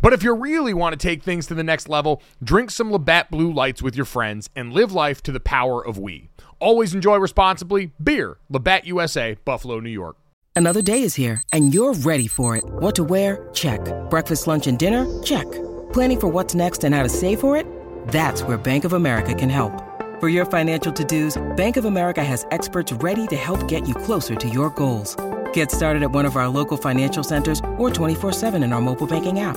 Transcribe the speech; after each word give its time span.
But 0.00 0.12
if 0.12 0.22
you 0.22 0.34
really 0.34 0.74
want 0.74 0.92
to 0.92 0.96
take 0.96 1.22
things 1.22 1.46
to 1.48 1.54
the 1.54 1.64
next 1.64 1.88
level, 1.88 2.22
drink 2.42 2.70
some 2.70 2.90
Labatt 2.90 3.30
Blue 3.30 3.52
Lights 3.52 3.82
with 3.82 3.96
your 3.96 4.06
friends 4.06 4.48
and 4.56 4.72
live 4.72 4.92
life 4.92 5.22
to 5.24 5.32
the 5.32 5.40
power 5.40 5.84
of 5.84 5.98
we. 5.98 6.30
Always 6.58 6.94
enjoy 6.94 7.16
responsibly. 7.16 7.92
Beer, 8.02 8.38
Labatt 8.48 8.86
USA, 8.86 9.36
Buffalo, 9.44 9.80
New 9.80 9.90
York. 9.90 10.16
Another 10.54 10.82
day 10.82 11.02
is 11.02 11.14
here, 11.14 11.42
and 11.52 11.72
you're 11.72 11.94
ready 11.94 12.26
for 12.26 12.56
it. 12.56 12.64
What 12.64 12.94
to 12.96 13.04
wear? 13.04 13.48
Check. 13.52 13.80
Breakfast, 14.10 14.46
lunch, 14.46 14.66
and 14.66 14.78
dinner? 14.78 15.22
Check. 15.22 15.50
Planning 15.92 16.20
for 16.20 16.28
what's 16.28 16.54
next 16.54 16.84
and 16.84 16.94
how 16.94 17.02
to 17.02 17.08
save 17.08 17.40
for 17.40 17.56
it? 17.56 17.66
That's 18.08 18.42
where 18.42 18.58
Bank 18.58 18.84
of 18.84 18.92
America 18.92 19.34
can 19.34 19.48
help. 19.48 19.72
For 20.20 20.28
your 20.28 20.44
financial 20.44 20.92
to 20.92 21.04
dos, 21.04 21.40
Bank 21.56 21.76
of 21.76 21.84
America 21.84 22.22
has 22.22 22.46
experts 22.50 22.92
ready 22.92 23.26
to 23.28 23.36
help 23.36 23.66
get 23.66 23.88
you 23.88 23.94
closer 23.94 24.34
to 24.36 24.48
your 24.48 24.70
goals. 24.70 25.16
Get 25.52 25.70
started 25.70 26.02
at 26.02 26.10
one 26.12 26.26
of 26.26 26.36
our 26.36 26.48
local 26.48 26.76
financial 26.76 27.24
centers 27.24 27.60
or 27.78 27.90
24-7 27.90 28.62
in 28.62 28.72
our 28.72 28.80
mobile 28.80 29.06
banking 29.06 29.40
app. 29.40 29.56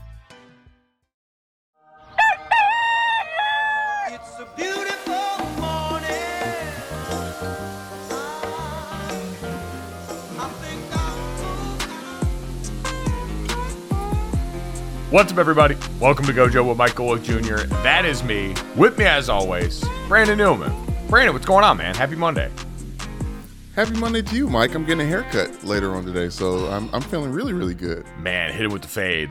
What's 15.11 15.31
up, 15.33 15.37
everybody? 15.39 15.75
Welcome 15.99 16.25
to 16.25 16.33
Gojo 16.33 16.67
with 16.69 16.77
Mike 16.77 16.93
Golic 16.93 17.21
Jr. 17.23 17.67
That 17.83 18.05
is 18.05 18.23
me. 18.23 18.55
With 18.77 18.97
me, 18.97 19.05
as 19.05 19.27
always, 19.29 19.83
Brandon 20.07 20.37
Newman. 20.37 20.71
Brandon, 21.09 21.33
what's 21.33 21.45
going 21.45 21.63
on, 21.65 21.77
man? 21.77 21.93
Happy 21.95 22.15
Monday. 22.15 22.49
Happy 23.75 23.93
Monday 23.95 24.21
to 24.21 24.35
you, 24.35 24.47
Mike. 24.47 24.73
I'm 24.73 24.85
getting 24.85 25.05
a 25.05 25.09
haircut 25.09 25.63
later 25.65 25.93
on 25.95 26.05
today, 26.05 26.29
so 26.29 26.67
I'm, 26.67 26.89
I'm 26.93 27.01
feeling 27.01 27.31
really, 27.31 27.51
really 27.53 27.73
good. 27.73 28.05
Man, 28.19 28.51
hit 28.53 28.61
it 28.63 28.71
with 28.71 28.81
the 28.83 28.87
fade. 28.87 29.29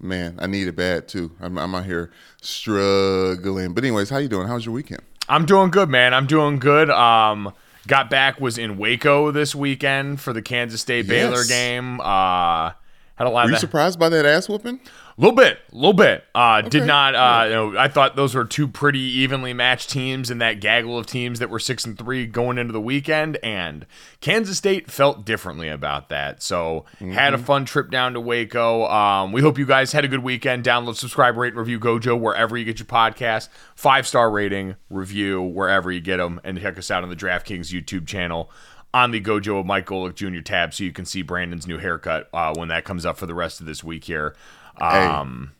Man, 0.00 0.36
I 0.40 0.46
need 0.46 0.66
it 0.66 0.76
bad 0.76 1.06
too. 1.08 1.30
I'm, 1.40 1.56
I'm 1.58 1.74
out 1.74 1.84
here 1.84 2.10
struggling. 2.42 3.72
But 3.74 3.84
anyways, 3.84 4.10
how 4.10 4.18
you 4.18 4.28
doing? 4.28 4.48
How's 4.48 4.66
your 4.66 4.74
weekend? 4.74 5.02
I'm 5.28 5.46
doing 5.46 5.70
good, 5.70 5.88
man. 5.88 6.14
I'm 6.14 6.26
doing 6.26 6.58
good. 6.58 6.90
Um, 6.90 7.52
got 7.86 8.10
back 8.10 8.40
was 8.40 8.58
in 8.58 8.76
Waco 8.76 9.30
this 9.30 9.54
weekend 9.54 10.20
for 10.20 10.32
the 10.32 10.42
Kansas 10.42 10.80
State 10.80 11.06
Baylor 11.06 11.36
Yes. 11.36 11.48
game. 11.48 12.00
Uh, 12.00 12.72
had 13.20 13.26
a 13.26 13.30
lot 13.30 13.44
Were 13.44 13.52
you 13.52 13.58
surprised 13.58 13.98
by 13.98 14.08
that 14.08 14.24
ass 14.24 14.48
whooping? 14.48 14.80
A 15.18 15.20
little 15.20 15.36
bit, 15.36 15.58
a 15.70 15.74
little 15.74 15.92
bit. 15.92 16.24
Uh, 16.34 16.62
Did 16.62 16.86
not. 16.86 17.14
Uh, 17.14 17.44
you 17.44 17.52
know, 17.52 17.78
I 17.78 17.88
thought 17.88 18.16
those 18.16 18.34
were 18.34 18.46
two 18.46 18.66
pretty 18.66 19.00
evenly 19.00 19.52
matched 19.52 19.90
teams 19.90 20.30
in 20.30 20.38
that 20.38 20.60
gaggle 20.60 20.96
of 20.96 21.04
teams 21.04 21.38
that 21.40 21.50
were 21.50 21.58
six 21.58 21.84
and 21.84 21.98
three 21.98 22.24
going 22.24 22.56
into 22.56 22.72
the 22.72 22.80
weekend, 22.80 23.36
and 23.42 23.84
Kansas 24.22 24.56
State 24.56 24.90
felt 24.90 25.26
differently 25.26 25.68
about 25.68 26.08
that. 26.08 26.42
So 26.42 26.86
had 26.98 27.34
a 27.34 27.38
fun 27.38 27.66
trip 27.66 27.90
down 27.90 28.14
to 28.14 28.20
Waco. 28.20 28.86
Um, 28.86 29.32
we 29.32 29.42
hope 29.42 29.58
you 29.58 29.66
guys 29.66 29.92
had 29.92 30.06
a 30.06 30.08
good 30.08 30.22
weekend. 30.22 30.64
Download, 30.64 30.96
subscribe, 30.96 31.36
rate, 31.36 31.52
and 31.52 31.58
review 31.58 31.78
Gojo 31.78 32.18
wherever 32.18 32.56
you 32.56 32.64
get 32.64 32.78
your 32.78 32.86
podcast. 32.86 33.50
Five 33.74 34.06
star 34.06 34.30
rating, 34.30 34.76
review 34.88 35.42
wherever 35.42 35.92
you 35.92 36.00
get 36.00 36.16
them, 36.16 36.40
and 36.42 36.58
check 36.58 36.78
us 36.78 36.90
out 36.90 37.02
on 37.02 37.10
the 37.10 37.16
DraftKings 37.16 37.70
YouTube 37.70 38.06
channel 38.06 38.50
on 38.92 39.10
the 39.10 39.20
Gojo 39.20 39.60
of 39.60 39.66
Mike 39.66 39.86
Golic 39.86 40.14
Jr. 40.14 40.40
tab 40.40 40.74
so 40.74 40.84
you 40.84 40.92
can 40.92 41.04
see 41.04 41.22
Brandon's 41.22 41.66
new 41.66 41.78
haircut 41.78 42.28
uh, 42.32 42.54
when 42.56 42.68
that 42.68 42.84
comes 42.84 43.06
up 43.06 43.16
for 43.16 43.26
the 43.26 43.34
rest 43.34 43.60
of 43.60 43.66
this 43.66 43.84
week 43.84 44.04
here. 44.04 44.34
Um, 44.80 45.52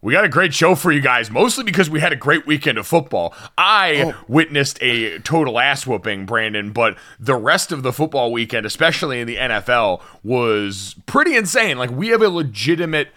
we 0.00 0.12
got 0.12 0.24
a 0.24 0.28
great 0.28 0.54
show 0.54 0.74
for 0.74 0.92
you 0.92 1.00
guys, 1.00 1.30
mostly 1.30 1.64
because 1.64 1.90
we 1.90 1.98
had 1.98 2.12
a 2.12 2.16
great 2.16 2.46
weekend 2.46 2.78
of 2.78 2.86
football. 2.86 3.34
I 3.56 4.14
witnessed 4.28 4.78
a 4.80 5.18
total 5.20 5.58
ass 5.58 5.86
whooping, 5.86 6.24
Brandon, 6.24 6.72
but 6.72 6.96
the 7.18 7.34
rest 7.34 7.72
of 7.72 7.82
the 7.82 7.92
football 7.92 8.30
weekend, 8.30 8.64
especially 8.64 9.20
in 9.20 9.26
the 9.26 9.36
NFL, 9.36 10.00
was 10.22 10.94
pretty 11.06 11.36
insane. 11.36 11.78
Like 11.78 11.90
we 11.90 12.08
have 12.08 12.22
a 12.22 12.28
legitimate 12.28 13.08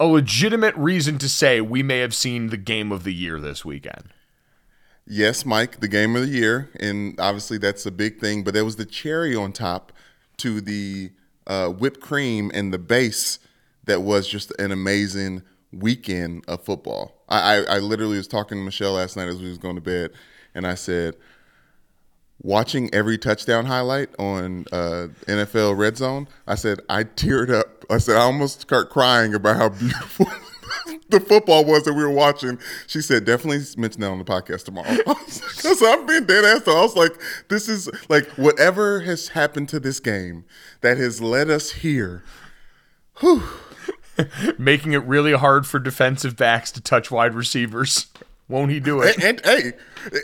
a 0.00 0.06
legitimate 0.06 0.76
reason 0.76 1.18
to 1.18 1.28
say 1.28 1.60
we 1.60 1.82
may 1.82 1.98
have 1.98 2.14
seen 2.14 2.48
the 2.48 2.56
game 2.56 2.92
of 2.92 3.02
the 3.02 3.12
year 3.12 3.40
this 3.40 3.64
weekend. 3.64 4.04
Yes, 5.10 5.46
Mike, 5.46 5.80
the 5.80 5.88
game 5.88 6.14
of 6.16 6.22
the 6.22 6.28
year, 6.28 6.68
and 6.78 7.18
obviously 7.18 7.56
that's 7.56 7.86
a 7.86 7.90
big 7.90 8.20
thing. 8.20 8.44
But 8.44 8.52
there 8.52 8.64
was 8.64 8.76
the 8.76 8.84
cherry 8.84 9.34
on 9.34 9.52
top 9.52 9.90
to 10.36 10.60
the 10.60 11.12
uh, 11.46 11.68
whipped 11.68 12.00
cream 12.00 12.50
and 12.52 12.74
the 12.74 12.78
base 12.78 13.38
that 13.84 14.02
was 14.02 14.28
just 14.28 14.52
an 14.60 14.70
amazing 14.70 15.42
weekend 15.72 16.44
of 16.46 16.62
football. 16.62 17.22
I, 17.26 17.38
I, 17.38 17.76
I 17.76 17.78
literally 17.78 18.18
was 18.18 18.28
talking 18.28 18.58
to 18.58 18.62
Michelle 18.62 18.92
last 18.92 19.16
night 19.16 19.28
as 19.28 19.40
we 19.40 19.48
was 19.48 19.56
going 19.56 19.76
to 19.76 19.80
bed, 19.80 20.10
and 20.54 20.66
I 20.66 20.74
said, 20.74 21.16
watching 22.42 22.92
every 22.92 23.16
touchdown 23.16 23.64
highlight 23.64 24.10
on 24.18 24.66
uh, 24.72 25.08
NFL 25.26 25.78
Red 25.78 25.96
Zone, 25.96 26.28
I 26.46 26.54
said 26.54 26.80
I 26.90 27.04
teared 27.04 27.50
up. 27.50 27.86
I 27.88 27.96
said 27.96 28.16
I 28.16 28.20
almost 28.20 28.60
start 28.60 28.90
crying 28.90 29.34
about 29.34 29.56
how 29.56 29.68
beautiful 29.70 30.26
the 31.08 31.20
football 31.20 31.64
was 31.64 31.84
that 31.84 31.94
we 31.94 32.02
were 32.02 32.10
watching. 32.10 32.58
She 32.86 33.00
said 33.00 33.24
definitely 33.24 33.64
mention 33.76 34.00
that 34.00 34.10
on 34.10 34.18
the 34.18 34.24
podcast 34.24 34.64
tomorrow. 34.64 34.96
Because 34.96 35.82
I'm 35.82 36.06
being 36.06 36.24
dead 36.24 36.44
ass. 36.44 36.62
though. 36.62 36.78
I 36.78 36.82
was 36.82 36.96
like, 36.96 37.12
this 37.48 37.68
is 37.68 37.88
like 38.08 38.26
whatever 38.30 39.00
has 39.00 39.28
happened 39.28 39.68
to 39.70 39.80
this 39.80 40.00
game 40.00 40.44
that 40.80 40.96
has 40.96 41.20
led 41.20 41.50
us 41.50 41.70
here. 41.72 42.22
Whew. 43.20 43.42
Making 44.58 44.92
it 44.92 45.04
really 45.04 45.32
hard 45.32 45.66
for 45.66 45.78
defensive 45.78 46.36
backs 46.36 46.72
to 46.72 46.80
touch 46.80 47.10
wide 47.10 47.34
receivers. 47.34 48.08
Won't 48.48 48.70
he 48.70 48.80
do 48.80 49.02
it? 49.02 49.22
And, 49.22 49.44
and 49.44 49.44
hey, 49.44 49.72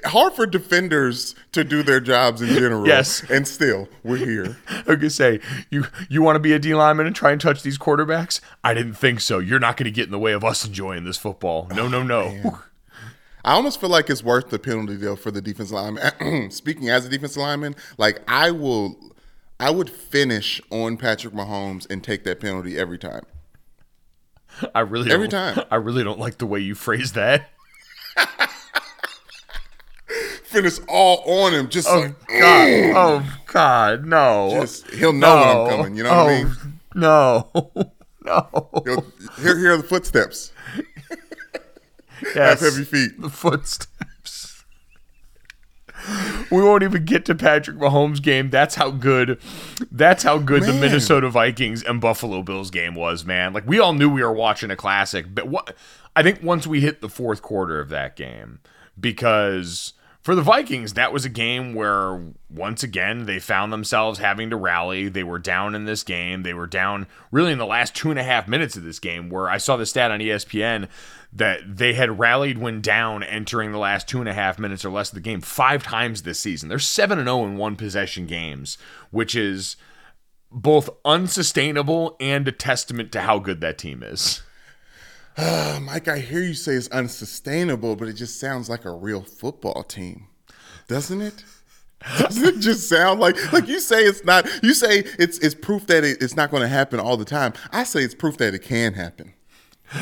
hard 0.07 0.33
for 0.33 0.47
defenders 0.47 1.35
to 1.53 1.63
do 1.63 1.83
their 1.83 2.01
jobs 2.01 2.41
in 2.41 2.49
general. 2.49 2.87
Yes. 2.87 3.23
And 3.29 3.47
still, 3.47 3.89
we're 4.03 4.17
here. 4.17 4.57
I 4.69 4.83
was 4.87 4.97
gonna 4.97 5.11
say, 5.11 5.41
you 5.71 5.85
you 6.09 6.23
want 6.23 6.37
to 6.37 6.41
be 6.41 6.55
a 6.55 6.59
D 6.59 6.75
lineman 6.75 7.07
and 7.07 7.15
try 7.15 7.33
and 7.33 7.41
touch 7.41 7.63
these 7.63 7.77
quarterbacks? 7.77 8.41
I 8.63 8.73
didn't 8.73 8.95
think 8.95 9.21
so. 9.21 9.41
You're 9.41 9.61
not 9.61 9.77
going 9.77 9.85
to 9.85 9.91
get 9.91 10.07
in 10.07 10.11
the 10.11 10.19
way 10.19 10.33
of 10.33 10.43
us 10.43 10.65
enjoying 10.65 11.05
this 11.05 11.19
football. 11.19 11.69
No, 11.75 11.85
oh, 11.85 11.89
no, 11.89 12.03
no. 12.03 12.61
I 13.45 13.53
almost 13.53 13.79
feel 13.79 13.91
like 13.91 14.09
it's 14.09 14.25
worth 14.25 14.49
the 14.49 14.59
penalty 14.59 14.97
deal 14.97 15.17
for 15.17 15.31
the 15.31 15.43
defensive 15.43 15.75
lineman. 15.75 16.51
Speaking 16.51 16.89
as 16.89 17.05
a 17.05 17.11
defensive 17.11 17.43
lineman, 17.43 17.77
like 17.99 18.23
I 18.27 18.51
will 18.51 18.97
I 19.61 19.71
would 19.71 19.91
finish 19.91 20.63
on 20.71 20.97
Patrick 20.97 21.35
Mahomes 21.35 21.89
and 21.91 22.03
take 22.03 22.25
that 22.25 22.41
penalty 22.41 22.79
every 22.79 22.99
time. 22.99 23.25
I 24.75 24.81
really 24.81 25.11
Every 25.11 25.29
time. 25.29 25.61
I 25.71 25.77
really 25.77 26.05
don't 26.05 26.19
like 26.19 26.39
the 26.39 26.47
way 26.47 26.61
you 26.61 26.75
phrase 26.75 27.13
that. 27.13 27.51
Finish 30.45 30.79
all 30.89 31.23
on 31.45 31.53
him, 31.55 31.69
just 31.69 31.89
Oh 31.89 31.99
like 32.01 32.29
God! 32.29 32.93
Oh 32.97 33.39
God! 33.47 34.05
No! 34.07 34.51
Just- 34.53 34.89
he'll 34.91 35.13
know 35.13 35.37
when 35.37 35.49
I'm 35.49 35.79
coming, 35.79 35.97
you 35.97 36.03
know 36.05 36.11
what 36.11 36.19
I 36.19 36.23
Oh, 36.41 36.45
mean? 36.45 36.57
No! 36.95 37.91
No! 38.25 38.71
He'll, 38.87 39.05
here, 39.43 39.59
here 39.59 39.75
are 39.75 39.77
the 39.77 39.83
footsteps. 39.83 40.51
Yes, 42.35 42.61
Have 42.63 42.73
heavy 42.73 42.85
feet. 42.85 43.21
The 43.21 43.29
footsteps. 43.29 43.91
We 46.51 46.63
won't 46.63 46.83
even 46.83 47.05
get 47.05 47.25
to 47.27 47.35
Patrick 47.35 47.77
Mahomes' 47.79 48.23
game. 48.23 48.51
That's 48.51 48.75
how 48.75 48.91
good. 48.91 49.41
That's 49.91 50.23
how 50.23 50.39
good 50.39 50.63
the 50.65 50.73
Minnesota 50.73 51.29
Vikings 51.31 51.83
and 51.83 52.01
Buffalo 52.01 52.43
Bills 52.43 52.71
game 52.71 52.95
was, 52.95 53.25
man. 53.25 53.53
Like 53.53 53.67
we 53.67 53.79
all 53.79 53.93
knew 53.95 54.11
we 54.11 54.23
were 54.23 54.33
watching 54.33 54.71
a 54.71 54.77
classic, 54.77 55.27
but 55.35 55.49
what 55.49 55.75
I 56.15 56.23
think 56.23 56.43
once 56.43 56.67
we 56.67 56.81
hit 56.81 57.01
the 57.01 57.09
fourth 57.09 57.43
quarter 57.43 57.81
of 57.81 57.89
that 57.89 58.17
game, 58.17 58.61
because 58.99 59.95
for 60.25 60.35
the 60.35 60.43
Vikings, 60.43 60.95
that 60.95 61.13
was 61.13 61.27
a 61.27 61.29
game 61.29 61.75
where 61.75 62.19
once 62.49 62.83
again 62.83 63.27
they 63.27 63.39
found 63.39 63.71
themselves 63.71 64.19
having 64.19 64.49
to 64.49 64.57
rally. 64.57 65.09
They 65.09 65.23
were 65.23 65.39
down 65.39 65.75
in 65.75 65.85
this 65.85 66.03
game. 66.03 66.45
They 66.45 66.55
were 66.55 66.67
down 66.67 67.07
really 67.31 67.53
in 67.53 67.59
the 67.59 67.67
last 67.67 67.95
two 67.95 68.09
and 68.09 68.19
a 68.19 68.23
half 68.23 68.49
minutes 68.49 68.75
of 68.75 68.85
this 68.85 68.99
game, 68.99 69.29
where 69.29 69.51
I 69.51 69.59
saw 69.59 69.77
the 69.77 69.85
stat 69.85 70.11
on 70.11 70.21
ESPN 70.21 70.89
that 71.35 71.77
they 71.77 71.95
had 71.95 72.19
rallied 72.19 72.59
when 72.59 72.81
down 72.81 73.25
entering 73.25 73.73
the 73.73 73.79
last 73.79 74.07
two 74.07 74.21
and 74.21 74.29
a 74.29 74.35
half 74.35 74.59
minutes 74.59 74.85
or 74.85 74.91
less 74.91 75.11
of 75.11 75.17
the 75.17 75.21
game 75.21 75.41
five 75.41 75.83
times 75.83 76.23
this 76.23 76.39
season. 76.39 76.69
They're 76.69 76.79
7 76.79 77.19
and 77.19 77.27
0 77.27 77.45
in 77.45 77.57
one 77.57 77.75
possession 77.75 78.27
games, 78.27 78.79
which 79.11 79.35
is 79.35 79.77
both 80.53 80.89
unsustainable 81.05 82.17
and 82.21 82.47
a 82.47 82.53
testament 82.53 83.11
to 83.13 83.23
how 83.23 83.41
good 83.41 83.61
that 83.61 83.79
team 83.79 84.03
is. 84.03 84.43
Uh, 85.37 85.81
Mike, 85.83 86.07
I 86.07 86.21
hear 86.21 86.41
you 86.41 86.55
say 86.55 86.75
it's 86.75 86.89
unsustainable, 86.89 87.97
but 87.97 88.09
it 88.09 88.15
just 88.15 88.39
sounds 88.39 88.71
like 88.71 88.85
a 88.85 88.93
real 88.93 89.23
football 89.23 89.83
team, 89.83 90.29
doesn't 90.87 91.21
it? 91.21 91.45
Doesn't 92.19 92.45
it 92.45 92.61
just 92.61 92.87
sound 92.87 93.19
like 93.19 93.51
like 93.51 93.67
you 93.67 93.81
say 93.81 94.03
it's 94.03 94.23
not? 94.25 94.47
You 94.63 94.75
say 94.75 94.99
it's 95.19 95.39
it's 95.39 95.55
proof 95.55 95.87
that 95.87 96.05
it, 96.05 96.21
it's 96.21 96.37
not 96.37 96.51
going 96.51 96.61
to 96.61 96.69
happen 96.69 97.01
all 97.01 97.17
the 97.17 97.25
time. 97.25 97.55
I 97.71 97.85
say 97.85 98.03
it's 98.03 98.15
proof 98.15 98.37
that 98.39 98.53
it 98.53 98.59
can 98.59 98.93
happen. 98.93 99.33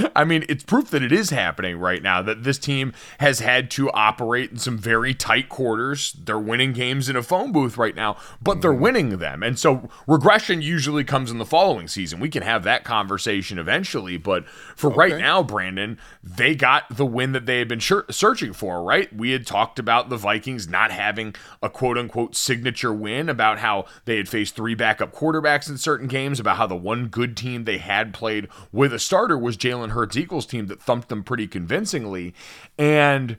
I 0.17 0.25
mean, 0.25 0.45
it's 0.49 0.65
proof 0.65 0.91
that 0.91 1.03
it 1.03 1.13
is 1.13 1.31
happening 1.31 1.79
right 1.79 2.03
now 2.03 2.23
that 2.23 2.45
this 2.45 2.59
team 2.59 2.93
has 3.19 3.41
had 3.41 3.71
to 3.73 3.91
operate 3.93 4.51
in 4.51 4.59
some 4.59 4.79
very 4.79 5.15
tight 5.15 5.49
quarters. 5.49 6.13
They're 6.13 6.39
winning 6.39 6.73
games 6.73 7.09
in 7.09 7.17
a 7.17 7.23
phone 7.23 7.53
booth 7.53 7.77
right 7.77 7.95
now, 7.95 8.17
but 8.41 8.61
they're 8.61 8.73
mm-hmm. 8.73 8.83
winning 8.83 9.19
them. 9.19 9.43
And 9.43 9.59
so 9.59 9.89
regression 10.07 10.63
usually 10.63 11.05
comes 11.05 11.31
in 11.31 11.39
the 11.39 11.47
following 11.47 11.89
season. 11.89 12.21
We 12.21 12.29
can 12.29 12.43
have 12.43 12.65
that 12.65 12.85
conversation 12.85 13.59
eventually, 13.59 14.17
but 14.17 14.47
for 14.77 14.91
right 14.91 15.19
now, 15.19 15.43
Brandon, 15.43 15.99
they 16.23 16.55
got 16.55 16.97
the 16.97 17.07
win 17.07 17.33
that 17.33 17.47
they 17.47 17.59
had 17.59 17.69
been 17.69 17.81
searching 17.81 18.53
for, 18.53 18.83
right? 18.83 19.15
We 19.15 19.31
had 19.31 19.47
talked 19.47 19.79
about 19.79 20.09
the 20.09 20.17
Vikings 20.17 20.69
not 20.69 20.91
having 20.91 21.35
a 21.63 21.69
quote 21.69 21.99
unquote 21.99 22.35
signature 22.37 22.93
win, 22.93 23.29
about 23.29 23.59
how 23.59 23.85
they 24.05 24.17
had 24.17 24.29
faced 24.29 24.55
three 24.55 24.75
backup 24.75 25.13
quarterbacks 25.15 25.69
in 25.69 25.79
certain 25.79 26.09
games, 26.09 26.41
about 26.41 26.57
how 26.57 26.67
the 26.67 26.77
one 26.77 27.07
good 27.07 27.37
team 27.37 27.65
they 27.65 27.79
had 27.79 28.15
played 28.15 28.49
with 28.73 28.93
a 28.93 28.99
starter 28.99 29.39
was 29.39 29.57
Jalen 29.57 29.82
Hurts 29.91 30.17
Eagles 30.17 30.47
team 30.47 30.67
that 30.67 30.83
thumped 30.83 31.09
them 31.09 31.23
pretty 31.23 31.47
convincingly. 31.47 32.35
And 32.79 33.37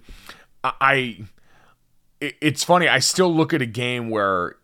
I, 0.63 1.25
it's 2.19 2.63
funny, 2.63 2.87
I 2.87 2.99
still 2.99 3.33
look 3.33 3.53
at 3.53 3.61
a 3.61 3.67
game 3.67 4.09
where 4.09 4.57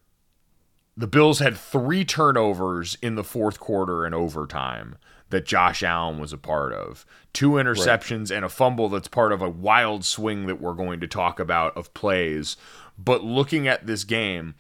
the 0.96 1.08
Bills 1.08 1.40
had 1.40 1.58
three 1.58 2.04
turnovers 2.04 2.98
in 3.02 3.16
the 3.16 3.24
fourth 3.24 3.60
quarter 3.60 4.06
and 4.06 4.14
overtime 4.14 4.98
that 5.30 5.46
Josh 5.46 5.84
Allen 5.84 6.20
was 6.20 6.34
a 6.34 6.38
part 6.38 6.74
of. 6.74 7.06
Two 7.34 7.52
interceptions 7.52 8.36
and 8.36 8.44
a 8.44 8.50
fumble 8.50 8.90
that's 8.90 9.08
part 9.08 9.32
of 9.32 9.42
a 9.42 9.50
wild 9.50 10.04
swing 10.04 10.48
that 10.48 10.60
we're 10.60 10.74
going 10.74 11.00
to 11.00 11.08
talk 11.08 11.40
about 11.40 11.78
of 11.78 11.94
plays. 11.94 12.58
But 12.98 13.24
looking 13.24 13.68
at 13.68 13.86
this 13.86 14.04
game, 14.04 14.56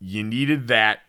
you 0.00 0.24
needed 0.24 0.68
that 0.68 1.00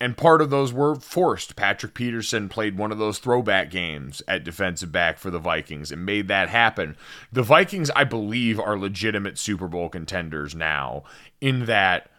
and 0.00 0.16
part 0.16 0.40
of 0.40 0.50
those 0.50 0.72
were 0.72 0.94
forced. 0.94 1.56
Patrick 1.56 1.94
Peterson 1.94 2.48
played 2.48 2.78
one 2.78 2.92
of 2.92 2.98
those 2.98 3.18
throwback 3.18 3.70
games 3.70 4.22
at 4.28 4.44
defensive 4.44 4.92
back 4.92 5.18
for 5.18 5.30
the 5.30 5.38
Vikings 5.38 5.90
and 5.90 6.06
made 6.06 6.28
that 6.28 6.48
happen. 6.48 6.96
The 7.32 7.42
Vikings, 7.42 7.90
I 7.96 8.04
believe, 8.04 8.60
are 8.60 8.78
legitimate 8.78 9.38
Super 9.38 9.66
Bowl 9.66 9.88
contenders 9.88 10.54
now 10.54 11.02
in 11.40 11.66
that 11.66 12.10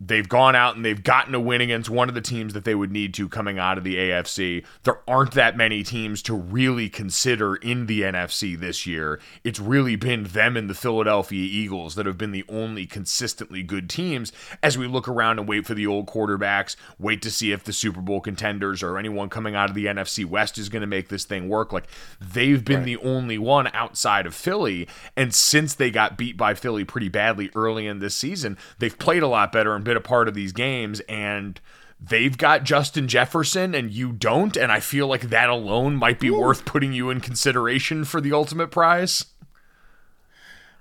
they've 0.00 0.28
gone 0.28 0.56
out 0.56 0.76
and 0.76 0.84
they've 0.84 1.02
gotten 1.02 1.34
a 1.34 1.40
win 1.40 1.60
against 1.60 1.90
one 1.90 2.08
of 2.08 2.14
the 2.14 2.20
teams 2.20 2.54
that 2.54 2.64
they 2.64 2.74
would 2.74 2.90
need 2.90 3.12
to 3.14 3.28
coming 3.28 3.58
out 3.58 3.76
of 3.76 3.84
the 3.84 3.96
AFC. 3.96 4.64
There 4.84 5.00
aren't 5.06 5.32
that 5.32 5.56
many 5.56 5.82
teams 5.82 6.22
to 6.22 6.34
really 6.34 6.88
consider 6.88 7.56
in 7.56 7.86
the 7.86 8.00
NFC 8.00 8.58
this 8.58 8.86
year. 8.86 9.20
It's 9.44 9.60
really 9.60 9.96
been 9.96 10.24
them 10.24 10.56
and 10.56 10.70
the 10.70 10.74
Philadelphia 10.74 11.42
Eagles 11.42 11.96
that 11.96 12.06
have 12.06 12.16
been 12.16 12.32
the 12.32 12.46
only 12.48 12.86
consistently 12.86 13.62
good 13.62 13.90
teams 13.90 14.32
as 14.62 14.78
we 14.78 14.86
look 14.86 15.06
around 15.06 15.38
and 15.38 15.46
wait 15.46 15.66
for 15.66 15.74
the 15.74 15.86
old 15.86 16.06
quarterbacks, 16.06 16.76
wait 16.98 17.20
to 17.22 17.30
see 17.30 17.52
if 17.52 17.64
the 17.64 17.72
Super 17.72 18.00
Bowl 18.00 18.20
contenders 18.20 18.82
or 18.82 18.98
anyone 18.98 19.28
coming 19.28 19.54
out 19.54 19.68
of 19.68 19.74
the 19.74 19.86
NFC 19.86 20.24
West 20.24 20.56
is 20.56 20.70
going 20.70 20.80
to 20.80 20.86
make 20.86 21.08
this 21.08 21.24
thing 21.24 21.48
work. 21.48 21.72
Like 21.72 21.88
they've 22.20 22.64
been 22.64 22.84
the 22.84 22.96
only 22.98 23.36
one 23.36 23.68
outside 23.74 24.24
of 24.24 24.34
Philly. 24.34 24.88
And 25.14 25.34
since 25.34 25.74
they 25.74 25.90
got 25.90 26.16
beat 26.16 26.38
by 26.38 26.54
Philly 26.54 26.84
pretty 26.84 27.08
badly 27.08 27.50
early 27.54 27.86
in 27.86 27.98
this 27.98 28.14
season, 28.14 28.56
they've 28.78 28.98
played 28.98 29.22
a 29.22 29.28
lot 29.28 29.52
better 29.52 29.74
and 29.74 29.84
a 29.96 30.00
part 30.00 30.28
of 30.28 30.34
these 30.34 30.52
games. 30.52 31.00
And 31.00 31.60
they've 32.00 32.36
got 32.36 32.64
Justin 32.64 33.08
Jefferson 33.08 33.74
and 33.74 33.90
you 33.90 34.12
don't. 34.12 34.56
And 34.56 34.72
I 34.72 34.80
feel 34.80 35.06
like 35.06 35.22
that 35.22 35.48
alone 35.48 35.96
might 35.96 36.18
be 36.18 36.30
worth 36.30 36.64
putting 36.64 36.92
you 36.92 37.10
in 37.10 37.20
consideration 37.20 38.04
for 38.04 38.20
the 38.20 38.32
ultimate 38.32 38.70
prize. 38.70 39.26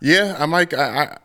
Yeah, 0.02 0.38
I'm 0.40 0.52
like 0.52 0.74
I, 0.74 1.04
I 1.04 1.18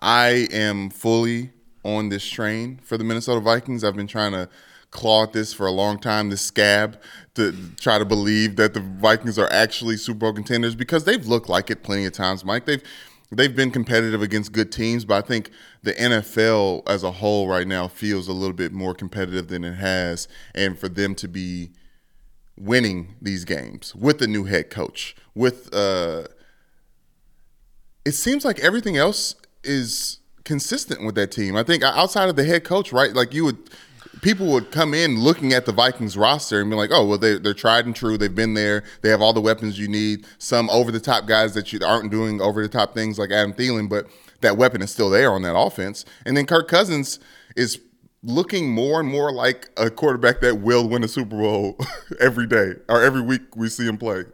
I 0.00 0.28
am 0.52 0.90
fully 0.90 1.50
on 1.84 2.08
this 2.08 2.24
train 2.26 2.78
for 2.84 2.96
the 2.96 3.04
Minnesota 3.04 3.40
Vikings. 3.40 3.82
I've 3.82 3.96
been 3.96 4.06
trying 4.06 4.32
to 4.32 4.48
claw 4.90 5.24
at 5.24 5.32
this 5.32 5.52
for 5.52 5.66
a 5.66 5.72
long 5.72 5.98
time, 5.98 6.30
this 6.30 6.40
scab, 6.40 6.98
to 7.34 7.54
try 7.78 7.98
to 7.98 8.04
believe 8.04 8.56
that 8.56 8.74
the 8.74 8.80
Vikings 8.80 9.38
are 9.38 9.50
actually 9.52 9.96
Super 9.96 10.18
Bowl 10.18 10.32
contenders 10.32 10.74
because 10.74 11.04
they've 11.04 11.26
looked 11.26 11.48
like 11.48 11.70
it 11.70 11.82
plenty 11.82 12.04
of 12.04 12.12
times, 12.12 12.44
Mike. 12.44 12.64
They've 12.64 12.82
they've 13.30 13.54
been 13.54 13.70
competitive 13.70 14.22
against 14.22 14.52
good 14.52 14.72
teams, 14.72 15.04
but 15.04 15.22
I 15.22 15.26
think 15.26 15.50
the 15.82 15.92
NFL 15.94 16.88
as 16.88 17.02
a 17.02 17.12
whole 17.12 17.48
right 17.48 17.66
now 17.66 17.88
feels 17.88 18.28
a 18.28 18.32
little 18.32 18.56
bit 18.56 18.72
more 18.72 18.94
competitive 18.94 19.48
than 19.48 19.64
it 19.64 19.74
has, 19.74 20.28
and 20.54 20.78
for 20.78 20.88
them 20.88 21.14
to 21.16 21.28
be 21.28 21.70
winning 22.56 23.14
these 23.22 23.44
games 23.44 23.94
with 23.94 24.18
the 24.18 24.26
new 24.26 24.44
head 24.44 24.70
coach, 24.70 25.14
with 25.34 25.72
uh 25.74 26.24
it 28.04 28.12
seems 28.12 28.44
like 28.44 28.58
everything 28.60 28.96
else 28.96 29.34
is 29.62 30.20
consistent 30.44 31.04
with 31.04 31.14
that 31.14 31.30
team. 31.30 31.56
I 31.56 31.62
think 31.62 31.82
outside 31.82 32.30
of 32.30 32.36
the 32.36 32.44
head 32.44 32.64
coach, 32.64 32.90
right? 32.90 33.12
Like 33.12 33.34
you 33.34 33.44
would, 33.44 33.58
people 34.22 34.46
would 34.46 34.70
come 34.70 34.94
in 34.94 35.20
looking 35.20 35.52
at 35.52 35.66
the 35.66 35.72
Vikings 35.72 36.16
roster 36.16 36.60
and 36.60 36.70
be 36.70 36.76
like, 36.76 36.90
"Oh, 36.92 37.06
well, 37.06 37.18
they, 37.18 37.38
they're 37.38 37.54
tried 37.54 37.86
and 37.86 37.94
true. 37.94 38.16
They've 38.18 38.34
been 38.34 38.54
there. 38.54 38.84
They 39.02 39.10
have 39.10 39.20
all 39.20 39.32
the 39.32 39.40
weapons 39.40 39.78
you 39.78 39.88
need. 39.88 40.26
Some 40.38 40.68
over 40.70 40.90
the 40.90 41.00
top 41.00 41.26
guys 41.26 41.54
that 41.54 41.72
you 41.72 41.80
aren't 41.84 42.10
doing 42.10 42.40
over 42.40 42.62
the 42.62 42.68
top 42.68 42.94
things 42.94 43.18
like 43.18 43.30
Adam 43.30 43.52
Thielen, 43.52 43.88
but 43.88 44.06
that 44.40 44.56
weapon 44.56 44.82
is 44.82 44.90
still 44.90 45.10
there 45.10 45.32
on 45.32 45.42
that 45.42 45.56
offense. 45.56 46.04
And 46.24 46.36
then 46.36 46.46
Kirk 46.46 46.68
Cousins 46.68 47.18
is 47.56 47.80
looking 48.22 48.70
more 48.70 49.00
and 49.00 49.08
more 49.08 49.32
like 49.32 49.70
a 49.76 49.90
quarterback 49.90 50.40
that 50.40 50.60
will 50.60 50.88
win 50.88 51.04
a 51.04 51.08
Super 51.08 51.36
Bowl 51.36 51.78
every 52.20 52.46
day 52.46 52.74
or 52.88 53.02
every 53.02 53.22
week 53.22 53.56
we 53.56 53.68
see 53.68 53.86
him 53.86 53.98
play. 53.98 54.24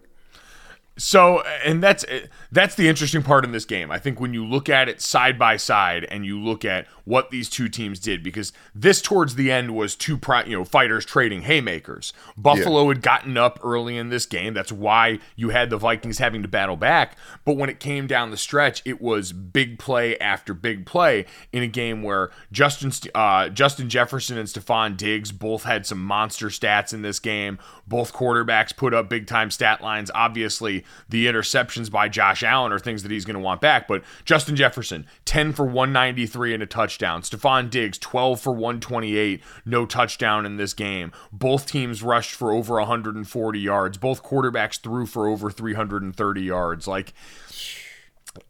So, 0.96 1.40
and 1.64 1.82
that's 1.82 2.04
that's 2.52 2.76
the 2.76 2.88
interesting 2.88 3.22
part 3.22 3.44
in 3.44 3.50
this 3.50 3.64
game. 3.64 3.90
I 3.90 3.98
think 3.98 4.20
when 4.20 4.32
you 4.32 4.46
look 4.46 4.68
at 4.68 4.88
it 4.88 5.00
side 5.00 5.36
by 5.36 5.56
side 5.56 6.04
and 6.04 6.24
you 6.24 6.40
look 6.40 6.64
at 6.64 6.86
what 7.04 7.30
these 7.30 7.48
two 7.48 7.68
teams 7.68 7.98
did, 7.98 8.22
because 8.22 8.52
this 8.74 9.02
towards 9.02 9.34
the 9.34 9.50
end 9.50 9.74
was 9.74 9.96
two 9.96 10.16
pri- 10.16 10.44
you 10.44 10.56
know 10.56 10.64
fighters 10.64 11.04
trading 11.04 11.42
haymakers. 11.42 12.12
Buffalo 12.36 12.88
had 12.88 13.02
gotten 13.02 13.36
up 13.36 13.58
early 13.64 13.96
in 13.96 14.08
this 14.08 14.24
game. 14.24 14.54
That's 14.54 14.70
why 14.70 15.18
you 15.34 15.48
had 15.48 15.68
the 15.68 15.78
Vikings 15.78 16.18
having 16.18 16.42
to 16.42 16.48
battle 16.48 16.76
back. 16.76 17.16
But 17.44 17.56
when 17.56 17.68
it 17.68 17.80
came 17.80 18.06
down 18.06 18.30
the 18.30 18.36
stretch, 18.36 18.80
it 18.84 19.02
was 19.02 19.32
big 19.32 19.80
play 19.80 20.16
after 20.18 20.54
big 20.54 20.86
play 20.86 21.26
in 21.52 21.64
a 21.64 21.68
game 21.68 22.04
where 22.04 22.30
Justin 22.52 22.92
uh, 23.16 23.48
Justin 23.48 23.88
Jefferson 23.88 24.38
and 24.38 24.48
Stefon 24.48 24.96
Diggs 24.96 25.32
both 25.32 25.64
had 25.64 25.86
some 25.86 26.02
monster 26.02 26.46
stats 26.50 26.94
in 26.94 27.02
this 27.02 27.18
game. 27.18 27.58
Both 27.84 28.12
quarterbacks 28.12 28.74
put 28.76 28.94
up 28.94 29.08
big 29.08 29.26
time 29.26 29.50
stat 29.50 29.82
lines. 29.82 30.10
Obviously, 30.14 30.83
the 31.08 31.26
interceptions 31.26 31.90
by 31.90 32.08
Josh 32.08 32.42
Allen 32.42 32.72
are 32.72 32.78
things 32.78 33.02
that 33.02 33.12
he's 33.12 33.24
going 33.24 33.34
to 33.34 33.40
want 33.40 33.60
back. 33.60 33.88
But 33.88 34.02
Justin 34.24 34.56
Jefferson, 34.56 35.06
10 35.24 35.52
for 35.52 35.64
193 35.64 36.54
and 36.54 36.62
a 36.62 36.66
touchdown. 36.66 37.22
Stefon 37.22 37.70
Diggs, 37.70 37.98
12 37.98 38.40
for 38.40 38.52
128, 38.52 39.42
no 39.64 39.86
touchdown 39.86 40.46
in 40.46 40.56
this 40.56 40.74
game. 40.74 41.12
Both 41.32 41.66
teams 41.66 42.02
rushed 42.02 42.32
for 42.32 42.52
over 42.52 42.74
140 42.74 43.58
yards. 43.60 43.98
Both 43.98 44.22
quarterbacks 44.22 44.80
threw 44.80 45.06
for 45.06 45.28
over 45.28 45.50
330 45.50 46.42
yards. 46.42 46.86
Like, 46.86 47.12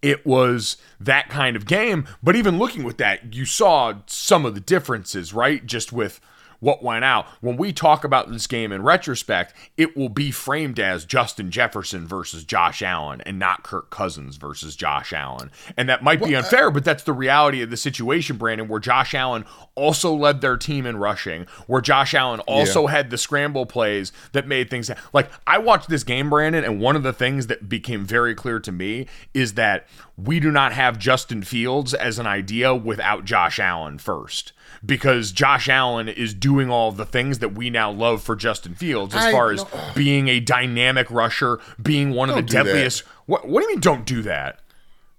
it 0.02 0.24
was 0.24 0.76
that 1.00 1.28
kind 1.28 1.56
of 1.56 1.66
game. 1.66 2.06
But 2.22 2.36
even 2.36 2.58
looking 2.58 2.84
with 2.84 2.98
that, 2.98 3.34
you 3.34 3.44
saw 3.44 3.94
some 4.06 4.46
of 4.46 4.54
the 4.54 4.60
differences, 4.60 5.34
right? 5.34 5.64
Just 5.64 5.92
with 5.92 6.20
what 6.64 6.82
went 6.82 7.04
out. 7.04 7.26
When 7.40 7.56
we 7.56 7.72
talk 7.72 8.04
about 8.04 8.30
this 8.30 8.46
game 8.46 8.72
in 8.72 8.82
retrospect, 8.82 9.54
it 9.76 9.96
will 9.96 10.08
be 10.08 10.30
framed 10.30 10.80
as 10.80 11.04
Justin 11.04 11.50
Jefferson 11.50 12.06
versus 12.06 12.42
Josh 12.42 12.80
Allen 12.80 13.20
and 13.20 13.38
not 13.38 13.62
Kirk 13.62 13.90
Cousins 13.90 14.36
versus 14.36 14.74
Josh 14.74 15.12
Allen. 15.12 15.50
And 15.76 15.88
that 15.88 16.02
might 16.02 16.24
be 16.24 16.34
unfair, 16.34 16.70
but 16.70 16.84
that's 16.84 17.04
the 17.04 17.12
reality 17.12 17.60
of 17.60 17.70
the 17.70 17.76
situation, 17.76 18.38
Brandon, 18.38 18.66
where 18.66 18.80
Josh 18.80 19.14
Allen 19.14 19.44
also 19.76 20.14
led 20.14 20.40
their 20.40 20.56
team 20.56 20.86
in 20.86 20.96
rushing, 20.96 21.46
where 21.66 21.80
Josh 21.80 22.14
Allen 22.14 22.40
also 22.40 22.84
yeah. 22.84 22.92
had 22.92 23.10
the 23.10 23.18
scramble 23.18 23.66
plays 23.66 24.12
that 24.32 24.46
made 24.46 24.70
things 24.70 24.90
like 25.12 25.30
I 25.46 25.58
watched 25.58 25.88
this 25.88 26.04
game, 26.04 26.30
Brandon, 26.30 26.64
and 26.64 26.80
one 26.80 26.96
of 26.96 27.02
the 27.02 27.12
things 27.12 27.48
that 27.48 27.68
became 27.68 28.04
very 28.04 28.34
clear 28.34 28.60
to 28.60 28.72
me 28.72 29.06
is 29.32 29.54
that 29.54 29.86
we 30.16 30.38
do 30.40 30.50
not 30.50 30.72
have 30.72 30.98
Justin 30.98 31.42
Fields 31.42 31.92
as 31.92 32.18
an 32.18 32.26
idea 32.26 32.74
without 32.74 33.24
Josh 33.24 33.58
Allen 33.58 33.98
first 33.98 34.52
because 34.84 35.32
Josh 35.32 35.68
Allen 35.68 36.08
is 36.08 36.34
doing 36.34 36.70
all 36.70 36.92
the 36.92 37.06
things 37.06 37.38
that 37.38 37.54
we 37.54 37.70
now 37.70 37.90
love 37.90 38.22
for 38.22 38.36
Justin 38.36 38.74
Fields 38.74 39.14
as 39.14 39.24
I, 39.24 39.32
far 39.32 39.52
as 39.52 39.64
being 39.94 40.28
a 40.28 40.40
dynamic 40.40 41.10
rusher, 41.10 41.58
being 41.82 42.10
one 42.10 42.28
of 42.28 42.36
the 42.36 42.42
deadliest. 42.42 43.00
What, 43.26 43.48
what 43.48 43.60
do 43.60 43.66
you 43.66 43.74
mean 43.74 43.80
don't 43.80 44.04
do 44.04 44.22
that? 44.22 44.60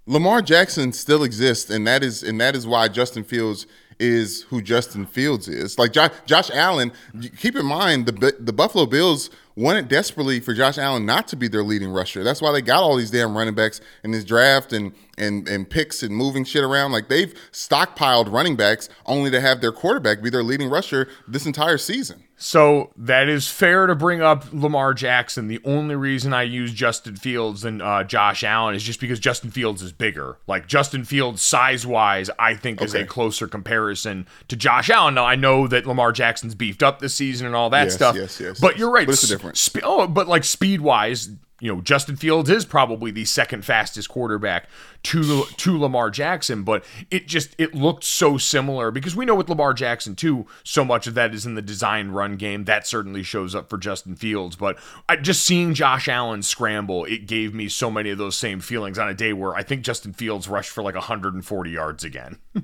Lamar 0.08 0.42
Jackson 0.42 0.94
still 0.94 1.24
exists 1.24 1.70
and 1.70 1.88
that 1.88 2.04
is 2.04 2.22
and 2.22 2.40
that 2.40 2.56
is 2.56 2.68
why 2.68 2.88
Justin 2.88 3.24
Fields 3.24 3.66
is 4.00 4.44
who 4.44 4.62
Justin 4.62 5.06
Fields 5.06 5.48
is. 5.48 5.80
Like 5.80 5.92
Josh, 5.94 6.12
Josh 6.26 6.50
Allen, 6.52 6.92
keep 7.38 7.56
in 7.56 7.66
mind 7.66 8.06
the 8.06 8.36
the 8.40 8.54
Buffalo 8.54 8.86
Bills 8.86 9.30
wanted 9.56 9.88
desperately 9.88 10.40
for 10.40 10.54
Josh 10.54 10.78
Allen 10.78 11.06
not 11.06 11.28
to 11.30 11.36
be 11.36 11.48
their 11.48 11.64
leading 11.64 11.90
rusher. 11.90 12.24
That's 12.24 12.42
why 12.42 12.52
they 12.52 12.62
got 12.62 12.84
all 12.84 12.98
these 12.98 13.12
damn 13.12 13.38
running 13.38 13.56
backs 13.56 13.80
in 14.04 14.12
this 14.12 14.24
draft 14.24 14.74
and 14.74 14.94
and 15.18 15.48
and 15.48 15.70
picks 15.70 16.04
and 16.04 16.16
moving 16.16 16.44
shit 16.44 16.64
around. 16.64 16.92
Like 16.92 17.08
they've 17.08 17.34
stockpiled 17.52 18.32
running 18.32 18.56
backs 18.56 18.90
only 19.06 19.32
to 19.32 19.40
have 19.40 19.62
their 19.62 19.72
quarterback 19.72 20.22
be 20.22 20.30
their 20.30 20.44
leading 20.44 20.70
rusher 20.70 21.08
this 21.28 21.46
entire 21.46 21.78
season. 21.78 22.25
So 22.38 22.92
that 22.98 23.30
is 23.30 23.48
fair 23.48 23.88
to 23.88 23.96
bring 23.96 24.22
up 24.22 24.46
Lamar 24.52 24.94
Jackson. 24.94 25.48
The 25.48 25.62
only 25.64 25.96
reason 25.96 26.34
I 26.34 26.44
use 26.44 26.74
Justin 26.74 27.16
Fields 27.16 27.64
and 27.64 27.82
uh, 27.82 28.04
Josh 28.04 28.44
Allen 28.44 28.76
is 28.76 28.84
just 28.84 29.00
because 29.00 29.20
Justin 29.20 29.52
Fields 29.52 29.82
is 29.82 29.94
bigger. 29.94 30.38
Like 30.46 30.68
Justin 30.68 31.06
Fields, 31.06 31.42
size 31.42 31.86
wise, 31.86 32.30
I 32.38 32.56
think 32.56 32.82
is 32.82 32.94
a 32.94 33.06
closer 33.06 33.48
comparison 33.48 34.28
to 34.50 34.56
Josh 34.56 34.90
Allen. 34.90 35.16
Now 35.16 35.26
I 35.26 35.36
know 35.36 35.68
that 35.68 35.86
Lamar 35.86 36.12
Jackson's 36.12 36.56
beefed 36.56 36.84
up 36.84 37.00
this 37.00 37.16
season 37.16 37.48
and 37.48 37.56
all 37.56 37.70
that 37.70 37.86
yes, 37.86 37.94
stuff. 37.96 38.16
Yes, 38.16 38.40
yes. 38.40 38.60
But 38.60 38.78
you're 38.78 38.92
right. 38.92 39.06
But 39.06 39.14
it's 39.14 39.24
a 39.24 39.28
difference. 39.28 39.62
Sp- 39.64 39.84
oh, 39.84 40.08
but 40.08 40.28
like 40.28 40.44
speed 40.44 40.82
wise, 40.82 41.30
you 41.66 41.74
know, 41.74 41.82
Justin 41.82 42.16
Fields 42.16 42.48
is 42.48 42.64
probably 42.64 43.10
the 43.10 43.26
second 43.26 43.66
fastest 43.66 44.08
quarterback 44.08 44.70
to 45.02 45.46
to 45.58 45.80
Lamar 45.80 46.12
Jackson, 46.12 46.62
but 46.62 46.86
it 47.10 47.28
just 47.28 47.56
it 47.58 47.74
looked 47.74 48.04
so 48.04 48.38
similar 48.38 48.92
because 48.92 49.16
we 49.16 49.26
know 49.26 49.34
with 49.34 49.50
Lamar 49.50 49.74
Jackson 49.74 50.16
too, 50.16 50.46
so 50.64 50.86
much 50.86 51.08
of 51.08 51.16
that 51.16 51.34
is 51.34 51.44
in 51.44 51.56
the 51.56 51.64
design 51.64 52.12
run 52.12 52.36
game. 52.36 52.66
That 52.66 52.86
certainly 52.86 53.24
shows 53.24 53.56
up 53.56 53.68
for 53.68 53.80
Justin 53.80 54.16
Fields, 54.16 54.56
but 54.56 54.78
I, 55.10 55.16
just 55.16 55.42
seeing 55.42 55.74
Josh 55.74 56.08
Allen 56.08 56.44
scramble, 56.44 57.04
it 57.06 57.26
gave 57.26 57.56
me 57.56 57.68
so 57.68 57.90
many 57.90 58.12
of 58.12 58.20
those 58.20 58.38
same 58.38 58.60
feelings 58.60 59.00
on 59.00 59.10
a 59.10 59.16
day 59.16 59.34
where 59.34 59.56
I 59.56 59.64
think 59.64 59.82
Justin 59.82 60.14
Fields 60.14 60.48
rushed 60.48 60.70
for 60.70 60.84
like 60.84 60.94
140 60.94 61.72
yards 61.72 62.04
again. 62.04 62.38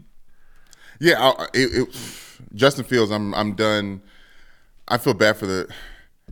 yeah, 1.00 1.34
it, 1.56 1.88
it, 1.90 2.00
Justin 2.54 2.84
Fields, 2.84 3.12
I'm 3.12 3.34
I'm 3.34 3.56
done. 3.56 4.04
I 4.88 5.00
feel 5.00 5.16
bad 5.16 5.38
for 5.38 5.48
the 5.48 5.68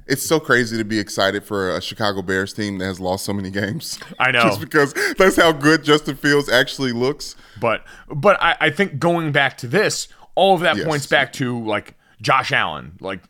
it's 0.09 0.23
so 0.23 0.39
crazy 0.39 0.77
to 0.77 0.83
be 0.83 0.99
excited 0.99 1.43
for 1.43 1.75
a 1.75 1.81
Chicago 1.81 2.21
Bears 2.21 2.51
team 2.51 2.79
that 2.79 2.85
has 2.85 2.99
lost 2.99 3.23
so 3.23 3.31
many 3.31 3.51
games. 3.51 3.99
I 4.17 4.31
know. 4.31 4.41
Just 4.41 4.59
because 4.59 4.93
that's 5.17 5.35
how 5.35 5.51
good 5.51 5.83
Justin 5.83 6.15
Fields 6.15 6.49
actually 6.49 6.91
looks. 6.91 7.35
But 7.61 7.85
but 8.13 8.41
I, 8.41 8.57
I 8.59 8.69
think 8.71 8.99
going 8.99 9.31
back 9.31 9.57
to 9.59 9.67
this, 9.67 10.07
all 10.35 10.55
of 10.55 10.61
that 10.61 10.77
yes. 10.77 10.85
points 10.85 11.05
back 11.05 11.31
to 11.33 11.63
like 11.63 11.95
Josh 12.21 12.51
Allen. 12.51 12.97
Like 12.99 13.21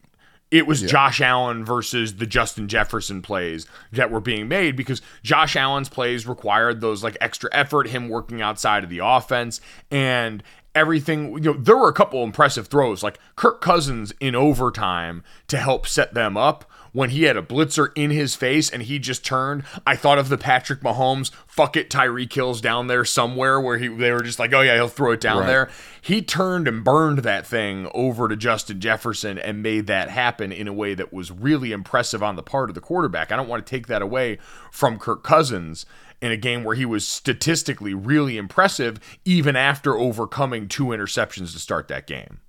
it 0.51 0.65
was 0.65 0.81
yeah. 0.81 0.88
Josh 0.88 1.21
Allen 1.21 1.63
versus 1.63 2.15
the 2.15 2.25
Justin 2.25 2.67
Jefferson 2.67 3.21
plays 3.21 3.67
that 3.91 4.09
were 4.09 4.21
being 4.21 4.48
made 4.48 4.75
because 4.75 5.01
Josh 5.21 5.55
Allen's 5.55 5.89
plays 5.89 6.25
required 6.25 6.81
those 6.81 7.03
like 7.03 7.17
extra 7.19 7.50
effort, 7.53 7.89
him 7.89 8.09
working 8.09 8.41
outside 8.41 8.83
of 8.83 8.89
the 8.89 9.00
offense, 9.03 9.59
and 9.91 10.41
everything. 10.74 11.33
You 11.33 11.39
know, 11.39 11.53
there 11.53 11.77
were 11.77 11.89
a 11.89 11.93
couple 11.93 12.24
impressive 12.24 12.67
throws, 12.67 13.03
like 13.03 13.19
Kirk 13.36 13.59
Cousins 13.59 14.13
in 14.19 14.33
overtime 14.33 15.24
to 15.48 15.57
help 15.57 15.88
set 15.88 16.13
them 16.13 16.38
up 16.38 16.69
when 16.91 17.12
he 17.12 17.24
had 17.24 17.38
a 17.38 17.41
blitzer 17.41 17.89
in 17.96 18.12
his 18.12 18.36
face 18.36 18.69
and 18.69 18.84
he 18.84 19.00
just 19.00 19.25
turned. 19.25 19.63
I 19.86 19.96
thought 19.96 20.17
of 20.17 20.29
the 20.29 20.38
Patrick 20.38 20.81
Mahomes, 20.81 21.31
fuck 21.48 21.75
it, 21.75 21.89
Tyreek 21.89 22.34
Hill's 22.34 22.62
down 22.62 22.88
there 22.88 23.05
somewhere 23.05 23.60
where 23.60 23.77
he 23.77 23.88
they 23.88 24.12
were 24.12 24.22
just 24.22 24.39
like, 24.39 24.53
oh 24.53 24.62
yeah, 24.62 24.75
he'll 24.75 24.88
throw 24.88 25.12
it 25.12 25.22
down 25.22 25.39
right. 25.39 25.48
there. 25.48 25.69
He 26.01 26.22
turned 26.22 26.67
and 26.67 26.84
burned 26.84 27.19
that 27.19 27.46
thing 27.46 27.89
over 27.93 28.27
to 28.27 28.36
Justin 28.36 28.79
Jefferson 28.79 29.38
and 29.38 29.62
made 29.62 29.88
that 29.88 30.10
happen 30.10 30.51
in 30.51 30.67
a 30.67 30.74
way 30.74 30.93
that 30.93 31.13
was 31.13 31.31
really 31.31 31.72
impressive 31.72 32.24
on 32.24 32.36
the 32.36 32.43
part 32.43 32.69
of 32.69 32.75
the 32.75 32.81
quarterback. 32.81 33.31
I 33.31 33.36
don't 33.36 33.50
want 33.50 33.65
to 33.65 33.69
take 33.69 33.88
that 33.88 34.01
away 34.01 34.38
from 34.72 34.98
Kirk 35.00 35.24
Cousins 35.24 35.86
in 36.22 36.31
a 36.31 36.38
game 36.38 36.63
where 36.63 36.75
he 36.75 36.86
was 36.86 37.08
statistically 37.08 37.93
really 37.93 38.38
impressive, 38.38 39.00
even 39.24 39.55
after 39.55 39.98
overcoming 39.98 40.67
two 40.67 40.88
interceptions 40.88 41.53
to 41.53 41.60
start 41.60 41.88
that 41.88 42.08
game. 42.08 42.39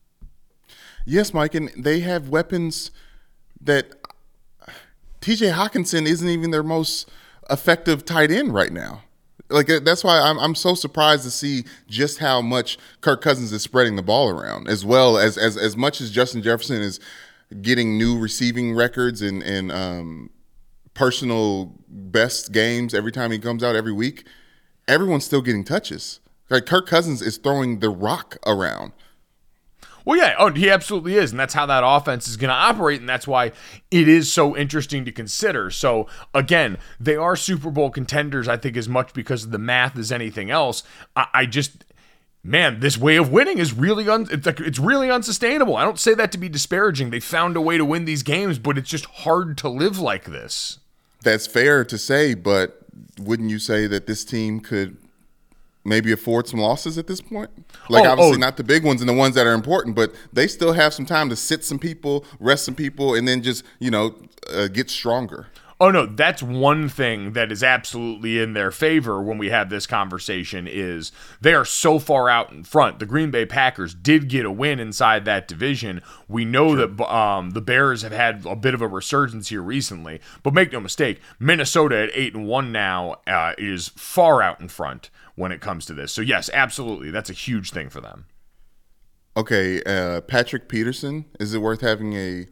Yes, 1.06 1.32
Mike, 1.32 1.54
and 1.54 1.70
they 1.76 2.00
have 2.00 2.28
weapons 2.28 2.90
that 3.60 3.99
TJ 5.20 5.52
Hockenson 5.54 6.06
isn't 6.06 6.28
even 6.28 6.50
their 6.50 6.62
most 6.62 7.08
effective 7.50 8.04
tight 8.04 8.30
end 8.30 8.54
right 8.54 8.72
now. 8.72 9.02
Like 9.48 9.66
that's 9.66 10.04
why 10.04 10.20
I'm 10.20 10.38
I'm 10.38 10.54
so 10.54 10.74
surprised 10.74 11.24
to 11.24 11.30
see 11.30 11.64
just 11.88 12.18
how 12.18 12.40
much 12.40 12.78
Kirk 13.00 13.20
Cousins 13.20 13.52
is 13.52 13.62
spreading 13.62 13.96
the 13.96 14.02
ball 14.02 14.28
around, 14.28 14.68
as 14.68 14.84
well 14.84 15.18
as 15.18 15.36
as 15.36 15.56
as 15.56 15.76
much 15.76 16.00
as 16.00 16.10
Justin 16.10 16.40
Jefferson 16.40 16.80
is 16.80 17.00
getting 17.60 17.98
new 17.98 18.18
receiving 18.18 18.74
records 18.74 19.20
and 19.22 19.42
and 19.42 19.72
um, 19.72 20.30
personal 20.94 21.74
best 21.88 22.52
games 22.52 22.94
every 22.94 23.10
time 23.10 23.32
he 23.32 23.38
comes 23.38 23.64
out 23.64 23.74
every 23.74 23.92
week, 23.92 24.24
everyone's 24.86 25.24
still 25.24 25.42
getting 25.42 25.64
touches. 25.64 26.20
Like 26.48 26.66
Kirk 26.66 26.86
Cousins 26.86 27.20
is 27.20 27.36
throwing 27.36 27.80
the 27.80 27.90
rock 27.90 28.36
around. 28.46 28.92
Well, 30.04 30.18
yeah, 30.18 30.34
oh, 30.38 30.50
he 30.52 30.70
absolutely 30.70 31.16
is, 31.16 31.30
and 31.30 31.38
that's 31.38 31.54
how 31.54 31.66
that 31.66 31.82
offense 31.84 32.26
is 32.26 32.36
going 32.36 32.48
to 32.48 32.54
operate, 32.54 33.00
and 33.00 33.08
that's 33.08 33.26
why 33.26 33.52
it 33.90 34.08
is 34.08 34.32
so 34.32 34.56
interesting 34.56 35.04
to 35.04 35.12
consider. 35.12 35.70
So, 35.70 36.06
again, 36.34 36.78
they 36.98 37.16
are 37.16 37.36
Super 37.36 37.70
Bowl 37.70 37.90
contenders, 37.90 38.48
I 38.48 38.56
think, 38.56 38.76
as 38.76 38.88
much 38.88 39.12
because 39.12 39.44
of 39.44 39.50
the 39.50 39.58
math 39.58 39.98
as 39.98 40.10
anything 40.10 40.50
else. 40.50 40.82
I, 41.14 41.26
I 41.34 41.46
just, 41.46 41.84
man, 42.42 42.80
this 42.80 42.96
way 42.96 43.16
of 43.16 43.30
winning 43.30 43.58
is 43.58 43.72
really 43.72 44.08
un- 44.08 44.28
it's, 44.30 44.46
like, 44.46 44.60
it's 44.60 44.78
really 44.78 45.10
unsustainable. 45.10 45.76
I 45.76 45.84
don't 45.84 45.98
say 45.98 46.14
that 46.14 46.32
to 46.32 46.38
be 46.38 46.48
disparaging. 46.48 47.10
They 47.10 47.20
found 47.20 47.56
a 47.56 47.60
way 47.60 47.76
to 47.76 47.84
win 47.84 48.04
these 48.06 48.22
games, 48.22 48.58
but 48.58 48.78
it's 48.78 48.90
just 48.90 49.04
hard 49.06 49.58
to 49.58 49.68
live 49.68 49.98
like 49.98 50.24
this. 50.24 50.78
That's 51.22 51.46
fair 51.46 51.84
to 51.84 51.98
say, 51.98 52.34
but 52.34 52.78
wouldn't 53.18 53.50
you 53.50 53.58
say 53.58 53.86
that 53.86 54.06
this 54.06 54.24
team 54.24 54.60
could 54.60 54.96
maybe 55.84 56.12
afford 56.12 56.48
some 56.48 56.60
losses 56.60 56.98
at 56.98 57.06
this 57.06 57.20
point? 57.20 57.50
Like 57.88 58.04
oh, 58.04 58.10
obviously 58.10 58.36
oh. 58.36 58.38
not 58.38 58.56
the 58.56 58.64
big 58.64 58.84
ones 58.84 59.00
and 59.00 59.08
the 59.08 59.14
ones 59.14 59.34
that 59.34 59.46
are 59.46 59.54
important, 59.54 59.96
but 59.96 60.12
they 60.32 60.46
still 60.46 60.72
have 60.72 60.94
some 60.94 61.06
time 61.06 61.28
to 61.30 61.36
sit 61.36 61.64
some 61.64 61.78
people, 61.78 62.24
rest 62.38 62.64
some 62.64 62.74
people, 62.74 63.14
and 63.14 63.26
then 63.26 63.42
just 63.42 63.64
you 63.78 63.90
know 63.90 64.14
uh, 64.52 64.68
get 64.68 64.90
stronger. 64.90 65.46
Oh 65.82 65.90
no, 65.90 66.04
that's 66.04 66.42
one 66.42 66.90
thing 66.90 67.32
that 67.32 67.50
is 67.50 67.64
absolutely 67.64 68.38
in 68.38 68.52
their 68.52 68.70
favor 68.70 69.22
when 69.22 69.38
we 69.38 69.48
have 69.48 69.70
this 69.70 69.86
conversation 69.86 70.68
is 70.68 71.10
they 71.40 71.54
are 71.54 71.64
so 71.64 71.98
far 71.98 72.28
out 72.28 72.52
in 72.52 72.64
front. 72.64 72.98
The 72.98 73.06
Green 73.06 73.30
Bay 73.30 73.46
Packers 73.46 73.94
did 73.94 74.28
get 74.28 74.44
a 74.44 74.50
win 74.52 74.78
inside 74.78 75.24
that 75.24 75.48
division. 75.48 76.02
We 76.28 76.44
know 76.44 76.76
sure. 76.76 76.86
that 76.86 77.10
um, 77.10 77.52
the 77.52 77.62
Bears 77.62 78.02
have 78.02 78.12
had 78.12 78.44
a 78.44 78.54
bit 78.54 78.74
of 78.74 78.82
a 78.82 78.88
resurgence 78.88 79.48
here 79.48 79.62
recently, 79.62 80.20
but 80.42 80.52
make 80.52 80.70
no 80.70 80.80
mistake, 80.80 81.18
Minnesota 81.38 81.96
at 82.02 82.10
eight 82.12 82.34
and 82.34 82.46
one 82.46 82.72
now 82.72 83.16
uh, 83.26 83.54
is 83.56 83.88
far 83.88 84.42
out 84.42 84.60
in 84.60 84.68
front 84.68 85.08
when 85.34 85.50
it 85.50 85.62
comes 85.62 85.86
to 85.86 85.94
this. 85.94 86.12
So 86.12 86.20
yes, 86.20 86.50
absolutely, 86.52 87.10
that's 87.10 87.30
a 87.30 87.34
huge 87.34 87.70
thing 87.70 87.88
for 87.88 88.02
them. 88.02 88.26
Okay, 89.34 89.82
uh, 89.84 90.20
Patrick 90.20 90.68
Peterson, 90.68 91.24
is 91.38 91.54
it 91.54 91.62
worth 91.62 91.80
having 91.80 92.12
a? 92.12 92.46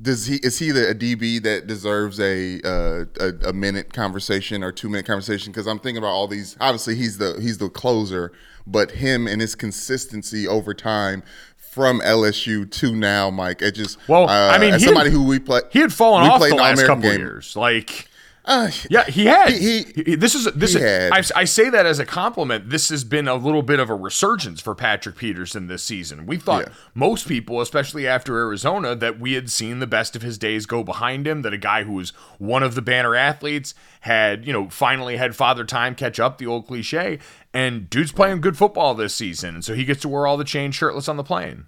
Does 0.00 0.26
he 0.26 0.36
is 0.36 0.58
he 0.58 0.70
the 0.70 0.90
a 0.90 0.94
DB 0.94 1.42
that 1.42 1.66
deserves 1.66 2.20
a 2.20 2.60
uh, 2.62 3.04
a, 3.20 3.48
a, 3.48 3.52
minute 3.52 3.92
conversation 3.92 4.62
or 4.62 4.70
two 4.72 4.88
minute 4.88 5.06
conversation? 5.06 5.52
Because 5.52 5.66
I'm 5.66 5.78
thinking 5.78 5.98
about 5.98 6.12
all 6.12 6.28
these. 6.28 6.56
Obviously, 6.60 6.94
he's 6.94 7.18
the 7.18 7.38
he's 7.40 7.58
the 7.58 7.68
closer, 7.68 8.32
but 8.66 8.92
him 8.92 9.26
and 9.26 9.40
his 9.40 9.54
consistency 9.54 10.46
over 10.46 10.74
time 10.74 11.22
from 11.56 12.00
LSU 12.00 12.70
to 12.70 12.94
now, 12.94 13.30
Mike. 13.30 13.60
It 13.60 13.72
just 13.72 13.98
well, 14.08 14.28
uh, 14.28 14.50
I 14.50 14.58
mean, 14.58 14.78
somebody 14.78 15.10
had, 15.10 15.16
who 15.16 15.24
we 15.24 15.38
play, 15.38 15.62
he 15.70 15.80
had 15.80 15.92
fallen 15.92 16.28
off 16.28 16.40
the 16.40 16.54
last 16.54 16.84
couple 16.86 17.02
game, 17.02 17.20
years. 17.20 17.56
Like 17.56 18.07
Uh, 18.50 18.70
Yeah, 18.88 19.04
he 19.04 19.26
had. 19.26 19.50
He- 19.50 19.82
He- 19.94 20.14
this 20.14 20.34
is 20.34 20.46
this. 20.54 20.72
he 20.72 20.78
is, 20.78 20.82
had. 20.82 21.12
I, 21.12 21.40
I 21.40 21.44
say 21.44 21.68
that 21.68 21.84
as 21.84 21.98
a 21.98 22.06
compliment. 22.06 22.70
This 22.70 22.88
has 22.88 23.04
been 23.04 23.28
a 23.28 23.34
little 23.34 23.62
bit 23.62 23.78
of 23.78 23.90
a 23.90 23.94
resurgence 23.94 24.62
for 24.62 24.74
Patrick 24.74 25.16
Peterson 25.16 25.66
this 25.66 25.82
season. 25.82 26.24
We 26.24 26.38
thought 26.38 26.64
Yeah. 26.68 26.72
most 26.94 27.28
people, 27.28 27.60
especially 27.60 28.06
after 28.08 28.38
Arizona, 28.38 28.96
that 28.96 29.20
we 29.20 29.34
had 29.34 29.50
seen 29.50 29.80
the 29.80 29.86
best 29.86 30.16
of 30.16 30.22
his 30.22 30.38
days 30.38 30.64
go 30.64 30.82
behind 30.82 31.26
him. 31.26 31.42
That 31.42 31.52
a 31.52 31.58
guy 31.58 31.82
who 31.84 31.92
was 31.92 32.10
one 32.38 32.62
of 32.62 32.74
the 32.74 32.80
banner 32.80 33.14
athletes 33.14 33.74
had, 34.00 34.46
you 34.46 34.52
know, 34.54 34.70
finally 34.70 35.18
had 35.18 35.36
father 35.36 35.64
time 35.64 35.94
catch 35.94 36.18
up. 36.18 36.38
The 36.38 36.46
old 36.46 36.66
cliche. 36.66 37.18
And 37.52 37.90
dude's 37.90 38.12
playing 38.12 38.40
good 38.40 38.56
football 38.56 38.94
this 38.94 39.14
season, 39.14 39.56
and 39.56 39.64
so 39.64 39.74
he 39.74 39.84
gets 39.84 40.00
to 40.02 40.08
wear 40.08 40.26
all 40.26 40.38
the 40.38 40.44
chain 40.44 40.70
shirtless 40.70 41.06
on 41.08 41.16
the 41.18 41.24
plane. 41.24 41.66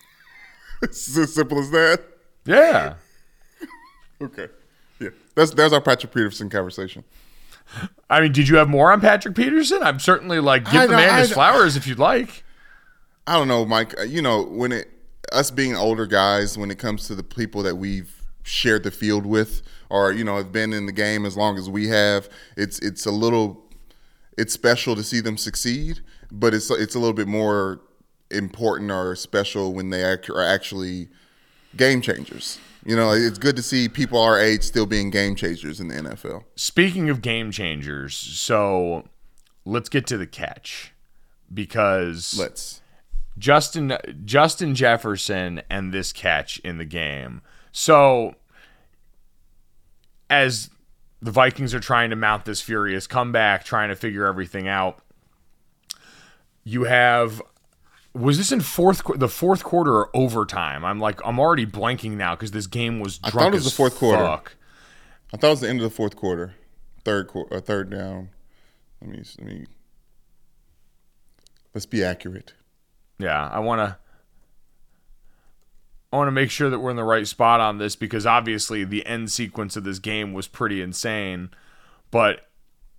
it's 0.82 1.16
as 1.18 1.34
simple 1.34 1.58
as 1.58 1.70
that. 1.72 2.02
Yeah. 2.46 2.94
Okay. 4.22 4.48
That's 5.34 5.52
there's 5.52 5.72
our 5.72 5.80
Patrick 5.80 6.12
Peterson 6.12 6.48
conversation. 6.50 7.04
I 8.08 8.20
mean, 8.20 8.32
did 8.32 8.48
you 8.48 8.56
have 8.56 8.68
more 8.68 8.90
on 8.92 9.00
Patrick 9.00 9.34
Peterson? 9.36 9.82
I'm 9.82 10.00
certainly 10.00 10.40
like 10.40 10.64
give 10.64 10.74
I 10.74 10.86
the 10.86 10.92
know- 10.92 10.98
man 10.98 11.10
I 11.10 11.20
his 11.20 11.30
know- 11.30 11.34
flowers 11.34 11.76
if 11.76 11.86
you'd 11.86 11.98
like. 12.00 12.44
I 13.26 13.34
don't 13.34 13.46
know, 13.48 13.64
Mike. 13.64 13.98
uh, 13.98 14.02
You 14.02 14.22
know, 14.22 14.42
when 14.42 14.72
it 14.72 14.90
us 15.32 15.50
being 15.52 15.76
older 15.76 16.06
guys, 16.06 16.58
when 16.58 16.70
it 16.70 16.78
comes 16.78 17.06
to 17.06 17.14
the 17.14 17.22
people 17.22 17.62
that 17.62 17.76
we've 17.76 18.12
shared 18.42 18.82
the 18.82 18.90
field 18.90 19.24
with, 19.24 19.62
or 19.88 20.10
you 20.12 20.24
know, 20.24 20.36
have 20.36 20.50
been 20.50 20.72
in 20.72 20.86
the 20.86 20.92
game 20.92 21.24
as 21.24 21.36
long 21.36 21.56
as 21.56 21.70
we 21.70 21.86
have, 21.88 22.28
it's 22.56 22.80
it's 22.80 23.06
a 23.06 23.12
little, 23.12 23.62
it's 24.36 24.52
special 24.52 24.96
to 24.96 25.04
see 25.04 25.20
them 25.20 25.36
succeed, 25.36 26.00
but 26.32 26.52
it's 26.54 26.70
it's 26.70 26.96
a 26.96 26.98
little 26.98 27.14
bit 27.14 27.28
more 27.28 27.80
important 28.32 28.90
or 28.90 29.14
special 29.14 29.72
when 29.74 29.90
they 29.90 30.02
act, 30.02 30.28
are 30.30 30.42
actually 30.42 31.08
game 31.76 32.00
changers. 32.00 32.58
You 32.84 32.96
know, 32.96 33.12
it's 33.12 33.38
good 33.38 33.56
to 33.56 33.62
see 33.62 33.88
people 33.88 34.20
our 34.20 34.40
age 34.40 34.62
still 34.62 34.86
being 34.86 35.10
game 35.10 35.34
changers 35.34 35.80
in 35.80 35.88
the 35.88 35.94
NFL. 35.94 36.44
Speaking 36.56 37.10
of 37.10 37.20
game 37.20 37.50
changers, 37.50 38.16
so 38.16 39.04
let's 39.64 39.88
get 39.88 40.06
to 40.08 40.16
the 40.16 40.26
catch 40.26 40.92
because 41.52 42.38
Let's. 42.38 42.80
Justin 43.38 43.96
Justin 44.24 44.74
Jefferson 44.74 45.62
and 45.68 45.92
this 45.92 46.12
catch 46.12 46.58
in 46.60 46.78
the 46.78 46.84
game. 46.84 47.42
So 47.72 48.34
as 50.28 50.70
the 51.20 51.30
Vikings 51.30 51.74
are 51.74 51.80
trying 51.80 52.10
to 52.10 52.16
mount 52.16 52.44
this 52.46 52.60
furious 52.62 53.06
comeback, 53.06 53.64
trying 53.64 53.90
to 53.90 53.96
figure 53.96 54.24
everything 54.26 54.68
out, 54.68 55.02
you 56.64 56.84
have 56.84 57.42
was 58.14 58.38
this 58.38 58.52
in 58.52 58.60
fourth 58.60 59.02
the 59.16 59.28
fourth 59.28 59.62
quarter 59.62 59.92
or 59.92 60.10
overtime? 60.14 60.84
I'm 60.84 60.98
like 60.98 61.20
I'm 61.24 61.38
already 61.38 61.66
blanking 61.66 62.12
now 62.12 62.34
because 62.34 62.50
this 62.50 62.66
game 62.66 63.00
was 63.00 63.20
I 63.22 63.30
thought 63.30 63.48
it 63.48 63.54
was 63.54 63.64
the 63.64 63.70
fourth 63.70 63.96
quarter. 63.96 64.24
I 64.24 65.36
thought 65.36 65.46
it 65.46 65.50
was 65.50 65.60
the 65.60 65.68
end 65.68 65.80
of 65.80 65.84
the 65.84 65.94
fourth 65.94 66.16
quarter, 66.16 66.54
third 67.04 67.28
quarter, 67.28 67.56
uh, 67.56 67.60
third 67.60 67.90
down. 67.90 68.30
Let 69.00 69.10
me 69.10 69.22
let 69.38 69.46
me. 69.46 69.66
Let's 71.72 71.86
be 71.86 72.02
accurate. 72.02 72.54
Yeah, 73.18 73.48
I 73.48 73.60
want 73.60 73.80
to 73.80 73.96
I 76.12 76.16
want 76.16 76.26
to 76.28 76.32
make 76.32 76.50
sure 76.50 76.68
that 76.68 76.80
we're 76.80 76.90
in 76.90 76.96
the 76.96 77.04
right 77.04 77.26
spot 77.26 77.60
on 77.60 77.78
this 77.78 77.94
because 77.94 78.26
obviously 78.26 78.82
the 78.82 79.06
end 79.06 79.30
sequence 79.30 79.76
of 79.76 79.84
this 79.84 80.00
game 80.00 80.32
was 80.32 80.48
pretty 80.48 80.82
insane. 80.82 81.50
But 82.10 82.49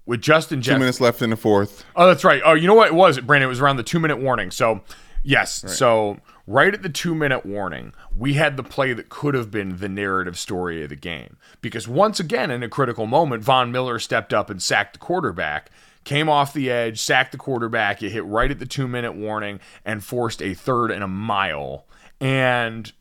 with 0.05 0.21
Justin 0.21 0.61
Two 0.61 0.77
minutes 0.77 1.01
left 1.01 1.21
in 1.21 1.29
the 1.29 1.35
fourth. 1.35 1.85
Oh, 1.95 2.07
that's 2.07 2.23
right. 2.23 2.41
Oh, 2.43 2.53
you 2.53 2.67
know 2.67 2.73
what 2.73 2.87
it 2.87 2.95
was, 2.95 3.19
Brandon? 3.19 3.47
It 3.47 3.49
was 3.49 3.61
around 3.61 3.77
the 3.77 3.83
two 3.83 3.99
minute 3.99 4.19
warning. 4.19 4.51
So, 4.51 4.81
yes. 5.23 5.63
So, 5.67 6.19
right 6.47 6.73
at 6.73 6.81
the 6.81 6.89
two 6.89 7.15
minute 7.15 7.45
warning, 7.45 7.93
we 8.17 8.33
had 8.33 8.57
the 8.57 8.63
play 8.63 8.93
that 8.93 9.09
could 9.09 9.33
have 9.33 9.51
been 9.51 9.77
the 9.77 9.89
narrative 9.89 10.37
story 10.37 10.83
of 10.83 10.89
the 10.89 10.95
game. 10.95 11.37
Because 11.61 11.87
once 11.87 12.19
again, 12.19 12.51
in 12.51 12.63
a 12.63 12.69
critical 12.69 13.05
moment, 13.05 13.43
Von 13.43 13.71
Miller 13.71 13.99
stepped 13.99 14.33
up 14.33 14.49
and 14.49 14.61
sacked 14.61 14.93
the 14.93 14.99
quarterback, 14.99 15.69
came 16.03 16.29
off 16.29 16.53
the 16.53 16.69
edge, 16.71 16.99
sacked 16.99 17.31
the 17.31 17.37
quarterback. 17.37 18.01
It 18.01 18.11
hit 18.11 18.25
right 18.25 18.51
at 18.51 18.59
the 18.59 18.65
two 18.65 18.87
minute 18.87 19.13
warning 19.13 19.59
and 19.85 20.03
forced 20.03 20.41
a 20.41 20.53
third 20.53 20.91
and 20.91 21.03
a 21.03 21.07
mile. 21.07 21.85
And 22.19 22.91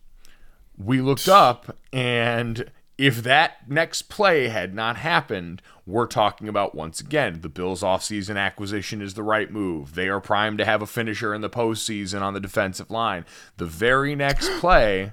we 0.79 1.01
looked 1.01 1.29
up 1.29 1.77
and 1.93 2.71
if 3.01 3.23
that 3.23 3.67
next 3.67 4.11
play 4.11 4.49
had 4.49 4.75
not 4.75 4.99
happened, 4.99 5.63
we're 5.87 6.07
talking 6.07 6.49
about 6.49 6.75
once 6.75 7.01
again 7.01 7.41
the 7.41 7.49
Bills' 7.49 7.81
offseason 7.81 8.37
acquisition 8.37 9.01
is 9.01 9.15
the 9.15 9.23
right 9.23 9.51
move. 9.51 9.95
They 9.95 10.11
are 10.11 10.21
primed 10.21 10.59
to 10.59 10.67
have 10.67 10.83
a 10.83 10.87
finisher 10.87 11.33
in 11.33 11.41
the 11.41 11.49
postseason 11.49 12.21
on 12.21 12.35
the 12.35 12.41
defensive 12.41 12.91
line. 12.91 13.25
The 13.57 13.65
very 13.65 14.15
next 14.15 14.51
play, 14.61 15.13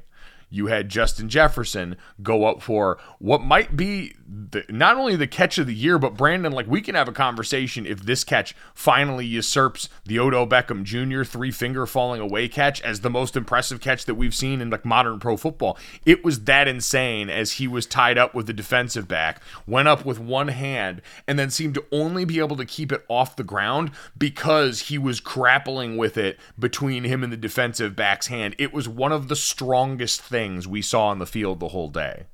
you 0.49 0.67
had 0.67 0.89
Justin 0.89 1.27
Jefferson 1.27 1.97
go 2.23 2.45
up 2.45 2.61
for 2.61 2.97
what 3.19 3.41
might 3.41 3.75
be 3.75 4.13
the, 4.27 4.63
not 4.69 4.97
only 4.97 5.15
the 5.15 5.27
catch 5.27 5.57
of 5.57 5.67
the 5.67 5.73
year, 5.73 5.99
but 5.99 6.15
Brandon, 6.15 6.53
like 6.53 6.67
we 6.67 6.81
can 6.81 6.95
have 6.95 7.07
a 7.07 7.13
conversation 7.13 7.85
if 7.85 8.03
this 8.03 8.23
catch 8.23 8.55
finally 8.73 9.25
usurps 9.25 9.89
the 10.05 10.19
Odell 10.19 10.47
Beckham 10.47 10.83
Jr. 10.83 11.23
three 11.23 11.51
finger 11.51 11.85
falling 11.85 12.21
away 12.21 12.47
catch 12.47 12.81
as 12.81 13.01
the 13.01 13.09
most 13.09 13.35
impressive 13.35 13.81
catch 13.81 14.05
that 14.05 14.15
we've 14.15 14.35
seen 14.35 14.61
in 14.61 14.69
like 14.69 14.85
modern 14.85 15.19
pro 15.19 15.35
football. 15.35 15.77
It 16.05 16.23
was 16.23 16.45
that 16.45 16.67
insane 16.67 17.29
as 17.29 17.53
he 17.53 17.67
was 17.67 17.85
tied 17.85 18.17
up 18.17 18.33
with 18.33 18.47
the 18.47 18.53
defensive 18.53 19.07
back, 19.07 19.41
went 19.65 19.87
up 19.87 20.05
with 20.05 20.19
one 20.19 20.49
hand, 20.49 21.01
and 21.27 21.37
then 21.37 21.49
seemed 21.49 21.73
to 21.75 21.85
only 21.91 22.23
be 22.23 22.39
able 22.39 22.55
to 22.55 22.65
keep 22.65 22.91
it 22.91 23.05
off 23.09 23.35
the 23.35 23.43
ground 23.43 23.91
because 24.17 24.83
he 24.83 24.97
was 24.97 25.19
grappling 25.19 25.97
with 25.97 26.17
it 26.17 26.39
between 26.57 27.03
him 27.03 27.23
and 27.23 27.33
the 27.33 27.37
defensive 27.37 27.95
back's 27.95 28.27
hand. 28.27 28.55
It 28.57 28.73
was 28.73 28.87
one 28.87 29.11
of 29.11 29.27
the 29.27 29.35
strongest 29.35 30.21
things 30.21 30.36
we 30.67 30.81
saw 30.81 31.07
on 31.07 31.19
the 31.19 31.25
field 31.25 31.59
the 31.59 31.69
whole 31.69 31.89
day. 31.89 32.25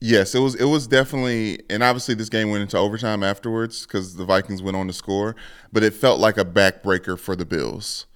Yes, 0.00 0.34
it 0.34 0.38
was. 0.38 0.54
It 0.54 0.66
was 0.66 0.86
definitely, 0.86 1.58
and 1.68 1.82
obviously 1.82 2.14
this 2.14 2.28
game 2.28 2.50
went 2.50 2.62
into 2.62 2.76
overtime 2.78 3.24
afterwards 3.24 3.84
because 3.84 4.14
the 4.14 4.24
Vikings 4.24 4.62
went 4.62 4.76
on 4.76 4.86
to 4.86 4.92
score. 4.92 5.34
But 5.72 5.82
it 5.82 5.92
felt 5.92 6.20
like 6.20 6.38
a 6.38 6.44
backbreaker 6.44 7.18
for 7.18 7.34
the 7.34 7.44
Bills, 7.44 8.06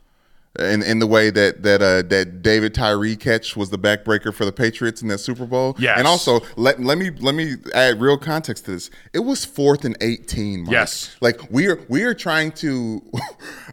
in 0.60 0.80
in 0.84 1.00
the 1.00 1.08
way 1.08 1.30
that 1.30 1.64
that 1.64 1.82
uh, 1.82 2.02
that 2.02 2.40
David 2.40 2.72
Tyree 2.72 3.16
catch 3.16 3.56
was 3.56 3.70
the 3.70 3.78
backbreaker 3.80 4.32
for 4.32 4.44
the 4.44 4.52
Patriots 4.52 5.02
in 5.02 5.08
that 5.08 5.18
Super 5.18 5.44
Bowl. 5.44 5.74
Yes. 5.76 5.98
and 5.98 6.06
also 6.06 6.40
let 6.56 6.78
let 6.78 6.98
me 6.98 7.10
let 7.10 7.34
me 7.34 7.56
add 7.74 8.00
real 8.00 8.16
context 8.16 8.66
to 8.66 8.70
this. 8.70 8.88
It 9.12 9.20
was 9.20 9.44
fourth 9.44 9.84
and 9.84 9.96
eighteen. 10.00 10.62
Mike. 10.62 10.72
Yes. 10.72 11.16
like 11.20 11.50
we 11.50 11.66
are 11.66 11.80
we 11.88 12.04
are 12.04 12.14
trying 12.14 12.52
to. 12.52 13.02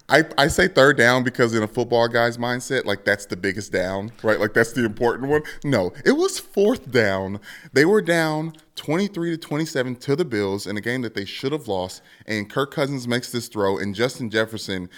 I, 0.09 0.23
I 0.37 0.47
say 0.47 0.67
third 0.67 0.97
down 0.97 1.23
because 1.23 1.53
in 1.53 1.63
a 1.63 1.67
football 1.67 2.07
guy's 2.07 2.37
mindset, 2.37 2.85
like 2.85 3.05
that's 3.05 3.25
the 3.25 3.37
biggest 3.37 3.71
down, 3.71 4.11
right? 4.23 4.39
Like 4.39 4.53
that's 4.53 4.73
the 4.73 4.85
important 4.85 5.29
one. 5.29 5.43
No, 5.63 5.93
it 6.05 6.13
was 6.13 6.39
fourth 6.39 6.91
down. 6.91 7.39
They 7.73 7.85
were 7.85 8.01
down 8.01 8.53
23 8.75 9.31
to 9.31 9.37
27 9.37 9.95
to 9.97 10.15
the 10.15 10.25
Bills 10.25 10.65
in 10.67 10.77
a 10.77 10.81
game 10.81 11.01
that 11.01 11.13
they 11.13 11.25
should 11.25 11.51
have 11.51 11.67
lost. 11.67 12.01
And 12.25 12.49
Kirk 12.49 12.71
Cousins 12.71 13.07
makes 13.07 13.31
this 13.31 13.47
throw, 13.47 13.77
and 13.77 13.93
Justin 13.93 14.29
Jefferson 14.29 14.89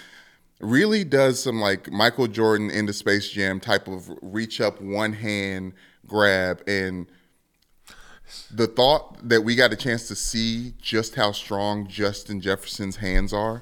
really 0.59 1.03
does 1.03 1.43
some 1.43 1.59
like 1.59 1.91
Michael 1.91 2.27
Jordan 2.27 2.69
into 2.69 2.93
Space 2.93 3.29
Jam 3.29 3.59
type 3.59 3.87
of 3.87 4.09
reach 4.21 4.61
up 4.61 4.79
one 4.81 5.13
hand 5.13 5.73
grab 6.07 6.61
and 6.67 7.07
the 8.49 8.67
thought 8.67 9.27
that 9.27 9.41
we 9.41 9.55
got 9.55 9.73
a 9.73 9.75
chance 9.75 10.07
to 10.07 10.15
see 10.15 10.73
just 10.81 11.15
how 11.15 11.31
strong 11.31 11.87
Justin 11.87 12.39
Jefferson's 12.41 12.97
hands 12.97 13.33
are, 13.33 13.61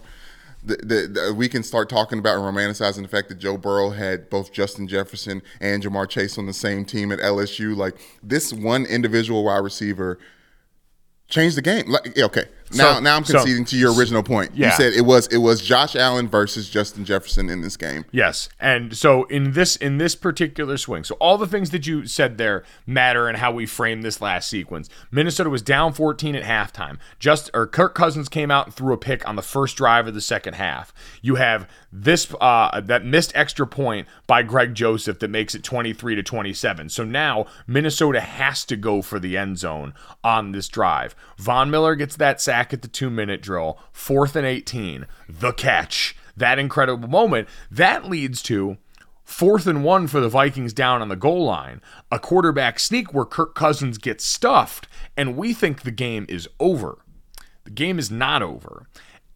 the, 0.64 0.76
the, 0.78 1.08
the- 1.08 1.34
we 1.36 1.48
can 1.50 1.64
start 1.64 1.90
talking 1.90 2.20
about 2.20 2.36
and 2.38 2.44
romanticizing 2.58 3.02
the 3.02 3.08
fact 3.08 3.30
that 3.30 3.40
Joe 3.40 3.58
Burrow 3.58 3.92
had 3.92 4.30
both 4.30 4.52
Justin 4.52 4.88
Jefferson 4.88 5.42
and 5.62 5.84
Ja'Marr 5.84 6.08
Chase 6.10 6.38
on 6.38 6.46
the 6.46 6.54
same 6.54 6.86
team 6.86 7.12
at 7.12 7.20
LSU. 7.20 7.76
Like 7.76 7.96
this 8.22 8.52
one 8.54 8.86
individual 8.86 9.44
wide 9.44 9.64
receiver 9.64 10.20
changed 11.28 11.56
the 11.58 11.62
game. 11.62 11.90
Like, 11.90 12.18
okay, 12.18 12.46
now 12.74 12.96
So- 12.96 13.00
now 13.00 13.16
I'm 13.16 13.26
so- 13.26 13.34
conceding 13.40 13.66
to 13.66 13.78
your 13.78 13.94
original 13.96 14.24
point. 14.24 14.52
Yeah. 14.54 14.68
You 14.68 14.74
said 14.74 14.94
it 14.94 15.06
was 15.06 15.28
it 15.28 15.38
was 15.38 15.62
Josh 15.62 15.96
Allen 15.96 16.28
versus 16.28 16.70
Justin 16.70 17.06
Jefferson 17.06 17.50
in 17.50 17.62
this 17.62 17.78
game. 17.78 18.06
Yes, 18.12 18.50
and 18.60 18.96
so 18.96 19.24
in 19.26 19.54
this 19.54 19.76
in 19.76 19.98
this 19.98 20.16
particular 20.16 20.78
swing, 20.78 21.04
so 21.04 21.16
all 21.16 21.38
the 21.38 21.48
things 21.48 21.70
that 21.72 21.88
you 21.88 22.06
said 22.06 22.38
there 22.38 22.64
matter 22.86 23.28
and 23.28 23.38
how 23.38 23.52
we 23.52 23.66
frame 23.66 24.02
this 24.02 24.22
last 24.22 24.50
sequence. 24.50 24.90
Minnesota 25.12 25.50
was 25.50 25.62
down 25.62 25.94
14 25.94 26.36
at 26.36 26.44
halftime. 26.44 26.98
Just 27.20 27.50
or 27.54 27.66
Kirk 27.68 27.96
Cousins 27.96 28.30
came 28.30 28.52
out 28.52 28.68
and 28.68 28.76
threw 28.76 28.94
a 28.94 28.98
pick 28.98 29.28
on 29.28 29.36
the 29.36 29.42
first 29.42 29.76
drive 29.78 30.08
of 30.08 30.14
the 30.14 30.22
second 30.22 30.54
half. 30.56 30.94
You 31.22 31.36
have 31.36 31.68
this 31.92 32.34
uh, 32.40 32.82
that 32.82 33.04
missed 33.06 33.32
extra 33.36 33.66
point 33.66 34.08
by 34.28 34.44
Greg 34.44 34.76
Joseph 34.76 35.20
that 35.20 35.30
makes 35.30 35.56
it 35.56 35.64
23 35.64 36.16
to 36.16 36.24
27. 36.24 36.90
So 36.90 37.04
now 37.04 37.46
Minnesota 37.66 38.20
has 38.22 38.64
to 38.66 38.76
go 38.76 39.02
for 39.02 39.20
the 39.20 39.38
end 39.38 39.58
zone 39.58 39.94
on 40.24 40.52
this 40.52 40.68
drive. 40.68 41.16
Von 41.38 41.70
Miller 41.72 41.96
gets 41.96 42.16
that 42.18 42.40
sack 42.42 42.59
at 42.74 42.82
the 42.82 42.88
two 42.88 43.10
minute 43.10 43.42
drill, 43.42 43.80
fourth 43.92 44.36
and 44.36 44.46
18, 44.46 45.06
the 45.28 45.54
catch 45.54 46.16
that 46.40 46.60
incredible 46.60 47.08
moment. 47.08 47.48
That 47.70 48.10
leads 48.10 48.42
to 48.44 48.78
fourth 49.24 49.68
and 49.68 49.84
one 49.84 50.08
for 50.08 50.20
the 50.20 50.30
Vikings 50.30 50.74
down 50.74 51.02
on 51.02 51.10
the 51.10 51.16
goal 51.16 51.46
line, 51.46 51.82
a 52.12 52.18
quarterback 52.18 52.80
sneak 52.80 53.14
where 53.14 53.26
Kirk 53.26 53.54
Cousins 53.54 53.98
gets 53.98 54.26
stuffed, 54.26 54.88
and 55.16 55.38
we 55.38 55.54
think 55.54 55.82
the 55.82 55.92
game 55.92 56.26
is 56.28 56.50
over. 56.60 57.00
The 57.66 57.72
game 57.72 58.00
is 58.00 58.10
not 58.10 58.42
over. 58.42 58.88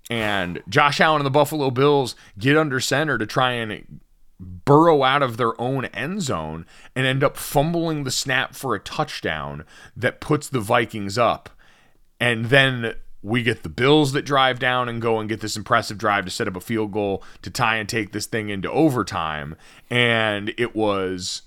And 0.09 0.61
Josh 0.67 0.99
Allen 0.99 1.21
and 1.21 1.25
the 1.25 1.31
Buffalo 1.31 1.69
Bills 1.69 2.15
get 2.37 2.57
under 2.57 2.79
center 2.79 3.17
to 3.17 3.25
try 3.25 3.51
and 3.51 3.99
burrow 4.39 5.03
out 5.03 5.21
of 5.21 5.37
their 5.37 5.59
own 5.61 5.85
end 5.85 6.21
zone 6.21 6.65
and 6.95 7.05
end 7.05 7.23
up 7.23 7.37
fumbling 7.37 8.03
the 8.03 8.11
snap 8.11 8.55
for 8.55 8.75
a 8.75 8.79
touchdown 8.79 9.63
that 9.95 10.19
puts 10.19 10.49
the 10.49 10.59
Vikings 10.59 11.17
up. 11.17 11.49
And 12.19 12.45
then 12.45 12.95
we 13.23 13.41
get 13.41 13.63
the 13.63 13.69
Bills 13.69 14.11
that 14.11 14.23
drive 14.23 14.59
down 14.59 14.89
and 14.89 15.01
go 15.01 15.19
and 15.19 15.29
get 15.29 15.39
this 15.39 15.55
impressive 15.55 15.97
drive 15.97 16.25
to 16.25 16.31
set 16.31 16.47
up 16.47 16.57
a 16.57 16.61
field 16.61 16.91
goal 16.91 17.23
to 17.41 17.49
tie 17.49 17.77
and 17.77 17.87
take 17.87 18.11
this 18.11 18.25
thing 18.25 18.49
into 18.49 18.69
overtime. 18.69 19.55
And 19.89 20.53
it 20.57 20.75
was 20.75 21.43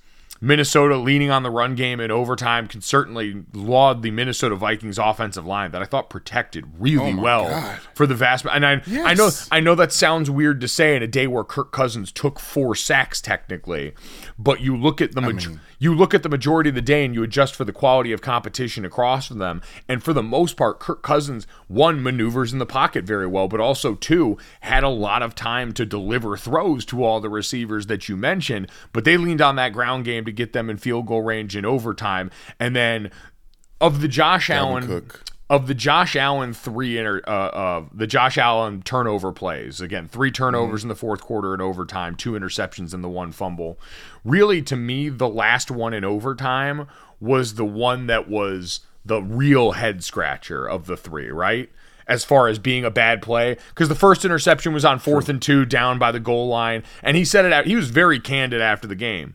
Minnesota 0.46 0.96
leaning 0.96 1.30
on 1.30 1.42
the 1.42 1.50
run 1.50 1.74
game 1.74 1.98
in 1.98 2.10
overtime 2.12 2.68
can 2.68 2.80
certainly 2.80 3.42
laud 3.52 4.02
the 4.02 4.10
Minnesota 4.12 4.54
Vikings 4.54 4.96
offensive 4.98 5.44
line 5.44 5.72
that 5.72 5.82
I 5.82 5.84
thought 5.86 6.08
protected 6.08 6.64
really 6.78 7.12
Oh 7.12 7.20
well 7.20 7.48
God. 7.48 7.80
for 7.94 8.06
the 8.06 8.14
vast 8.14 8.46
and 8.46 8.64
I 8.64 8.80
I 9.04 9.14
know 9.14 9.30
I 9.50 9.60
know 9.60 9.74
that 9.74 9.92
sounds 9.92 10.30
weird 10.30 10.60
to 10.60 10.68
say 10.68 10.94
in 10.94 11.02
a 11.02 11.08
day 11.08 11.26
where 11.26 11.42
Kirk 11.44 11.72
Cousins 11.72 12.12
took 12.12 12.38
four 12.38 12.74
sacks 12.76 13.20
technically, 13.20 13.92
but 14.38 14.60
you 14.60 14.76
look 14.76 15.00
at 15.00 15.12
the 15.12 15.20
maj- 15.20 15.48
you 15.78 15.94
look 15.94 16.14
at 16.14 16.22
the 16.22 16.28
majority 16.28 16.68
of 16.70 16.74
the 16.74 16.80
day 16.82 17.04
and 17.04 17.14
you 17.14 17.22
adjust 17.22 17.54
for 17.54 17.64
the 17.64 17.72
quality 17.72 18.12
of 18.12 18.22
competition 18.22 18.84
across 18.84 19.26
from 19.26 19.38
them, 19.38 19.60
and 19.88 20.02
for 20.02 20.12
the 20.12 20.22
most 20.22 20.56
part, 20.56 20.78
Kirk 20.78 21.02
Cousins 21.02 21.46
one 21.66 22.02
maneuvers 22.02 22.52
in 22.52 22.58
the 22.60 22.66
pocket 22.66 23.04
very 23.04 23.26
well, 23.26 23.48
but 23.48 23.58
also 23.60 23.94
two 23.96 24.38
had 24.60 24.84
a 24.84 24.88
lot 24.88 25.22
of 25.22 25.34
time 25.34 25.72
to 25.72 25.84
deliver 25.84 26.36
throws 26.36 26.84
to 26.86 27.02
all 27.04 27.20
the 27.20 27.28
receivers 27.28 27.86
that 27.86 28.08
you 28.08 28.16
mentioned, 28.16 28.70
but 28.92 29.04
they 29.04 29.16
leaned 29.16 29.42
on 29.42 29.56
that 29.56 29.72
ground 29.72 30.04
game 30.04 30.24
to 30.24 30.35
get 30.36 30.52
them 30.52 30.70
in 30.70 30.76
field 30.76 31.06
goal 31.06 31.22
range 31.22 31.56
in 31.56 31.64
overtime, 31.64 32.30
and 32.60 32.76
then 32.76 33.10
of 33.80 34.00
the 34.00 34.08
Josh 34.08 34.48
Allen 34.48 34.86
Cook. 34.86 35.24
of 35.50 35.66
the 35.66 35.74
Josh 35.74 36.16
Allen 36.16 36.52
three 36.54 36.98
inter, 36.98 37.20
uh, 37.26 37.30
uh, 37.30 37.84
the 37.92 38.06
Josh 38.06 38.38
Allen 38.38 38.82
turnover 38.82 39.32
plays 39.32 39.80
again, 39.80 40.08
three 40.08 40.30
turnovers 40.30 40.82
in 40.82 40.88
the 40.88 40.94
fourth 40.94 41.20
quarter 41.20 41.54
in 41.54 41.60
overtime, 41.60 42.14
two 42.14 42.32
interceptions 42.32 42.94
and 42.94 43.02
the 43.04 43.08
one 43.08 43.32
fumble. 43.32 43.78
Really, 44.24 44.62
to 44.62 44.76
me, 44.76 45.08
the 45.08 45.28
last 45.28 45.70
one 45.70 45.92
in 45.92 46.04
overtime 46.04 46.86
was 47.20 47.54
the 47.54 47.64
one 47.64 48.06
that 48.06 48.28
was 48.28 48.80
the 49.04 49.22
real 49.22 49.72
head 49.72 50.02
scratcher 50.02 50.66
of 50.66 50.86
the 50.86 50.96
three, 50.96 51.30
right? 51.30 51.70
As 52.08 52.24
far 52.24 52.48
as 52.48 52.58
being 52.58 52.84
a 52.84 52.90
bad 52.90 53.20
play, 53.20 53.56
because 53.70 53.88
the 53.88 53.94
first 53.94 54.24
interception 54.24 54.72
was 54.72 54.84
on 54.84 54.98
fourth 54.98 55.28
and 55.28 55.42
two, 55.42 55.64
down 55.64 55.98
by 55.98 56.12
the 56.12 56.20
goal 56.20 56.48
line, 56.48 56.82
and 57.02 57.16
he 57.16 57.24
said 57.24 57.44
it 57.44 57.52
out. 57.52 57.66
He 57.66 57.74
was 57.76 57.90
very 57.90 58.20
candid 58.20 58.60
after 58.60 58.86
the 58.86 58.94
game 58.94 59.34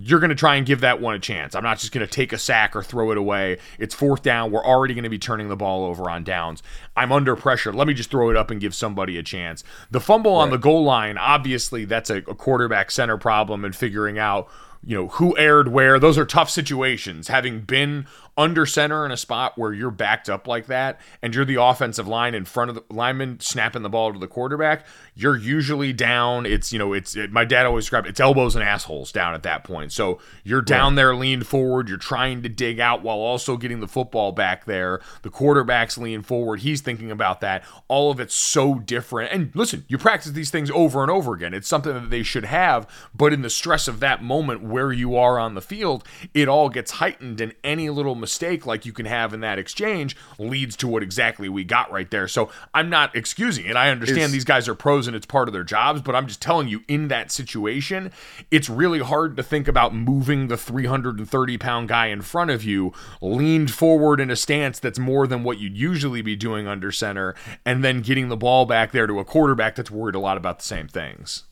you're 0.00 0.20
going 0.20 0.30
to 0.30 0.36
try 0.36 0.56
and 0.56 0.66
give 0.66 0.80
that 0.80 1.00
one 1.00 1.14
a 1.14 1.18
chance. 1.18 1.54
I'm 1.54 1.64
not 1.64 1.78
just 1.78 1.92
going 1.92 2.06
to 2.06 2.12
take 2.12 2.32
a 2.32 2.38
sack 2.38 2.76
or 2.76 2.82
throw 2.82 3.10
it 3.10 3.18
away. 3.18 3.58
It's 3.78 3.94
fourth 3.94 4.22
down. 4.22 4.52
We're 4.52 4.64
already 4.64 4.94
going 4.94 5.04
to 5.04 5.10
be 5.10 5.18
turning 5.18 5.48
the 5.48 5.56
ball 5.56 5.84
over 5.84 6.08
on 6.08 6.24
downs. 6.24 6.62
I'm 6.96 7.10
under 7.10 7.34
pressure. 7.34 7.72
Let 7.72 7.88
me 7.88 7.94
just 7.94 8.10
throw 8.10 8.30
it 8.30 8.36
up 8.36 8.50
and 8.50 8.60
give 8.60 8.74
somebody 8.74 9.18
a 9.18 9.22
chance. 9.22 9.64
The 9.90 10.00
fumble 10.00 10.34
on 10.34 10.50
the 10.50 10.56
goal 10.56 10.84
line, 10.84 11.18
obviously, 11.18 11.84
that's 11.84 12.10
a, 12.10 12.18
a 12.18 12.34
quarterback 12.34 12.90
center 12.90 13.16
problem 13.16 13.64
and 13.64 13.74
figuring 13.74 14.18
out, 14.18 14.48
you 14.84 14.96
know, 14.96 15.08
who 15.08 15.36
aired 15.36 15.68
where. 15.68 15.98
Those 15.98 16.16
are 16.18 16.24
tough 16.24 16.50
situations. 16.50 17.28
Having 17.28 17.62
been 17.62 18.06
under 18.38 18.64
center 18.64 19.04
in 19.04 19.10
a 19.10 19.16
spot 19.16 19.58
where 19.58 19.72
you're 19.72 19.90
backed 19.90 20.30
up 20.30 20.46
like 20.46 20.66
that 20.66 21.00
and 21.20 21.34
you're 21.34 21.44
the 21.44 21.60
offensive 21.60 22.06
line 22.06 22.36
in 22.36 22.44
front 22.44 22.70
of 22.70 22.76
the 22.76 22.84
lineman 22.88 23.40
snapping 23.40 23.82
the 23.82 23.88
ball 23.88 24.12
to 24.12 24.18
the 24.18 24.28
quarterback, 24.28 24.86
you're 25.16 25.36
usually 25.36 25.92
down. 25.92 26.46
It's, 26.46 26.72
you 26.72 26.78
know, 26.78 26.92
it's, 26.92 27.16
it, 27.16 27.32
my 27.32 27.44
dad 27.44 27.66
always 27.66 27.84
described 27.84 28.06
it's 28.06 28.20
elbows 28.20 28.54
and 28.54 28.62
assholes 28.62 29.10
down 29.10 29.34
at 29.34 29.42
that 29.42 29.64
point. 29.64 29.90
So 29.90 30.20
you're 30.44 30.62
down 30.62 30.94
there 30.94 31.16
leaned 31.16 31.48
forward. 31.48 31.88
You're 31.88 31.98
trying 31.98 32.42
to 32.42 32.48
dig 32.48 32.78
out 32.78 33.02
while 33.02 33.18
also 33.18 33.56
getting 33.56 33.80
the 33.80 33.88
football 33.88 34.30
back 34.30 34.66
there. 34.66 35.00
The 35.22 35.30
quarterback's 35.30 35.98
lean 35.98 36.22
forward. 36.22 36.60
He's 36.60 36.80
thinking 36.80 37.10
about 37.10 37.40
that. 37.40 37.64
All 37.88 38.12
of 38.12 38.20
it's 38.20 38.36
so 38.36 38.76
different. 38.76 39.32
And 39.32 39.50
listen, 39.54 39.84
you 39.88 39.98
practice 39.98 40.30
these 40.30 40.52
things 40.52 40.70
over 40.70 41.02
and 41.02 41.10
over 41.10 41.34
again. 41.34 41.54
It's 41.54 41.66
something 41.66 41.92
that 41.92 42.10
they 42.10 42.22
should 42.22 42.44
have, 42.44 42.86
but 43.12 43.32
in 43.32 43.42
the 43.42 43.50
stress 43.50 43.88
of 43.88 43.98
that 43.98 44.22
moment 44.22 44.62
where 44.62 44.92
you 44.92 45.16
are 45.16 45.40
on 45.40 45.54
the 45.56 45.60
field, 45.60 46.04
it 46.34 46.46
all 46.46 46.68
gets 46.68 46.92
heightened 46.92 47.40
and 47.40 47.52
any 47.64 47.90
little 47.90 48.14
mistake 48.14 48.27
like 48.66 48.86
you 48.86 48.92
can 48.92 49.06
have 49.06 49.32
in 49.34 49.40
that 49.40 49.58
exchange 49.58 50.16
leads 50.38 50.76
to 50.76 50.86
what 50.88 51.02
exactly 51.02 51.48
we 51.48 51.64
got 51.64 51.90
right 51.90 52.10
there. 52.10 52.28
So 52.28 52.50
I'm 52.74 52.88
not 52.90 53.14
excusing 53.16 53.66
it. 53.66 53.76
I 53.76 53.90
understand 53.90 54.18
It's- 54.18 54.32
these 54.32 54.44
guys 54.44 54.68
are 54.68 54.74
pros 54.74 55.06
and 55.06 55.16
it's 55.16 55.26
part 55.26 55.48
of 55.48 55.52
their 55.52 55.64
jobs, 55.64 56.02
but 56.02 56.14
I'm 56.14 56.26
just 56.26 56.42
telling 56.42 56.68
you 56.68 56.82
in 56.88 57.08
that 57.08 57.30
situation, 57.32 58.12
it's 58.50 58.68
really 58.68 59.00
hard 59.00 59.36
to 59.36 59.42
think 59.42 59.68
about 59.68 59.94
moving 59.94 60.48
the 60.48 60.56
330 60.56 61.58
pound 61.58 61.88
guy 61.88 62.06
in 62.06 62.22
front 62.22 62.50
of 62.50 62.64
you 62.64 62.92
leaned 63.20 63.70
forward 63.70 64.20
in 64.20 64.30
a 64.30 64.36
stance 64.36 64.78
that's 64.78 64.98
more 64.98 65.26
than 65.26 65.42
what 65.42 65.58
you'd 65.58 65.76
usually 65.76 66.22
be 66.22 66.36
doing 66.36 66.66
under 66.66 66.92
center 66.92 67.34
and 67.64 67.82
then 67.84 68.00
getting 68.02 68.28
the 68.28 68.36
ball 68.36 68.66
back 68.66 68.92
there 68.92 69.06
to 69.06 69.18
a 69.18 69.24
quarterback 69.24 69.74
that's 69.74 69.90
worried 69.90 70.14
a 70.14 70.18
lot 70.20 70.36
about 70.36 70.58
the 70.58 70.64
same 70.64 70.88
things. 70.88 71.44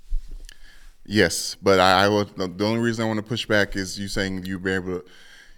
Yes, 1.09 1.57
but 1.62 1.79
I, 1.79 2.05
I 2.05 2.09
will. 2.09 2.25
The 2.25 2.65
only 2.67 2.81
reason 2.81 3.05
I 3.05 3.07
want 3.07 3.19
to 3.19 3.23
push 3.23 3.47
back 3.47 3.77
is 3.77 3.99
you 3.99 4.09
saying 4.09 4.45
you 4.45 4.59
be 4.59 4.73
able 4.73 5.01
to, 5.01 5.05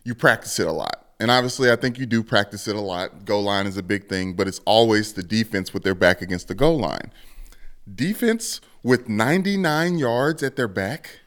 you 0.04 0.14
practice 0.14 0.59
it 0.61 0.66
a 0.66 0.72
lot, 0.72 1.07
and 1.20 1.31
obviously 1.31 1.70
I 1.70 1.76
think 1.76 1.98
you 1.98 2.07
do 2.07 2.22
practice 2.22 2.68
it 2.68 2.76
a 2.76 2.81
lot. 2.81 3.24
Goal 3.24 3.42
line 3.42 3.66
is 3.66 3.76
a 3.76 3.83
big 3.83 4.09
thing, 4.09 4.35
but 4.35 4.46
it's 4.46 4.61
always 4.64 5.12
the 5.12 5.22
defense 5.22 5.74
with 5.74 5.83
their 5.83 5.94
back 5.94 6.22
against 6.22 6.48
the 6.48 6.54
goal 6.54 6.78
line. 6.78 7.12
Defense 7.92 8.61
with 8.83 9.09
99 9.09 9.98
yards 9.98 10.42
at 10.42 10.57
their 10.57 10.68
back. 10.68 11.20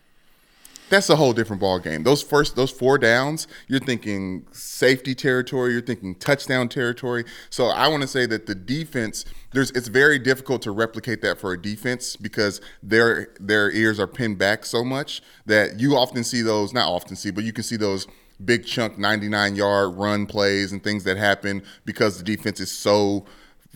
That's 0.90 1.10
a 1.10 1.16
whole 1.16 1.32
different 1.32 1.62
ball 1.62 1.80
game. 1.80 2.04
Those 2.04 2.22
first, 2.22 2.58
those 2.58 2.70
four 2.70 2.98
downs, 2.98 3.48
you're 3.70 3.80
thinking 3.80 4.46
safety 4.52 5.16
territory, 5.16 5.72
you're 5.72 5.82
thinking 5.82 6.16
touchdown 6.16 6.68
territory. 6.68 7.24
So 7.50 7.68
I 7.68 7.88
want 7.88 8.02
to 8.02 8.10
say 8.10 8.26
that 8.26 8.46
the 8.46 8.56
defense, 8.56 9.24
there's, 9.54 9.72
it's 9.72 9.88
very 9.88 10.20
difficult 10.20 10.62
to 10.64 10.72
replicate 10.72 11.22
that 11.22 11.40
for 11.40 11.54
a 11.54 11.62
defense 11.62 12.18
because 12.18 12.60
their 12.84 13.30
their 13.40 13.72
ears 13.72 14.02
are 14.02 14.08
pinned 14.08 14.38
back 14.38 14.66
so 14.66 14.84
much 14.84 15.22
that 15.46 15.80
you 15.80 15.96
often 15.96 16.26
see 16.26 16.42
those, 16.42 16.74
not 16.74 16.90
often 16.90 17.16
see, 17.16 17.32
but 17.32 17.46
you 17.46 17.54
can 17.54 17.64
see 17.64 17.78
those 17.78 18.06
big 18.46 18.66
chunk 18.66 18.98
99 18.98 19.56
yard 19.56 19.96
run 19.96 20.26
plays 20.26 20.72
and 20.72 20.84
things 20.84 21.04
that 21.04 21.18
happen 21.18 21.64
because 21.86 22.18
the 22.18 22.24
defense 22.24 22.60
is 22.60 22.72
so 22.72 23.26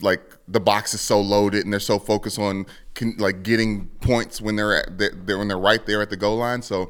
like 0.01 0.38
the 0.47 0.60
box 0.60 0.93
is 0.93 1.01
so 1.01 1.19
loaded 1.19 1.63
and 1.63 1.71
they're 1.71 1.80
so 1.80 1.97
focused 1.99 2.39
on 2.39 2.65
con- 2.93 3.15
like 3.17 3.43
getting 3.43 3.88
points 4.01 4.41
when 4.41 4.56
they're 4.56 4.78
at 4.78 4.97
they're 4.97 5.38
when 5.38 5.47
they're 5.47 5.58
right 5.58 5.86
there 5.86 6.01
at 6.01 6.10
the 6.10 6.17
goal 6.17 6.38
line. 6.38 6.62
So 6.62 6.89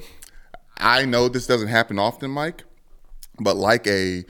I 0.77 1.05
know 1.05 1.29
this 1.29 1.47
doesn't 1.47 1.67
happen 1.67 1.99
often, 1.99 2.31
Mike, 2.31 2.63
but 3.39 3.55
like 3.55 3.85
a 3.87 4.25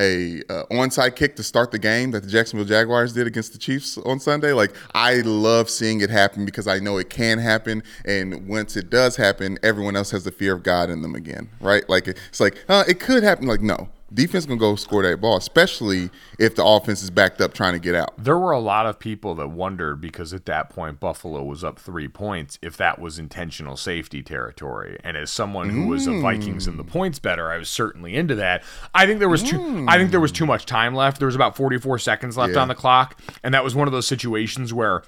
a 0.00 0.42
uh, 0.48 0.64
onside 0.70 1.16
kick 1.16 1.36
to 1.36 1.42
start 1.42 1.70
the 1.70 1.78
game 1.78 2.10
that 2.12 2.22
the 2.22 2.28
Jacksonville 2.28 2.66
Jaguars 2.66 3.12
did 3.12 3.26
against 3.26 3.52
the 3.52 3.58
Chiefs 3.58 3.96
on 3.98 4.18
Sunday. 4.20 4.52
Like 4.52 4.74
I 4.94 5.16
love 5.20 5.70
seeing 5.70 6.00
it 6.00 6.10
happen 6.10 6.44
because 6.44 6.66
I 6.66 6.78
know 6.78 6.98
it 6.98 7.10
can 7.10 7.38
happen, 7.38 7.82
and 8.04 8.48
once 8.48 8.76
it 8.76 8.90
does 8.90 9.16
happen, 9.16 9.58
everyone 9.62 9.96
else 9.96 10.10
has 10.10 10.24
the 10.24 10.32
fear 10.32 10.54
of 10.54 10.62
God 10.62 10.90
in 10.90 11.02
them 11.02 11.14
again, 11.14 11.48
right? 11.60 11.88
Like 11.88 12.08
it's 12.08 12.40
like 12.40 12.64
uh, 12.68 12.84
it 12.88 13.00
could 13.00 13.22
happen. 13.22 13.46
Like 13.46 13.60
no, 13.60 13.88
defense 14.12 14.46
gonna 14.46 14.58
go 14.58 14.76
score 14.76 15.02
that 15.02 15.20
ball, 15.20 15.36
especially 15.36 16.10
if 16.38 16.54
the 16.54 16.64
offense 16.64 17.02
is 17.02 17.10
backed 17.10 17.40
up 17.40 17.54
trying 17.54 17.72
to 17.72 17.78
get 17.78 17.94
out. 17.94 18.12
There 18.22 18.38
were 18.38 18.52
a 18.52 18.60
lot 18.60 18.86
of 18.86 18.98
people 18.98 19.34
that 19.36 19.48
wondered 19.48 20.00
because 20.00 20.32
at 20.32 20.46
that 20.46 20.70
point 20.70 21.00
Buffalo 21.00 21.42
was 21.42 21.64
up 21.64 21.78
three 21.78 22.08
points 22.08 22.58
if 22.62 22.76
that 22.76 22.98
was 22.98 23.18
intentional 23.18 23.76
safety 23.76 24.22
territory. 24.22 24.98
And 25.02 25.16
as 25.16 25.30
someone 25.30 25.70
who 25.70 25.88
was 25.88 26.06
a 26.06 26.12
hmm. 26.12 26.22
Vikings 26.22 26.66
in 26.66 26.76
the 26.76 26.84
points 26.84 27.18
better, 27.18 27.50
I 27.50 27.58
was 27.58 27.68
certainly 27.68 28.14
into 28.14 28.34
that. 28.36 28.62
I 28.94 29.06
think 29.06 29.18
there 29.18 29.28
was 29.28 29.42
too 29.42 29.86
I 29.88 29.96
think 29.96 30.10
there 30.10 30.20
was 30.20 30.32
too 30.32 30.44
hmm. 30.44 30.48
much 30.48 30.66
time 30.66 30.94
left. 30.94 31.18
There 31.18 31.26
was 31.26 31.36
about 31.36 31.56
44 31.56 31.98
seconds 31.98 32.36
left 32.36 32.54
Yeah. 32.54 32.60
on 32.60 32.68
the 32.68 32.74
clock, 32.74 33.20
and 33.42 33.54
that 33.54 33.64
was 33.64 33.74
one 33.74 33.88
of 33.88 33.92
those 33.92 34.06
situations 34.06 34.72
where 34.72 35.02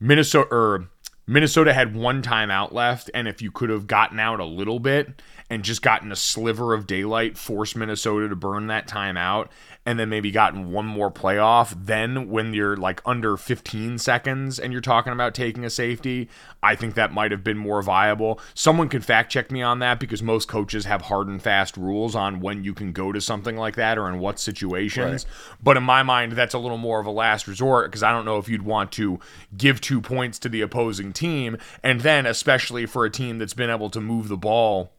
Minnesota 0.00 0.48
or 0.50 0.88
Minnesota 1.32 1.72
had 1.72 1.96
one 1.96 2.22
timeout 2.22 2.72
left, 2.72 3.10
and 3.14 3.26
if 3.26 3.40
you 3.40 3.50
could 3.50 3.70
have 3.70 3.86
gotten 3.86 4.20
out 4.20 4.38
a 4.38 4.44
little 4.44 4.78
bit 4.78 5.22
and 5.48 5.62
just 5.62 5.80
gotten 5.80 6.12
a 6.12 6.16
sliver 6.16 6.74
of 6.74 6.86
daylight, 6.86 7.38
force 7.38 7.74
Minnesota 7.74 8.28
to 8.28 8.36
burn 8.36 8.66
that 8.66 8.86
timeout, 8.86 9.48
and 9.84 9.98
then 9.98 10.08
maybe 10.08 10.30
gotten 10.30 10.70
one 10.70 10.86
more 10.86 11.10
playoff, 11.10 11.74
then 11.76 12.28
when 12.28 12.54
you're 12.54 12.76
like 12.76 13.02
under 13.04 13.36
15 13.36 13.98
seconds 13.98 14.58
and 14.58 14.72
you're 14.72 14.80
talking 14.80 15.12
about 15.12 15.34
taking 15.34 15.64
a 15.64 15.70
safety, 15.70 16.28
I 16.62 16.76
think 16.76 16.94
that 16.94 17.12
might 17.12 17.32
have 17.32 17.42
been 17.42 17.58
more 17.58 17.82
viable. 17.82 18.38
Someone 18.54 18.88
could 18.88 19.04
fact 19.04 19.32
check 19.32 19.50
me 19.50 19.60
on 19.60 19.80
that 19.80 19.98
because 19.98 20.22
most 20.22 20.46
coaches 20.46 20.84
have 20.84 21.02
hard 21.02 21.26
and 21.26 21.42
fast 21.42 21.76
rules 21.76 22.14
on 22.14 22.38
when 22.38 22.62
you 22.62 22.74
can 22.74 22.92
go 22.92 23.10
to 23.10 23.20
something 23.20 23.56
like 23.56 23.74
that 23.74 23.98
or 23.98 24.08
in 24.08 24.20
what 24.20 24.38
situations. 24.38 25.26
But 25.60 25.76
in 25.76 25.82
my 25.82 26.04
mind, 26.04 26.32
that's 26.32 26.54
a 26.54 26.58
little 26.58 26.78
more 26.78 27.00
of 27.00 27.06
a 27.06 27.10
last 27.10 27.48
resort 27.48 27.90
because 27.90 28.04
I 28.04 28.12
don't 28.12 28.24
know 28.24 28.38
if 28.38 28.48
you'd 28.48 28.62
want 28.62 28.92
to 28.92 29.18
give 29.56 29.80
two 29.80 30.00
points 30.00 30.38
to 30.40 30.48
the 30.48 30.60
opposing 30.60 31.12
team. 31.12 31.58
And 31.82 32.02
then, 32.02 32.24
especially 32.24 32.86
for 32.86 33.04
a 33.04 33.10
team 33.10 33.38
that's 33.38 33.54
been 33.54 33.70
able 33.70 33.90
to 33.90 34.00
move 34.00 34.28
the 34.28 34.36
ball 34.36 34.92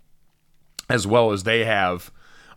as 0.89 1.08
well 1.08 1.32
as 1.32 1.43
they 1.43 1.63
have 1.63 2.12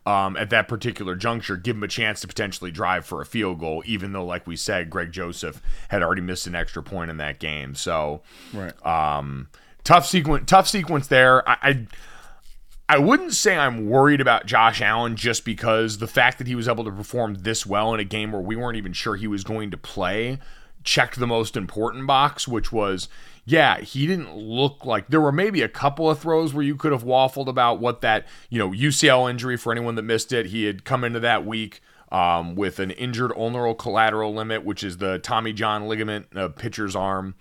um, 0.06 0.36
at 0.36 0.50
that 0.50 0.68
particular 0.68 1.16
juncture, 1.16 1.56
give 1.56 1.76
him 1.76 1.82
a 1.82 1.88
chance 1.88 2.20
to 2.20 2.28
potentially 2.28 2.70
drive 2.70 3.04
for 3.04 3.20
a 3.20 3.26
field 3.26 3.58
goal, 3.58 3.82
even 3.84 4.12
though, 4.12 4.24
like 4.24 4.46
we 4.46 4.56
said, 4.56 4.88
Greg 4.88 5.10
Joseph 5.12 5.60
had 5.88 6.02
already 6.02 6.22
missed 6.22 6.46
an 6.46 6.54
extra 6.54 6.82
point 6.82 7.10
in 7.10 7.16
that 7.18 7.38
game. 7.40 7.74
So, 7.74 8.22
Right. 8.54 8.72
um, 8.86 9.48
tough 9.84 10.06
sequence, 10.06 10.44
tough 10.48 10.68
sequence 10.68 11.08
there. 11.08 11.46
I, 11.48 11.56
I 11.62 11.86
I 12.88 12.98
wouldn't 12.98 13.34
say 13.34 13.56
I'm 13.56 13.90
worried 13.90 14.20
about 14.20 14.46
Josh 14.46 14.80
Allen 14.80 15.16
just 15.16 15.44
because 15.44 15.98
the 15.98 16.06
fact 16.06 16.38
that 16.38 16.46
he 16.46 16.54
was 16.54 16.68
able 16.68 16.84
to 16.84 16.92
perform 16.92 17.34
this 17.40 17.66
well 17.66 17.92
in 17.92 17.98
a 17.98 18.04
game 18.04 18.30
where 18.30 18.40
we 18.40 18.54
weren't 18.54 18.76
even 18.76 18.92
sure 18.92 19.16
he 19.16 19.26
was 19.26 19.42
going 19.42 19.72
to 19.72 19.76
play 19.76 20.38
checked 20.84 21.18
the 21.18 21.26
most 21.26 21.56
important 21.56 22.06
box, 22.06 22.46
which 22.46 22.70
was 22.70 23.08
yeah, 23.46 23.80
he 23.80 24.08
didn't 24.08 24.36
look 24.36 24.84
like 24.84 25.06
there 25.06 25.20
were 25.20 25.32
maybe 25.32 25.62
a 25.62 25.68
couple 25.68 26.10
of 26.10 26.18
throws 26.18 26.52
where 26.52 26.64
you 26.64 26.74
could 26.74 26.90
have 26.90 27.04
waffled 27.04 27.46
about 27.46 27.78
what 27.78 28.00
that, 28.00 28.26
you 28.50 28.58
know, 28.58 28.70
UCL 28.70 29.30
injury 29.30 29.56
for 29.56 29.70
anyone 29.70 29.94
that 29.94 30.02
missed 30.02 30.32
it. 30.32 30.46
He 30.46 30.64
had 30.64 30.84
come 30.84 31.04
into 31.04 31.20
that 31.20 31.46
week 31.46 31.80
um, 32.10 32.56
with 32.56 32.80
an 32.80 32.90
injured 32.90 33.32
ulnar 33.36 33.72
collateral 33.74 34.34
limit, 34.34 34.64
which 34.64 34.82
is 34.82 34.96
the 34.98 35.20
Tommy 35.20 35.52
John 35.52 35.86
ligament, 35.86 36.26
uh, 36.36 36.48
pitcher's 36.48 36.96
arm 36.96 37.36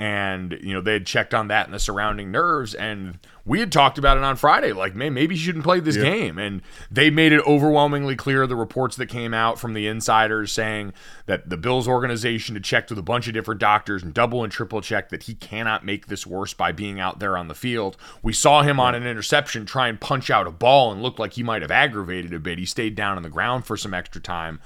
and 0.00 0.58
you 0.62 0.72
know 0.72 0.80
they 0.80 0.94
had 0.94 1.06
checked 1.06 1.34
on 1.34 1.48
that 1.48 1.66
and 1.66 1.74
the 1.74 1.78
surrounding 1.78 2.32
nerves 2.32 2.74
and 2.74 3.18
we 3.50 3.60
had 3.60 3.72
talked 3.72 3.98
about 3.98 4.16
it 4.16 4.22
on 4.22 4.36
friday 4.36 4.72
like 4.72 4.94
man 4.94 5.12
maybe 5.12 5.34
he 5.34 5.40
shouldn't 5.40 5.64
play 5.64 5.80
this 5.80 5.96
yeah. 5.96 6.04
game. 6.04 6.38
And 6.38 6.62
they 6.90 7.10
made 7.10 7.32
it 7.32 7.46
overwhelmingly 7.46 8.16
clear 8.16 8.46
the 8.46 8.56
reports 8.56 8.96
that 8.96 9.06
came 9.06 9.34
out 9.34 9.58
from 9.58 9.74
the 9.74 9.86
insiders 9.86 10.52
saying 10.52 10.92
that 11.26 11.48
the 11.48 11.56
bills 11.56 11.86
organization 11.86 12.54
had 12.54 12.64
checked 12.64 12.90
with 12.90 12.98
a 12.98 13.02
bunch 13.02 13.28
of 13.28 13.34
different 13.34 13.60
doctors 13.60 14.02
and 14.02 14.14
double 14.14 14.42
and 14.42 14.52
triple 14.52 14.80
checked 14.80 15.10
that 15.10 15.24
he 15.24 15.34
cannot 15.34 15.84
make 15.84 16.06
this 16.06 16.26
worse 16.26 16.54
by 16.54 16.72
being 16.72 16.98
out 16.98 17.18
there 17.18 17.36
on 17.36 17.48
the 17.48 17.54
field. 17.54 17.96
We 18.22 18.32
saw 18.32 18.62
him 18.62 18.80
on 18.80 18.94
an 18.94 19.06
interception 19.06 19.66
try 19.66 19.88
and 19.88 20.00
punch 20.00 20.30
out 20.30 20.46
a 20.46 20.50
ball 20.50 20.92
and 20.92 21.02
looked 21.02 21.18
like 21.18 21.34
he 21.34 21.42
might 21.42 21.62
have 21.62 21.70
aggravated 21.70 22.32
a 22.32 22.38
bit. 22.38 22.58
He 22.58 22.66
stayed 22.66 22.94
down 22.94 23.16
on 23.16 23.22
the 23.22 23.30
ground 23.30 23.66
for 23.66 23.76
some 23.76 23.94
extra 23.94 24.20
time 24.20 24.60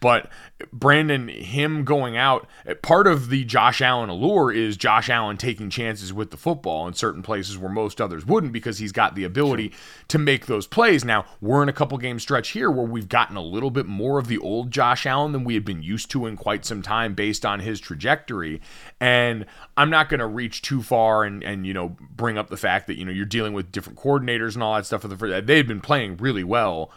but 0.00 0.30
Brandon, 0.72 1.28
him 1.28 1.84
going 1.84 2.16
out, 2.16 2.48
part 2.82 3.06
of 3.06 3.28
the 3.28 3.44
Josh 3.44 3.80
Allen 3.80 4.08
allure 4.08 4.50
is 4.50 4.76
Josh 4.76 5.10
Allen 5.10 5.36
taking 5.36 5.70
chances 5.70 6.12
with 6.12 6.30
the 6.30 6.36
football 6.36 6.88
in 6.88 6.94
certain 6.94 7.22
places 7.22 7.58
where 7.58 7.70
most 7.70 8.00
others 8.00 8.26
wouldn't 8.26 8.52
because 8.52 8.78
he's 8.78 8.92
got 8.92 9.14
the 9.14 9.24
ability 9.24 9.72
to 10.08 10.18
make 10.18 10.46
those 10.46 10.66
plays. 10.66 11.04
Now, 11.04 11.26
we're 11.40 11.62
in 11.62 11.68
a 11.68 11.74
couple 11.74 11.98
game 11.98 12.18
stretch 12.18 12.50
here 12.50 12.70
where 12.70 12.86
we've 12.86 13.08
gotten 13.08 13.36
a 13.36 13.42
little 13.42 13.70
bit 13.70 13.86
more 13.86 14.18
of 14.18 14.28
the 14.28 14.38
old 14.38 14.70
Josh 14.70 15.06
Allen 15.06 15.32
than 15.32 15.44
we 15.44 15.54
had 15.54 15.64
been 15.64 15.82
used 15.82 16.10
to 16.12 16.26
in 16.26 16.36
quite 16.36 16.64
some 16.64 16.82
time 16.82 17.14
based 17.14 17.44
on 17.44 17.60
his 17.60 17.78
trajectory. 17.78 18.60
And 19.00 19.44
I'm 19.76 19.90
not 19.90 20.08
going 20.08 20.20
to 20.20 20.26
reach 20.26 20.62
too 20.62 20.82
far 20.82 21.24
and, 21.24 21.42
and, 21.42 21.66
you 21.66 21.74
know, 21.74 21.96
bring 22.00 22.38
up 22.38 22.48
the 22.48 22.56
fact 22.56 22.86
that, 22.86 22.96
you 22.96 23.04
know, 23.04 23.12
you're 23.12 23.26
dealing 23.26 23.52
with 23.52 23.70
different 23.70 23.98
coordinators 23.98 24.54
and 24.54 24.62
all 24.62 24.74
that 24.74 24.86
stuff. 24.86 25.02
For 25.02 25.08
the, 25.08 25.42
They've 25.42 25.66
been 25.66 25.80
playing 25.80 26.16
really 26.16 26.44
well 26.44 26.90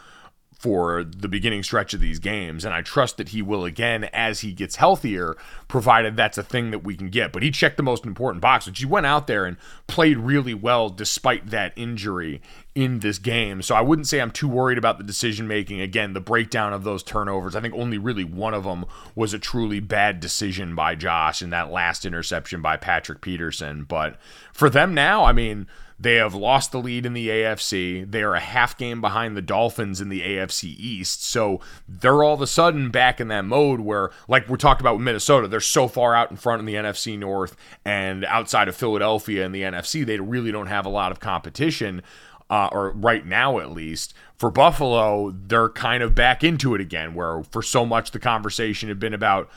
for 0.64 1.04
the 1.04 1.28
beginning 1.28 1.62
stretch 1.62 1.94
of 1.94 2.00
these 2.00 2.20
games. 2.20 2.64
And 2.64 2.74
I 2.74 2.82
trust 2.82 3.18
that 3.18 3.30
he 3.30 3.42
will 3.42 3.66
again 3.66 4.06
as 4.14 4.40
he 4.40 4.54
gets 4.54 4.78
healthier, 4.78 5.36
provided 5.68 6.16
that's 6.16 6.38
a 6.38 6.44
thing 6.44 6.72
that 6.72 6.86
we 6.86 6.96
can 6.96 7.10
get. 7.10 7.34
But 7.34 7.44
he 7.44 7.52
checked 7.52 7.76
the 7.76 7.84
most 7.84 8.06
important 8.06 8.42
box, 8.42 8.66
which 8.66 8.80
he 8.80 8.86
went 8.86 9.06
out 9.06 9.28
there 9.28 9.44
and 9.44 9.58
played 9.88 10.18
really 10.18 10.54
well 10.54 10.88
despite 10.88 11.48
that 11.48 11.74
injury 11.76 12.42
in 12.76 13.00
this 13.00 13.18
game. 13.18 13.62
So 13.62 13.76
I 13.76 13.82
wouldn't 13.82 14.08
say 14.08 14.22
I'm 14.22 14.32
too 14.32 14.48
worried 14.48 14.78
about 14.78 14.98
the 14.98 15.04
decision 15.04 15.50
making. 15.50 15.82
Again, 15.82 16.14
the 16.14 16.22
breakdown 16.22 16.72
of 16.72 16.86
those 16.86 17.04
turnovers, 17.04 17.58
I 17.58 17.60
think 17.60 17.74
only 17.74 17.98
really 17.98 18.24
one 18.24 18.54
of 18.54 18.64
them 18.64 18.86
was 19.16 19.34
a 19.34 19.40
truly 19.40 19.82
bad 19.82 20.22
decision 20.22 20.76
by 20.76 20.96
Josh 20.96 21.42
in 21.42 21.50
that 21.50 21.72
last 21.74 22.06
interception 22.06 22.62
by 22.62 22.78
Patrick 22.78 23.20
Peterson. 23.20 23.84
But 23.84 24.18
for 24.54 24.70
them 24.70 24.94
now, 24.94 25.26
I 25.26 25.34
mean, 25.34 25.68
they 26.00 26.16
have 26.16 26.34
lost 26.34 26.72
the 26.72 26.80
lead 26.80 27.06
in 27.06 27.14
the 27.14 27.30
AFC. 27.30 28.10
They 28.10 28.24
are 28.24 28.36
a 28.36 28.40
half 28.40 28.78
game 28.78 29.02
behind 29.02 29.38
the 29.38 29.42
Dolphins 29.42 30.02
in 30.02 30.10
the 30.10 30.22
AFC 30.22 30.76
East. 30.78 31.24
So 31.24 31.62
they're 31.88 32.24
all 32.24 32.34
of 32.34 32.42
a 32.42 32.48
sudden 32.48 32.90
back 32.90 33.22
in 33.22 33.28
that 33.30 33.46
mode 33.46 33.80
where, 33.80 34.12
like 34.28 34.50
we 34.50 34.58
talked 34.58 34.82
about 34.82 34.96
with 34.96 35.04
Minnesota, 35.04 35.48
they're 35.48 35.60
so 35.60 35.88
far 35.88 36.16
out 36.16 36.32
in 36.32 36.38
front 36.38 36.60
in 36.60 36.66
the 36.66 36.76
NFC 36.76 37.18
North 37.18 37.56
and 37.86 38.26
outside 38.26 38.68
of 38.68 38.76
Philadelphia 38.76 39.46
in 39.46 39.52
the 39.52 39.62
NFC, 39.62 40.06
they 40.06 40.20
really 40.20 40.52
don't 40.52 40.68
have 40.68 40.86
a 40.86 40.90
lot 40.90 41.12
of 41.12 41.20
competition. 41.20 42.02
Uh, 42.50 42.70
or 42.72 42.92
right 42.92 43.26
now 43.26 43.58
at 43.58 43.72
least. 43.72 44.14
For 44.36 44.52
Buffalo, 44.52 45.32
they're 45.32 45.70
kind 45.70 46.04
of 46.04 46.14
back 46.14 46.44
into 46.44 46.76
it 46.76 46.82
again, 46.82 47.16
where 47.16 47.42
for 47.44 47.64
so 47.64 47.84
much 47.84 48.12
the 48.12 48.20
conversation 48.20 48.90
had 48.90 49.00
been 49.00 49.14
about, 49.14 49.50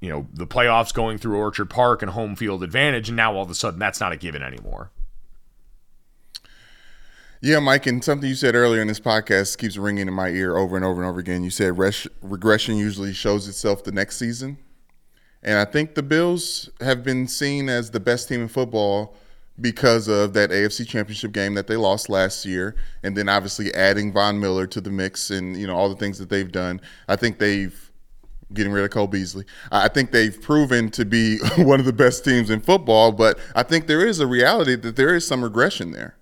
you 0.00 0.10
know, 0.10 0.26
the 0.34 0.46
playoffs 0.46 0.92
going 0.92 1.16
through 1.16 1.38
Orchard 1.38 1.70
Park 1.70 2.02
and 2.02 2.10
home 2.10 2.34
field 2.36 2.62
advantage, 2.62 3.08
and 3.08 3.16
now 3.16 3.34
all 3.36 3.42
of 3.44 3.50
a 3.50 3.54
sudden 3.54 3.78
that's 3.78 4.00
not 4.00 4.12
a 4.12 4.16
given 4.16 4.42
anymore. 4.42 4.90
Yeah, 7.44 7.58
Mike, 7.58 7.88
and 7.88 8.04
something 8.04 8.28
you 8.28 8.36
said 8.36 8.54
earlier 8.54 8.80
in 8.80 8.86
this 8.86 9.00
podcast 9.00 9.58
keeps 9.58 9.76
ringing 9.76 10.06
in 10.06 10.14
my 10.14 10.28
ear 10.28 10.56
over 10.56 10.76
and 10.76 10.84
over 10.84 11.02
and 11.02 11.10
over 11.10 11.18
again. 11.18 11.42
You 11.42 11.50
said 11.50 11.76
res- 11.76 12.06
regression 12.22 12.76
usually 12.76 13.12
shows 13.12 13.48
itself 13.48 13.82
the 13.82 13.90
next 13.90 14.16
season. 14.16 14.58
And 15.42 15.58
I 15.58 15.64
think 15.64 15.96
the 15.96 16.04
Bills 16.04 16.70
have 16.80 17.02
been 17.02 17.26
seen 17.26 17.68
as 17.68 17.90
the 17.90 17.98
best 17.98 18.28
team 18.28 18.42
in 18.42 18.46
football 18.46 19.16
because 19.60 20.06
of 20.06 20.34
that 20.34 20.50
AFC 20.50 20.86
Championship 20.86 21.32
game 21.32 21.54
that 21.54 21.66
they 21.66 21.74
lost 21.74 22.08
last 22.08 22.46
year, 22.46 22.76
and 23.02 23.16
then 23.16 23.28
obviously 23.28 23.74
adding 23.74 24.12
Von 24.12 24.38
Miller 24.38 24.68
to 24.68 24.80
the 24.80 24.90
mix 24.90 25.32
and 25.32 25.56
you 25.56 25.66
know 25.66 25.74
all 25.74 25.88
the 25.88 25.96
things 25.96 26.20
that 26.20 26.28
they've 26.28 26.52
done. 26.52 26.80
I 27.08 27.16
think 27.16 27.40
they've 27.40 27.90
getting 28.54 28.72
rid 28.72 28.84
of 28.84 28.90
Cole 28.90 29.08
Beasley. 29.08 29.46
I 29.72 29.88
think 29.88 30.12
they've 30.12 30.40
proven 30.40 30.92
to 30.92 31.04
be 31.04 31.38
one 31.58 31.80
of 31.80 31.86
the 31.86 31.92
best 31.92 32.24
teams 32.24 32.50
in 32.50 32.60
football, 32.60 33.10
but 33.10 33.36
I 33.56 33.64
think 33.64 33.88
there 33.88 34.06
is 34.06 34.20
a 34.20 34.28
reality 34.28 34.76
that 34.76 34.94
there 34.94 35.12
is 35.12 35.26
some 35.26 35.42
regression 35.42 35.90
there. 35.90 36.14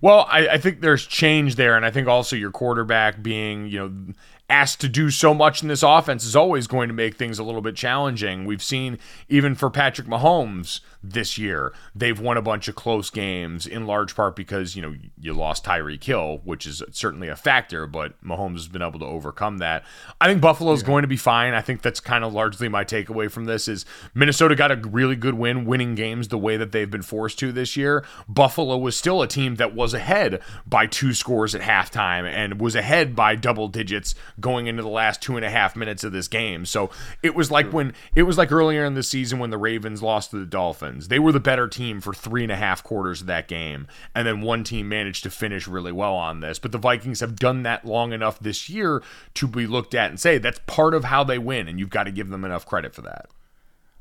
Well, 0.00 0.26
I, 0.30 0.48
I, 0.48 0.58
think 0.58 0.80
there's 0.80 1.06
change 1.06 1.56
there, 1.56 1.76
and 1.76 1.84
I 1.84 1.90
think 1.90 2.08
also 2.08 2.34
your 2.34 2.50
quarterback 2.50 3.22
being, 3.22 3.66
you 3.66 3.78
know, 3.78 4.14
asked 4.50 4.80
to 4.80 4.88
do 4.88 5.10
so 5.10 5.32
much 5.32 5.62
in 5.62 5.68
this 5.68 5.82
offense 5.82 6.24
is 6.24 6.34
always 6.34 6.66
going 6.66 6.88
to 6.88 6.94
make 6.94 7.16
things 7.16 7.38
a 7.38 7.44
little 7.44 7.62
bit 7.62 7.76
challenging. 7.76 8.44
We've 8.44 8.62
seen 8.62 8.98
even 9.28 9.54
for 9.54 9.70
Patrick 9.70 10.08
Mahomes 10.08 10.80
this 11.02 11.38
year, 11.38 11.72
they've 11.94 12.18
won 12.18 12.36
a 12.36 12.42
bunch 12.42 12.68
of 12.68 12.74
close 12.74 13.08
games 13.08 13.66
in 13.66 13.86
large 13.86 14.14
part 14.14 14.36
because, 14.36 14.76
you 14.76 14.82
know, 14.82 14.94
you 15.18 15.32
lost 15.32 15.64
Tyreek 15.64 16.02
Hill, 16.04 16.40
which 16.44 16.66
is 16.66 16.82
certainly 16.90 17.28
a 17.28 17.36
factor, 17.36 17.86
but 17.86 18.22
Mahomes 18.22 18.56
has 18.56 18.68
been 18.68 18.82
able 18.82 18.98
to 18.98 19.06
overcome 19.06 19.58
that. 19.58 19.84
I 20.20 20.26
think 20.26 20.42
Buffalo's 20.42 20.82
yeah. 20.82 20.88
going 20.88 21.02
to 21.02 21.08
be 21.08 21.16
fine. 21.16 21.54
I 21.54 21.62
think 21.62 21.80
that's 21.80 22.00
kind 22.00 22.24
of 22.24 22.34
largely 22.34 22.68
my 22.68 22.84
takeaway 22.84 23.30
from 23.30 23.46
this 23.46 23.68
is 23.68 23.86
Minnesota 24.14 24.54
got 24.54 24.72
a 24.72 24.76
really 24.76 25.16
good 25.16 25.34
win 25.34 25.64
winning 25.64 25.94
games 25.94 26.28
the 26.28 26.38
way 26.38 26.56
that 26.56 26.72
they've 26.72 26.90
been 26.90 27.02
forced 27.02 27.38
to 27.38 27.52
this 27.52 27.76
year. 27.76 28.04
Buffalo 28.28 28.76
was 28.76 28.96
still 28.96 29.22
a 29.22 29.28
team 29.28 29.54
that 29.56 29.74
was 29.74 29.94
ahead 29.94 30.40
by 30.66 30.86
two 30.86 31.14
scores 31.14 31.54
at 31.54 31.62
halftime 31.62 32.30
and 32.30 32.60
was 32.60 32.74
ahead 32.74 33.16
by 33.16 33.36
double 33.36 33.68
digits 33.68 34.14
going 34.40 34.66
into 34.66 34.82
the 34.82 34.88
last 34.88 35.22
two 35.22 35.36
and 35.36 35.44
a 35.44 35.50
half 35.50 35.76
minutes 35.76 36.04
of 36.04 36.12
this 36.12 36.28
game. 36.28 36.64
So 36.66 36.90
it 37.22 37.34
was 37.34 37.50
like 37.50 37.72
when 37.72 37.92
it 38.14 38.24
was 38.24 38.38
like 38.38 38.52
earlier 38.52 38.84
in 38.84 38.94
the 38.94 39.02
season 39.02 39.38
when 39.38 39.50
the 39.50 39.58
Ravens 39.58 40.02
lost 40.02 40.30
to 40.30 40.38
the 40.38 40.46
Dolphins. 40.46 41.08
They 41.08 41.18
were 41.18 41.32
the 41.32 41.40
better 41.40 41.68
team 41.68 42.00
for 42.00 42.12
three 42.12 42.42
and 42.42 42.52
a 42.52 42.56
half 42.56 42.82
quarters 42.82 43.20
of 43.20 43.26
that 43.26 43.48
game. 43.48 43.86
And 44.14 44.26
then 44.26 44.40
one 44.40 44.64
team 44.64 44.88
managed 44.88 45.22
to 45.24 45.30
finish 45.30 45.68
really 45.68 45.92
well 45.92 46.14
on 46.14 46.40
this. 46.40 46.58
But 46.58 46.72
the 46.72 46.78
Vikings 46.78 47.20
have 47.20 47.36
done 47.36 47.62
that 47.64 47.84
long 47.84 48.12
enough 48.12 48.38
this 48.38 48.68
year 48.68 49.02
to 49.34 49.46
be 49.46 49.66
looked 49.66 49.94
at 49.94 50.10
and 50.10 50.18
say 50.18 50.38
that's 50.38 50.60
part 50.66 50.94
of 50.94 51.04
how 51.04 51.24
they 51.24 51.38
win. 51.38 51.68
And 51.68 51.78
you've 51.78 51.90
got 51.90 52.04
to 52.04 52.12
give 52.12 52.28
them 52.28 52.44
enough 52.44 52.66
credit 52.66 52.94
for 52.94 53.02
that. 53.02 53.28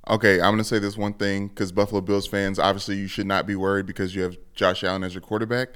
Okay, 0.09 0.35
I'm 0.35 0.53
going 0.53 0.57
to 0.57 0.63
say 0.63 0.79
this 0.79 0.97
one 0.97 1.13
thing 1.13 1.49
because 1.49 1.71
Buffalo 1.71 2.01
Bills 2.01 2.25
fans, 2.25 2.57
obviously, 2.57 2.97
you 2.97 3.07
should 3.07 3.27
not 3.27 3.45
be 3.45 3.55
worried 3.55 3.85
because 3.85 4.15
you 4.15 4.23
have 4.23 4.37
Josh 4.55 4.83
Allen 4.83 5.03
as 5.03 5.13
your 5.13 5.21
quarterback. 5.21 5.69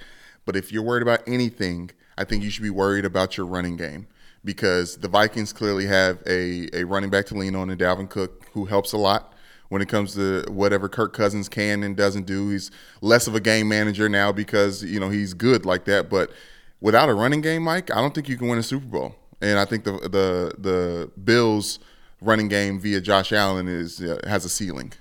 But 0.46 0.56
if 0.56 0.72
you're 0.72 0.84
worried 0.84 1.04
about 1.04 1.22
anything, 1.28 1.92
I 2.18 2.24
think 2.24 2.44
you 2.44 2.50
should 2.50 2.64
be 2.64 2.70
worried 2.70 3.06
about 3.06 3.38
your 3.38 3.46
running 3.46 3.78
game 3.78 4.08
because 4.44 4.98
the 4.98 5.08
Vikings 5.08 5.54
clearly 5.54 5.86
have 5.86 6.22
a, 6.28 6.68
a 6.74 6.84
running 6.84 7.10
back 7.10 7.26
to 7.28 7.36
lean 7.36 7.56
on 7.56 7.70
in 7.70 7.78
Dalvin 7.78 8.10
Cook 8.10 8.46
who 8.54 8.66
helps 8.66 8.94
a 8.94 8.98
lot 8.98 9.34
when 9.70 9.82
it 9.82 9.90
comes 9.90 10.14
to 10.14 10.44
whatever 10.50 10.88
Kirk 10.88 11.14
Cousins 11.14 11.50
can 11.50 11.82
and 11.84 11.98
doesn't 11.98 12.26
do. 12.26 12.50
He's 12.50 12.70
less 13.02 13.26
of 13.26 13.36
a 13.36 13.40
game 13.40 13.68
manager 13.68 14.08
now 14.08 14.32
because, 14.32 14.84
you 14.84 15.00
know, 15.00 15.10
he's 15.10 15.34
good 15.34 15.66
like 15.66 15.86
that. 15.86 16.10
But 16.10 16.32
without 16.80 17.10
a 17.10 17.14
running 17.14 17.42
game, 17.42 17.64
Mike, 17.64 17.90
I 17.90 17.96
don't 17.96 18.14
think 18.14 18.30
you 18.30 18.38
can 18.38 18.48
win 18.48 18.60
a 18.60 18.64
Super 18.64 18.86
Bowl. 18.86 19.16
And 19.42 19.58
I 19.58 19.66
think 19.66 19.84
the 19.84 19.94
the 19.94 20.56
the 20.58 21.12
Bills 21.22 21.80
running 22.22 22.48
game 22.48 22.80
via 22.80 23.02
Josh 23.02 23.34
Allen 23.34 23.68
is 23.68 24.02
uh, 24.02 24.20
has 24.26 24.46
a 24.46 24.50
ceiling. 24.50 24.94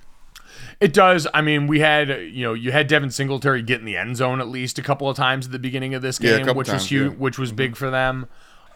It 0.80 0.92
does. 0.92 1.28
I 1.32 1.42
mean, 1.42 1.66
we 1.68 1.78
had 1.78 2.08
you 2.08 2.42
know 2.42 2.54
you 2.54 2.72
had 2.72 2.88
Devin 2.88 3.10
Singletary 3.10 3.62
get 3.62 3.78
in 3.78 3.86
the 3.86 3.96
end 3.96 4.16
zone 4.16 4.40
at 4.40 4.48
least 4.48 4.78
a 4.78 4.82
couple 4.82 5.08
of 5.08 5.16
times 5.16 5.46
at 5.46 5.52
the 5.52 5.58
beginning 5.58 5.94
of 5.94 6.02
this 6.02 6.18
game, 6.18 6.46
yeah, 6.46 6.52
which 6.52 6.68
times, 6.68 6.82
was 6.82 6.90
huge, 6.90 7.12
yeah. 7.12 7.18
which 7.18 7.38
was 7.38 7.52
big 7.52 7.76
for 7.76 7.90
them. 7.90 8.26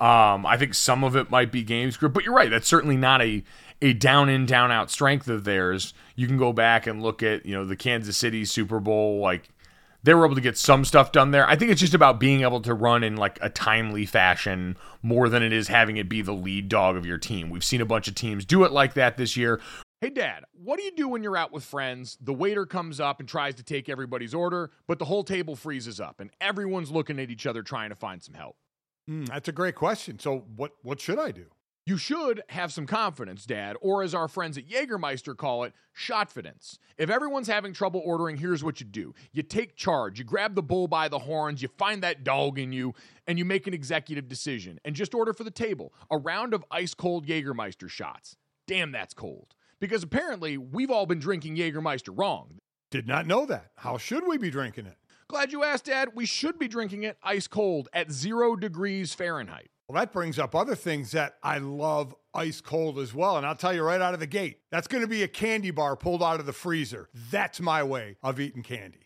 Um, 0.00 0.44
I 0.44 0.56
think 0.58 0.74
some 0.74 1.04
of 1.04 1.16
it 1.16 1.30
might 1.30 1.50
be 1.50 1.62
game 1.62 1.90
script, 1.90 2.14
but 2.14 2.24
you're 2.24 2.34
right. 2.34 2.50
That's 2.50 2.68
certainly 2.68 2.96
not 2.96 3.22
a 3.22 3.42
a 3.82 3.92
down 3.92 4.28
in 4.28 4.46
down 4.46 4.70
out 4.70 4.90
strength 4.90 5.28
of 5.28 5.44
theirs. 5.44 5.92
You 6.14 6.26
can 6.26 6.38
go 6.38 6.52
back 6.52 6.86
and 6.86 7.02
look 7.02 7.22
at 7.22 7.46
you 7.46 7.54
know 7.54 7.64
the 7.64 7.76
Kansas 7.76 8.16
City 8.16 8.44
Super 8.44 8.80
Bowl 8.80 9.20
like 9.20 9.48
they 10.02 10.14
were 10.14 10.24
able 10.24 10.36
to 10.36 10.40
get 10.40 10.56
some 10.56 10.84
stuff 10.84 11.10
done 11.10 11.32
there. 11.32 11.48
I 11.48 11.56
think 11.56 11.72
it's 11.72 11.80
just 11.80 11.94
about 11.94 12.20
being 12.20 12.42
able 12.42 12.60
to 12.60 12.74
run 12.74 13.02
in 13.02 13.16
like 13.16 13.38
a 13.42 13.48
timely 13.48 14.06
fashion 14.06 14.76
more 15.02 15.28
than 15.28 15.42
it 15.42 15.52
is 15.52 15.68
having 15.68 15.96
it 15.96 16.08
be 16.08 16.22
the 16.22 16.32
lead 16.32 16.68
dog 16.68 16.96
of 16.96 17.04
your 17.04 17.18
team. 17.18 17.50
We've 17.50 17.64
seen 17.64 17.80
a 17.80 17.86
bunch 17.86 18.06
of 18.06 18.14
teams 18.14 18.44
do 18.44 18.64
it 18.64 18.70
like 18.70 18.94
that 18.94 19.16
this 19.16 19.36
year. 19.36 19.60
Hey, 20.00 20.10
Dad, 20.10 20.44
what 20.52 20.78
do 20.78 20.84
you 20.84 20.92
do 20.92 21.08
when 21.08 21.22
you're 21.22 21.36
out 21.36 21.52
with 21.52 21.64
friends? 21.64 22.18
The 22.20 22.34
waiter 22.34 22.66
comes 22.66 23.00
up 23.00 23.18
and 23.18 23.28
tries 23.28 23.54
to 23.56 23.62
take 23.62 23.88
everybody's 23.88 24.34
order, 24.34 24.70
but 24.86 24.98
the 24.98 25.06
whole 25.06 25.24
table 25.24 25.56
freezes 25.56 25.98
up 25.98 26.20
and 26.20 26.30
everyone's 26.40 26.90
looking 26.90 27.18
at 27.18 27.30
each 27.30 27.46
other 27.46 27.62
trying 27.62 27.88
to 27.88 27.96
find 27.96 28.22
some 28.22 28.34
help. 28.34 28.56
Mm, 29.08 29.28
that's 29.28 29.48
a 29.48 29.52
great 29.52 29.74
question. 29.74 30.18
So, 30.18 30.44
what, 30.56 30.72
what 30.82 31.00
should 31.00 31.18
I 31.18 31.30
do? 31.30 31.46
You 31.88 31.96
should 31.98 32.42
have 32.48 32.72
some 32.72 32.84
confidence, 32.84 33.46
Dad, 33.46 33.76
or 33.80 34.02
as 34.02 34.12
our 34.12 34.26
friends 34.26 34.58
at 34.58 34.68
Jägermeister 34.68 35.36
call 35.36 35.62
it, 35.62 35.72
shotfidence. 35.96 36.78
If 36.98 37.10
everyone's 37.10 37.46
having 37.46 37.72
trouble 37.72 38.02
ordering, 38.04 38.38
here's 38.38 38.64
what 38.64 38.80
you 38.80 38.86
do 38.86 39.14
you 39.32 39.44
take 39.44 39.76
charge, 39.76 40.18
you 40.18 40.24
grab 40.24 40.56
the 40.56 40.64
bull 40.64 40.88
by 40.88 41.06
the 41.06 41.20
horns, 41.20 41.62
you 41.62 41.68
find 41.78 42.02
that 42.02 42.24
dog 42.24 42.58
in 42.58 42.72
you, 42.72 42.92
and 43.28 43.38
you 43.38 43.44
make 43.44 43.68
an 43.68 43.74
executive 43.74 44.26
decision 44.26 44.80
and 44.84 44.96
just 44.96 45.14
order 45.14 45.32
for 45.32 45.44
the 45.44 45.50
table 45.52 45.94
a 46.10 46.18
round 46.18 46.54
of 46.54 46.64
ice 46.72 46.92
cold 46.92 47.24
Jägermeister 47.24 47.88
shots. 47.88 48.36
Damn, 48.66 48.90
that's 48.90 49.14
cold. 49.14 49.54
because 49.78 50.02
apparently 50.02 50.58
we've 50.58 50.90
all 50.90 51.06
been 51.06 51.20
drinking 51.20 51.54
Jägermeister 51.56 52.16
wrong. 52.18 52.58
Did 52.90 53.06
not 53.06 53.26
know 53.26 53.46
that. 53.46 53.70
How 53.76 53.96
should 53.98 54.26
we 54.26 54.38
be 54.38 54.50
drinking 54.50 54.86
it? 54.86 54.96
Glad 55.28 55.50
you 55.50 55.64
asked, 55.64 55.86
Dad. 55.86 56.10
We 56.14 56.24
should 56.24 56.58
be 56.58 56.68
drinking 56.68 57.02
it 57.02 57.18
ice 57.22 57.48
cold 57.48 57.88
at 57.92 58.12
zero 58.12 58.54
degrees 58.54 59.12
Fahrenheit. 59.12 59.70
Well, 59.88 60.00
that 60.00 60.12
brings 60.12 60.38
up 60.38 60.54
other 60.54 60.74
things 60.74 61.12
that 61.12 61.36
I 61.42 61.58
love 61.58 62.14
ice 62.34 62.60
cold 62.60 62.98
as 62.98 63.12
well. 63.14 63.36
And 63.36 63.44
I'll 63.44 63.56
tell 63.56 63.74
you 63.74 63.82
right 63.82 64.00
out 64.00 64.14
of 64.14 64.20
the 64.20 64.26
gate 64.26 64.58
that's 64.70 64.86
going 64.86 65.02
to 65.02 65.08
be 65.08 65.22
a 65.22 65.28
candy 65.28 65.70
bar 65.70 65.96
pulled 65.96 66.22
out 66.22 66.38
of 66.38 66.46
the 66.46 66.52
freezer. 66.52 67.08
That's 67.30 67.60
my 67.60 67.82
way 67.82 68.16
of 68.22 68.38
eating 68.38 68.62
candy. 68.62 69.05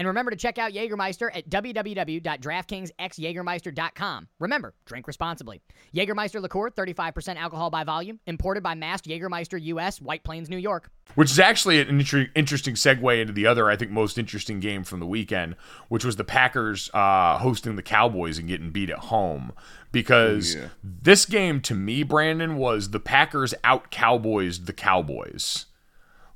And 0.00 0.08
remember 0.08 0.30
to 0.30 0.36
check 0.38 0.56
out 0.56 0.72
Jägermeister 0.72 1.28
at 1.36 1.50
www.draftkingsxjagermeister.com. 1.50 4.28
Remember, 4.38 4.72
drink 4.86 5.06
responsibly. 5.06 5.60
Jägermeister 5.94 6.40
liqueur, 6.40 6.70
35% 6.70 7.36
alcohol 7.36 7.68
by 7.68 7.84
volume, 7.84 8.18
imported 8.26 8.62
by 8.62 8.74
Mast 8.74 9.04
Jägermeister 9.04 9.60
US, 9.62 10.00
White 10.00 10.24
Plains, 10.24 10.48
New 10.48 10.56
York. 10.56 10.90
Which 11.16 11.30
is 11.30 11.38
actually 11.38 11.82
an 11.82 11.88
inter- 12.00 12.28
interesting 12.34 12.76
segue 12.76 13.20
into 13.20 13.34
the 13.34 13.46
other, 13.46 13.68
I 13.68 13.76
think, 13.76 13.90
most 13.90 14.16
interesting 14.16 14.58
game 14.58 14.84
from 14.84 15.00
the 15.00 15.06
weekend, 15.06 15.54
which 15.90 16.02
was 16.06 16.16
the 16.16 16.24
Packers 16.24 16.88
uh, 16.94 17.36
hosting 17.36 17.76
the 17.76 17.82
Cowboys 17.82 18.38
and 18.38 18.48
getting 18.48 18.70
beat 18.70 18.88
at 18.88 19.00
home. 19.00 19.52
Because 19.92 20.56
Oh, 20.56 20.60
yeah. 20.60 20.68
this 20.82 21.26
game, 21.26 21.60
to 21.60 21.74
me, 21.74 22.04
Brandon, 22.04 22.56
was 22.56 22.92
the 22.92 23.00
Packers 23.00 23.52
out 23.64 23.90
Cowboys 23.90 24.64
the 24.64 24.72
Cowboys. 24.72 25.66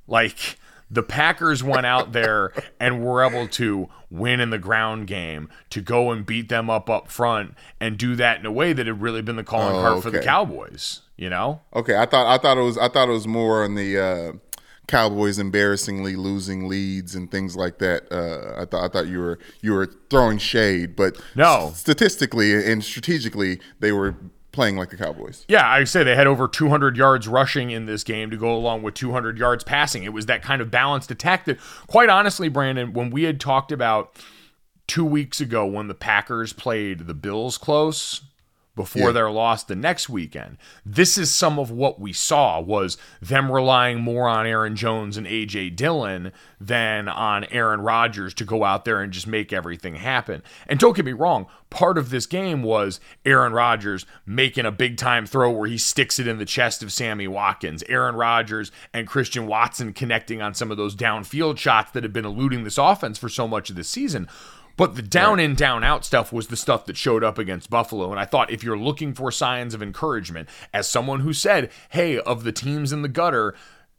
Like 0.07 0.59
the 0.89 1.03
Packers 1.03 1.63
went 1.63 1.85
out 1.85 2.11
there 2.11 2.51
and 2.79 3.03
were 3.03 3.23
able 3.23 3.47
to 3.49 3.89
win 4.09 4.39
in 4.39 4.49
the 4.51 4.59
ground 4.59 5.07
game, 5.07 5.49
to 5.71 5.81
go 5.81 6.11
and 6.11 6.25
beat 6.25 6.47
them 6.49 6.69
up 6.69 6.89
up 6.89 7.09
front, 7.09 7.55
and 7.81 7.97
do 7.97 8.15
that 8.15 8.39
in 8.39 8.45
a 8.45 8.51
way 8.51 8.71
that 8.73 8.85
had 8.87 9.01
really 9.01 9.21
been 9.21 9.35
the 9.35 9.43
calling 9.43 9.75
Oh, 9.75 9.81
card 9.81 10.03
for 10.03 10.11
the. 10.11 10.19
Cowboys. 10.19 11.01
You 11.17 11.29
know, 11.29 11.61
Okay, 11.73 11.95
I 11.95 12.05
thought 12.05 12.27
I 12.27 12.37
thought 12.37 12.57
it 12.57 12.61
was 12.61 12.77
I 12.77 12.89
thought 12.89 13.07
it 13.07 13.13
was 13.13 13.25
more 13.25 13.63
on 13.63 13.75
the 13.75 13.97
uh, 13.97 14.33
Cowboys 14.87 15.39
embarrassingly 15.39 16.15
losing 16.17 16.67
leads 16.67 17.15
and 17.15 17.31
things 17.31 17.55
like 17.55 17.77
that. 17.79 18.11
Uh, 18.11 18.61
I 18.61 18.65
thought 18.65 18.83
I 18.83 18.87
thought 18.89 19.07
you 19.07 19.19
were 19.19 19.39
you 19.61 19.71
were 19.71 19.89
throwing 20.09 20.37
shade, 20.39 20.95
but 20.97 21.17
No. 21.33 21.71
statistically 21.73 22.53
and 22.69 22.83
strategically 22.83 23.61
they 23.79 23.93
were 23.93 24.15
playing 24.55 24.77
like 24.77 24.89
the 24.89 24.97
Cowboys. 24.97 25.45
Yeah, 25.47 25.69
I 25.69 25.83
say 25.83 26.03
they 26.03 26.15
had 26.15 26.25
over 26.25 26.47
200 26.47 26.97
yards 26.97 27.27
rushing 27.27 27.69
in 27.69 27.85
this 27.85 28.03
game 28.03 28.31
to 28.31 28.37
go 28.37 28.55
along 28.55 28.81
with 28.81 28.95
200 28.95 29.37
yards 29.37 29.63
passing. 29.63 30.03
It 30.03 30.13
was 30.13 30.25
that 30.25 30.41
kind 30.41 30.61
of 30.61 30.71
balanced 30.71 31.11
attack 31.11 31.45
that, 31.45 31.59
quite 31.87 32.09
honestly, 32.09 32.49
Brandon, 32.49 32.93
when 32.93 33.11
we 33.11 33.23
had 33.23 33.39
talked 33.39 33.71
about 33.71 34.15
two 34.87 35.05
weeks 35.05 35.41
ago 35.41 35.65
when 35.65 35.87
the 35.87 35.93
Packers 35.93 36.53
played 36.53 37.07
the 37.07 37.13
Bills 37.13 37.57
close 37.57 38.21
before 38.75 39.07
Yeah. 39.07 39.11
their 39.11 39.31
loss 39.31 39.63
the 39.63 39.75
next 39.75 40.09
weekend, 40.09 40.57
this 40.85 41.17
is 41.17 41.33
some 41.33 41.57
of 41.57 41.71
what 41.71 41.99
we 41.99 42.11
saw 42.13 42.59
was 42.59 42.97
them 43.21 43.51
relying 43.51 44.01
more 44.01 44.27
on 44.27 44.45
Aaron 44.45 44.75
Jones 44.75 45.17
and 45.17 45.25
AJ 45.25 45.69
Dillon 45.69 46.31
than 46.59 47.07
on 47.07 47.45
Aaron 47.45 47.81
Rodgers 47.81 48.33
to 48.35 48.45
go 48.45 48.63
out 48.63 48.85
there 48.85 49.01
and 49.01 49.13
just 49.13 49.27
make 49.27 49.53
everything 49.53 49.95
happen. 49.95 50.41
And 50.67 50.79
don't 50.79 50.95
get 50.95 51.05
me 51.05 51.13
wrong, 51.13 51.45
part 51.69 51.97
of 51.97 52.09
this 52.09 52.25
game 52.25 52.63
was 52.63 52.99
Aaron 53.25 53.53
Rodgers 53.53 54.05
making 54.25 54.65
a 54.65 54.71
big 54.71 54.97
time 54.97 55.25
throw 55.25 55.51
where 55.51 55.67
he 55.69 55.77
sticks 55.77 56.19
it 56.19 56.27
in 56.27 56.37
the 56.37 56.45
chest 56.45 56.81
of 56.83 56.91
Sammy 56.91 57.27
Watkins, 57.27 57.83
Aaron 57.89 58.15
Rodgers 58.15 58.71
and 58.93 59.07
Christian 59.07 59.47
Watson 59.47 59.93
connecting 59.93 60.41
on 60.41 60.53
some 60.53 60.71
of 60.71 60.77
those 60.77 60.95
downfield 60.95 61.57
shots 61.57 61.91
that 61.91 62.03
have 62.03 62.13
been 62.13 62.25
eluding 62.25 62.63
this 62.63 62.77
offense 62.77 63.17
for 63.17 63.29
so 63.29 63.47
much 63.47 63.69
of 63.69 63.75
this 63.75 63.89
season. 63.89 64.27
But 64.77 64.95
the 64.95 65.01
down 65.01 65.39
in, 65.39 65.55
down 65.55 65.83
out 65.83 66.03
stuff 66.05 66.33
was 66.33 66.47
the 66.47 66.57
stuff 66.57 66.85
that 66.85 66.97
showed 66.97 67.23
up 67.23 67.37
against 67.37 67.69
Buffalo. 67.69 68.11
And 68.11 68.19
I 68.19 68.25
thought 68.25 68.51
if 68.51 68.63
you're 68.63 68.77
looking 68.77 69.13
for 69.13 69.31
signs 69.31 69.73
of 69.73 69.81
encouragement, 69.81 70.49
as 70.73 70.87
someone 70.87 71.21
who 71.21 71.33
said, 71.33 71.71
hey, 71.89 72.19
of 72.19 72.43
the 72.43 72.51
teams 72.51 72.91
in 72.91 73.01
the 73.01 73.07
gutter, 73.07 73.55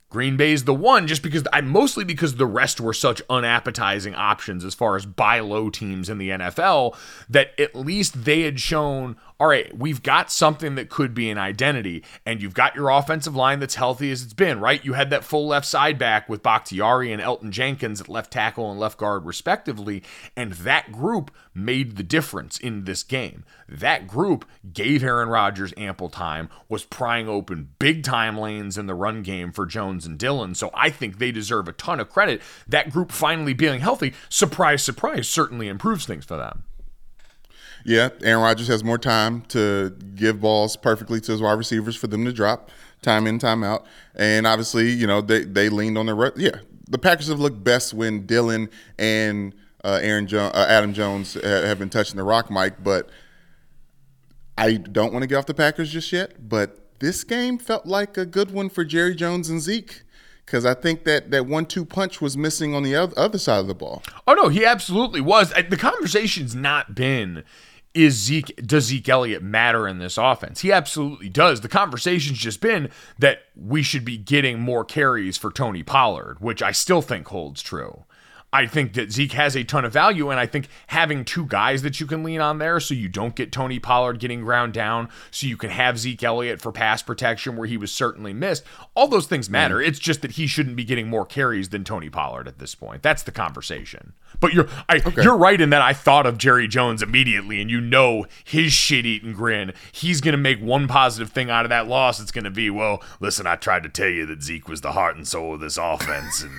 Green 0.08 0.36
Bay's 0.36 0.64
the 0.64 0.74
one 0.74 1.06
just 1.06 1.22
because 1.22 1.44
I 1.52 1.60
mostly 1.62 2.04
because 2.04 2.36
the 2.36 2.46
rest 2.46 2.80
were 2.80 2.92
such 2.92 3.20
unappetizing 3.28 4.14
options 4.14 4.64
as 4.64 4.74
far 4.74 4.96
as 4.96 5.04
buy 5.04 5.40
low 5.40 5.68
teams 5.68 6.08
in 6.08 6.18
the 6.18 6.30
NFL 6.30 6.96
that 7.28 7.58
at 7.58 7.74
least 7.74 8.24
they 8.24 8.42
had 8.42 8.60
shown 8.60 9.16
all 9.38 9.48
right, 9.48 9.76
we've 9.76 10.02
got 10.02 10.32
something 10.32 10.76
that 10.76 10.88
could 10.88 11.12
be 11.12 11.28
an 11.28 11.36
identity, 11.36 12.02
and 12.24 12.40
you've 12.40 12.54
got 12.54 12.74
your 12.74 12.88
offensive 12.88 13.36
line 13.36 13.60
that's 13.60 13.74
healthy 13.74 14.10
as 14.10 14.22
it's 14.22 14.32
been, 14.32 14.60
right? 14.60 14.82
You 14.82 14.94
had 14.94 15.10
that 15.10 15.24
full 15.24 15.46
left 15.46 15.66
side 15.66 15.98
back 15.98 16.26
with 16.26 16.42
Bakhtiari 16.42 17.12
and 17.12 17.20
Elgton 17.20 17.50
Jenkins 17.50 18.00
at 18.00 18.08
left 18.08 18.32
tackle 18.32 18.70
and 18.70 18.80
left 18.80 18.96
guard, 18.96 19.26
respectively, 19.26 20.02
and 20.36 20.52
that 20.52 20.90
group 20.90 21.30
made 21.54 21.96
the 21.96 22.02
difference 22.02 22.58
in 22.58 22.84
this 22.84 23.02
game. 23.02 23.44
That 23.68 24.06
group 24.06 24.46
gave 24.72 25.04
Aaron 25.04 25.28
Rodgers 25.28 25.74
ample 25.76 26.08
time, 26.08 26.48
was 26.70 26.84
prying 26.84 27.28
open 27.28 27.74
big 27.78 28.04
time 28.04 28.38
lanes 28.38 28.78
in 28.78 28.86
the 28.86 28.94
run 28.94 29.22
game 29.22 29.52
for 29.52 29.66
Jones 29.66 30.06
and 30.06 30.18
Dillon, 30.18 30.54
so 30.54 30.70
I 30.72 30.88
think 30.88 31.18
they 31.18 31.30
deserve 31.30 31.68
a 31.68 31.72
ton 31.72 32.00
of 32.00 32.08
credit. 32.08 32.40
That 32.66 32.90
group 32.90 33.12
finally 33.12 33.52
being 33.52 33.80
healthy, 33.80 34.14
surprise, 34.30 34.82
surprise, 34.82 35.28
certainly 35.28 35.68
improves 35.68 36.06
things 36.06 36.24
for 36.24 36.38
them. 36.38 36.64
Yeah, 37.86 38.08
Aaron 38.24 38.42
Rodgers 38.42 38.66
has 38.66 38.82
more 38.82 38.98
time 38.98 39.42
to 39.48 39.90
give 40.16 40.40
balls 40.40 40.76
perfectly 40.76 41.20
to 41.20 41.30
his 41.32 41.40
wide 41.40 41.52
receivers 41.52 41.94
for 41.94 42.08
them 42.08 42.24
to 42.24 42.32
drop 42.32 42.68
time 43.00 43.28
in, 43.28 43.38
time 43.38 43.62
out. 43.62 43.86
And 44.16 44.44
obviously, 44.44 44.90
you 44.90 45.06
know, 45.06 45.20
they, 45.20 45.44
they 45.44 45.68
leaned 45.68 45.96
on 45.96 46.06
their 46.06 46.16
re- 46.16 46.32
yeah. 46.36 46.56
The 46.88 46.98
Packers 46.98 47.28
have 47.28 47.38
looked 47.38 47.62
best 47.62 47.94
when 47.94 48.26
Dillon 48.26 48.70
and 48.98 49.54
uh, 49.84 50.00
Aaron 50.02 50.26
jo- 50.26 50.50
uh, 50.52 50.66
Adam 50.68 50.94
Jones 50.94 51.34
ha- 51.34 51.40
have 51.42 51.78
been 51.78 51.88
touching 51.88 52.16
the 52.16 52.24
rock, 52.24 52.50
Mike. 52.50 52.82
But 52.82 53.08
I 54.58 54.74
don't 54.74 55.12
want 55.12 55.22
to 55.22 55.28
get 55.28 55.36
off 55.36 55.46
the 55.46 55.54
Packers 55.54 55.92
just 55.92 56.12
yet. 56.12 56.48
But 56.48 56.98
this 56.98 57.22
game 57.22 57.56
felt 57.56 57.86
like 57.86 58.16
a 58.16 58.26
good 58.26 58.50
one 58.50 58.68
for 58.68 58.84
Jerry 58.84 59.14
Jones 59.14 59.48
and 59.48 59.60
Zeke 59.60 60.02
because 60.44 60.64
I 60.64 60.74
think 60.74 61.04
that 61.04 61.30
that 61.30 61.46
one-two 61.46 61.84
punch 61.84 62.20
was 62.20 62.36
missing 62.36 62.74
on 62.74 62.82
the 62.82 62.96
oth- 62.96 63.14
other 63.16 63.38
side 63.38 63.58
of 63.60 63.66
the 63.68 63.74
ball. 63.74 64.02
Oh 64.26 64.34
no, 64.34 64.48
he 64.48 64.64
absolutely 64.64 65.20
was. 65.20 65.52
The 65.52 65.76
conversation's 65.76 66.54
not 66.54 66.94
been 66.94 67.44
is 67.96 68.14
Zeke 68.14 68.54
does 68.64 68.84
Zeke 68.84 69.08
Elliott 69.08 69.42
matter 69.42 69.88
in 69.88 69.98
this 69.98 70.18
offense? 70.18 70.60
He 70.60 70.70
absolutely 70.70 71.30
does. 71.30 71.62
The 71.62 71.68
conversation's 71.68 72.38
just 72.38 72.60
been 72.60 72.90
that 73.18 73.40
we 73.56 73.82
should 73.82 74.04
be 74.04 74.18
getting 74.18 74.60
more 74.60 74.84
carries 74.84 75.38
for 75.38 75.50
Tony 75.50 75.82
Pollard, 75.82 76.36
which 76.40 76.62
I 76.62 76.72
still 76.72 77.00
think 77.00 77.26
holds 77.28 77.62
true. 77.62 78.04
I 78.52 78.66
think 78.66 78.94
that 78.94 79.12
Zeke 79.12 79.32
has 79.32 79.56
a 79.56 79.64
ton 79.64 79.84
of 79.84 79.92
value, 79.92 80.30
and 80.30 80.40
I 80.40 80.46
think 80.46 80.68
having 80.86 81.24
two 81.24 81.46
guys 81.46 81.82
that 81.82 82.00
you 82.00 82.06
can 82.06 82.22
lean 82.22 82.40
on 82.40 82.58
there 82.58 82.80
so 82.80 82.94
you 82.94 83.08
don't 83.08 83.34
get 83.34 83.52
Tony 83.52 83.78
Pollard 83.78 84.18
getting 84.18 84.42
ground 84.42 84.72
down, 84.72 85.08
so 85.30 85.46
you 85.46 85.56
can 85.56 85.70
have 85.70 85.98
Zeke 85.98 86.22
Elliott 86.22 86.62
for 86.62 86.72
pass 86.72 87.02
protection 87.02 87.56
where 87.56 87.66
he 87.66 87.76
was 87.76 87.92
certainly 87.92 88.32
missed, 88.32 88.64
all 88.94 89.08
those 89.08 89.26
things 89.26 89.50
matter. 89.50 89.76
Mm-hmm. 89.76 89.88
It's 89.88 89.98
just 89.98 90.22
that 90.22 90.32
he 90.32 90.46
shouldn't 90.46 90.76
be 90.76 90.84
getting 90.84 91.08
more 91.08 91.26
carries 91.26 91.70
than 91.70 91.84
Tony 91.84 92.08
Pollard 92.08 92.48
at 92.48 92.58
this 92.58 92.74
point. 92.74 93.02
That's 93.02 93.22
the 93.22 93.32
conversation. 93.32 94.14
But 94.40 94.52
you're 94.52 94.68
I, 94.88 95.02
you're 95.16 95.36
right 95.36 95.60
in 95.60 95.70
that 95.70 95.82
I 95.82 95.92
thought 95.92 96.26
of 96.26 96.38
Jerry 96.38 96.68
Jones 96.68 97.02
immediately, 97.02 97.60
and 97.60 97.70
you 97.70 97.80
know 97.80 98.26
his 98.44 98.72
shit 98.72 99.06
eating 99.06 99.32
grin. 99.32 99.72
He's 99.92 100.20
gonna 100.20 100.36
make 100.36 100.60
one 100.60 100.88
positive 100.88 101.30
thing 101.30 101.50
out 101.50 101.64
of 101.64 101.70
that 101.70 101.88
loss. 101.88 102.20
It's 102.20 102.32
gonna 102.32 102.50
be, 102.50 102.70
well, 102.70 103.02
listen, 103.20 103.46
I 103.46 103.56
tried 103.56 103.82
to 103.82 103.88
tell 103.88 104.08
you 104.08 104.24
that 104.26 104.42
Zeke 104.42 104.68
was 104.68 104.80
the 104.80 104.92
heart 104.92 105.16
and 105.16 105.26
soul 105.26 105.54
of 105.54 105.60
this 105.60 105.76
offense, 105.76 106.42
and 106.42 106.52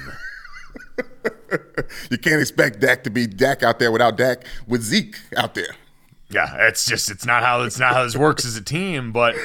You 2.12 2.18
can't 2.18 2.42
expect 2.42 2.80
Dak 2.82 3.04
to 3.04 3.10
be 3.10 3.28
Dak 3.28 3.64
out 3.64 3.80
there 3.80 3.92
without 3.92 4.18
Dak 4.18 4.46
with 4.68 4.82
Zeke 4.82 5.18
out 5.38 5.56
there. 5.56 5.76
yeah, 6.30 6.68
it's 6.68 6.86
just 6.86 7.10
it's 7.10 7.26
not 7.26 7.44
how 7.44 7.62
it's 7.62 7.80
not 7.80 7.94
how 7.94 8.04
this 8.04 8.18
works 8.18 8.46
as 8.46 8.58
a 8.58 8.62
team. 8.62 9.12
But 9.14 9.36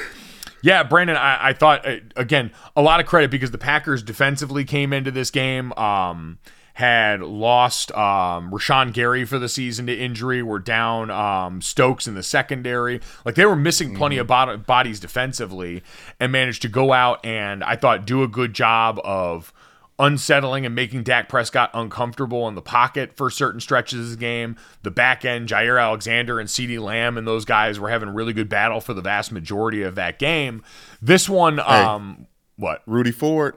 yeah, 0.61 0.83
Brandon, 0.83 1.15
I, 1.15 1.49
I 1.49 1.53
thought 1.53 1.87
uh, 1.87 1.97
again 2.17 2.51
a 2.75 2.81
lot 2.81 2.99
of 2.99 3.05
credit 3.05 3.31
because 3.31 3.51
the 3.51 3.57
Packers 3.57 4.03
defensively 4.03 4.65
came 4.65 4.91
into 4.91 5.11
this 5.11 5.31
game. 5.31 5.71
Um, 5.73 6.39
had 6.75 7.21
lost 7.21 7.91
um, 7.91 8.49
Rashan 8.51 8.93
Gary 8.93 9.25
for 9.25 9.37
the 9.37 9.47
season 9.47 9.85
to 9.85 9.95
injury. 9.95 10.41
Were 10.41 10.59
down 10.59 11.11
um, 11.11 11.61
Stokes 11.61 12.07
in 12.07 12.15
the 12.15 12.23
secondary. 12.23 12.99
Like 13.23 13.35
they 13.35 13.45
were 13.45 13.55
missing 13.55 13.95
plenty 13.95 14.17
of 14.17 14.27
bod- 14.27 14.65
bodies 14.65 14.99
defensively, 14.99 15.83
and 16.19 16.31
managed 16.31 16.63
to 16.63 16.67
go 16.69 16.91
out 16.91 17.23
and 17.25 17.63
I 17.63 17.75
thought 17.75 18.05
do 18.05 18.23
a 18.23 18.27
good 18.27 18.53
job 18.53 18.99
of 19.03 19.53
unsettling 19.99 20.65
and 20.65 20.73
making 20.73 21.03
Dak 21.03 21.29
Prescott 21.29 21.69
uncomfortable 21.73 22.47
in 22.47 22.55
the 22.55 22.61
pocket 22.61 23.15
for 23.15 23.29
certain 23.29 23.59
stretches 23.59 24.05
of 24.05 24.11
the 24.11 24.17
game. 24.17 24.55
The 24.81 24.91
back 24.91 25.23
end, 25.23 25.49
Jaire 25.49 25.81
Alexander 25.81 26.39
and 26.39 26.49
CeeDee 26.49 26.79
Lamb 26.79 27.17
and 27.17 27.27
those 27.27 27.45
guys 27.45 27.79
were 27.79 27.89
having 27.89 28.09
a 28.09 28.11
really 28.11 28.33
good 28.33 28.49
battle 28.49 28.81
for 28.81 28.93
the 28.93 29.01
vast 29.01 29.31
majority 29.31 29.83
of 29.83 29.95
that 29.95 30.19
game. 30.19 30.63
This 31.01 31.29
one, 31.29 31.59
um, 31.59 32.27
what? 32.55 32.81
Rudy 32.85 33.11
Ford. 33.11 33.55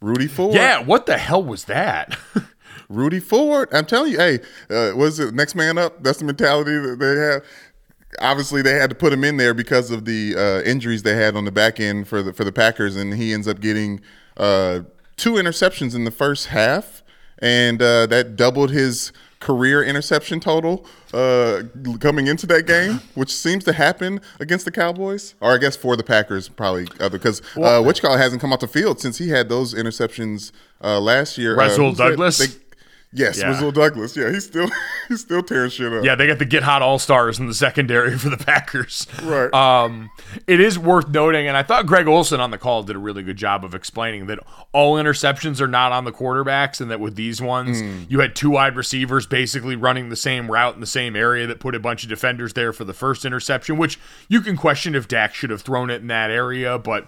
Rudy 0.00 0.28
Ford. 0.28 0.54
Yeah, 0.54 0.82
what 0.82 1.06
the 1.06 1.18
hell 1.18 1.42
was 1.42 1.64
that? 1.64 2.16
Rudy 2.88 3.20
Ford. 3.20 3.68
I'm 3.72 3.84
telling 3.84 4.12
you, 4.12 4.18
hey, 4.18 4.38
uh, 4.70 4.96
was 4.96 5.18
it 5.18 5.34
next 5.34 5.54
man 5.54 5.76
up? 5.78 6.02
That's 6.02 6.18
the 6.18 6.24
mentality 6.24 6.78
that 6.78 6.98
they 6.98 7.16
have. 7.16 7.44
Obviously, 8.20 8.62
they 8.62 8.74
had 8.74 8.88
to 8.90 8.96
put 8.96 9.12
him 9.12 9.22
in 9.22 9.36
there 9.36 9.52
because 9.52 9.90
of 9.90 10.04
the 10.06 10.34
uh, 10.34 10.68
injuries 10.68 11.02
they 11.02 11.14
had 11.14 11.36
on 11.36 11.44
the 11.44 11.52
back 11.52 11.78
end 11.78 12.08
for 12.08 12.22
the 12.22 12.32
for 12.32 12.44
the 12.44 12.52
Packers, 12.52 12.96
and 12.96 13.14
he 13.14 13.34
ends 13.34 13.46
up 13.46 13.60
getting 13.60 14.00
uh, 14.38 14.80
two 15.18 15.32
interceptions 15.34 15.94
in 15.94 16.04
the 16.04 16.10
first 16.10 16.46
half, 16.46 17.02
and 17.40 17.82
uh, 17.82 18.06
that 18.06 18.36
doubled 18.36 18.70
his 18.70 19.12
career 19.40 19.84
interception 19.84 20.40
total 20.40 20.84
uh, 21.12 21.62
coming 22.00 22.26
into 22.26 22.46
that 22.46 22.66
game, 22.66 23.00
which 23.14 23.32
seems 23.32 23.62
to 23.64 23.72
happen 23.72 24.20
against 24.40 24.64
the 24.64 24.70
Cowboys, 24.70 25.34
or 25.40 25.52
I 25.52 25.58
guess 25.58 25.76
for 25.76 25.94
the 25.96 26.02
Packers, 26.02 26.48
probably 26.48 26.86
because 27.10 27.40
uh, 27.56 27.82
Witchcall 27.84 28.16
hasn't 28.16 28.40
come 28.40 28.52
off 28.52 28.60
the 28.60 28.66
field 28.66 28.98
since 29.00 29.18
he 29.18 29.28
had 29.28 29.48
those 29.48 29.74
interceptions 29.74 30.50
uh, 30.82 30.98
last 30.98 31.36
year. 31.38 31.54
Rasul 31.54 31.90
who's 31.90 31.98
that? 31.98 32.10
Douglas? 32.10 32.38
They- 32.38 32.67
yes, 33.12 33.38
Yeah. 33.38 33.70
Douglas. 33.70 34.16
Yeah, 34.16 34.30
he's 34.30 34.44
still 34.44 34.68
he's 35.08 35.20
still 35.20 35.42
tearing 35.42 35.70
shit 35.70 35.92
up. 35.92 36.04
Yeah, 36.04 36.14
they 36.14 36.26
got 36.26 36.38
the 36.38 36.44
get 36.44 36.62
hot 36.62 36.82
all 36.82 36.98
stars 36.98 37.38
in 37.38 37.46
the 37.46 37.54
secondary 37.54 38.16
for 38.18 38.28
the 38.28 38.36
Packers. 38.44 39.06
Right. 39.22 39.52
Um, 39.52 40.10
it 40.46 40.60
is 40.60 40.78
worth 40.78 41.08
noting, 41.08 41.46
and 41.48 41.56
I 41.56 41.62
thought 41.62 41.86
Greg 41.86 42.06
Olsen 42.06 42.40
on 42.40 42.50
the 42.50 42.58
call 42.58 42.82
did 42.82 42.96
a 42.96 42.98
really 42.98 43.22
good 43.22 43.36
job 43.36 43.64
of 43.64 43.74
explaining 43.74 44.26
that 44.26 44.38
all 44.72 44.96
interceptions 44.96 45.60
are 45.60 45.68
not 45.68 45.92
on 45.92 46.04
the 46.04 46.12
quarterbacks, 46.12 46.80
and 46.80 46.90
that 46.90 47.00
with 47.00 47.14
these 47.16 47.40
ones, 47.40 47.80
you 48.10 48.20
had 48.20 48.34
two 48.36 48.50
wide 48.50 48.76
receivers 48.76 49.26
basically 49.26 49.76
running 49.76 50.08
the 50.08 50.16
same 50.16 50.50
route 50.50 50.74
in 50.74 50.80
the 50.80 50.86
same 50.86 51.16
area 51.16 51.46
that 51.46 51.60
put 51.60 51.74
a 51.74 51.80
bunch 51.80 52.02
of 52.02 52.08
defenders 52.08 52.52
there 52.52 52.72
for 52.72 52.84
the 52.84 52.94
first 52.94 53.24
interception, 53.24 53.76
which 53.76 53.98
you 54.28 54.40
can 54.40 54.56
question 54.56 54.94
if 54.94 55.08
Dak 55.08 55.34
should 55.34 55.50
have 55.50 55.62
thrown 55.62 55.90
it 55.90 56.00
in 56.00 56.06
that 56.08 56.30
area, 56.30 56.78
but 56.78 57.06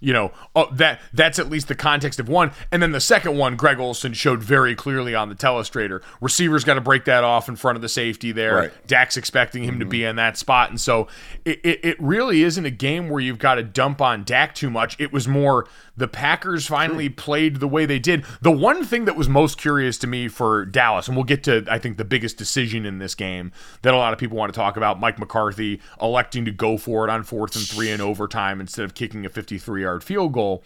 you 0.00 0.12
know 0.12 0.32
oh, 0.54 0.68
that 0.72 1.00
that's 1.12 1.38
at 1.38 1.48
least 1.48 1.68
the 1.68 1.74
context 1.74 2.18
of 2.18 2.28
one. 2.28 2.52
And 2.72 2.82
then 2.82 2.92
the 2.92 3.00
second 3.00 3.36
one 3.36 3.56
greg 3.56 3.78
olsen 3.78 4.12
showed 4.12 4.42
very 4.42 4.74
clearly 4.74 5.14
on 5.14 5.28
the 5.28 5.34
telestrator. 5.34 6.02
Receivers 6.20 6.64
got 6.64 6.74
to 6.74 6.80
break 6.80 7.04
that 7.04 7.24
off 7.24 7.48
in 7.48 7.56
front 7.56 7.76
of 7.76 7.82
the 7.82 7.88
safety 7.88 8.32
there. 8.32 8.56
Right. 8.56 8.86
dak's 8.86 9.16
expecting 9.16 9.64
him 9.64 9.78
to 9.80 9.86
be 9.86 10.00
mm-hmm. 10.00 10.10
in 10.10 10.16
that 10.16 10.36
spot. 10.36 10.70
And 10.70 10.80
so 10.80 11.08
it, 11.44 11.60
it, 11.64 11.84
it 11.84 12.00
really 12.00 12.42
isn't 12.42 12.64
a 12.64 12.70
game 12.70 13.08
where 13.08 13.20
you've 13.20 13.38
got 13.38 13.56
to 13.56 13.62
dump 13.62 14.00
on 14.00 14.24
dak 14.24 14.54
too 14.54 14.70
much. 14.70 14.96
It 14.98 15.12
was 15.12 15.28
more 15.28 15.66
the 15.96 16.08
packers 16.08 16.66
finally 16.66 17.08
played 17.08 17.56
the 17.56 17.68
way 17.68 17.84
they 17.84 17.98
did. 17.98 18.24
The 18.40 18.50
one 18.50 18.84
thing 18.84 19.04
that 19.04 19.16
was 19.16 19.28
most 19.28 19.58
curious 19.58 19.98
to 19.98 20.06
me 20.06 20.28
for 20.28 20.64
dallas 20.64 21.08
and 21.08 21.16
we'll 21.16 21.24
get 21.24 21.42
to 21.44 21.64
i 21.68 21.78
think 21.78 21.96
the 21.96 22.04
biggest 22.04 22.36
decision 22.36 22.86
in 22.86 22.98
this 22.98 23.14
game 23.14 23.52
that 23.82 23.92
a 23.92 23.96
lot 23.96 24.12
of 24.12 24.18
people 24.18 24.36
want 24.36 24.52
to 24.52 24.58
talk 24.58 24.76
about 24.76 24.98
mike 24.98 25.18
mccarthy 25.18 25.80
electing 26.00 26.44
to 26.44 26.50
go 26.50 26.76
for 26.76 27.06
it 27.06 27.10
on 27.10 27.22
fourth 27.22 27.54
and 27.56 27.66
three 27.66 27.90
in 27.90 28.00
overtime 28.00 28.60
instead 28.60 28.84
of 28.84 28.94
kicking 28.94 29.26
a 29.26 29.28
53 29.28 29.82
yard 29.82 29.89
field 29.98 30.32
goal 30.32 30.62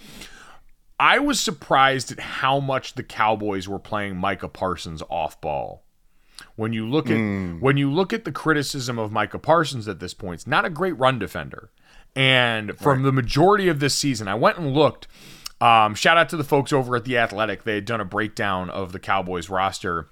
I 0.99 1.19
was 1.19 1.41
surprised 1.41 2.13
at 2.13 2.21
how 2.21 2.61
much 2.61 2.95
the 2.95 3.03
Cowboys 3.03 3.67
were 3.67 3.79
playing 3.79 4.17
Micah 4.17 4.49
Parsons 4.49 5.03
off 5.09 5.41
ball. 5.41 5.85
When 6.57 6.73
you 6.73 6.89
look 6.89 7.11
at 7.11 7.17
when 7.61 7.77
you 7.77 7.93
look 7.93 8.13
at 8.13 8.25
the 8.25 8.33
criticism 8.33 8.99
of 8.99 9.13
Micah 9.13 9.39
Parsons 9.39 9.89
at 9.89 10.01
this 10.01 10.15
point, 10.15 10.35
it's 10.35 10.47
not 10.47 10.65
a 10.65 10.71
great 10.71 10.99
run 10.99 11.19
defender. 11.19 11.71
And 12.17 12.79
from 12.79 13.03
the 13.03 13.13
majority 13.13 13.69
of 13.69 13.81
this 13.81 13.95
season, 13.95 14.29
I 14.29 14.35
went 14.35 14.59
and 14.59 14.73
looked. 14.73 15.09
Um, 15.61 15.95
shout 15.95 16.17
out 16.17 16.29
to 16.29 16.37
the 16.37 16.45
folks 16.45 16.73
over 16.73 16.95
at 16.95 17.05
the 17.05 17.19
Athletic. 17.19 17.65
They 17.65 17.77
had 17.77 17.85
done 17.85 18.01
a 18.01 18.05
breakdown 18.05 18.71
of 18.71 18.93
the 18.93 18.99
Cowboys 18.99 19.49
roster 19.49 20.09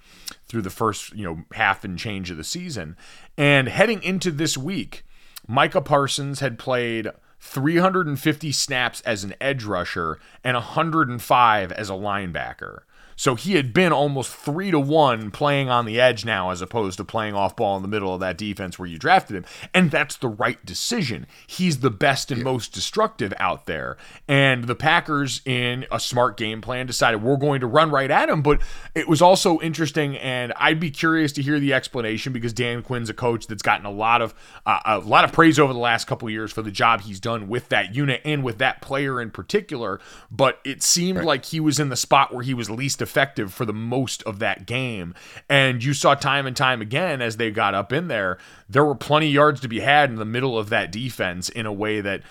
through 0.47 0.63
the 0.63 0.69
first, 0.69 1.13
you 1.13 1.23
know, 1.23 1.43
half 1.53 1.83
and 1.83 1.97
change 1.97 2.29
of 2.29 2.37
the 2.37 2.43
season. 2.43 2.97
And 3.37 3.67
heading 3.69 4.01
into 4.03 4.31
this 4.31 4.57
week, 4.57 5.03
Micah 5.47 5.81
Parsons 5.81 6.39
had 6.39 6.57
played 6.59 7.09
350 7.45 8.51
snaps 8.53 9.01
as 9.01 9.23
an 9.23 9.35
edge 9.39 9.63
rusher 9.65 10.17
and 10.43 10.55
105 10.55 11.71
as 11.73 11.89
a 11.89 11.93
linebacker. 11.93 12.79
So 13.15 13.35
he 13.35 13.53
had 13.55 13.73
been 13.73 13.91
almost 13.91 14.33
three 14.33 14.71
to 14.71 14.79
one 14.79 15.31
playing 15.31 15.69
on 15.69 15.85
the 15.85 15.99
edge 15.99 16.25
now, 16.25 16.49
as 16.49 16.61
opposed 16.61 16.97
to 16.97 17.03
playing 17.03 17.33
off 17.33 17.55
ball 17.55 17.75
in 17.77 17.81
the 17.81 17.87
middle 17.87 18.13
of 18.13 18.19
that 18.21 18.37
defense 18.37 18.79
where 18.79 18.87
you 18.87 18.97
drafted 18.97 19.37
him. 19.37 19.45
And 19.73 19.91
that's 19.91 20.15
the 20.15 20.27
right 20.27 20.63
decision. 20.65 21.27
He's 21.45 21.79
the 21.79 21.89
best 21.89 22.31
and 22.31 22.43
most 22.43 22.73
destructive 22.73 23.33
out 23.39 23.65
there. 23.65 23.97
And 24.27 24.65
the 24.65 24.75
Packers, 24.75 25.41
in 25.45 25.85
a 25.91 25.99
smart 25.99 26.37
game 26.37 26.61
plan, 26.61 26.87
decided 26.87 27.21
we're 27.21 27.37
going 27.37 27.61
to 27.61 27.67
run 27.67 27.91
right 27.91 28.09
at 28.09 28.29
him. 28.29 28.41
But 28.41 28.61
it 28.95 29.07
was 29.07 29.21
also 29.21 29.59
interesting, 29.59 30.17
and 30.17 30.53
I'd 30.57 30.79
be 30.79 30.91
curious 30.91 31.31
to 31.33 31.41
hear 31.41 31.59
the 31.59 31.73
explanation 31.73 32.33
because 32.33 32.53
Dan 32.53 32.81
Quinn's 32.81 33.09
a 33.09 33.13
coach 33.13 33.47
that's 33.47 33.61
gotten 33.61 33.85
a 33.85 33.91
lot 33.91 34.21
of 34.21 34.33
uh, 34.65 34.79
a 34.85 34.99
lot 34.99 35.23
of 35.23 35.31
praise 35.31 35.59
over 35.59 35.73
the 35.73 35.79
last 35.79 36.05
couple 36.05 36.29
years 36.29 36.51
for 36.51 36.61
the 36.61 36.71
job 36.71 37.01
he's 37.01 37.19
done 37.19 37.47
with 37.47 37.69
that 37.69 37.93
unit 37.93 38.21
and 38.25 38.43
with 38.43 38.57
that 38.57 38.81
player 38.81 39.21
in 39.21 39.31
particular. 39.31 39.99
But 40.31 40.59
it 40.63 40.81
seemed 40.81 41.23
like 41.23 41.45
he 41.45 41.59
was 41.59 41.79
in 41.79 41.89
the 41.89 41.95
spot 41.95 42.33
where 42.33 42.43
he 42.43 42.53
was 42.53 42.69
least 42.69 43.01
effective 43.03 43.53
for 43.53 43.65
the 43.65 43.73
most 43.73 44.23
of 44.23 44.39
that 44.39 44.65
game. 44.65 45.13
And 45.47 45.83
you 45.83 45.93
saw 45.93 46.15
time 46.15 46.47
and 46.47 46.57
time 46.57 46.81
again 46.81 47.21
as 47.21 47.37
they 47.37 47.51
got 47.51 47.75
up 47.75 47.93
in 47.93 48.07
there, 48.07 48.39
there 48.67 48.83
were 48.85 48.95
plenty 48.95 49.29
yards 49.29 49.61
to 49.61 49.67
be 49.67 49.81
had 49.81 50.09
in 50.09 50.15
the 50.15 50.25
middle 50.25 50.57
of 50.57 50.69
that 50.69 50.91
defense 50.91 51.49
in 51.49 51.67
a 51.67 51.73
way 51.73 52.01
that 52.01 52.21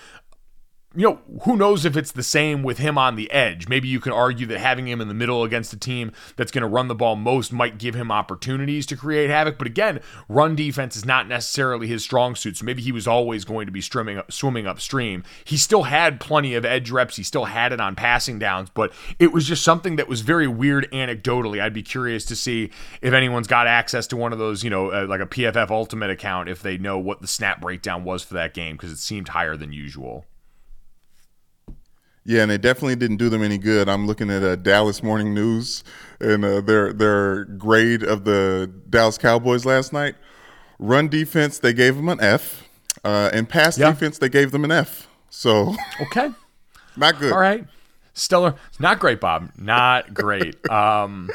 you 0.95 1.09
know, 1.09 1.19
who 1.43 1.57
knows 1.57 1.85
if 1.85 1.97
it's 1.97 2.11
the 2.11 2.21
same 2.21 2.61
with 2.61 2.77
him 2.77 2.99
on 2.99 3.15
the 3.15 3.31
edge. 3.31 3.67
Maybe 3.67 3.87
you 3.87 3.99
can 3.99 4.11
argue 4.11 4.45
that 4.47 4.59
having 4.59 4.87
him 4.87 5.01
in 5.01 5.07
the 5.07 5.13
middle 5.15 5.43
against 5.43 5.73
a 5.73 5.77
team 5.77 6.11
that's 6.35 6.51
going 6.51 6.61
to 6.61 6.67
run 6.67 6.87
the 6.87 6.93
ball 6.93 7.15
most 7.15 7.51
might 7.51 7.79
give 7.79 7.95
him 7.95 8.11
opportunities 8.11 8.85
to 8.87 8.95
create 8.95 9.31
havoc. 9.31 9.57
But 9.57 9.65
again, 9.65 10.01
run 10.29 10.55
defense 10.55 10.95
is 10.95 11.03
not 11.03 11.27
necessarily 11.27 11.87
his 11.87 12.03
strong 12.03 12.35
suit. 12.35 12.57
So 12.57 12.65
maybe 12.65 12.83
he 12.83 12.91
was 12.91 13.07
always 13.07 13.43
going 13.43 13.65
to 13.65 13.71
be 13.71 13.81
swimming, 13.81 14.21
swimming 14.29 14.67
upstream. 14.67 15.23
He 15.43 15.57
still 15.57 15.83
had 15.83 16.19
plenty 16.19 16.53
of 16.53 16.63
edge 16.63 16.91
reps. 16.91 17.15
He 17.15 17.23
still 17.23 17.45
had 17.45 17.73
it 17.73 17.81
on 17.81 17.95
passing 17.95 18.37
downs, 18.37 18.69
but 18.69 18.93
it 19.17 19.33
was 19.33 19.47
just 19.47 19.63
something 19.63 19.95
that 19.95 20.07
was 20.07 20.21
very 20.21 20.47
weird 20.47 20.87
anecdotally. 20.91 21.59
I'd 21.59 21.73
be 21.73 21.83
curious 21.83 22.23
to 22.25 22.35
see 22.35 22.69
if 23.01 23.13
anyone's 23.13 23.47
got 23.47 23.65
access 23.65 24.05
to 24.07 24.17
one 24.17 24.31
of 24.31 24.37
those, 24.37 24.63
you 24.63 24.69
know, 24.69 24.91
uh, 24.91 25.07
like 25.09 25.21
a 25.21 25.25
PFF 25.25 25.71
Ultimate 25.71 26.11
account, 26.11 26.49
if 26.49 26.61
they 26.61 26.77
know 26.77 26.99
what 26.99 27.21
the 27.21 27.27
snap 27.27 27.61
breakdown 27.61 28.03
was 28.03 28.23
for 28.23 28.35
that 28.35 28.53
game 28.53 28.75
because 28.75 28.91
it 28.91 28.99
seemed 28.99 29.29
higher 29.29 29.57
than 29.57 29.73
usual. 29.73 30.25
Yeah, 32.25 32.43
and 32.43 32.51
it 32.51 32.61
definitely 32.61 32.95
didn't 32.95 33.17
do 33.17 33.27
them 33.29 33.43
any 33.43 33.57
good. 33.57 33.89
I'm 33.89 34.07
looking 34.07 34.29
at 34.29 34.43
uh, 34.43 34.55
Dallas 34.55 35.03
Morning 35.03 35.33
News 35.33 35.83
and 36.21 36.45
uh, 36.45 36.61
their 36.61 36.93
their 36.93 37.43
grade 37.45 38.01
of 38.03 38.23
the 38.23 38.71
Dallas 38.89 39.17
Cowboys 39.17 39.65
last 39.65 39.91
night. 39.91 40.15
Run 40.79 41.07
defense, 41.09 41.59
they 41.59 41.73
gave 41.73 41.95
them 41.97 42.07
an 42.09 42.19
F, 42.21 42.67
uh, 43.03 43.29
and 43.33 43.47
pass 43.49 43.77
Yeah. 43.77 43.89
defense, 43.91 44.17
they 44.17 44.29
gave 44.29 44.51
them 44.51 44.63
an 44.63 44.71
F. 44.71 45.07
So 45.29 45.75
Okay. 46.01 46.29
not 46.97 47.19
good. 47.19 47.33
All 47.33 47.39
right. 47.39 47.65
Stellar. 48.13 48.55
Not 48.79 48.99
great, 48.99 49.19
Bob. 49.19 49.49
Not 49.57 50.13
great. 50.13 50.55
um, 50.71 51.29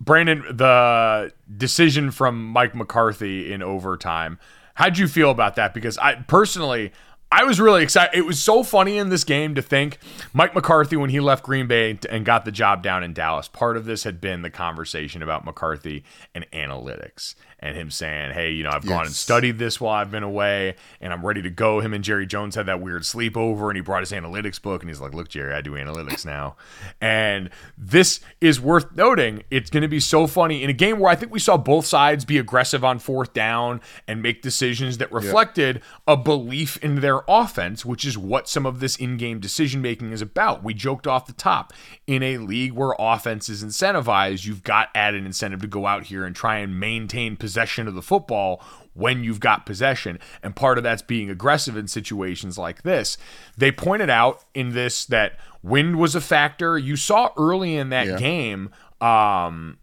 Brandon, 0.00 0.44
the 0.50 1.32
decision 1.56 2.10
from 2.10 2.44
Mike 2.46 2.74
McCarthy 2.74 3.52
in 3.52 3.62
overtime. 3.62 4.38
How'd 4.74 4.98
you 4.98 5.08
feel 5.08 5.30
about 5.30 5.56
that? 5.56 5.74
Because 5.74 5.98
I 5.98 6.14
personally, 6.16 6.92
I 7.30 7.44
was 7.44 7.60
really 7.60 7.82
excited. 7.82 8.16
It 8.16 8.24
was 8.24 8.40
so 8.40 8.62
funny 8.62 8.96
in 8.96 9.10
this 9.10 9.22
game 9.22 9.54
to 9.54 9.62
think 9.62 9.98
Mike 10.32 10.54
McCarthy, 10.54 10.96
when 10.96 11.10
he 11.10 11.20
left 11.20 11.44
Green 11.44 11.66
Bay 11.66 11.98
and 12.08 12.24
got 12.24 12.46
the 12.46 12.50
job 12.50 12.82
down 12.82 13.04
in 13.04 13.12
Dallas, 13.12 13.48
part 13.48 13.76
of 13.76 13.84
this 13.84 14.04
had 14.04 14.18
been 14.20 14.40
the 14.40 14.50
conversation 14.50 15.22
about 15.22 15.44
McCarthy 15.44 16.04
and 16.34 16.46
analytics 16.52 17.34
and 17.60 17.76
him 17.76 17.90
saying, 17.90 18.32
Hey, 18.32 18.52
you 18.52 18.62
know, 18.62 18.70
I've 18.70 18.86
gone 18.86 19.06
and 19.06 19.14
studied 19.14 19.58
this 19.58 19.80
while 19.80 19.94
I've 19.94 20.10
been 20.10 20.22
away 20.22 20.76
and 21.00 21.12
I'm 21.12 21.24
ready 21.26 21.42
to 21.42 21.50
go. 21.50 21.80
Him 21.80 21.92
and 21.92 22.04
Jerry 22.04 22.26
Jones 22.26 22.54
had 22.54 22.66
that 22.66 22.80
weird 22.80 23.02
sleepover 23.02 23.68
and 23.68 23.76
he 23.76 23.80
brought 23.80 24.00
his 24.00 24.12
analytics 24.12 24.60
book 24.60 24.82
and 24.82 24.90
he's 24.90 25.00
like, 25.00 25.14
Look, 25.14 25.28
Jerry, 25.28 25.54
I 25.54 25.60
do 25.60 25.72
analytics 25.72 26.24
now. 26.24 26.56
And 27.00 27.50
this 27.76 28.20
is 28.40 28.60
worth 28.60 28.94
noting. 28.94 29.42
It's 29.50 29.70
going 29.70 29.82
to 29.82 29.88
be 29.88 30.00
so 30.00 30.26
funny 30.26 30.62
in 30.62 30.70
a 30.70 30.74
game 30.74 30.98
where 30.98 31.10
I 31.10 31.16
think 31.16 31.32
we 31.32 31.40
saw 31.40 31.56
both 31.56 31.86
sides 31.86 32.24
be 32.24 32.38
aggressive 32.38 32.84
on 32.84 32.98
fourth 32.98 33.32
down 33.32 33.80
and 34.06 34.22
make 34.22 34.42
decisions 34.42 34.98
that 34.98 35.10
reflected 35.10 35.82
a 36.06 36.16
belief 36.16 36.76
in 36.78 37.00
their 37.00 37.20
offense, 37.26 37.84
which 37.84 38.04
is 38.04 38.16
what 38.16 38.48
some 38.48 38.66
of 38.66 38.80
this 38.80 38.96
in 38.96 39.16
game 39.16 39.40
decision 39.40 39.82
making 39.82 40.12
is 40.12 40.22
about. 40.22 40.62
We 40.62 40.74
joked 40.74 41.06
off 41.06 41.26
the 41.26 41.32
top 41.32 41.72
in 42.06 42.22
a 42.22 42.38
league 42.38 42.72
where 42.72 42.94
offense 42.98 43.48
is 43.48 43.64
incentivized, 43.64 44.46
you've 44.46 44.62
got 44.62 44.88
added 44.94 45.26
incentive 45.26 45.60
to 45.60 45.66
go 45.66 45.86
out 45.86 46.04
here 46.04 46.24
and 46.24 46.34
try 46.34 46.58
and 46.58 46.78
maintain 46.78 47.36
possession 47.48 47.88
of 47.88 47.94
the 47.94 48.02
football 48.02 48.62
when 48.92 49.24
you've 49.24 49.40
got 49.40 49.64
possession. 49.64 50.18
And 50.42 50.54
part 50.54 50.76
of 50.76 50.84
that's 50.84 51.00
being 51.00 51.30
aggressive 51.30 51.76
in 51.78 51.88
situations 51.88 52.58
like 52.58 52.82
this. 52.82 53.16
They 53.56 53.72
pointed 53.72 54.10
out 54.10 54.44
in 54.54 54.74
this 54.74 55.06
that 55.06 55.38
wind 55.62 55.96
was 55.96 56.14
a 56.14 56.20
factor. 56.20 56.76
You 56.76 56.96
saw 56.96 57.30
early 57.38 57.74
in 57.74 57.88
that 57.88 58.06
Yeah. 58.06 58.16
game, 58.18 58.70
um, 59.00 59.78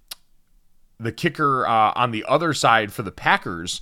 the 0.99 1.11
kicker 1.11 1.65
uh, 1.65 1.91
on 1.95 2.11
the 2.11 2.23
other 2.27 2.53
side 2.53 2.93
for 2.93 3.01
the 3.01 3.11
Packers, 3.11 3.81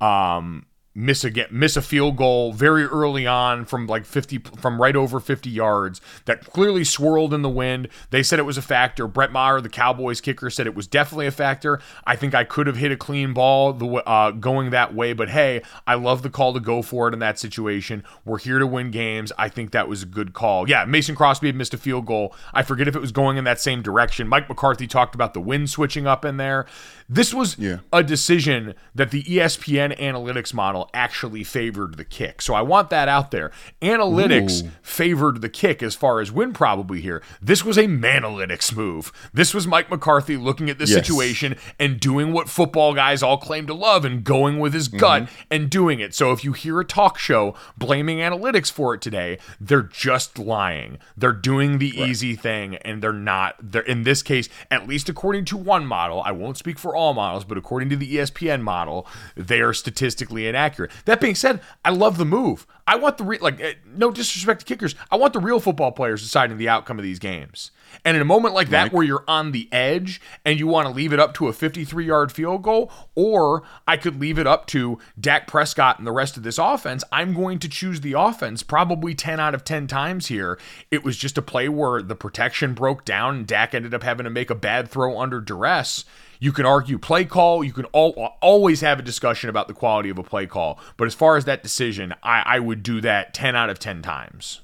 um, 0.00 0.66
miss 0.94 1.24
a 1.24 1.30
get, 1.30 1.52
miss 1.52 1.76
a 1.76 1.82
field 1.82 2.16
goal 2.16 2.52
very 2.52 2.84
early 2.84 3.26
on 3.26 3.64
from 3.64 3.86
like 3.86 4.04
50 4.04 4.38
from 4.60 4.80
right 4.80 4.94
over 4.94 5.18
50 5.18 5.50
yards 5.50 6.00
that 6.26 6.44
clearly 6.44 6.84
swirled 6.84 7.34
in 7.34 7.42
the 7.42 7.48
wind. 7.48 7.88
They 8.10 8.22
said 8.22 8.38
it 8.38 8.42
was 8.44 8.56
a 8.56 8.62
factor. 8.62 9.08
Brett 9.08 9.32
Maher, 9.32 9.60
the 9.60 9.68
Cowboys 9.68 10.20
kicker, 10.20 10.50
said 10.50 10.66
it 10.66 10.74
was 10.74 10.86
definitely 10.86 11.26
a 11.26 11.32
factor. 11.32 11.80
I 12.06 12.14
think 12.16 12.34
I 12.34 12.44
could 12.44 12.66
have 12.66 12.76
hit 12.76 12.92
a 12.92 12.96
clean 12.96 13.32
ball 13.32 13.72
the 13.72 13.86
uh, 13.86 14.30
going 14.30 14.70
that 14.70 14.94
way, 14.94 15.12
but 15.12 15.30
hey, 15.30 15.62
I 15.86 15.94
love 15.94 16.22
the 16.22 16.30
call 16.30 16.52
to 16.54 16.60
go 16.60 16.82
for 16.82 17.08
it 17.08 17.14
in 17.14 17.18
that 17.20 17.38
situation. 17.38 18.04
We're 18.24 18.38
here 18.38 18.58
to 18.58 18.66
win 18.66 18.90
games. 18.90 19.32
I 19.36 19.48
think 19.48 19.72
that 19.72 19.88
was 19.88 20.04
a 20.04 20.06
good 20.06 20.32
call. 20.32 20.68
Yeah, 20.68 20.84
Mason 20.84 21.16
Crosby 21.16 21.48
had 21.48 21.56
missed 21.56 21.74
a 21.74 21.78
field 21.78 22.06
goal. 22.06 22.34
I 22.52 22.62
forget 22.62 22.86
if 22.86 22.94
it 22.94 23.00
was 23.00 23.12
going 23.12 23.36
in 23.36 23.44
that 23.44 23.60
same 23.60 23.82
direction. 23.82 24.28
Mike 24.28 24.48
McCarthy 24.48 24.86
talked 24.86 25.14
about 25.14 25.34
the 25.34 25.40
wind 25.40 25.70
switching 25.70 26.06
up 26.06 26.24
in 26.24 26.36
there. 26.36 26.66
This 27.08 27.34
was 27.34 27.58
yeah. 27.58 27.78
a 27.92 28.02
decision 28.02 28.74
that 28.94 29.10
the 29.10 29.22
ESPN 29.24 29.98
analytics 29.98 30.54
model 30.54 30.88
actually 30.94 31.44
favored 31.44 31.96
the 31.96 32.04
kick. 32.04 32.40
So 32.40 32.54
I 32.54 32.62
want 32.62 32.88
that 32.90 33.08
out 33.08 33.30
there. 33.30 33.50
Analytics 33.82 34.64
Ooh. 34.64 34.70
favored 34.82 35.42
the 35.42 35.50
kick 35.50 35.82
as 35.82 35.94
far 35.94 36.20
as 36.20 36.32
win 36.32 36.52
probably 36.52 37.02
here. 37.02 37.22
This 37.42 37.64
was 37.64 37.76
a 37.76 37.84
manalytics 37.84 38.74
move. 38.74 39.12
This 39.34 39.52
was 39.52 39.66
Mike 39.66 39.90
McCarthy 39.90 40.36
looking 40.36 40.70
at 40.70 40.78
the 40.78 40.86
yes. 40.86 40.94
situation 40.94 41.56
and 41.78 42.00
doing 42.00 42.32
what 42.32 42.48
football 42.48 42.94
guys 42.94 43.22
all 43.22 43.36
claim 43.36 43.66
to 43.66 43.74
love 43.74 44.04
and 44.04 44.24
going 44.24 44.58
with 44.58 44.72
his 44.72 44.88
gut 44.88 45.24
mm-hmm. 45.24 45.34
and 45.50 45.68
doing 45.70 46.00
it. 46.00 46.14
So 46.14 46.32
if 46.32 46.42
you 46.42 46.52
hear 46.52 46.80
a 46.80 46.84
talk 46.84 47.18
show 47.18 47.54
blaming 47.76 48.18
analytics 48.18 48.72
for 48.72 48.94
it 48.94 49.02
today, 49.02 49.38
they're 49.60 49.82
just 49.82 50.38
lying. 50.38 50.98
They're 51.16 51.32
doing 51.32 51.78
the 51.78 51.92
right. 51.98 52.08
easy 52.08 52.34
thing 52.34 52.76
and 52.76 53.02
they're 53.02 53.12
not. 53.12 53.56
They're 53.60 53.82
in 53.82 54.04
this 54.04 54.22
case, 54.22 54.48
at 54.70 54.88
least 54.88 55.08
according 55.08 55.44
to 55.46 55.56
one 55.58 55.86
model, 55.86 56.22
I 56.22 56.32
won't 56.32 56.56
speak 56.56 56.78
for 56.78 56.93
all 56.94 57.14
models, 57.14 57.44
but 57.44 57.58
according 57.58 57.88
to 57.90 57.96
the 57.96 58.16
ESPN 58.16 58.62
model, 58.62 59.06
they 59.36 59.60
are 59.60 59.72
statistically 59.72 60.46
inaccurate. 60.46 60.90
That 61.04 61.20
being 61.20 61.34
said, 61.34 61.60
I 61.84 61.90
love 61.90 62.18
the 62.18 62.24
move. 62.24 62.66
I 62.86 62.96
want 62.96 63.16
the 63.16 63.24
re- 63.24 63.38
like 63.38 63.60
eh, 63.60 63.74
no 63.86 64.10
disrespect 64.10 64.60
to 64.60 64.66
kickers. 64.66 64.94
I 65.10 65.16
want 65.16 65.32
the 65.32 65.40
real 65.40 65.60
football 65.60 65.92
players 65.92 66.22
deciding 66.22 66.58
the 66.58 66.68
outcome 66.68 66.98
of 66.98 67.02
these 67.02 67.18
games. 67.18 67.70
And 68.04 68.16
in 68.16 68.20
a 68.20 68.26
moment 68.26 68.54
like 68.54 68.70
that 68.70 68.92
where 68.92 69.04
you're 69.04 69.24
on 69.28 69.52
the 69.52 69.68
edge 69.72 70.20
and 70.44 70.58
you 70.58 70.66
want 70.66 70.88
to 70.88 70.94
leave 70.94 71.12
it 71.12 71.20
up 71.20 71.32
to 71.34 71.48
a 71.48 71.52
53-yard 71.52 72.32
field 72.32 72.62
goal 72.62 72.90
or 73.14 73.62
I 73.86 73.96
could 73.96 74.20
leave 74.20 74.38
it 74.38 74.46
up 74.46 74.66
to 74.68 74.98
Dak 75.18 75.46
Prescott 75.46 75.98
and 75.98 76.06
the 76.06 76.12
rest 76.12 76.36
of 76.36 76.42
this 76.42 76.58
offense, 76.58 77.04
I'm 77.12 77.34
going 77.34 77.58
to 77.60 77.68
choose 77.68 78.00
the 78.00 78.14
offense 78.14 78.62
probably 78.62 79.14
10 79.14 79.38
out 79.38 79.54
of 79.54 79.64
10 79.64 79.86
times 79.86 80.26
here. 80.26 80.58
It 80.90 81.04
was 81.04 81.16
just 81.16 81.38
a 81.38 81.42
play 81.42 81.68
where 81.68 82.02
the 82.02 82.16
protection 82.16 82.74
broke 82.74 83.04
down 83.04 83.36
and 83.36 83.46
Dak 83.46 83.74
ended 83.74 83.94
up 83.94 84.02
having 84.02 84.24
to 84.24 84.30
make 84.30 84.50
a 84.50 84.56
bad 84.56 84.90
throw 84.90 85.18
under 85.18 85.40
duress 85.40 86.04
you 86.44 86.52
can 86.52 86.66
argue 86.66 86.98
play 86.98 87.24
call. 87.24 87.64
You 87.64 87.72
can 87.72 87.86
all, 87.86 88.36
always 88.42 88.82
have 88.82 88.98
a 88.98 89.02
discussion 89.02 89.48
about 89.48 89.66
the 89.66 89.72
quality 89.72 90.10
of 90.10 90.18
a 90.18 90.22
play 90.22 90.46
call. 90.46 90.78
But 90.98 91.06
as 91.06 91.14
far 91.14 91.38
as 91.38 91.46
that 91.46 91.62
decision, 91.62 92.12
I, 92.22 92.42
I 92.44 92.58
would 92.58 92.82
do 92.82 93.00
that 93.00 93.32
10 93.32 93.56
out 93.56 93.70
of 93.70 93.78
10 93.78 94.02
times. 94.02 94.60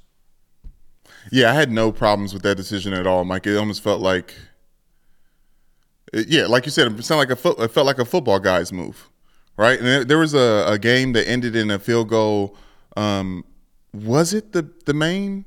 Yeah, 1.32 1.50
I 1.50 1.54
had 1.54 1.72
no 1.72 1.90
problems 1.90 2.34
with 2.34 2.42
that 2.42 2.56
decision 2.56 2.92
at 2.92 3.06
all, 3.06 3.24
Mike. 3.24 3.46
It 3.46 3.56
almost 3.56 3.82
felt 3.82 4.02
like, 4.02 4.34
yeah, 6.12 6.46
like 6.46 6.66
you 6.66 6.70
said, 6.70 6.92
it 6.92 7.02
sounded 7.02 7.20
like 7.20 7.30
a 7.30 7.36
foot, 7.36 7.58
it 7.58 7.68
felt 7.68 7.86
like 7.86 7.98
a 7.98 8.04
football 8.04 8.40
guy's 8.40 8.74
move, 8.74 9.08
right? 9.56 9.80
And 9.80 10.06
there 10.06 10.18
was 10.18 10.34
a, 10.34 10.64
a 10.68 10.78
game 10.78 11.14
that 11.14 11.26
ended 11.26 11.56
in 11.56 11.70
a 11.70 11.78
field 11.78 12.10
goal. 12.10 12.58
Um, 12.94 13.42
was 13.94 14.34
it 14.34 14.52
the 14.52 14.70
the 14.84 14.94
main 14.94 15.46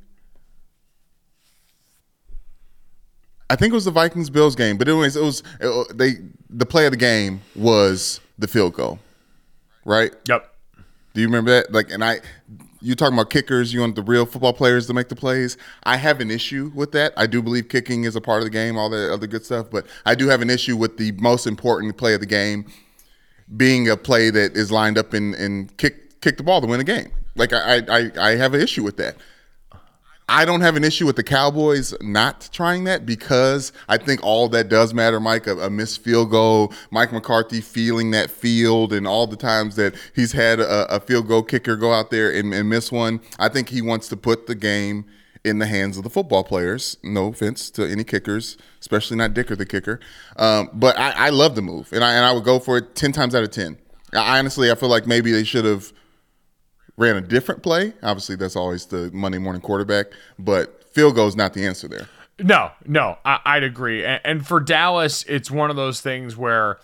I 3.53 3.55
think 3.55 3.71
it 3.71 3.75
was 3.75 3.85
the 3.85 3.91
Vikings 3.91 4.31
Bills 4.31 4.55
game, 4.55 4.77
but 4.77 4.87
anyways, 4.87 5.15
it 5.15 5.21
was 5.21 5.43
it, 5.59 5.95
they 5.95 6.13
the 6.49 6.65
play 6.65 6.87
of 6.87 6.91
the 6.91 6.97
game 6.97 7.39
was 7.55 8.19
the 8.39 8.47
field 8.47 8.73
goal, 8.73 8.97
right? 9.85 10.11
Yep. 10.27 10.51
Do 11.13 11.21
you 11.21 11.27
remember 11.27 11.51
that? 11.51 11.71
Like, 11.71 11.91
and 11.91 12.03
I, 12.03 12.21
you 12.81 12.95
talking 12.95 13.13
about 13.13 13.29
kickers? 13.29 13.71
You 13.71 13.81
want 13.81 13.95
the 13.95 14.01
real 14.01 14.25
football 14.25 14.53
players 14.53 14.87
to 14.87 14.95
make 14.95 15.07
the 15.07 15.15
plays? 15.15 15.55
I 15.83 15.97
have 15.97 16.19
an 16.19 16.31
issue 16.31 16.71
with 16.73 16.93
that. 16.93 17.13
I 17.15 17.27
do 17.27 17.43
believe 17.43 17.69
kicking 17.69 18.05
is 18.05 18.15
a 18.15 18.21
part 18.21 18.39
of 18.39 18.45
the 18.45 18.49
game, 18.49 18.75
all 18.75 18.89
the 18.89 19.13
other 19.13 19.27
good 19.27 19.45
stuff, 19.45 19.67
but 19.69 19.85
I 20.03 20.15
do 20.15 20.29
have 20.29 20.41
an 20.41 20.49
issue 20.49 20.75
with 20.75 20.97
the 20.97 21.11
most 21.11 21.45
important 21.45 21.95
play 21.95 22.15
of 22.15 22.21
the 22.21 22.25
game 22.25 22.65
being 23.55 23.87
a 23.87 23.95
play 23.95 24.31
that 24.31 24.57
is 24.57 24.71
lined 24.71 24.97
up 24.97 25.13
and 25.13 25.35
and 25.35 25.77
kick 25.77 26.19
kick 26.21 26.37
the 26.37 26.43
ball 26.43 26.59
to 26.59 26.65
win 26.65 26.79
a 26.79 26.83
game. 26.83 27.11
Like 27.35 27.53
I 27.53 27.83
I 27.87 28.11
I 28.19 28.29
have 28.31 28.55
an 28.55 28.61
issue 28.61 28.81
with 28.81 28.97
that. 28.97 29.15
I 30.29 30.45
don't 30.45 30.61
have 30.61 30.75
an 30.75 30.83
issue 30.83 31.05
with 31.05 31.15
the 31.15 31.23
Cowboys 31.23 31.93
not 32.01 32.49
trying 32.51 32.85
that 32.85 33.05
because 33.05 33.73
I 33.89 33.97
think 33.97 34.23
all 34.23 34.47
that 34.49 34.69
does 34.69 34.93
matter, 34.93 35.19
Mike. 35.19 35.47
A, 35.47 35.57
a 35.59 35.69
missed 35.69 36.03
field 36.03 36.31
goal, 36.31 36.73
Mike 36.91 37.11
McCarthy 37.11 37.61
feeling 37.61 38.11
that 38.11 38.31
field, 38.31 38.93
and 38.93 39.05
all 39.05 39.27
the 39.27 39.35
times 39.35 39.75
that 39.75 39.95
he's 40.15 40.31
had 40.31 40.59
a, 40.59 40.95
a 40.95 40.99
field 40.99 41.27
goal 41.27 41.43
kicker 41.43 41.75
go 41.75 41.93
out 41.93 42.09
there 42.09 42.33
and, 42.33 42.53
and 42.53 42.69
miss 42.69 42.91
one. 42.91 43.19
I 43.37 43.49
think 43.49 43.69
he 43.69 43.81
wants 43.81 44.07
to 44.09 44.17
put 44.17 44.47
the 44.47 44.55
game 44.55 45.05
in 45.43 45.59
the 45.59 45.67
hands 45.67 45.97
of 45.97 46.03
the 46.03 46.09
football 46.09 46.43
players. 46.43 46.97
No 47.03 47.27
offense 47.27 47.69
to 47.71 47.83
any 47.83 48.03
kickers, 48.03 48.57
especially 48.79 49.17
not 49.17 49.33
Dicker 49.33 49.55
the 49.55 49.65
kicker. 49.65 49.99
Um, 50.37 50.69
but 50.73 50.97
I, 50.97 51.27
I, 51.27 51.29
love 51.29 51.55
the 51.55 51.61
move, 51.61 51.91
and 51.91 52.03
I 52.03 52.13
and 52.13 52.25
I 52.25 52.31
would 52.31 52.45
go 52.45 52.59
for 52.59 52.77
it 52.77 52.95
ten 52.95 53.11
times 53.11 53.35
out 53.35 53.43
of 53.43 53.51
ten. 53.51 53.77
I, 54.13 54.39
honestly, 54.39 54.71
I 54.71 54.75
feel 54.75 54.89
like 54.89 55.05
maybe 55.05 55.31
they 55.31 55.43
should 55.43 55.65
have 55.65 55.91
ran 56.97 57.15
a 57.15 57.21
different 57.21 57.63
play. 57.63 57.93
Obviously, 58.03 58.35
that's 58.35 58.55
always 58.55 58.85
the 58.85 59.09
Monday 59.13 59.37
morning 59.37 59.61
quarterback, 59.61 60.07
but 60.39 60.83
field 60.93 61.15
goal 61.15 61.27
is 61.27 61.35
not 61.35 61.53
the 61.53 61.65
answer 61.65 61.87
there. 61.87 62.07
No, 62.39 62.71
no, 62.85 63.17
I, 63.23 63.57
would 63.57 63.63
agree. 63.63 64.03
And, 64.03 64.19
and, 64.23 64.47
for 64.47 64.59
Dallas, 64.59 65.23
it's 65.27 65.51
one 65.51 65.69
of 65.69 65.75
those 65.75 66.01
things 66.01 66.35
where, 66.35 66.79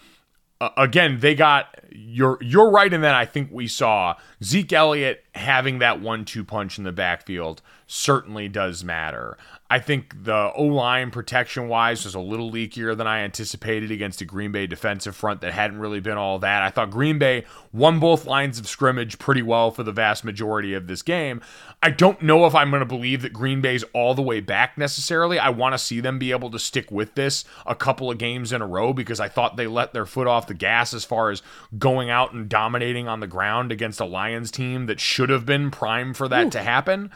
uh, 0.62 0.70
again, 0.78 1.20
they 1.20 1.34
got 1.34 1.80
you're 1.92 2.38
you're 2.40 2.70
right 2.70 2.92
in 2.92 3.02
that. 3.02 3.16
I 3.16 3.26
think 3.26 3.50
we 3.52 3.68
saw 3.68 4.16
Zeke 4.44 4.74
Elliott 4.74 5.24
having 5.34 5.80
that 5.80 6.02
one-two 6.02 6.44
punch 6.44 6.78
in 6.78 6.84
the 6.84 6.92
backfield 6.92 7.62
certainly 7.88 8.48
does 8.48 8.84
matter. 8.84 9.38
I 9.72 9.78
think 9.78 10.24
the 10.24 10.52
O 10.56 10.64
line 10.64 11.12
protection 11.12 11.68
wise 11.68 12.04
was 12.04 12.16
a 12.16 12.20
little 12.20 12.52
leakier 12.52 12.98
than 12.98 13.06
I 13.06 13.20
anticipated 13.20 13.92
against 13.92 14.20
a 14.20 14.26
Green 14.26 14.52
Bay 14.52 14.66
defensive 14.66 15.16
front 15.16 15.42
that 15.42 15.54
hadn't 15.54 15.78
really 15.78 16.00
been 16.00 16.18
all 16.18 16.40
that. 16.40 16.64
I 16.64 16.72
thought 16.72 16.90
Green 16.90 17.20
Bay 17.20 17.46
won 17.72 18.00
both 18.00 18.26
lines 18.26 18.58
of 18.58 18.68
scrimmage 18.68 19.20
pretty 19.20 19.44
well 19.44 19.70
for 19.70 19.84
the 19.84 19.92
vast 19.92 20.26
majority 20.26 20.74
of 20.74 20.88
this 20.88 21.04
game. 21.04 21.40
I 21.84 21.92
don't 21.92 22.20
know 22.24 22.48
if 22.48 22.56
I'm 22.56 22.72
going 22.72 22.80
to 22.80 22.86
believe 22.86 23.22
that 23.22 23.32
Green 23.32 23.62
Bay's 23.62 23.84
all 23.94 24.16
the 24.16 24.24
way 24.24 24.40
back 24.40 24.76
necessarily. 24.76 25.38
I 25.38 25.50
want 25.50 25.74
to 25.74 25.78
see 25.78 26.00
them 26.00 26.18
be 26.18 26.32
able 26.32 26.50
to 26.50 26.60
stick 26.60 26.90
with 26.90 27.14
this 27.14 27.46
a 27.68 27.76
couple 27.76 28.10
of 28.10 28.18
games 28.18 28.52
in 28.52 28.64
a 28.64 28.68
row 28.68 28.92
because 28.92 29.20
I 29.20 29.30
thought 29.30 29.56
they 29.56 29.68
let 29.68 29.94
their 29.94 30.08
foot 30.08 30.26
off 30.26 30.48
the 30.48 30.56
gas 30.56 30.96
as 30.96 31.06
far 31.06 31.30
as 31.30 31.44
going 31.78 32.10
out 32.10 32.34
and 32.34 32.50
dominating 32.50 33.08
on 33.08 33.20
the 33.20 33.28
ground 33.28 33.72
against 33.72 34.00
a 34.00 34.06
Lions 34.06 34.50
team 34.50 34.88
that 34.88 35.00
should 35.00 35.30
have 35.30 35.46
been 35.46 35.70
prime 35.70 36.16
for 36.16 36.28
that 36.28 36.48
Ooh. 36.48 36.52
to 36.52 36.64
happen. 36.64 37.12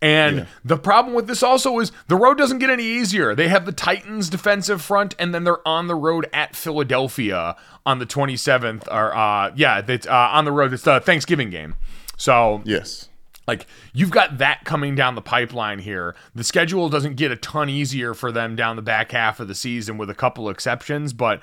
And 0.00 0.38
yeah. 0.38 0.46
the 0.64 0.76
problem 0.76 1.14
with 1.14 1.26
this 1.26 1.42
also 1.42 1.80
is 1.80 1.87
the 2.06 2.16
road 2.16 2.38
doesn't 2.38 2.58
get 2.58 2.70
any 2.70 2.84
easier. 2.84 3.34
They 3.34 3.48
have 3.48 3.66
the 3.66 3.72
Titans 3.72 4.28
defensive 4.28 4.82
front, 4.82 5.14
and 5.18 5.34
then 5.34 5.44
they're 5.44 5.66
on 5.66 5.86
the 5.86 5.94
road 5.94 6.28
at 6.32 6.56
Philadelphia 6.56 7.56
on 7.84 7.98
the 7.98 8.06
27th. 8.06 8.86
Or 8.88 9.14
uh, 9.14 9.52
yeah, 9.54 9.80
that's 9.80 10.06
uh, 10.06 10.12
on 10.12 10.44
the 10.44 10.52
road. 10.52 10.72
It's 10.72 10.82
the 10.82 11.00
Thanksgiving 11.00 11.50
game. 11.50 11.76
So 12.16 12.62
yes, 12.64 13.08
like 13.46 13.66
you've 13.92 14.10
got 14.10 14.38
that 14.38 14.64
coming 14.64 14.94
down 14.94 15.14
the 15.14 15.22
pipeline 15.22 15.78
here. 15.78 16.14
The 16.34 16.44
schedule 16.44 16.88
doesn't 16.88 17.16
get 17.16 17.30
a 17.30 17.36
ton 17.36 17.68
easier 17.68 18.14
for 18.14 18.30
them 18.30 18.56
down 18.56 18.76
the 18.76 18.82
back 18.82 19.12
half 19.12 19.40
of 19.40 19.48
the 19.48 19.54
season, 19.54 19.98
with 19.98 20.10
a 20.10 20.14
couple 20.14 20.50
exceptions, 20.50 21.12
but 21.12 21.42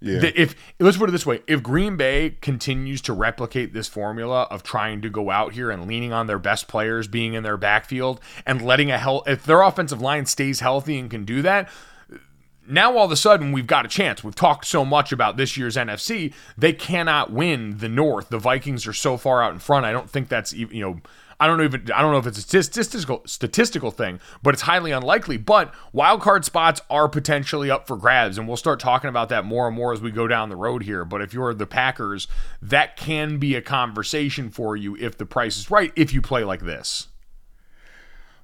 yeah. 0.00 0.30
If 0.34 0.54
let's 0.78 0.98
put 0.98 1.08
it 1.08 1.12
this 1.12 1.24
way, 1.24 1.42
if 1.46 1.62
Green 1.62 1.96
Bay 1.96 2.36
continues 2.40 3.00
to 3.02 3.12
replicate 3.12 3.72
this 3.72 3.88
formula 3.88 4.42
of 4.50 4.62
trying 4.62 5.00
to 5.02 5.08
go 5.08 5.30
out 5.30 5.54
here 5.54 5.70
and 5.70 5.86
leaning 5.86 6.12
on 6.12 6.26
their 6.26 6.38
best 6.38 6.68
players 6.68 7.08
being 7.08 7.34
in 7.34 7.42
their 7.42 7.56
backfield 7.56 8.20
and 8.44 8.60
letting 8.60 8.90
a 8.90 8.98
hell 8.98 9.22
if 9.26 9.44
their 9.44 9.62
offensive 9.62 10.02
line 10.02 10.26
stays 10.26 10.60
healthy 10.60 10.98
and 10.98 11.10
can 11.10 11.24
do 11.24 11.40
that, 11.42 11.70
now 12.68 12.96
all 12.96 13.06
of 13.06 13.12
a 13.12 13.16
sudden 13.16 13.52
we've 13.52 13.66
got 13.66 13.86
a 13.86 13.88
chance. 13.88 14.22
We've 14.22 14.34
talked 14.34 14.66
so 14.66 14.84
much 14.84 15.12
about 15.12 15.38
this 15.38 15.56
year's 15.56 15.76
NFC, 15.76 16.34
they 16.58 16.72
cannot 16.74 17.32
win 17.32 17.78
the 17.78 17.88
North. 17.88 18.28
The 18.28 18.38
Vikings 18.38 18.86
are 18.86 18.92
so 18.92 19.16
far 19.16 19.42
out 19.42 19.52
in 19.52 19.60
front. 19.60 19.86
I 19.86 19.92
don't 19.92 20.10
think 20.10 20.28
that's 20.28 20.52
you 20.52 20.80
know, 20.80 21.00
I 21.38 21.46
don't 21.46 21.62
even 21.62 21.90
I 21.92 22.00
don't 22.00 22.12
know 22.12 22.18
if 22.18 22.26
it's 22.26 22.38
a 22.38 22.42
statistical 22.62 23.22
statistical 23.26 23.90
thing, 23.90 24.20
but 24.42 24.54
it's 24.54 24.62
highly 24.62 24.90
unlikely. 24.90 25.36
But 25.36 25.74
wild 25.92 26.22
card 26.22 26.44
spots 26.44 26.80
are 26.88 27.08
potentially 27.08 27.70
up 27.70 27.86
for 27.86 27.96
grabs, 27.96 28.38
and 28.38 28.48
we'll 28.48 28.56
start 28.56 28.80
talking 28.80 29.08
about 29.08 29.28
that 29.28 29.44
more 29.44 29.66
and 29.66 29.76
more 29.76 29.92
as 29.92 30.00
we 30.00 30.10
go 30.10 30.26
down 30.26 30.48
the 30.48 30.56
road 30.56 30.82
here. 30.84 31.04
But 31.04 31.20
if 31.20 31.34
you're 31.34 31.52
the 31.52 31.66
Packers, 31.66 32.26
that 32.62 32.96
can 32.96 33.38
be 33.38 33.54
a 33.54 33.62
conversation 33.62 34.50
for 34.50 34.76
you 34.76 34.96
if 34.96 35.18
the 35.18 35.26
price 35.26 35.58
is 35.58 35.70
right. 35.70 35.92
If 35.94 36.14
you 36.14 36.22
play 36.22 36.42
like 36.42 36.62
this, 36.62 37.08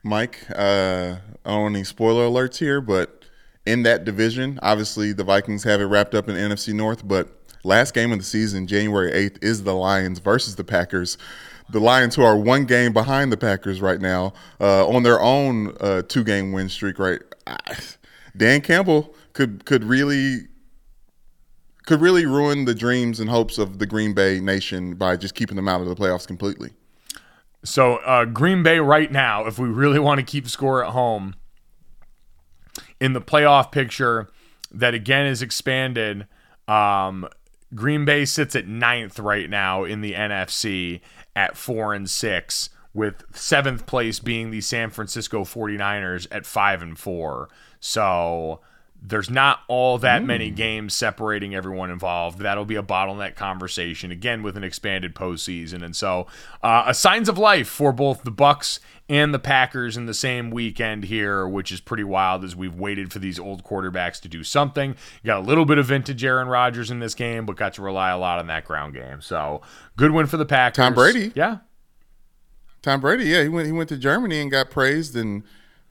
Mike, 0.03 0.45
uh, 0.51 1.16
I 1.45 1.51
don't 1.51 1.62
want 1.62 1.76
any 1.76 1.84
spoiler 1.84 2.26
alerts 2.26 2.59
here, 2.59 2.80
but 2.80 3.24
in 3.64 3.84
that 3.84 4.05
division, 4.05 4.59
obviously 4.62 5.12
the 5.12 5.24
Vikings 5.24 5.64
have 5.64 5.80
it 5.80 5.84
wrapped 5.84 6.14
up 6.14 6.28
in 6.28 6.34
NFC 6.34 6.74
North, 6.74 7.07
but 7.07 7.28
last 7.64 7.95
game 7.95 8.12
of 8.12 8.18
the 8.18 8.24
season, 8.24 8.66
January 8.66 9.12
8th, 9.12 9.43
is 9.43 9.62
the 9.62 9.74
Lions 9.74 10.18
versus 10.18 10.57
the 10.57 10.64
Packers 10.64 11.16
the 11.71 11.81
Lions, 11.81 12.15
who 12.15 12.23
are 12.23 12.37
one 12.37 12.65
game 12.65 12.93
behind 12.93 13.33
the 13.33 13.37
Packers 13.37 13.81
right 13.81 14.01
now, 14.01 14.33
uh, 14.61 14.87
on 14.87 15.03
their 15.03 15.21
own 15.21 15.75
uh, 15.81 16.03
two 16.03 16.25
game 16.25 16.53
win 16.53 16.69
streak, 16.69 16.99
right? 16.99 17.21
Dan 18.37 18.61
Campbell 18.61 19.15
could 19.33 19.65
could 19.65 19.85
really 19.85 20.49
could 21.87 22.01
really 22.01 22.27
ruin 22.27 22.65
the 22.65 22.75
dreams 22.75 23.21
and 23.21 23.29
hopes 23.29 23.59
of 23.59 23.79
the 23.79 23.87
Green 23.87 24.15
Bay 24.15 24.41
nation 24.41 24.95
by 24.95 25.17
just 25.17 25.35
keeping 25.35 25.57
them 25.57 25.69
out 25.69 25.81
of 25.81 25.89
the 25.89 25.97
playoffs 25.97 26.27
completely. 26.27 26.71
So 27.65 27.97
uh, 27.97 28.25
Green 28.25 28.63
Bay 28.63 28.79
right 28.79 29.11
now, 29.11 29.47
if 29.47 29.59
we 29.59 29.69
really 29.69 29.99
want 29.99 30.19
to 30.19 30.25
keep 30.25 30.49
score 30.49 30.85
at 30.85 30.93
home, 30.93 31.35
in 33.01 33.13
the 33.13 33.21
playoff 33.21 33.73
picture 33.73 34.29
that 34.71 34.95
again 34.95 35.27
is 35.27 35.43
expanded, 35.43 36.27
um, 36.69 37.29
Green 37.75 38.05
Bay 38.05 38.25
sits 38.25 38.55
at 38.55 38.67
ninth 38.67 39.19
right 39.19 39.49
now 39.49 39.85
in 39.85 40.01
the 40.01 40.13
NFC 40.13 41.01
at 41.35 41.57
four 41.57 41.95
and 41.95 42.09
six, 42.09 42.70
with 42.95 43.24
seventh 43.35 43.87
place 43.87 44.18
being 44.18 44.51
the 44.51 44.61
San 44.61 44.91
Francisco 44.91 45.45
49ers 45.45 46.26
at 46.30 46.47
five 46.47 46.83
and 46.83 46.99
four. 46.99 47.49
So 47.80 48.61
there's 49.05 49.29
not 49.29 49.61
all 49.67 49.99
that 49.99 50.25
many 50.25 50.51
games 50.51 50.95
separating 50.95 51.55
everyone 51.55 51.91
involved. 51.91 52.39
That'll 52.39 52.65
be 52.65 52.77
a 52.77 52.83
bottleneck 52.83 53.35
conversation 53.35 54.13
again 54.13 54.43
with 54.43 54.57
an 54.57 54.63
expanded 54.63 55.15
postseason, 55.15 55.83
and 55.83 55.97
so 55.97 56.29
uh, 56.63 56.85
a 56.87 56.95
signs 56.95 57.29
of 57.29 57.37
life 57.37 57.69
for 57.69 57.93
both 57.93 58.23
the 58.23 58.31
Bucs 58.31 58.79
and 59.09 59.35
the 59.35 59.39
Packers 59.41 59.97
in 59.97 60.07
the 60.07 60.15
same 60.15 60.51
weekend 60.51 61.05
here, 61.05 61.47
which 61.47 61.73
is 61.73 61.81
pretty 61.81 62.05
wild 62.05 62.45
as 62.45 62.55
we've 62.55 62.77
waited 62.77 63.13
for 63.13 63.19
these 63.19 63.39
old 63.39 63.65
quarterbacks 63.65 64.21
to 64.21 64.29
do 64.29 64.45
something. 64.45 64.91
You 65.23 65.27
got 65.27 65.39
a 65.39 65.47
little 65.47 65.65
bit 65.65 65.79
of 65.79 65.87
vintage 65.87 66.25
Aaron 66.25 66.49
Rodgers 66.49 66.91
in 66.91 67.01
this 67.01 67.15
game, 67.15 67.45
but 67.45 67.57
got 67.57 67.75
to 67.75 67.83
rely 67.83 68.11
a 68.11 68.19
lot 68.19 68.39
on 68.39 68.47
that 68.47 68.65
ground 68.65 68.95
game. 68.95 69.21
So 69.21 69.61
good 69.97 70.13
win 70.13 70.27
for 70.27 70.37
the 70.37 70.47
Packers. 70.47 70.77
Tom 70.77 70.95
Brady, 70.95 71.33
yeah. 71.35 71.59
Tom 72.81 73.01
Brady, 73.01 73.25
yeah, 73.25 73.43
he 73.43 73.49
went 73.49 73.67
he 73.67 73.73
went 73.73 73.89
to 73.89 73.97
Germany 73.97 74.41
and 74.41 74.51
got 74.51 74.71
praised 74.71 75.17
and 75.17 75.43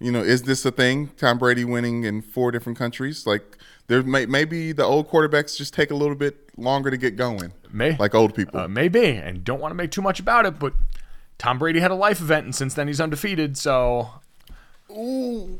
you 0.02 0.12
know, 0.12 0.22
is 0.22 0.44
this 0.44 0.66
a 0.66 0.72
thing? 0.72 1.10
Tom 1.18 1.38
Brady 1.38 1.64
winning 1.64 2.04
in 2.04 2.22
four 2.22 2.52
different 2.52 2.78
countries? 2.78 3.28
Like, 3.28 3.58
there 3.88 4.02
may 4.02 4.26
maybe 4.26 4.72
the 4.72 4.84
old 4.84 5.10
quarterbacks 5.10 5.56
just 5.56 5.74
take 5.74 5.92
a 5.92 5.96
little 5.96 6.16
bit 6.16 6.50
longer 6.58 6.90
to 6.90 6.98
get 6.98 7.16
going. 7.16 7.54
May 7.72 7.96
like 7.98 8.16
old 8.16 8.34
people, 8.34 8.60
uh, 8.60 8.68
maybe, 8.68 9.06
and 9.06 9.44
don't 9.44 9.62
want 9.62 9.72
to 9.72 9.76
make 9.76 9.92
too 9.92 10.02
much 10.02 10.20
about 10.20 10.46
it. 10.46 10.60
But 10.60 10.74
Tom 11.38 11.60
Brady 11.60 11.80
had 11.80 11.92
a 11.92 11.96
life 11.96 12.20
event, 12.20 12.46
and 12.46 12.56
since 12.56 12.74
then 12.74 12.88
he's 12.88 13.00
undefeated. 13.00 13.58
So, 13.58 14.10
ooh. 14.90 15.60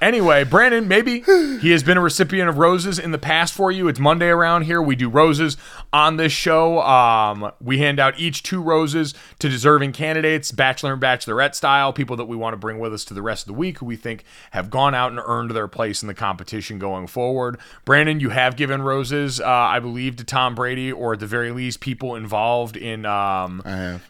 Anyway, 0.00 0.44
Brandon, 0.44 0.86
maybe 0.86 1.20
he 1.60 1.70
has 1.70 1.82
been 1.82 1.96
a 1.96 2.00
recipient 2.00 2.48
of 2.48 2.58
roses 2.58 2.98
in 2.98 3.10
the 3.10 3.18
past 3.18 3.52
for 3.52 3.72
you. 3.72 3.88
It's 3.88 3.98
Monday 3.98 4.28
around 4.28 4.62
here. 4.62 4.80
We 4.80 4.94
do 4.94 5.08
roses 5.08 5.56
on 5.92 6.16
this 6.16 6.32
show. 6.32 6.80
Um, 6.80 7.50
we 7.60 7.78
hand 7.78 7.98
out 7.98 8.18
each 8.18 8.42
two 8.42 8.62
roses 8.62 9.14
to 9.40 9.48
deserving 9.48 9.92
candidates, 9.92 10.52
bachelor 10.52 10.92
and 10.92 11.02
bachelorette 11.02 11.54
style, 11.54 11.92
people 11.92 12.16
that 12.16 12.26
we 12.26 12.36
want 12.36 12.52
to 12.52 12.56
bring 12.56 12.78
with 12.78 12.94
us 12.94 13.04
to 13.06 13.14
the 13.14 13.22
rest 13.22 13.44
of 13.44 13.46
the 13.48 13.58
week 13.58 13.78
who 13.78 13.86
we 13.86 13.96
think 13.96 14.24
have 14.52 14.70
gone 14.70 14.94
out 14.94 15.10
and 15.10 15.20
earned 15.24 15.50
their 15.52 15.68
place 15.68 16.02
in 16.02 16.08
the 16.08 16.14
competition 16.14 16.78
going 16.78 17.06
forward. 17.06 17.58
Brandon, 17.84 18.20
you 18.20 18.30
have 18.30 18.56
given 18.56 18.82
roses, 18.82 19.40
uh, 19.40 19.46
I 19.46 19.80
believe, 19.80 20.16
to 20.16 20.24
Tom 20.24 20.54
Brady, 20.54 20.92
or 20.92 21.14
at 21.14 21.20
the 21.20 21.26
very 21.26 21.50
least, 21.50 21.80
people 21.80 22.14
involved 22.14 22.76
in 22.76 23.04
um, 23.06 23.60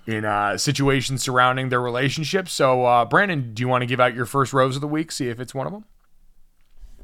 in 0.07 0.25
uh, 0.25 0.59
situations 0.59 1.23
surrounding 1.23 1.71
their 1.71 1.81
relationship. 1.81 2.49
So, 2.49 2.85
uh, 2.85 3.05
Brandon, 3.07 3.55
do 3.55 3.63
you 3.63 3.69
want 3.69 3.83
to 3.83 3.87
give 3.87 4.01
out 4.01 4.15
your 4.15 4.27
first 4.27 4.53
rose 4.53 4.75
of 4.75 4.81
the 4.83 4.89
week? 4.89 5.11
See 5.23 5.29
if 5.29 5.39
it's 5.39 5.55
one 5.55 5.69
of 5.69 5.73
them. 5.73 5.85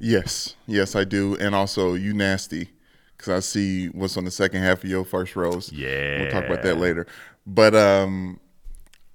Yes, 0.00 0.56
yes, 0.66 0.96
I 0.96 1.04
do, 1.04 1.36
and 1.36 1.54
also 1.54 1.94
you 1.94 2.12
nasty 2.12 2.70
because 3.16 3.32
I 3.32 3.38
see 3.38 3.86
what's 3.90 4.16
on 4.16 4.24
the 4.24 4.30
second 4.32 4.62
half 4.62 4.82
of 4.82 4.90
your 4.90 5.04
first 5.04 5.36
rose. 5.36 5.72
Yeah, 5.72 6.22
we'll 6.22 6.30
talk 6.32 6.44
about 6.44 6.64
that 6.64 6.78
later. 6.78 7.06
But 7.46 7.76
um, 7.76 8.40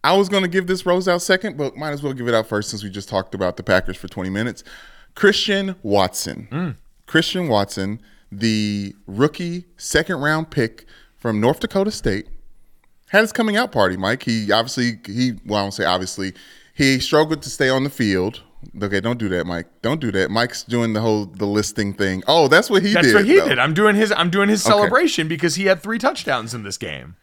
I 0.06 0.16
was 0.16 0.30
going 0.30 0.43
to 0.43 0.49
give 0.49 0.68
this 0.68 0.86
rose 0.86 1.10
out 1.10 1.22
second, 1.22 1.58
but 1.58 1.76
might 1.76 1.91
as 1.91 2.01
well 2.01 2.14
give 2.14 2.30
it 2.30 2.34
out 2.34 2.47
first 2.47 2.70
since 2.70 2.82
we 2.82 2.89
just 2.89 3.10
talked 3.10 3.36
about 3.36 3.58
the 3.58 3.64
Packers 3.64 3.97
for 3.97 4.08
20 4.08 4.30
minutes. 4.30 4.64
Christian 5.16 5.76
Watson, 5.84 6.47
mm. 6.49 6.76
Christian 7.06 7.49
Watson, 7.49 8.01
the 8.32 8.95
rookie 9.06 9.66
second 9.76 10.22
round 10.22 10.49
pick 10.49 10.86
from 11.18 11.41
North 11.41 11.60
Dakota 11.60 11.91
State, 11.91 12.30
had 13.10 13.20
his 13.20 13.34
coming 13.34 13.58
out 13.58 13.74
party. 13.74 13.97
Mike, 13.97 14.24
he 14.24 14.49
obviously 14.49 14.99
he 15.06 15.34
well, 15.45 15.60
I 15.60 15.64
won't 15.64 15.74
say 15.74 15.84
obviously 15.84 16.34
he 16.74 16.99
struggled 16.99 17.41
to 17.41 17.49
stay 17.49 17.68
on 17.68 17.84
the 17.84 17.89
field 17.89 18.41
Okay, 18.82 19.01
don't 19.01 19.20
do 19.20 19.30
that, 19.30 19.45
Mike. 19.45 19.68
Don't 19.82 20.01
do 20.01 20.11
that. 20.11 20.32
Mike's 20.32 20.64
doing 20.64 20.93
the 20.93 21.01
whole 21.01 21.26
the 21.26 21.45
listing 21.45 21.93
thing. 21.93 22.24
Oh, 22.28 22.47
that's 22.47 22.70
what 22.70 22.84
he 22.84 22.93
that's 22.93 23.07
did. 23.07 23.16
That's 23.16 23.26
what 23.26 23.30
he 23.30 23.39
though. 23.39 23.49
did. 23.49 23.59
I'm 23.59 23.74
doing 23.74 23.95
his 23.95 24.11
I'm 24.11 24.30
doing 24.30 24.49
his 24.49 24.64
celebration 24.64 25.26
okay. 25.26 25.36
because 25.36 25.55
he 25.55 25.66
had 25.66 25.82
three 25.82 25.99
touchdowns 25.99 26.53
in 26.53 26.64
this 26.64 26.78
game. 26.78 27.16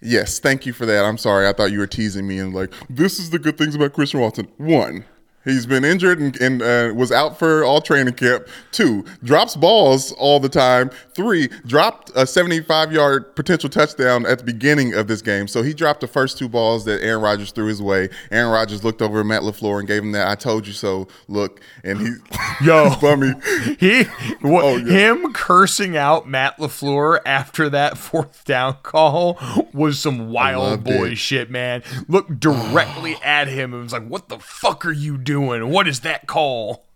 Yes, 0.00 0.38
thank 0.38 0.64
you 0.64 0.72
for 0.72 0.86
that. 0.86 1.04
I'm 1.04 1.18
sorry. 1.18 1.48
I 1.48 1.52
thought 1.52 1.72
you 1.72 1.80
were 1.80 1.86
teasing 1.86 2.26
me 2.26 2.38
and 2.38 2.54
like 2.54 2.72
this 2.88 3.18
is 3.18 3.30
the 3.30 3.38
good 3.38 3.58
things 3.58 3.74
about 3.74 3.92
Christian 3.92 4.20
Watson. 4.20 4.48
One, 4.56 5.04
He's 5.44 5.66
been 5.66 5.84
injured 5.84 6.18
and, 6.18 6.36
and 6.40 6.62
uh, 6.62 6.92
was 6.94 7.10
out 7.12 7.38
for 7.38 7.64
all 7.64 7.80
training 7.80 8.14
camp. 8.14 8.46
Two, 8.72 9.04
drops 9.22 9.56
balls 9.56 10.12
all 10.12 10.40
the 10.40 10.48
time. 10.48 10.90
Three, 11.14 11.48
dropped 11.64 12.10
a 12.14 12.26
75 12.26 12.92
yard 12.92 13.34
potential 13.34 13.70
touchdown 13.70 14.26
at 14.26 14.38
the 14.38 14.44
beginning 14.44 14.94
of 14.94 15.06
this 15.06 15.22
game. 15.22 15.48
So 15.48 15.62
he 15.62 15.72
dropped 15.72 16.00
the 16.00 16.06
first 16.06 16.38
two 16.38 16.48
balls 16.48 16.84
that 16.84 17.02
Aaron 17.02 17.22
Rodgers 17.22 17.52
threw 17.52 17.66
his 17.66 17.80
way. 17.80 18.08
Aaron 18.30 18.50
Rodgers 18.50 18.84
looked 18.84 19.00
over 19.00 19.20
at 19.20 19.26
Matt 19.26 19.42
LaFleur 19.42 19.78
and 19.78 19.88
gave 19.88 20.02
him 20.02 20.12
that 20.12 20.28
I 20.28 20.34
told 20.34 20.66
you 20.66 20.72
so 20.72 21.08
look. 21.28 21.60
And 21.82 21.98
he, 21.98 22.14
yo, 22.64 22.94
bummy. 23.00 23.32
He, 23.78 24.02
what, 24.42 24.64
oh, 24.64 24.76
yeah. 24.76 25.12
him 25.12 25.32
cursing 25.32 25.96
out 25.96 26.28
Matt 26.28 26.58
LaFleur 26.58 27.20
after 27.24 27.70
that 27.70 27.96
fourth 27.96 28.44
down 28.44 28.76
call 28.82 29.38
was 29.72 29.98
some 29.98 30.30
wild 30.30 30.84
boy 30.84 31.10
it. 31.10 31.18
shit, 31.18 31.50
man. 31.50 31.82
Looked 32.08 32.40
directly 32.40 33.16
at 33.22 33.48
him 33.48 33.72
and 33.72 33.84
was 33.84 33.92
like, 33.92 34.06
what 34.06 34.28
the 34.28 34.38
fuck 34.38 34.84
are 34.84 34.92
you 34.92 35.16
doing? 35.16 35.27
Doing? 35.28 35.70
What 35.70 35.86
is 35.86 36.00
that 36.00 36.26
call? 36.26 36.86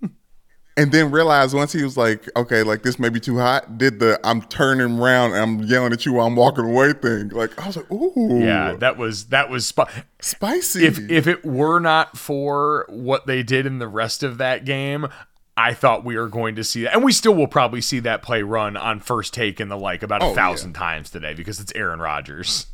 and 0.76 0.90
then 0.90 1.10
realized 1.10 1.54
once 1.54 1.72
he 1.72 1.82
was 1.82 1.98
like, 1.98 2.30
okay, 2.34 2.62
like 2.62 2.82
this 2.82 2.98
may 2.98 3.10
be 3.10 3.20
too 3.20 3.38
hot, 3.38 3.76
did 3.76 4.00
the 4.00 4.18
I'm 4.24 4.40
turning 4.42 4.98
around 4.98 5.32
and 5.32 5.40
I'm 5.40 5.62
yelling 5.64 5.92
at 5.92 6.06
you 6.06 6.14
while 6.14 6.26
I'm 6.26 6.34
walking 6.34 6.64
away 6.64 6.94
thing. 6.94 7.28
Like 7.28 7.58
I 7.60 7.66
was 7.66 7.76
like, 7.76 7.90
ooh. 7.92 8.40
Yeah, 8.40 8.74
that 8.76 8.96
was 8.96 9.26
that 9.26 9.50
was 9.50 9.66
sp- 9.68 9.92
spicy. 10.20 10.86
If 10.86 10.98
if 11.10 11.26
it 11.26 11.44
were 11.44 11.78
not 11.78 12.16
for 12.16 12.86
what 12.88 13.26
they 13.26 13.42
did 13.42 13.66
in 13.66 13.78
the 13.78 13.88
rest 13.88 14.22
of 14.22 14.38
that 14.38 14.64
game, 14.64 15.08
I 15.58 15.74
thought 15.74 16.04
we 16.04 16.16
were 16.16 16.28
going 16.28 16.54
to 16.54 16.64
see 16.64 16.84
that. 16.84 16.94
And 16.94 17.04
we 17.04 17.12
still 17.12 17.34
will 17.34 17.48
probably 17.48 17.82
see 17.82 18.00
that 18.00 18.22
play 18.22 18.42
run 18.42 18.78
on 18.78 19.00
first 19.00 19.34
take 19.34 19.60
and 19.60 19.70
the 19.70 19.76
like 19.76 20.02
about 20.02 20.22
a 20.22 20.26
oh, 20.26 20.34
thousand 20.34 20.72
yeah. 20.72 20.80
times 20.80 21.10
today 21.10 21.34
because 21.34 21.60
it's 21.60 21.72
Aaron 21.74 22.00
Rodgers. 22.00 22.66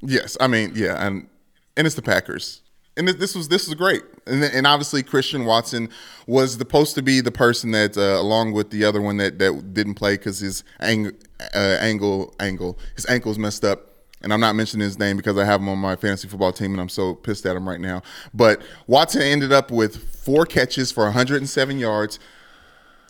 Yes. 0.00 0.36
I 0.40 0.46
mean, 0.46 0.72
yeah, 0.74 1.06
and 1.06 1.28
and 1.76 1.86
it's 1.86 1.96
the 1.96 2.02
Packers 2.02 2.61
and 2.96 3.08
this 3.08 3.34
was 3.34 3.48
this 3.48 3.66
was 3.66 3.74
great, 3.74 4.02
and, 4.26 4.44
and 4.44 4.66
obviously 4.66 5.02
Christian 5.02 5.44
Watson 5.44 5.88
was 6.26 6.54
supposed 6.54 6.94
to 6.96 7.02
be 7.02 7.20
the 7.20 7.32
person 7.32 7.70
that, 7.70 7.96
uh, 7.96 8.20
along 8.20 8.52
with 8.52 8.70
the 8.70 8.84
other 8.84 9.00
one 9.00 9.16
that 9.16 9.38
that 9.38 9.72
didn't 9.72 9.94
play 9.94 10.16
because 10.16 10.40
his 10.40 10.62
ang- 10.80 11.12
uh, 11.54 11.78
angle 11.80 12.34
angle 12.38 12.78
his 12.94 13.06
ankle's 13.06 13.38
messed 13.38 13.64
up. 13.64 13.88
And 14.24 14.32
I'm 14.32 14.38
not 14.38 14.54
mentioning 14.54 14.84
his 14.84 15.00
name 15.00 15.16
because 15.16 15.36
I 15.36 15.44
have 15.44 15.60
him 15.60 15.68
on 15.68 15.78
my 15.78 15.96
fantasy 15.96 16.28
football 16.28 16.52
team, 16.52 16.70
and 16.70 16.80
I'm 16.80 16.88
so 16.88 17.14
pissed 17.14 17.44
at 17.44 17.56
him 17.56 17.68
right 17.68 17.80
now. 17.80 18.02
But 18.32 18.62
Watson 18.86 19.22
ended 19.22 19.52
up 19.52 19.72
with 19.72 19.96
four 19.96 20.46
catches 20.46 20.92
for 20.92 21.02
107 21.04 21.76
yards, 21.76 22.20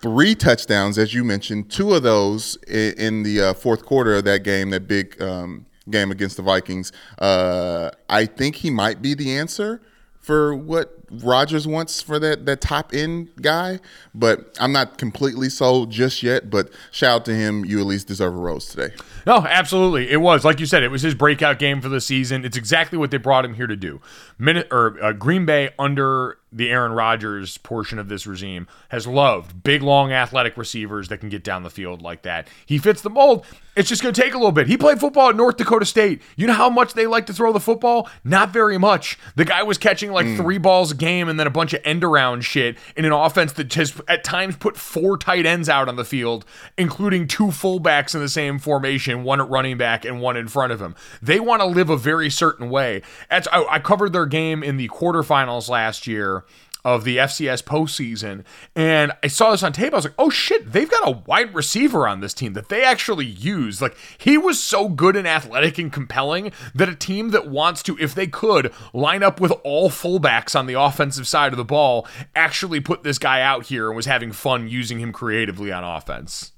three 0.01 0.35
touchdowns, 0.35 0.97
as 0.97 1.13
you 1.13 1.23
mentioned, 1.23 1.71
two 1.71 1.93
of 1.93 2.03
those 2.03 2.57
in, 2.67 2.95
in 2.95 3.23
the 3.25 3.43
uh, 3.43 3.53
fourth 3.53 3.85
quarter 3.85 4.15
of 4.15 4.25
that 4.25 4.43
game, 4.43 4.71
that 4.71 4.89
big 4.89 5.21
um, 5.21 5.67
game 5.91 6.11
against 6.11 6.37
the 6.37 6.43
Vikings. 6.43 6.93
Uh, 7.19 7.91
I 8.09 8.27
think 8.27 8.57
he 8.57 8.71
might 8.71 9.03
be 9.03 9.15
the 9.15 9.37
answer 9.37 9.83
for 10.21 10.55
what 10.55 11.02
Rodgers 11.13 11.67
wants 11.67 12.01
for 12.01 12.19
that 12.19 12.47
that 12.47 12.61
top 12.61 12.93
end 12.95 13.31
guy, 13.41 13.81
but 14.15 14.57
I'm 14.59 14.73
not 14.73 14.99
completely 14.99 15.49
sold 15.49 15.91
just 15.91 16.23
yet. 16.23 16.51
But 16.51 16.71
shout 16.91 17.21
out 17.21 17.25
to 17.27 17.35
him. 17.35 17.65
You 17.65 17.81
at 17.81 17.87
least 17.87 18.09
deserve 18.09 18.35
a 18.35 18.39
rose 18.39 18.67
today. 18.67 18.95
No, 19.27 19.39
absolutely. 19.39 20.11
It 20.11 20.21
was 20.21 20.45
like 20.45 20.59
you 20.61 20.67
said. 20.67 20.83
It 20.83 20.91
was 20.91 21.03
his 21.03 21.15
breakout 21.15 21.59
game 21.59 21.81
for 21.81 21.89
the 21.89 22.01
season. 22.01 22.45
It's 22.45 22.57
exactly 22.57 22.99
what 22.99 23.11
they 23.11 23.19
brought 23.19 23.45
him 23.45 23.55
here 23.55 23.67
to 23.67 23.77
do. 23.77 24.01
Minute 24.39 24.69
or 24.71 25.03
uh, 25.03 25.13
Green 25.13 25.45
Bay 25.45 25.71
under 25.79 26.39
the 26.53 26.71
Aaron 26.71 26.93
Rodgers 26.93 27.57
portion 27.59 27.99
of 27.99 28.09
this 28.09 28.27
regime 28.27 28.67
has 28.91 29.07
loved 29.07 29.63
big, 29.63 29.83
long, 29.83 30.13
athletic 30.13 30.57
receivers 30.57 31.09
that 31.09 31.19
can 31.19 31.31
get 31.31 31.43
down 31.43 31.63
the 31.63 31.71
field 31.71 32.03
like 32.03 32.23
that. 32.23 32.47
He 32.67 32.79
fits 32.79 33.01
the 33.01 33.11
mold. 33.11 33.47
It's 33.75 33.89
just 33.89 34.03
going 34.03 34.13
to 34.13 34.21
take 34.21 34.35
a 34.35 34.37
little 34.37 34.53
bit. 34.53 34.67
He 34.67 34.77
played 34.77 35.01
football 35.01 35.31
at 35.31 35.37
North 35.37 35.57
Dakota 35.57 35.87
State. 35.87 36.21
You 36.37 36.47
know 36.47 36.53
how 36.53 36.69
much 36.69 36.93
they 36.93 37.07
like 37.07 37.25
to 37.27 37.33
throw 37.33 37.53
the 37.53 37.61
football? 37.61 38.09
Not 38.23 38.51
very 38.51 38.77
much. 38.77 39.19
The 39.35 39.47
guy 39.47 39.63
was 39.63 39.79
catching 39.79 40.13
like 40.13 40.27
mm. 40.27 40.37
three 40.37 40.59
balls 40.59 40.93
a 40.93 40.95
game 41.03 41.29
and 41.29 41.39
then 41.39 41.49
a 41.49 41.51
bunch 41.51 41.75
of 41.75 41.81
end 41.85 42.05
around 42.05 42.45
shit 42.45 42.79
in 42.97 43.05
an 43.05 43.11
offense 43.11 43.53
that 43.55 43.75
has 43.75 44.01
at 44.07 44.23
times 44.23 44.57
put 44.57 44.77
four 44.77 45.19
tight 45.19 45.45
ends 45.45 45.69
out 45.69 45.89
on 45.89 45.97
the 45.97 46.05
field, 46.05 46.45
including 46.79 47.27
two 47.27 47.47
fullbacks 47.47 48.15
in 48.15 48.21
the 48.21 48.29
same 48.29 48.57
formation, 48.57 49.25
one 49.25 49.41
at 49.41 49.51
running 49.51 49.77
back 49.77 50.05
and 50.05 50.21
one 50.21 50.37
in 50.37 50.47
front 50.47 50.73
of 50.73 50.81
him. 50.81 50.95
They 51.21 51.41
want 51.41 51.61
to 51.61 51.67
live 51.67 51.91
a 51.91 51.97
very 51.97 52.31
certain 52.31 52.71
way. 52.71 53.03
As 53.29 53.49
I, 53.49 53.65
I 53.65 53.79
covered 53.81 54.13
their 54.13 54.27
game 54.27 54.63
in 54.63 54.77
the 54.77 54.89
quarterfinals 54.89 55.69
last 55.69 56.07
year 56.07 56.45
of 56.85 57.05
the 57.05 57.17
FCS 57.19 57.63
postseason. 57.63 58.45
And 58.75 59.13
I 59.23 59.29
saw 59.29 59.53
this 59.53 59.63
on 59.63 59.73
tape. 59.73 59.93
I 59.93 59.97
was 59.97 60.05
like, 60.05 60.15
oh 60.19 60.31
shit, 60.31 60.73
they've 60.73 60.91
got 60.91 61.09
a 61.09 61.23
wide 61.27 61.55
receiver 61.55 62.09
on 62.09 62.21
this 62.21 62.35
team 62.35 62.55
that 62.55 62.69
they 62.69 62.83
actually 62.85 63.27
use. 63.27 63.81
Like, 63.81 63.97
he 64.19 64.37
was 64.37 64.63
so 64.63 64.89
good 64.89 65.17
and 65.17 65.27
athletic 65.27 65.79
and 65.79 65.93
compelling 65.93 66.53
that 66.75 66.89
a 66.89 66.95
team 66.95 67.31
that 67.31 67.49
wants 67.49 67.83
to, 67.85 67.97
if 67.99 68.15
they 68.15 68.27
could, 68.27 68.73
line 68.93 69.23
up 69.23 69.41
with 69.41 69.53
all 69.63 69.91
fullbacks 69.91 70.59
on 70.59 70.67
the 70.67 70.81
offensive 70.81 71.29
side 71.29 71.53
of 71.53 71.57
the 71.57 71.65
ball, 71.65 72.07
actually 72.35 72.81
put 72.81 73.03
this 73.03 73.19
guy 73.19 73.41
out 73.41 73.67
here 73.67 73.89
and 73.89 73.97
was 73.97 74.07
having 74.07 74.33
fun 74.33 74.69
using 74.69 74.99
him 74.99 75.13
creatively 75.13 75.71
on 75.71 75.85
offense. 75.85 76.53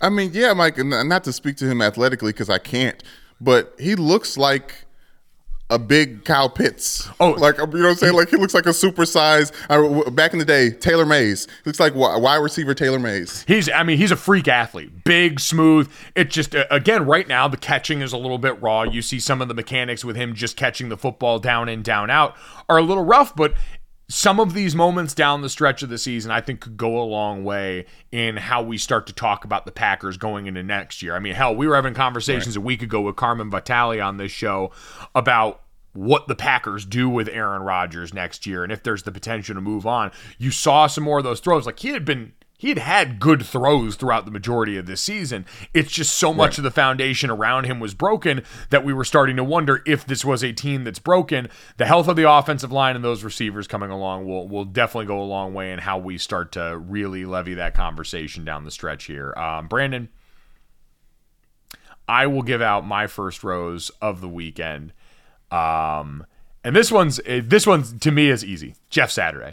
I 0.00 0.08
mean, 0.08 0.30
yeah, 0.34 0.52
Mike, 0.52 0.78
not 0.78 1.24
to 1.24 1.32
speak 1.32 1.56
to 1.58 1.66
him 1.66 1.80
athletically 1.80 2.32
because 2.32 2.50
I 2.50 2.58
can't, 2.58 3.02
but 3.40 3.74
he 3.78 3.94
looks 3.94 4.36
like 4.36 4.81
a 5.72 5.78
big 5.78 6.24
Kyle 6.24 6.50
Pitts. 6.50 7.08
Oh, 7.18 7.30
like 7.30 7.56
you 7.58 7.66
know 7.66 7.72
what 7.72 7.90
I'm 7.90 7.94
saying? 7.96 8.14
Like 8.14 8.28
he 8.28 8.36
looks 8.36 8.54
like 8.54 8.66
a 8.66 8.70
supersized. 8.70 9.52
Uh, 9.70 10.10
back 10.10 10.32
in 10.32 10.38
the 10.38 10.44
day, 10.44 10.70
Taylor 10.70 11.06
Mays 11.06 11.48
looks 11.64 11.80
like 11.80 11.94
wide 11.94 12.36
receiver 12.36 12.74
Taylor 12.74 12.98
Mays. 12.98 13.44
He's, 13.48 13.70
I 13.70 13.82
mean, 13.82 13.98
he's 13.98 14.10
a 14.10 14.16
freak 14.16 14.48
athlete, 14.48 15.04
big, 15.04 15.40
smooth. 15.40 15.90
It 16.14 16.30
just 16.30 16.54
uh, 16.54 16.66
again, 16.70 17.06
right 17.06 17.26
now 17.26 17.48
the 17.48 17.56
catching 17.56 18.02
is 18.02 18.12
a 18.12 18.18
little 18.18 18.38
bit 18.38 18.60
raw. 18.60 18.82
You 18.82 19.02
see 19.02 19.18
some 19.18 19.40
of 19.40 19.48
the 19.48 19.54
mechanics 19.54 20.04
with 20.04 20.16
him 20.16 20.34
just 20.34 20.56
catching 20.56 20.88
the 20.90 20.96
football 20.96 21.38
down 21.38 21.68
in, 21.68 21.82
down 21.82 22.10
out 22.10 22.36
are 22.68 22.78
a 22.78 22.82
little 22.82 23.04
rough, 23.04 23.34
but 23.34 23.54
some 24.12 24.38
of 24.38 24.52
these 24.52 24.74
moments 24.74 25.14
down 25.14 25.40
the 25.40 25.48
stretch 25.48 25.82
of 25.82 25.88
the 25.88 25.96
season, 25.96 26.30
I 26.30 26.42
think, 26.42 26.60
could 26.60 26.76
go 26.76 27.00
a 27.00 27.04
long 27.04 27.44
way 27.44 27.86
in 28.10 28.36
how 28.36 28.62
we 28.62 28.76
start 28.76 29.06
to 29.06 29.14
talk 29.14 29.46
about 29.46 29.64
the 29.64 29.72
Packers 29.72 30.18
going 30.18 30.46
into 30.46 30.62
next 30.62 31.00
year. 31.00 31.16
I 31.16 31.18
mean, 31.18 31.32
hell, 31.32 31.56
we 31.56 31.66
were 31.66 31.74
having 31.74 31.94
conversations 31.94 32.54
right. 32.54 32.62
a 32.62 32.66
week 32.66 32.82
ago 32.82 33.00
with 33.00 33.16
Carmen 33.16 33.48
Vitale 33.48 34.02
on 34.02 34.18
this 34.18 34.30
show 34.30 34.70
about 35.14 35.62
what 35.94 36.28
the 36.28 36.34
Packers 36.34 36.84
do 36.84 37.08
with 37.08 37.26
Aaron 37.26 37.62
Rodgers 37.62 38.12
next 38.12 38.46
year 38.46 38.62
and 38.62 38.70
if 38.70 38.82
there's 38.82 39.04
the 39.04 39.12
potential 39.12 39.54
to 39.54 39.62
move 39.62 39.86
on. 39.86 40.12
You 40.36 40.50
saw 40.50 40.88
some 40.88 41.04
more 41.04 41.16
of 41.16 41.24
those 41.24 41.40
throws. 41.40 41.64
Like 41.64 41.78
he 41.78 41.88
had 41.88 42.04
been 42.04 42.34
he 42.62 42.68
had 42.68 42.78
had 42.78 43.18
good 43.18 43.44
throws 43.44 43.96
throughout 43.96 44.24
the 44.24 44.30
majority 44.30 44.76
of 44.76 44.86
this 44.86 45.00
season. 45.00 45.44
It's 45.74 45.90
just 45.90 46.16
so 46.16 46.32
much 46.32 46.52
right. 46.52 46.58
of 46.58 46.62
the 46.62 46.70
foundation 46.70 47.28
around 47.28 47.64
him 47.64 47.80
was 47.80 47.92
broken 47.92 48.44
that 48.70 48.84
we 48.84 48.92
were 48.92 49.04
starting 49.04 49.34
to 49.34 49.42
wonder 49.42 49.82
if 49.84 50.06
this 50.06 50.24
was 50.24 50.44
a 50.44 50.52
team 50.52 50.84
that's 50.84 51.00
broken. 51.00 51.48
The 51.78 51.86
health 51.86 52.06
of 52.06 52.14
the 52.14 52.30
offensive 52.30 52.70
line 52.70 52.94
and 52.94 53.04
those 53.04 53.24
receivers 53.24 53.66
coming 53.66 53.90
along 53.90 54.28
will 54.28 54.46
will 54.46 54.64
definitely 54.64 55.06
go 55.06 55.20
a 55.20 55.24
long 55.24 55.54
way 55.54 55.72
in 55.72 55.80
how 55.80 55.98
we 55.98 56.18
start 56.18 56.52
to 56.52 56.78
really 56.78 57.24
levy 57.24 57.54
that 57.54 57.74
conversation 57.74 58.44
down 58.44 58.62
the 58.62 58.70
stretch 58.70 59.06
here. 59.06 59.34
Um, 59.36 59.66
Brandon, 59.66 60.08
I 62.06 62.28
will 62.28 62.42
give 62.42 62.62
out 62.62 62.86
my 62.86 63.08
first 63.08 63.42
rose 63.42 63.90
of 64.00 64.20
the 64.20 64.28
weekend. 64.28 64.92
Um, 65.50 66.24
and 66.62 66.76
this 66.76 66.92
one's 66.92 67.16
this 67.26 67.66
one's 67.66 67.92
to 67.92 68.12
me 68.12 68.28
is 68.30 68.44
easy. 68.44 68.76
Jeff 68.88 69.10
Saturday. 69.10 69.52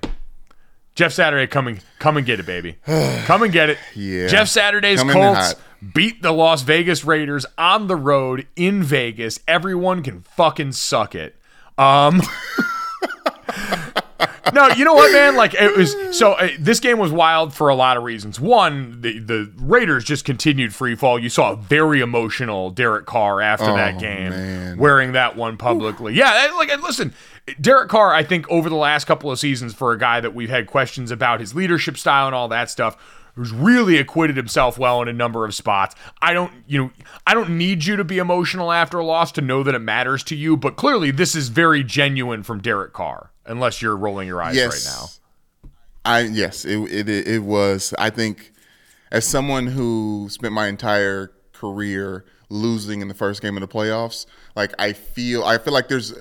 Jeff 0.99 1.13
Saturday, 1.13 1.47
come 1.47 1.69
and 1.69 1.81
come 1.97 2.17
and 2.17 2.25
get 2.25 2.41
it, 2.41 2.45
baby. 2.45 2.75
come 3.25 3.41
and 3.43 3.53
get 3.53 3.69
it. 3.69 3.77
Yeah. 3.95 4.27
Jeff 4.27 4.49
Saturday's 4.49 5.01
Colts 5.01 5.55
beat 5.93 6.21
the 6.21 6.33
Las 6.33 6.61
Vegas 6.63 7.05
Raiders 7.05 7.45
on 7.57 7.87
the 7.87 7.95
road 7.95 8.47
in 8.57 8.83
Vegas. 8.83 9.39
Everyone 9.47 10.03
can 10.03 10.23
fucking 10.23 10.73
suck 10.73 11.15
it. 11.15 11.37
Um, 11.77 12.21
no, 14.53 14.67
you 14.69 14.85
know 14.85 14.93
what, 14.93 15.11
man? 15.11 15.35
Like 15.35 15.53
it 15.53 15.75
was 15.75 15.95
so. 16.17 16.33
Uh, 16.33 16.49
this 16.59 16.79
game 16.79 16.97
was 16.97 17.11
wild 17.11 17.53
for 17.53 17.69
a 17.69 17.75
lot 17.75 17.97
of 17.97 18.03
reasons. 18.03 18.39
One, 18.39 19.01
the 19.01 19.19
the 19.19 19.51
Raiders 19.57 20.03
just 20.03 20.25
continued 20.25 20.73
free 20.73 20.95
fall. 20.95 21.19
You 21.19 21.29
saw 21.29 21.53
a 21.53 21.55
very 21.55 22.01
emotional 22.01 22.69
Derek 22.69 23.05
Carr 23.05 23.41
after 23.41 23.69
oh, 23.69 23.75
that 23.75 23.99
game, 23.99 24.29
man. 24.29 24.77
wearing 24.77 25.13
that 25.13 25.35
one 25.35 25.57
publicly. 25.57 26.13
Yeah, 26.13 26.51
like 26.57 26.69
listen, 26.81 27.13
Derek 27.59 27.89
Carr. 27.89 28.13
I 28.13 28.23
think 28.23 28.49
over 28.49 28.69
the 28.69 28.75
last 28.75 29.05
couple 29.05 29.31
of 29.31 29.39
seasons, 29.39 29.73
for 29.73 29.91
a 29.91 29.97
guy 29.97 30.19
that 30.19 30.33
we've 30.33 30.49
had 30.49 30.67
questions 30.67 31.11
about 31.11 31.39
his 31.39 31.55
leadership 31.55 31.97
style 31.97 32.27
and 32.27 32.35
all 32.35 32.47
that 32.49 32.69
stuff 32.69 32.97
who's 33.39 33.53
really 33.53 33.97
acquitted 33.97 34.35
himself 34.35 34.77
well 34.77 35.01
in 35.01 35.07
a 35.07 35.13
number 35.13 35.45
of 35.45 35.55
spots. 35.55 35.95
I 36.21 36.33
don't, 36.33 36.51
you 36.67 36.77
know, 36.77 36.91
I 37.25 37.33
don't 37.33 37.57
need 37.57 37.85
you 37.85 37.95
to 37.95 38.03
be 38.03 38.17
emotional 38.17 38.69
after 38.69 38.99
a 38.99 39.05
loss 39.05 39.31
to 39.31 39.41
know 39.41 39.63
that 39.63 39.73
it 39.73 39.79
matters 39.79 40.25
to 40.25 40.35
you, 40.35 40.57
but 40.57 40.75
clearly 40.75 41.09
this 41.09 41.35
is 41.35 41.47
very 41.47 41.81
genuine 41.81 42.43
from 42.43 42.59
Derek 42.59 42.91
Carr 42.91 43.31
unless 43.45 43.81
you're 43.81 43.95
rolling 43.95 44.27
your 44.27 44.41
eyes 44.41 44.57
yes. 44.57 44.85
right 44.85 44.93
now. 44.93 45.71
I 46.03 46.19
yes, 46.23 46.65
it, 46.65 46.79
it 46.91 47.07
it 47.07 47.43
was. 47.43 47.93
I 47.97 48.09
think 48.09 48.51
as 49.09 49.25
someone 49.25 49.67
who 49.67 50.27
spent 50.29 50.53
my 50.53 50.67
entire 50.67 51.31
career 51.53 52.25
losing 52.49 53.01
in 53.01 53.07
the 53.07 53.13
first 53.13 53.41
game 53.41 53.55
of 53.55 53.61
the 53.61 53.69
playoffs, 53.69 54.25
like 54.57 54.73
I 54.77 54.91
feel 54.91 55.45
I 55.45 55.59
feel 55.59 55.73
like 55.73 55.87
there's 55.87 56.13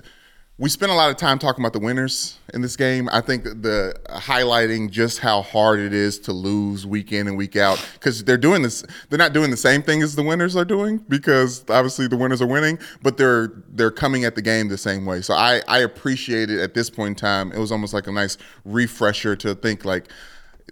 we 0.60 0.68
spent 0.68 0.90
a 0.90 0.94
lot 0.94 1.08
of 1.08 1.16
time 1.16 1.38
talking 1.38 1.64
about 1.64 1.72
the 1.72 1.78
winners 1.78 2.36
in 2.52 2.62
this 2.62 2.74
game. 2.74 3.08
I 3.12 3.20
think 3.20 3.44
the 3.44 3.94
highlighting 4.08 4.90
just 4.90 5.20
how 5.20 5.42
hard 5.42 5.78
it 5.78 5.92
is 5.92 6.18
to 6.20 6.32
lose 6.32 6.84
week 6.84 7.12
in 7.12 7.28
and 7.28 7.36
week 7.36 7.54
out 7.54 7.84
because 7.94 8.24
they're 8.24 8.36
doing 8.36 8.62
this. 8.62 8.84
They're 9.08 9.18
not 9.18 9.32
doing 9.32 9.52
the 9.52 9.56
same 9.56 9.82
thing 9.82 10.02
as 10.02 10.16
the 10.16 10.22
winners 10.24 10.56
are 10.56 10.64
doing 10.64 10.98
because 11.08 11.64
obviously 11.68 12.08
the 12.08 12.16
winners 12.16 12.42
are 12.42 12.46
winning, 12.46 12.80
but 13.02 13.16
they're 13.16 13.52
they're 13.68 13.92
coming 13.92 14.24
at 14.24 14.34
the 14.34 14.42
game 14.42 14.66
the 14.68 14.76
same 14.76 15.06
way. 15.06 15.22
So 15.22 15.34
I 15.34 15.62
I 15.68 15.78
appreciate 15.78 16.50
it 16.50 16.58
at 16.58 16.74
this 16.74 16.90
point 16.90 17.10
in 17.10 17.14
time. 17.14 17.52
It 17.52 17.58
was 17.58 17.70
almost 17.70 17.94
like 17.94 18.08
a 18.08 18.12
nice 18.12 18.36
refresher 18.64 19.36
to 19.36 19.54
think 19.54 19.84
like 19.84 20.08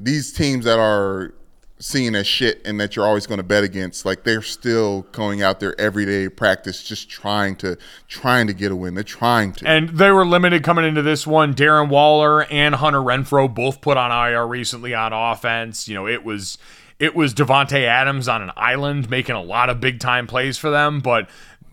these 0.01 0.33
teams 0.33 0.65
that 0.65 0.81
are 0.81 1.33
seen 1.79 2.15
as 2.15 2.27
shit 2.27 2.63
and 2.65 2.81
that 2.81 2.97
you're 2.97 3.05
always 3.05 3.27
going 3.27 3.37
to 3.37 3.45
bet 3.45 3.63
against 3.63 4.07
like 4.07 4.25
they're 4.25 4.41
still 4.41 5.03
going 5.13 5.43
out 5.43 5.61
there 5.61 5.79
every 5.79 6.07
day 6.07 6.29
practice 6.29 6.83
just 6.83 7.11
trying 7.11 7.55
to 7.55 7.77
trying 8.09 8.47
to 8.47 8.55
get 8.55 8.73
a 8.73 8.77
win 8.77 8.95
they're 8.95 9.05
trying 9.05 9.53
to 9.53 9.67
and 9.69 9.91
they 9.91 10.11
were 10.11 10.25
limited 10.25 10.63
coming 10.63 10.87
into 10.87 11.03
this 11.03 11.27
one 11.27 11.55
darren 11.55 11.91
waller 11.91 12.45
and 12.45 12.77
hunter 12.77 13.01
renfrow 13.01 13.53
both 13.53 13.83
put 13.83 13.99
on 13.99 14.11
ir 14.31 14.47
recently 14.47 14.95
on 14.95 15.13
offense 15.13 15.87
you 15.87 15.95
know 15.95 16.07
it 16.07 16.25
was 16.25 16.57
it 16.99 17.15
was 17.15 17.35
davante 17.35 17.83
adams 17.85 18.27
on 18.27 18.41
an 18.41 18.51
island 18.57 19.11
making 19.11 19.35
a 19.35 19.43
lot 19.43 19.69
of 19.69 19.79
big 19.79 20.01
time 20.01 20.27
plays 20.27 20.57
for 20.57 20.71
them 20.71 21.01
but 21.01 21.29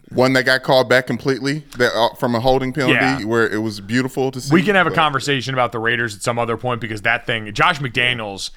one 0.09 0.33
that 0.33 0.43
got 0.43 0.63
called 0.63 0.89
back 0.89 1.07
completely 1.07 1.59
that, 1.77 1.91
uh, 1.95 2.13
from 2.15 2.35
a 2.35 2.39
holding 2.39 2.71
penalty 2.71 2.93
yeah. 2.93 3.23
where 3.23 3.47
it 3.47 3.57
was 3.57 3.79
beautiful 3.79 4.29
to 4.31 4.39
see. 4.39 4.53
We 4.53 4.61
can 4.61 4.75
have 4.75 4.85
a 4.85 4.91
conversation 4.91 5.55
about 5.55 5.71
the 5.71 5.79
Raiders 5.79 6.15
at 6.15 6.21
some 6.21 6.37
other 6.37 6.55
point 6.55 6.81
because 6.81 7.01
that 7.01 7.25
thing, 7.25 7.51
Josh 7.51 7.79
McDaniels 7.79 8.51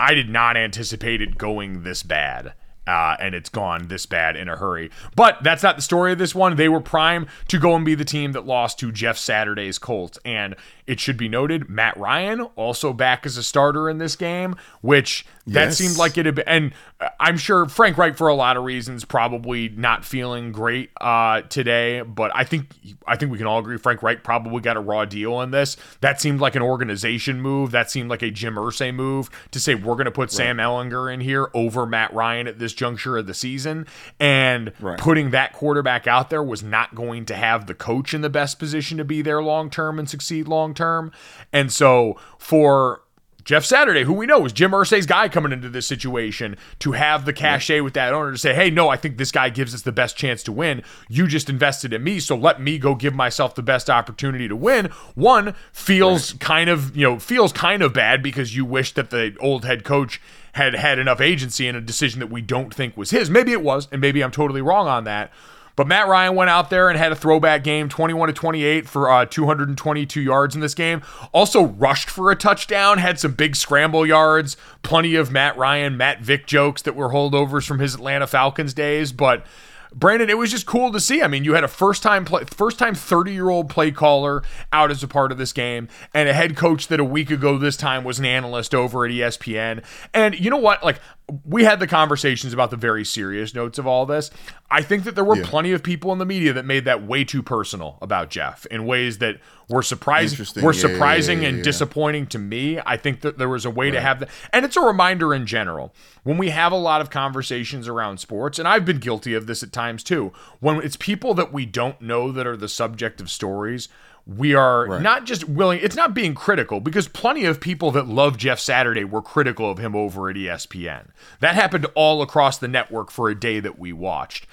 I 0.00 0.14
did 0.14 0.30
not 0.30 0.56
anticipate 0.56 1.20
it 1.20 1.36
going 1.36 1.82
this 1.82 2.02
bad. 2.02 2.54
Uh, 2.86 3.14
and 3.20 3.34
it's 3.36 3.50
gone 3.50 3.86
this 3.86 4.06
bad 4.06 4.34
in 4.34 4.48
a 4.48 4.56
hurry. 4.56 4.90
But 5.14 5.44
that's 5.44 5.62
not 5.62 5.76
the 5.76 5.82
story 5.82 6.10
of 6.10 6.18
this 6.18 6.34
one. 6.34 6.56
They 6.56 6.68
were 6.68 6.80
prime 6.80 7.28
to 7.48 7.58
go 7.58 7.76
and 7.76 7.84
be 7.84 7.94
the 7.94 8.06
team 8.06 8.32
that 8.32 8.46
lost 8.46 8.80
to 8.80 8.90
Jeff 8.90 9.16
Saturday's 9.16 9.78
Colts. 9.78 10.18
And 10.24 10.56
it 10.86 10.98
should 10.98 11.16
be 11.16 11.28
noted, 11.28 11.68
Matt 11.68 11.96
Ryan 11.96 12.40
also 12.56 12.92
back 12.92 13.26
as 13.26 13.36
a 13.36 13.44
starter 13.44 13.88
in 13.88 13.98
this 13.98 14.16
game, 14.16 14.56
which 14.80 15.24
that 15.50 15.66
yes. 15.66 15.78
seemed 15.78 15.96
like 15.96 16.16
it 16.16 16.26
had 16.26 16.36
been. 16.36 16.48
And 16.48 16.72
I'm 17.18 17.36
sure 17.36 17.66
Frank 17.66 17.98
Reich, 17.98 18.16
for 18.16 18.28
a 18.28 18.34
lot 18.34 18.56
of 18.56 18.64
reasons, 18.64 19.04
probably 19.04 19.68
not 19.68 20.04
feeling 20.04 20.52
great 20.52 20.90
uh, 21.00 21.42
today. 21.42 22.02
But 22.02 22.30
I 22.34 22.44
think 22.44 22.72
I 23.06 23.16
think 23.16 23.32
we 23.32 23.38
can 23.38 23.46
all 23.46 23.58
agree 23.58 23.76
Frank 23.76 24.02
Reich 24.02 24.22
probably 24.22 24.60
got 24.60 24.76
a 24.76 24.80
raw 24.80 25.04
deal 25.04 25.40
in 25.40 25.50
this. 25.50 25.76
That 26.02 26.20
seemed 26.20 26.40
like 26.40 26.54
an 26.54 26.62
organization 26.62 27.40
move. 27.40 27.72
That 27.72 27.90
seemed 27.90 28.10
like 28.10 28.22
a 28.22 28.30
Jim 28.30 28.54
Irsay 28.54 28.94
move 28.94 29.28
to 29.50 29.58
say 29.58 29.74
we're 29.74 29.94
going 29.94 30.04
to 30.04 30.12
put 30.12 30.28
right. 30.28 30.32
Sam 30.32 30.58
Ehlinger 30.58 31.12
in 31.12 31.20
here 31.20 31.50
over 31.52 31.84
Matt 31.84 32.12
Ryan 32.12 32.46
at 32.46 32.58
this 32.58 32.72
juncture 32.72 33.18
of 33.18 33.26
the 33.26 33.34
season. 33.34 33.86
And 34.20 34.72
right. 34.78 34.98
putting 34.98 35.30
that 35.30 35.52
quarterback 35.52 36.06
out 36.06 36.30
there 36.30 36.42
was 36.42 36.62
not 36.62 36.94
going 36.94 37.26
to 37.26 37.34
have 37.34 37.66
the 37.66 37.74
coach 37.74 38.14
in 38.14 38.20
the 38.20 38.30
best 38.30 38.58
position 38.58 38.98
to 38.98 39.04
be 39.04 39.20
there 39.20 39.42
long 39.42 39.68
term 39.68 39.98
and 39.98 40.08
succeed 40.08 40.46
long 40.46 40.74
term. 40.74 41.10
And 41.52 41.72
so 41.72 42.18
for 42.38 43.02
Jeff 43.50 43.64
Saturday, 43.64 44.04
who 44.04 44.12
we 44.12 44.26
know 44.26 44.46
is 44.46 44.52
Jim 44.52 44.70
Irsay's 44.70 45.06
guy 45.06 45.28
coming 45.28 45.50
into 45.50 45.68
this 45.68 45.84
situation, 45.84 46.56
to 46.78 46.92
have 46.92 47.24
the 47.24 47.32
cachet 47.32 47.80
with 47.80 47.94
that 47.94 48.12
owner 48.12 48.30
to 48.30 48.38
say, 48.38 48.54
hey, 48.54 48.70
no, 48.70 48.90
I 48.90 48.96
think 48.96 49.16
this 49.18 49.32
guy 49.32 49.48
gives 49.48 49.74
us 49.74 49.82
the 49.82 49.90
best 49.90 50.16
chance 50.16 50.44
to 50.44 50.52
win. 50.52 50.84
You 51.08 51.26
just 51.26 51.50
invested 51.50 51.92
in 51.92 52.04
me, 52.04 52.20
so 52.20 52.36
let 52.36 52.60
me 52.60 52.78
go 52.78 52.94
give 52.94 53.12
myself 53.12 53.56
the 53.56 53.62
best 53.64 53.90
opportunity 53.90 54.46
to 54.46 54.54
win. 54.54 54.86
One 55.16 55.56
feels 55.72 56.32
right. 56.32 56.40
kind 56.40 56.70
of, 56.70 56.96
you 56.96 57.02
know, 57.02 57.18
feels 57.18 57.52
kind 57.52 57.82
of 57.82 57.92
bad 57.92 58.22
because 58.22 58.54
you 58.54 58.64
wish 58.64 58.94
that 58.94 59.10
the 59.10 59.34
old 59.40 59.64
head 59.64 59.82
coach 59.82 60.20
had 60.52 60.76
had 60.76 61.00
enough 61.00 61.20
agency 61.20 61.66
in 61.66 61.74
a 61.74 61.80
decision 61.80 62.20
that 62.20 62.30
we 62.30 62.42
don't 62.42 62.72
think 62.72 62.96
was 62.96 63.10
his. 63.10 63.28
Maybe 63.28 63.50
it 63.50 63.64
was, 63.64 63.88
and 63.90 64.00
maybe 64.00 64.22
I'm 64.22 64.30
totally 64.30 64.62
wrong 64.62 64.86
on 64.86 65.02
that. 65.02 65.32
But 65.80 65.86
Matt 65.86 66.08
Ryan 66.08 66.34
went 66.34 66.50
out 66.50 66.68
there 66.68 66.90
and 66.90 66.98
had 66.98 67.10
a 67.10 67.16
throwback 67.16 67.64
game, 67.64 67.88
21 67.88 68.26
to 68.26 68.34
28 68.34 68.86
for 68.86 69.10
uh, 69.10 69.24
222 69.24 70.20
yards 70.20 70.54
in 70.54 70.60
this 70.60 70.74
game. 70.74 71.00
Also 71.32 71.62
rushed 71.68 72.10
for 72.10 72.30
a 72.30 72.36
touchdown, 72.36 72.98
had 72.98 73.18
some 73.18 73.32
big 73.32 73.56
scramble 73.56 74.06
yards, 74.06 74.58
plenty 74.82 75.14
of 75.14 75.30
Matt 75.30 75.56
Ryan, 75.56 75.96
Matt 75.96 76.20
Vick 76.20 76.46
jokes 76.46 76.82
that 76.82 76.94
were 76.94 77.08
holdovers 77.08 77.66
from 77.66 77.78
his 77.78 77.94
Atlanta 77.94 78.26
Falcons 78.26 78.74
days. 78.74 79.10
But 79.10 79.46
Brandon, 79.94 80.30
it 80.30 80.38
was 80.38 80.50
just 80.50 80.66
cool 80.66 80.92
to 80.92 81.00
see. 81.00 81.22
I 81.22 81.28
mean, 81.28 81.44
you 81.44 81.54
had 81.54 81.64
a 81.64 81.68
first 81.68 82.02
time 82.02 82.24
play, 82.24 82.44
first 82.44 82.78
time 82.78 82.94
30 82.94 83.32
year 83.32 83.48
old 83.48 83.68
play 83.68 83.90
caller 83.90 84.42
out 84.72 84.90
as 84.90 85.02
a 85.02 85.08
part 85.08 85.32
of 85.32 85.38
this 85.38 85.52
game, 85.52 85.88
and 86.14 86.28
a 86.28 86.32
head 86.32 86.56
coach 86.56 86.88
that 86.88 87.00
a 87.00 87.04
week 87.04 87.30
ago 87.30 87.58
this 87.58 87.76
time 87.76 88.04
was 88.04 88.18
an 88.18 88.24
analyst 88.24 88.74
over 88.74 89.04
at 89.04 89.10
ESPN. 89.10 89.84
And 90.14 90.38
you 90.38 90.50
know 90.50 90.56
what? 90.56 90.84
Like, 90.84 91.00
we 91.44 91.64
had 91.64 91.80
the 91.80 91.86
conversations 91.86 92.52
about 92.52 92.70
the 92.70 92.76
very 92.76 93.04
serious 93.04 93.54
notes 93.54 93.78
of 93.78 93.86
all 93.86 94.06
this. 94.06 94.30
I 94.70 94.82
think 94.82 95.04
that 95.04 95.14
there 95.14 95.24
were 95.24 95.36
yeah. 95.36 95.46
plenty 95.46 95.72
of 95.72 95.82
people 95.82 96.12
in 96.12 96.18
the 96.18 96.26
media 96.26 96.52
that 96.52 96.64
made 96.64 96.84
that 96.84 97.06
way 97.06 97.24
too 97.24 97.42
personal 97.42 97.98
about 98.02 98.30
Jeff 98.30 98.66
in 98.66 98.84
ways 98.84 99.18
that 99.18 99.38
were 99.70 99.82
surprising, 99.82 100.62
were 100.62 100.74
yeah, 100.74 100.80
surprising 100.80 101.42
yeah, 101.42 101.48
and 101.48 101.64
disappointing 101.64 102.26
to 102.26 102.38
me. 102.38 102.80
I 102.84 102.96
think 102.96 103.20
that 103.20 103.38
there 103.38 103.48
was 103.48 103.64
a 103.64 103.70
way 103.70 103.86
right. 103.86 103.92
to 103.92 104.00
have 104.00 104.20
that, 104.20 104.28
and 104.52 104.64
it's 104.64 104.76
a 104.76 104.80
reminder 104.80 105.32
in 105.32 105.46
general 105.46 105.94
when 106.24 106.36
we 106.36 106.50
have 106.50 106.72
a 106.72 106.76
lot 106.76 107.00
of 107.00 107.08
conversations 107.08 107.88
around 107.88 108.18
sports, 108.18 108.58
and 108.58 108.66
I've 108.66 108.84
been 108.84 108.98
guilty 108.98 109.32
of 109.34 109.46
this 109.46 109.62
at 109.62 109.72
times 109.72 110.02
too. 110.02 110.32
When 110.58 110.82
it's 110.82 110.96
people 110.96 111.34
that 111.34 111.52
we 111.52 111.64
don't 111.66 112.00
know 112.02 112.32
that 112.32 112.46
are 112.46 112.56
the 112.56 112.68
subject 112.68 113.20
of 113.20 113.30
stories 113.30 113.88
we 114.26 114.54
are 114.54 114.86
right. 114.86 115.02
not 115.02 115.24
just 115.24 115.48
willing 115.48 115.80
it's 115.82 115.96
not 115.96 116.14
being 116.14 116.34
critical 116.34 116.80
because 116.80 117.08
plenty 117.08 117.44
of 117.44 117.60
people 117.60 117.90
that 117.90 118.06
love 118.06 118.36
Jeff 118.36 118.60
Saturday 118.60 119.04
were 119.04 119.22
critical 119.22 119.70
of 119.70 119.78
him 119.78 119.96
over 119.96 120.28
at 120.28 120.36
ESPN. 120.36 121.06
That 121.40 121.54
happened 121.54 121.86
all 121.94 122.22
across 122.22 122.58
the 122.58 122.68
network 122.68 123.10
for 123.10 123.28
a 123.28 123.38
day 123.38 123.60
that 123.60 123.78
we 123.78 123.92
watched. 123.92 124.46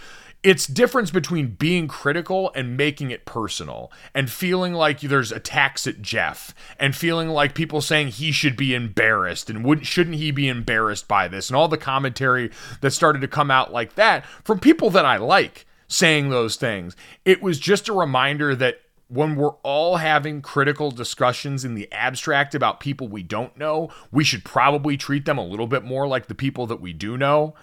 It's 0.43 0.67
difference 0.67 1.11
between 1.11 1.55
being 1.55 1.87
critical 1.87 2.51
and 2.55 2.77
making 2.77 3.11
it 3.11 3.25
personal 3.25 3.91
and 4.13 4.29
feeling 4.29 4.73
like 4.73 5.01
there's 5.01 5.31
attacks 5.31 5.87
at 5.87 6.01
Jeff 6.01 6.53
and 6.79 6.95
feeling 6.95 7.29
like 7.29 7.55
people 7.55 7.81
saying 7.81 8.09
he 8.09 8.31
should 8.31 8.55
be 8.55 8.75
embarrassed 8.75 9.49
and 9.49 9.65
wouldn't 9.65 9.87
shouldn't 9.87 10.17
he 10.17 10.31
be 10.31 10.47
embarrassed 10.47 11.07
by 11.07 11.27
this 11.27 11.49
and 11.49 11.57
all 11.57 11.67
the 11.67 11.77
commentary 11.77 12.51
that 12.81 12.91
started 12.91 13.19
to 13.21 13.27
come 13.27 13.49
out 13.49 13.73
like 13.73 13.95
that 13.95 14.25
from 14.43 14.59
people 14.59 14.89
that 14.91 15.05
I 15.05 15.17
like 15.17 15.65
saying 15.87 16.29
those 16.29 16.55
things. 16.55 16.95
It 17.25 17.41
was 17.41 17.59
just 17.59 17.89
a 17.89 17.93
reminder 17.93 18.55
that 18.55 18.81
when 19.09 19.35
we're 19.37 19.55
all 19.63 19.97
having 19.97 20.41
critical 20.41 20.91
discussions 20.91 21.63
in 21.63 21.75
the 21.75 21.91
abstract 21.93 22.53
about 22.53 22.79
people 22.79 23.07
we 23.07 23.23
don't 23.23 23.57
know, 23.57 23.89
we 24.11 24.23
should 24.23 24.43
probably 24.43 24.97
treat 24.97 25.25
them 25.25 25.37
a 25.37 25.45
little 25.45 25.67
bit 25.67 25.83
more 25.83 26.07
like 26.07 26.27
the 26.27 26.35
people 26.35 26.67
that 26.67 26.81
we 26.81 26.93
do 26.93 27.17
know 27.17 27.55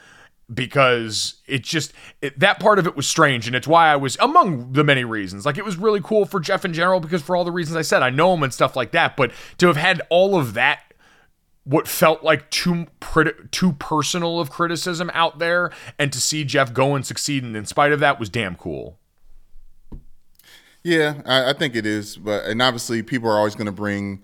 because 0.52 1.36
it 1.46 1.62
just 1.62 1.92
it, 2.20 2.38
that 2.38 2.60
part 2.60 2.78
of 2.78 2.86
it 2.86 2.96
was 2.96 3.06
strange 3.06 3.46
and 3.46 3.56
it's 3.56 3.66
why 3.66 3.88
I 3.88 3.96
was 3.96 4.16
among 4.20 4.72
the 4.72 4.84
many 4.84 5.04
reasons 5.04 5.46
like 5.46 5.56
it 5.56 5.64
was 5.64 5.76
really 5.76 6.00
cool 6.02 6.26
for 6.26 6.38
Jeff 6.38 6.64
in 6.64 6.74
general 6.74 7.00
because 7.00 7.22
for 7.22 7.34
all 7.34 7.44
the 7.44 7.52
reasons 7.52 7.76
I 7.76 7.82
said 7.82 8.02
I 8.02 8.10
know 8.10 8.34
him 8.34 8.42
and 8.42 8.52
stuff 8.52 8.76
like 8.76 8.92
that 8.92 9.16
but 9.16 9.32
to 9.58 9.68
have 9.68 9.76
had 9.76 10.02
all 10.10 10.36
of 10.36 10.52
that 10.54 10.92
what 11.64 11.88
felt 11.88 12.22
like 12.22 12.50
too 12.50 12.86
too 13.50 13.72
personal 13.72 14.38
of 14.38 14.50
criticism 14.50 15.10
out 15.14 15.38
there 15.38 15.70
and 15.98 16.12
to 16.12 16.20
see 16.20 16.44
Jeff 16.44 16.74
go 16.74 16.94
and 16.94 17.06
succeed 17.06 17.42
and 17.42 17.56
in 17.56 17.64
spite 17.64 17.92
of 17.92 18.00
that 18.00 18.20
was 18.20 18.28
damn 18.28 18.54
cool. 18.54 18.98
Yeah, 20.82 21.22
I, 21.24 21.50
I 21.50 21.52
think 21.54 21.74
it 21.74 21.86
is, 21.86 22.18
but 22.18 22.44
and 22.44 22.60
obviously 22.60 23.02
people 23.02 23.30
are 23.30 23.38
always 23.38 23.54
going 23.54 23.66
to 23.66 23.72
bring 23.72 24.22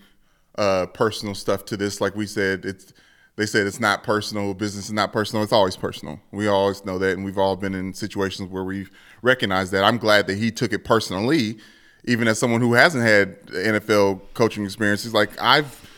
uh, 0.59 0.87
personal 0.87 1.35
stuff 1.35 1.64
to 1.66 1.77
this. 1.79 2.03
Like 2.03 2.14
we 2.14 2.27
said, 2.27 2.66
it's 2.66 2.93
they 3.37 3.47
said 3.47 3.66
it's 3.66 3.81
not 3.81 4.03
personal. 4.03 4.55
Business 4.55 4.87
is 4.87 4.93
not 4.93 5.12
personal. 5.12 5.43
It's 5.43 5.53
always 5.53 5.76
personal. 5.76 6.20
We 6.31 6.49
always 6.49 6.85
know 6.85 6.99
that, 6.99 7.16
and 7.16 7.24
we've 7.24 7.39
all 7.39 7.57
been 7.57 7.74
in 7.74 7.95
situations 7.95 8.51
where 8.51 8.64
we've 8.64 8.91
recognized 9.22 9.72
that. 9.72 9.85
I'm 9.85 9.99
glad 9.99 10.26
that 10.26 10.37
he 10.37 10.51
took 10.51 10.72
it 10.72 10.85
personally, 10.85 11.59
even 12.05 12.28
as 12.28 12.39
someone 12.39 12.61
who 12.61 12.74
hasn't 12.74 13.05
had 13.05 13.47
NFL 13.47 14.20
coaching 14.35 14.64
experience. 14.64 15.05
He's 15.05 15.14
like 15.14 15.31
I've 15.41 15.89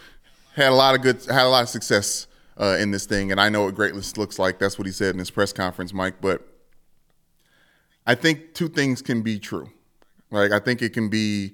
had 0.54 0.68
a 0.68 0.74
lot 0.74 0.94
of 0.94 1.02
good, 1.02 1.24
had 1.24 1.46
a 1.46 1.48
lot 1.48 1.62
of 1.62 1.68
success 1.68 2.26
uh, 2.60 2.76
in 2.78 2.90
this 2.90 3.06
thing, 3.06 3.32
and 3.32 3.40
I 3.40 3.48
know 3.48 3.64
what 3.64 3.74
greatness 3.74 4.16
looks 4.16 4.38
like. 4.38 4.58
That's 4.58 4.78
what 4.78 4.86
he 4.86 4.92
said 4.92 5.14
in 5.14 5.18
his 5.18 5.30
press 5.30 5.52
conference, 5.52 5.92
Mike. 5.92 6.20
But 6.20 6.46
I 8.06 8.14
think 8.14 8.54
two 8.54 8.68
things 8.68 9.02
can 9.02 9.22
be 9.22 9.38
true. 9.38 9.70
Like 10.30 10.52
I 10.52 10.58
think 10.58 10.82
it 10.82 10.92
can 10.92 11.08
be 11.08 11.52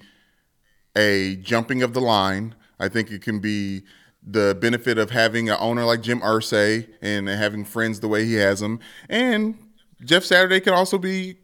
a 0.96 1.36
jumping 1.36 1.82
of 1.82 1.94
the 1.94 2.00
line. 2.00 2.54
I 2.78 2.88
think 2.88 3.10
it 3.10 3.22
can 3.22 3.40
be 3.40 3.82
the 4.30 4.56
benefit 4.60 4.98
of 4.98 5.10
having 5.10 5.48
an 5.48 5.56
owner 5.58 5.84
like 5.84 6.02
Jim 6.02 6.20
Irsay 6.20 6.86
and 7.00 7.28
having 7.28 7.64
friends 7.64 8.00
the 8.00 8.08
way 8.08 8.26
he 8.26 8.34
has 8.34 8.60
them. 8.60 8.78
And 9.08 9.56
Jeff 10.04 10.22
Saturday 10.22 10.60
can 10.60 10.74
also 10.74 10.98
be 10.98 11.36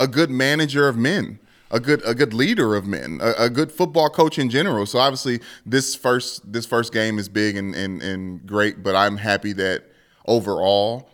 a 0.00 0.08
good 0.08 0.30
manager 0.30 0.88
of 0.88 0.96
men, 0.96 1.38
a 1.70 1.78
good 1.78 2.02
a 2.06 2.14
good 2.14 2.32
leader 2.32 2.74
of 2.74 2.86
men, 2.86 3.20
a, 3.22 3.44
a, 3.44 3.50
good 3.50 3.70
football 3.70 4.08
coach 4.08 4.38
in 4.38 4.48
general. 4.48 4.86
So 4.86 4.98
obviously 4.98 5.40
this 5.66 5.94
first 5.94 6.50
this 6.50 6.64
first 6.64 6.92
game 6.92 7.18
is 7.18 7.28
big 7.28 7.56
and, 7.56 7.74
and 7.74 8.02
and 8.02 8.46
great, 8.46 8.82
but 8.82 8.96
I'm 8.96 9.18
happy 9.18 9.52
that 9.54 9.84
overall 10.26 11.10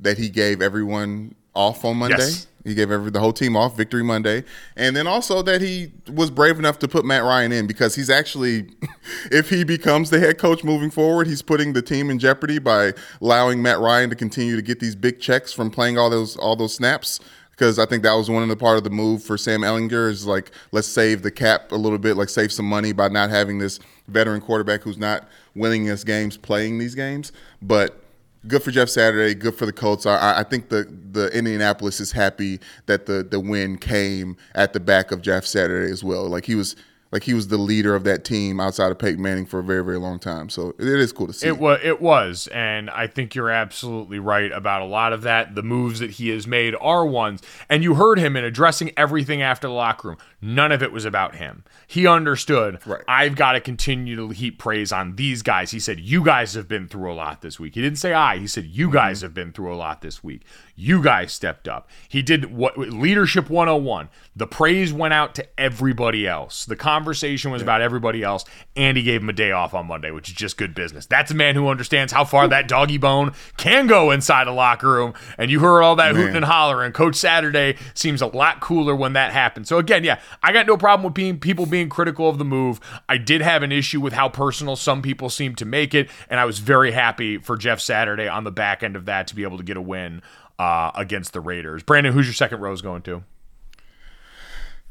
that 0.00 0.18
he 0.18 0.28
gave 0.28 0.60
everyone 0.60 1.34
off 1.54 1.84
on 1.84 1.98
Monday. 1.98 2.18
Yes. 2.18 2.46
He 2.64 2.74
gave 2.74 2.90
every, 2.90 3.10
the 3.10 3.20
whole 3.20 3.32
team 3.32 3.56
off 3.56 3.76
Victory 3.76 4.04
Monday, 4.04 4.44
and 4.76 4.94
then 4.94 5.06
also 5.06 5.42
that 5.42 5.60
he 5.60 5.92
was 6.12 6.30
brave 6.30 6.58
enough 6.58 6.78
to 6.80 6.88
put 6.88 7.04
Matt 7.04 7.24
Ryan 7.24 7.50
in 7.50 7.66
because 7.66 7.94
he's 7.94 8.08
actually, 8.08 8.68
if 9.32 9.50
he 9.50 9.64
becomes 9.64 10.10
the 10.10 10.20
head 10.20 10.38
coach 10.38 10.62
moving 10.62 10.90
forward, 10.90 11.26
he's 11.26 11.42
putting 11.42 11.72
the 11.72 11.82
team 11.82 12.10
in 12.10 12.18
jeopardy 12.18 12.58
by 12.58 12.92
allowing 13.20 13.62
Matt 13.62 13.80
Ryan 13.80 14.10
to 14.10 14.16
continue 14.16 14.56
to 14.56 14.62
get 14.62 14.78
these 14.78 14.94
big 14.94 15.20
checks 15.20 15.52
from 15.52 15.70
playing 15.70 15.98
all 15.98 16.10
those 16.10 16.36
all 16.36 16.56
those 16.56 16.74
snaps. 16.74 17.20
Because 17.50 17.78
I 17.78 17.84
think 17.84 18.02
that 18.02 18.14
was 18.14 18.30
one 18.30 18.42
of 18.42 18.48
the 18.48 18.56
part 18.56 18.78
of 18.78 18.84
the 18.84 18.90
move 18.90 19.22
for 19.22 19.36
Sam 19.36 19.60
Ehlinger 19.60 20.08
is 20.08 20.26
like 20.26 20.52
let's 20.72 20.88
save 20.88 21.22
the 21.22 21.30
cap 21.30 21.70
a 21.70 21.76
little 21.76 21.98
bit, 21.98 22.16
like 22.16 22.28
save 22.28 22.50
some 22.50 22.66
money 22.66 22.92
by 22.92 23.08
not 23.08 23.28
having 23.30 23.58
this 23.58 23.78
veteran 24.08 24.40
quarterback 24.40 24.82
who's 24.82 24.98
not 24.98 25.28
winning 25.54 25.90
us 25.90 26.02
games 26.02 26.36
playing 26.36 26.78
these 26.78 26.94
games, 26.94 27.32
but 27.60 28.01
good 28.46 28.62
for 28.62 28.70
Jeff 28.70 28.88
Saturday. 28.88 29.34
Good 29.34 29.54
for 29.54 29.66
the 29.66 29.72
Colts. 29.72 30.06
I, 30.06 30.40
I, 30.40 30.42
think 30.42 30.68
the 30.68 30.84
the 31.12 31.28
Indianapolis 31.36 32.00
is 32.00 32.12
happy 32.12 32.60
that 32.86 33.06
the 33.06 33.22
the 33.22 33.40
win 33.40 33.78
came 33.78 34.36
at 34.54 34.72
the 34.72 34.80
back 34.80 35.12
of 35.12 35.22
Jeff 35.22 35.44
Saturday 35.44 35.90
as 35.90 36.02
well. 36.02 36.28
Like 36.28 36.46
he 36.46 36.54
was 36.54 36.76
like 37.12 37.24
he 37.24 37.34
was 37.34 37.48
the 37.48 37.58
leader 37.58 37.94
of 37.94 38.04
that 38.04 38.24
team 38.24 38.58
outside 38.58 38.90
of 38.90 38.98
Peyton 38.98 39.22
Manning 39.22 39.46
for 39.46 39.60
a 39.60 39.62
very 39.62 39.84
very 39.84 39.98
long 39.98 40.18
time. 40.18 40.48
So 40.48 40.70
it 40.78 40.86
is 40.86 41.12
cool 41.12 41.26
to 41.26 41.32
see. 41.32 41.46
It 41.46 41.58
was 41.58 41.78
it 41.82 42.00
was, 42.00 42.48
and 42.48 42.90
I 42.90 43.06
think 43.06 43.34
you're 43.34 43.50
absolutely 43.50 44.18
right 44.18 44.50
about 44.50 44.82
a 44.82 44.86
lot 44.86 45.12
of 45.12 45.22
that. 45.22 45.54
The 45.54 45.62
moves 45.62 46.00
that 46.00 46.12
he 46.12 46.30
has 46.30 46.46
made 46.46 46.74
are 46.80 47.04
ones, 47.06 47.42
and 47.68 47.82
you 47.82 47.94
heard 47.94 48.18
him 48.18 48.36
in 48.36 48.44
addressing 48.44 48.92
everything 48.96 49.42
after 49.42 49.68
the 49.68 49.74
locker 49.74 50.08
room. 50.08 50.16
None 50.40 50.72
of 50.72 50.82
it 50.82 50.90
was 50.90 51.04
about 51.04 51.36
him. 51.36 51.62
He 51.86 52.06
understood. 52.06 52.84
Right. 52.86 53.04
I've 53.06 53.36
got 53.36 53.52
to 53.52 53.60
continue 53.60 54.16
to 54.16 54.30
heap 54.30 54.58
praise 54.58 54.90
on 54.90 55.14
these 55.16 55.42
guys. 55.42 55.70
He 55.70 55.78
said, 55.78 56.00
"You 56.00 56.24
guys 56.24 56.54
have 56.54 56.66
been 56.66 56.88
through 56.88 57.12
a 57.12 57.14
lot 57.14 57.42
this 57.42 57.60
week." 57.60 57.74
He 57.74 57.82
didn't 57.82 57.98
say 57.98 58.14
I. 58.14 58.38
He 58.38 58.46
said, 58.46 58.64
"You 58.64 58.90
guys 58.90 59.18
mm-hmm. 59.18 59.26
have 59.26 59.34
been 59.34 59.52
through 59.52 59.72
a 59.72 59.76
lot 59.76 60.00
this 60.00 60.24
week. 60.24 60.42
You 60.74 61.02
guys 61.02 61.32
stepped 61.32 61.68
up." 61.68 61.88
He 62.08 62.22
did 62.22 62.52
what 62.52 62.78
leadership 62.78 63.50
101. 63.50 64.08
The 64.34 64.46
praise 64.46 64.92
went 64.92 65.12
out 65.12 65.34
to 65.34 65.46
everybody 65.58 66.26
else. 66.26 66.64
The 66.64 66.76
conversation 66.76 67.50
was 67.50 67.60
yeah. 67.60 67.64
about 67.64 67.82
everybody 67.82 68.22
else, 68.22 68.44
and 68.74 68.96
he 68.96 69.02
gave 69.02 69.20
him 69.20 69.28
a 69.28 69.34
day 69.34 69.52
off 69.52 69.74
on 69.74 69.86
Monday, 69.86 70.10
which 70.10 70.28
is 70.28 70.34
just 70.34 70.56
good 70.56 70.74
business. 70.74 71.04
That's 71.04 71.30
a 71.30 71.34
man 71.34 71.54
who 71.54 71.68
understands 71.68 72.12
how 72.12 72.24
far 72.24 72.48
that 72.48 72.66
doggy 72.66 72.96
bone 72.96 73.32
can 73.58 73.86
go 73.86 74.10
inside 74.10 74.46
a 74.46 74.52
locker 74.52 74.90
room. 74.90 75.12
And 75.36 75.50
you 75.50 75.60
heard 75.60 75.82
all 75.82 75.96
that 75.96 76.14
man. 76.14 76.20
hooting 76.20 76.36
and 76.36 76.44
hollering. 76.46 76.92
Coach 76.92 77.16
Saturday 77.16 77.76
seems 77.92 78.22
a 78.22 78.26
lot 78.26 78.60
cooler 78.60 78.96
when 78.96 79.12
that 79.12 79.32
happens. 79.32 79.68
So 79.68 79.78
again, 79.78 80.02
yeah, 80.02 80.20
I 80.42 80.52
got 80.52 80.66
no 80.66 80.78
problem 80.78 81.04
with 81.04 81.14
being 81.14 81.38
people 81.38 81.66
being 81.66 81.90
critical 81.90 82.28
of 82.28 82.38
the 82.38 82.44
move. 82.44 82.80
I 83.08 83.18
did 83.18 83.42
have 83.42 83.62
an 83.62 83.72
issue 83.72 84.00
with 84.00 84.14
how 84.14 84.30
personal 84.30 84.76
some 84.76 85.02
people 85.02 85.28
seem 85.28 85.54
to 85.56 85.66
make 85.66 85.94
it, 85.94 86.08
and 86.30 86.40
I 86.40 86.46
was 86.46 86.58
very 86.58 86.92
happy 86.92 87.36
for 87.36 87.58
Jeff 87.58 87.80
Saturday 87.80 88.28
on 88.28 88.44
the 88.44 88.50
back 88.50 88.82
end 88.82 88.96
of 88.96 89.04
that 89.04 89.26
to 89.28 89.34
be 89.34 89.42
able 89.42 89.58
to 89.58 89.64
get 89.64 89.76
a 89.76 89.82
win 89.82 90.22
uh, 90.62 90.92
against 90.94 91.32
the 91.32 91.40
Raiders. 91.40 91.82
Brandon, 91.82 92.12
who's 92.12 92.26
your 92.26 92.34
second 92.34 92.60
rose 92.60 92.82
going 92.82 93.02
to? 93.02 93.24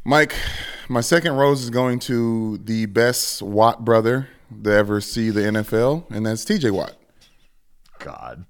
Mike, 0.04 0.36
my 0.90 1.00
second 1.00 1.34
rose 1.38 1.64
is 1.64 1.70
going 1.70 2.00
to 2.00 2.58
the 2.58 2.88
best 2.88 3.42
Watt 3.42 3.86
brother 3.86 4.28
to 4.64 4.70
ever 4.70 5.00
see 5.00 5.30
the 5.30 5.40
NFL, 5.40 6.12
and 6.12 6.26
that's 6.26 6.44
TJ 6.44 6.72
Watt. 6.72 6.96
God. 8.00 8.46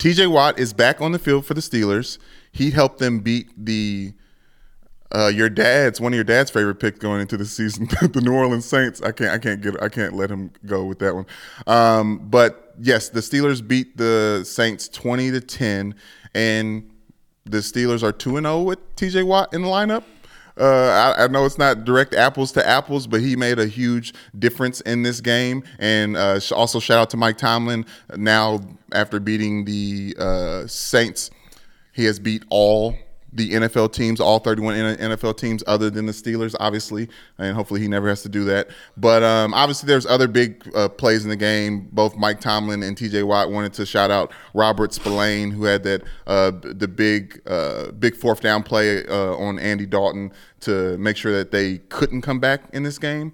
TJ 0.00 0.30
Watt 0.30 0.58
is 0.58 0.72
back 0.72 1.02
on 1.02 1.12
the 1.12 1.18
field 1.18 1.44
for 1.44 1.52
the 1.52 1.60
Steelers. 1.60 2.16
He 2.52 2.70
helped 2.70 3.00
them 3.00 3.20
beat 3.20 3.48
the 3.62 4.14
uh, 5.14 5.28
your 5.28 5.50
dad's 5.50 6.00
one 6.00 6.12
of 6.12 6.16
your 6.16 6.24
dad's 6.24 6.50
favorite 6.50 6.76
picks 6.76 6.98
going 6.98 7.20
into 7.20 7.36
the 7.36 7.44
season, 7.44 7.86
the 8.00 8.22
New 8.22 8.32
Orleans 8.32 8.64
Saints. 8.64 9.02
I 9.02 9.12
can't 9.12 9.30
I 9.30 9.38
can't 9.38 9.60
get 9.60 9.82
I 9.82 9.90
can't 9.90 10.14
let 10.14 10.30
him 10.30 10.52
go 10.64 10.86
with 10.86 11.00
that 11.00 11.14
one. 11.14 11.26
Um, 11.66 12.30
but 12.30 12.63
yes, 12.78 13.08
the 13.08 13.20
Steelers 13.20 13.66
beat 13.66 13.96
the 13.96 14.42
Saints 14.44 14.88
twenty 14.88 15.30
to 15.30 15.40
ten, 15.40 15.94
and 16.34 16.90
the 17.44 17.58
Steelers 17.58 18.02
are 18.02 18.12
two 18.12 18.36
and 18.36 18.46
zero 18.46 18.62
with 18.62 18.96
T.J. 18.96 19.22
Watt 19.22 19.52
in 19.52 19.62
the 19.62 19.68
lineup. 19.68 20.04
Uh, 20.56 21.14
I, 21.18 21.24
I, 21.24 21.26
know 21.26 21.44
it's 21.44 21.58
not 21.58 21.84
direct 21.84 22.14
apples 22.14 22.52
to 22.52 22.66
apples, 22.66 23.08
but 23.08 23.20
he 23.20 23.34
made 23.34 23.58
a 23.58 23.66
huge 23.66 24.14
difference 24.38 24.80
in 24.82 25.02
this 25.02 25.20
game. 25.20 25.64
And 25.80 26.16
uh, 26.16 26.38
also 26.52 26.78
shout 26.78 26.98
out 26.98 27.10
to 27.10 27.16
Mike 27.16 27.38
Tomlin. 27.38 27.84
Now, 28.16 28.60
after 28.92 29.18
beating 29.18 29.64
the 29.64 30.14
uh, 30.16 30.66
Saints, 30.68 31.32
he 31.92 32.04
has 32.04 32.20
beat 32.20 32.44
all 32.50 32.94
the 33.34 33.50
NFL 33.50 33.92
teams, 33.92 34.20
all 34.20 34.38
31 34.38 34.74
NFL 34.74 35.36
teams, 35.36 35.64
other 35.66 35.90
than 35.90 36.06
the 36.06 36.12
Steelers, 36.12 36.54
obviously, 36.60 37.08
and 37.38 37.54
hopefully 37.54 37.80
he 37.80 37.88
never 37.88 38.08
has 38.08 38.22
to 38.22 38.28
do 38.28 38.44
that. 38.44 38.68
But 38.96 39.22
um, 39.22 39.52
obviously, 39.52 39.88
there's 39.88 40.06
other 40.06 40.28
big 40.28 40.70
uh, 40.74 40.88
plays 40.88 41.24
in 41.24 41.30
the 41.30 41.36
game. 41.36 41.88
Both 41.92 42.16
Mike 42.16 42.40
Tomlin 42.40 42.82
and 42.82 42.96
T.J. 42.96 43.24
Watt 43.24 43.50
wanted 43.50 43.72
to 43.74 43.86
shout 43.86 44.10
out 44.10 44.32
Robert 44.54 44.92
Spillane, 44.92 45.50
who 45.50 45.64
had 45.64 45.82
that 45.82 46.02
uh, 46.26 46.52
the 46.62 46.88
big 46.88 47.42
uh, 47.46 47.90
big 47.92 48.16
fourth 48.16 48.40
down 48.40 48.62
play 48.62 49.04
uh, 49.06 49.34
on 49.34 49.58
Andy 49.58 49.86
Dalton 49.86 50.32
to 50.60 50.96
make 50.98 51.16
sure 51.16 51.32
that 51.32 51.50
they 51.50 51.78
couldn't 51.88 52.22
come 52.22 52.38
back 52.38 52.62
in 52.72 52.84
this 52.84 52.98
game. 52.98 53.32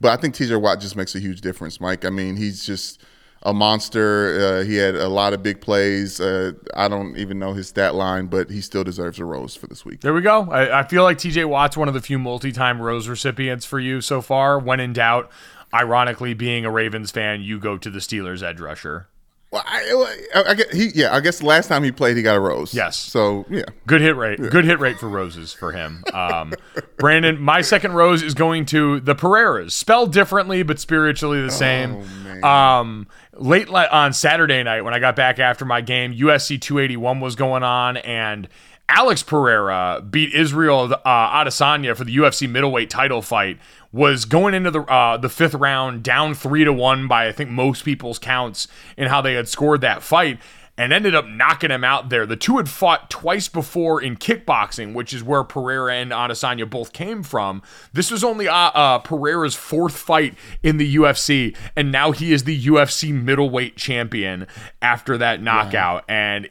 But 0.00 0.16
I 0.16 0.20
think 0.20 0.34
T.J. 0.34 0.56
Watt 0.56 0.80
just 0.80 0.94
makes 0.94 1.14
a 1.14 1.18
huge 1.18 1.40
difference, 1.40 1.80
Mike. 1.80 2.04
I 2.04 2.10
mean, 2.10 2.36
he's 2.36 2.64
just 2.64 3.02
a 3.42 3.54
monster. 3.54 4.60
Uh, 4.60 4.64
he 4.64 4.76
had 4.76 4.94
a 4.94 5.08
lot 5.08 5.32
of 5.32 5.42
big 5.42 5.60
plays. 5.60 6.20
Uh, 6.20 6.52
I 6.74 6.88
don't 6.88 7.16
even 7.16 7.38
know 7.38 7.52
his 7.52 7.68
stat 7.68 7.94
line, 7.94 8.26
but 8.26 8.50
he 8.50 8.60
still 8.60 8.84
deserves 8.84 9.18
a 9.18 9.24
rose 9.24 9.54
for 9.54 9.66
this 9.66 9.84
week. 9.84 10.00
There 10.00 10.14
we 10.14 10.22
go. 10.22 10.50
I, 10.50 10.80
I 10.80 10.82
feel 10.84 11.02
like 11.02 11.18
TJ 11.18 11.48
Watt's 11.48 11.76
one 11.76 11.88
of 11.88 11.94
the 11.94 12.00
few 12.00 12.18
multi-time 12.18 12.80
rose 12.80 13.08
recipients 13.08 13.64
for 13.64 13.80
you 13.80 14.00
so 14.00 14.20
far. 14.20 14.58
When 14.58 14.80
in 14.80 14.92
doubt, 14.92 15.30
ironically, 15.72 16.34
being 16.34 16.64
a 16.64 16.70
Ravens 16.70 17.10
fan, 17.10 17.40
you 17.40 17.58
go 17.58 17.78
to 17.78 17.90
the 17.90 18.00
Steelers 18.00 18.42
edge 18.42 18.60
rusher. 18.60 19.08
Well, 19.50 19.62
I, 19.64 20.14
I, 20.34 20.42
I 20.50 20.54
guess 20.54 20.70
he, 20.72 20.90
yeah, 20.94 21.14
I 21.14 21.20
guess 21.20 21.42
last 21.42 21.68
time 21.68 21.82
he 21.82 21.90
played, 21.90 22.18
he 22.18 22.22
got 22.22 22.36
a 22.36 22.40
rose. 22.40 22.74
Yes. 22.74 22.96
So 22.98 23.46
yeah, 23.48 23.62
good 23.86 24.02
hit 24.02 24.14
rate. 24.14 24.38
Yeah. 24.38 24.50
Good 24.50 24.66
hit 24.66 24.78
rate 24.78 24.98
for 24.98 25.08
roses 25.08 25.54
for 25.54 25.72
him. 25.72 26.04
Um, 26.12 26.52
Brandon, 26.98 27.40
my 27.40 27.62
second 27.62 27.92
rose 27.92 28.22
is 28.22 28.34
going 28.34 28.66
to 28.66 29.00
the 29.00 29.14
Pereiras, 29.14 29.72
spelled 29.72 30.12
differently 30.12 30.62
but 30.62 30.78
spiritually 30.78 31.40
the 31.40 31.50
same. 31.50 32.04
Oh, 32.42 32.46
um, 32.46 33.08
late 33.38 33.70
on 33.70 34.12
Saturday 34.12 34.62
night 34.62 34.82
when 34.82 34.92
I 34.92 34.98
got 34.98 35.16
back 35.16 35.38
after 35.38 35.64
my 35.64 35.80
game, 35.80 36.12
UFC 36.12 36.60
281 36.60 37.20
was 37.20 37.34
going 37.34 37.62
on 37.62 37.96
and. 37.96 38.48
Alex 38.88 39.22
Pereira 39.22 40.02
beat 40.08 40.32
Israel 40.32 40.94
uh, 41.04 41.44
Adesanya 41.44 41.96
for 41.96 42.04
the 42.04 42.16
UFC 42.16 42.48
middleweight 42.48 42.88
title 42.88 43.22
fight 43.22 43.58
was 43.92 44.24
going 44.24 44.54
into 44.54 44.70
the 44.70 44.80
uh, 44.82 45.16
the 45.16 45.28
fifth 45.28 45.54
round 45.54 46.02
down 46.02 46.34
three 46.34 46.64
to 46.64 46.72
one 46.72 47.06
by 47.06 47.26
I 47.26 47.32
think 47.32 47.50
most 47.50 47.84
people's 47.84 48.18
counts 48.18 48.66
in 48.96 49.08
how 49.08 49.20
they 49.20 49.34
had 49.34 49.48
scored 49.48 49.82
that 49.82 50.02
fight 50.02 50.38
and 50.78 50.92
ended 50.92 51.12
up 51.12 51.26
knocking 51.26 51.72
him 51.72 51.82
out 51.82 52.08
there. 52.08 52.24
The 52.24 52.36
two 52.36 52.56
had 52.56 52.68
fought 52.68 53.10
twice 53.10 53.48
before 53.48 54.00
in 54.00 54.16
kickboxing, 54.16 54.94
which 54.94 55.12
is 55.12 55.24
where 55.24 55.42
Pereira 55.42 55.94
and 55.96 56.12
Adesanya 56.12 56.70
both 56.70 56.92
came 56.92 57.24
from. 57.24 57.62
This 57.92 58.12
was 58.12 58.22
only 58.22 58.46
uh, 58.46 58.54
uh, 58.54 58.98
Pereira's 59.00 59.56
fourth 59.56 59.96
fight 59.96 60.36
in 60.62 60.76
the 60.76 60.96
UFC, 60.96 61.56
and 61.74 61.90
now 61.90 62.12
he 62.12 62.32
is 62.32 62.44
the 62.44 62.66
UFC 62.66 63.12
middleweight 63.12 63.76
champion 63.76 64.46
after 64.80 65.18
that 65.18 65.42
knockout. 65.42 66.04
And 66.08 66.48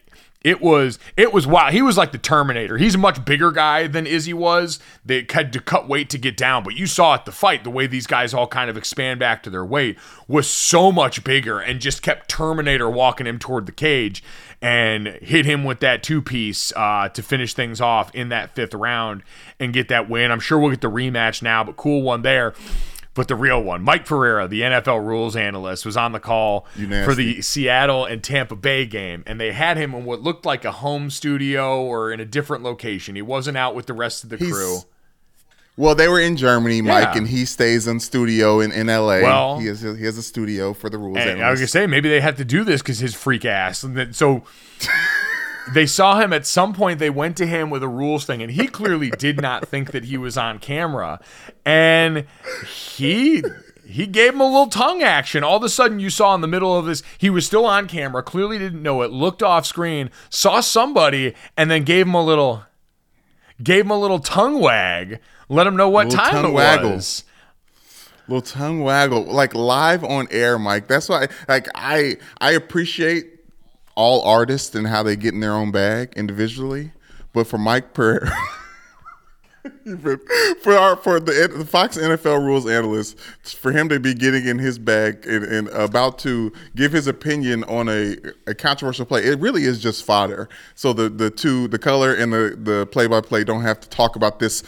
it 0.48 0.62
was 0.62 0.98
it 1.18 1.34
was 1.34 1.46
wow. 1.46 1.70
He 1.72 1.82
was 1.82 1.98
like 1.98 2.14
the 2.14 2.18
Terminator. 2.18 2.78
He's 2.78 2.96
a 2.96 2.98
much 2.98 3.26
bigger 3.26 3.52
guy 3.52 3.86
than 3.88 4.08
Izzy 4.08 4.34
was. 4.34 4.80
They 5.06 5.26
had 5.30 5.52
to 5.52 5.60
cut 5.60 5.90
weight 5.90 6.10
to 6.12 6.18
get 6.18 6.38
down, 6.38 6.64
but 6.64 6.74
you 6.74 6.88
saw 6.88 7.16
at 7.16 7.26
the 7.26 7.34
fight 7.34 7.66
the 7.66 7.70
way 7.70 7.86
these 7.86 8.08
guys 8.08 8.34
all 8.34 8.48
kind 8.48 8.70
of 8.70 8.78
expand 8.78 9.20
back 9.20 9.44
to 9.44 9.50
their 9.50 9.66
weight 9.66 9.98
was 10.26 10.50
so 10.50 10.90
much 10.90 11.26
bigger 11.26 11.60
and 11.60 11.82
just 11.82 12.02
kept 12.02 12.30
Terminator 12.30 12.90
walking 12.90 13.28
him 13.28 13.40
toward 13.40 13.66
the 13.66 13.74
cage 13.74 14.24
and 14.62 15.08
hit 15.22 15.46
him 15.46 15.66
with 15.66 15.82
that 15.82 16.02
two 16.02 16.22
piece 16.22 16.72
uh, 16.78 17.10
to 17.10 17.22
finish 17.22 17.54
things 17.54 17.82
off 17.82 18.16
in 18.16 18.30
that 18.30 18.56
fifth 18.56 18.74
round 18.74 19.24
and 19.60 19.74
get 19.74 19.90
that 19.90 20.10
win. 20.10 20.32
I'm 20.32 20.40
sure 20.40 20.58
we'll 20.58 20.72
get 20.72 20.80
the 20.80 20.90
rematch 20.90 21.42
now, 21.42 21.66
but 21.66 21.76
cool 21.76 22.04
one 22.04 22.22
there. 22.22 22.54
But 23.18 23.28
the 23.28 23.36
real 23.36 23.64
one, 23.64 23.82
Mike 23.82 24.06
Pereira, 24.06 24.48
the 24.48 24.62
NFL 24.62 25.04
rules 25.04 25.36
analyst, 25.36 25.88
was 25.88 25.98
on 25.98 26.12
the 26.12 26.20
call 26.20 26.68
for 27.04 27.16
the 27.16 27.42
Seattle 27.42 28.06
and 28.06 28.24
Tampa 28.24 28.56
Bay 28.56 28.86
game, 28.86 29.24
and 29.26 29.42
they 29.42 29.54
had 29.54 29.76
him 29.76 29.96
in 29.96 30.06
what 30.06 30.22
looked 30.22 30.46
like 30.46 30.64
a 30.64 30.72
home 30.72 31.10
studio 31.10 31.82
or 31.82 32.12
in 32.12 32.20
a 32.20 32.26
different 32.26 32.64
location. 32.64 33.16
He 33.16 33.24
wasn't 33.24 33.58
out 33.58 33.74
with 33.74 33.88
the 33.88 33.96
rest 33.96 34.24
of 34.24 34.30
the 34.30 34.38
He's, 34.38 34.54
crew. 34.54 34.82
Well, 35.78 35.96
they 35.96 36.08
were 36.08 36.20
in 36.20 36.38
Germany, 36.38 36.84
Mike, 36.84 37.06
yeah. 37.06 37.18
and 37.18 37.28
he 37.28 37.46
stays 37.46 37.88
in 37.88 38.00
studio 38.00 38.60
in, 38.60 38.72
in 38.72 38.86
LA. 38.86 39.22
Well, 39.22 39.60
he 39.60 39.66
has 39.66 39.82
he 39.82 40.06
has 40.06 40.20
a 40.20 40.24
studio 40.24 40.74
for 40.74 40.88
the 40.88 41.00
rules. 41.00 41.18
I 41.18 41.50
was 41.50 41.60
gonna 41.60 41.68
say 41.68 41.88
maybe 41.88 42.10
they 42.10 42.22
had 42.22 42.38
to 42.38 42.46
do 42.46 42.64
this 42.64 42.84
because 42.84 43.00
his 43.00 43.16
freak 43.16 43.46
ass. 43.46 43.84
So 44.12 44.44
they 45.74 45.86
saw 45.86 46.20
him 46.20 46.34
at 46.34 46.46
some 46.46 46.74
point. 46.74 47.00
They 47.00 47.10
went 47.10 47.38
to 47.38 47.46
him 47.46 47.70
with 47.70 47.84
a 47.84 47.88
rules 47.88 48.26
thing, 48.26 48.42
and 48.42 48.52
he 48.52 48.68
clearly 48.68 49.10
did 49.12 49.42
not 49.42 49.68
think 49.68 49.92
that 49.92 50.06
he 50.06 50.18
was 50.18 50.38
on 50.38 50.60
camera, 50.60 51.20
and 51.66 52.26
he 52.66 53.44
he 53.86 54.06
gave 54.06 54.34
him 54.34 54.42
a 54.42 54.46
little 54.46 54.68
tongue 54.68 55.02
action. 55.02 55.44
All 55.44 55.58
of 55.58 55.64
a 55.64 55.70
sudden, 55.70 56.00
you 56.00 56.10
saw 56.10 56.36
in 56.36 56.42
the 56.42 56.48
middle 56.48 56.78
of 56.78 56.86
this, 56.86 57.04
he 57.18 57.30
was 57.30 57.46
still 57.46 57.66
on 57.66 57.88
camera, 57.88 58.22
clearly 58.22 58.58
didn't 58.60 58.84
know 58.84 59.02
it, 59.02 59.12
looked 59.12 59.42
off 59.42 59.66
screen, 59.66 60.10
saw 60.30 60.60
somebody, 60.60 61.34
and 61.56 61.72
then 61.72 61.84
gave 61.84 62.06
him 62.06 62.14
a 62.14 62.24
little, 62.24 62.64
gave 63.64 63.86
him 63.86 63.92
a 63.92 63.98
little 63.98 64.20
tongue 64.20 64.60
wag, 64.60 65.20
let 65.48 65.66
him 65.66 65.78
know 65.78 65.90
what 65.90 66.12
time 66.12 66.46
it 66.46 66.52
waggle. 66.52 66.96
was. 66.96 67.24
Little 68.28 68.42
tongue 68.42 68.82
waggle, 68.82 69.24
like 69.24 69.56
live 69.56 70.04
on 70.04 70.28
air, 70.32 70.60
Mike. 70.60 70.88
That's 70.90 71.08
why, 71.08 71.28
like, 71.48 71.70
I 71.74 72.18
I 72.42 72.52
appreciate 72.52 73.37
all 73.98 74.22
artists 74.22 74.76
and 74.76 74.88
how 74.88 75.02
they 75.02 75.16
get 75.16 75.34
in 75.34 75.40
their 75.40 75.54
own 75.54 75.72
bag 75.72 76.14
individually, 76.16 76.92
but 77.34 77.48
for 77.48 77.58
Mike 77.58 77.96
Pereira. 77.96 78.32
for 80.62 80.78
our 80.78 80.96
for 80.96 81.20
the, 81.20 81.52
the 81.58 81.66
Fox 81.66 81.98
NFL 81.98 82.46
rules 82.46 82.68
analyst, 82.68 83.20
for 83.44 83.72
him 83.72 83.90
to 83.90 84.00
be 84.00 84.14
getting 84.14 84.46
in 84.46 84.60
his 84.60 84.78
bag 84.78 85.26
and, 85.26 85.44
and 85.44 85.68
about 85.70 86.20
to 86.20 86.54
give 86.76 86.92
his 86.92 87.08
opinion 87.08 87.64
on 87.66 87.90
a, 87.90 88.16
a 88.46 88.54
controversial 88.54 89.06
play, 89.06 89.24
it 89.24 89.40
really 89.40 89.64
is 89.64 89.82
just 89.82 90.06
fodder. 90.06 90.48
So 90.76 90.94
the 90.94 91.10
the 91.10 91.32
two, 91.32 91.68
the 91.68 91.80
color 91.80 92.14
and 92.14 92.32
the 92.32 92.56
the 92.58 92.86
play 92.86 93.08
by 93.08 93.22
play, 93.22 93.44
don't 93.44 93.64
have 93.64 93.80
to 93.80 93.90
talk 93.90 94.16
about 94.16 94.40
this 94.40 94.64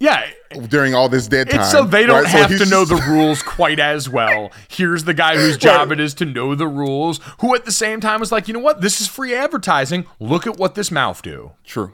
yeah. 0.00 0.30
During 0.68 0.94
all 0.94 1.08
this 1.08 1.26
dead 1.26 1.50
time. 1.50 1.60
It's 1.60 1.70
so 1.70 1.84
they 1.84 2.06
don't 2.06 2.22
right? 2.22 2.26
have 2.26 2.50
so 2.52 2.64
to 2.64 2.70
know 2.70 2.84
the 2.84 3.02
rules 3.08 3.42
quite 3.42 3.80
as 3.80 4.08
well. 4.08 4.52
Here's 4.68 5.04
the 5.04 5.14
guy 5.14 5.36
whose 5.36 5.56
job 5.58 5.92
it 5.92 6.00
is 6.00 6.14
to 6.14 6.24
know 6.24 6.54
the 6.54 6.68
rules, 6.68 7.20
who 7.40 7.54
at 7.54 7.64
the 7.64 7.72
same 7.72 8.00
time 8.00 8.22
is 8.22 8.30
like, 8.30 8.48
you 8.48 8.54
know 8.54 8.60
what? 8.60 8.80
This 8.80 9.00
is 9.00 9.08
free 9.08 9.34
advertising. 9.34 10.06
Look 10.20 10.46
at 10.46 10.56
what 10.56 10.74
this 10.74 10.90
mouth 10.90 11.22
do. 11.22 11.52
True. 11.64 11.92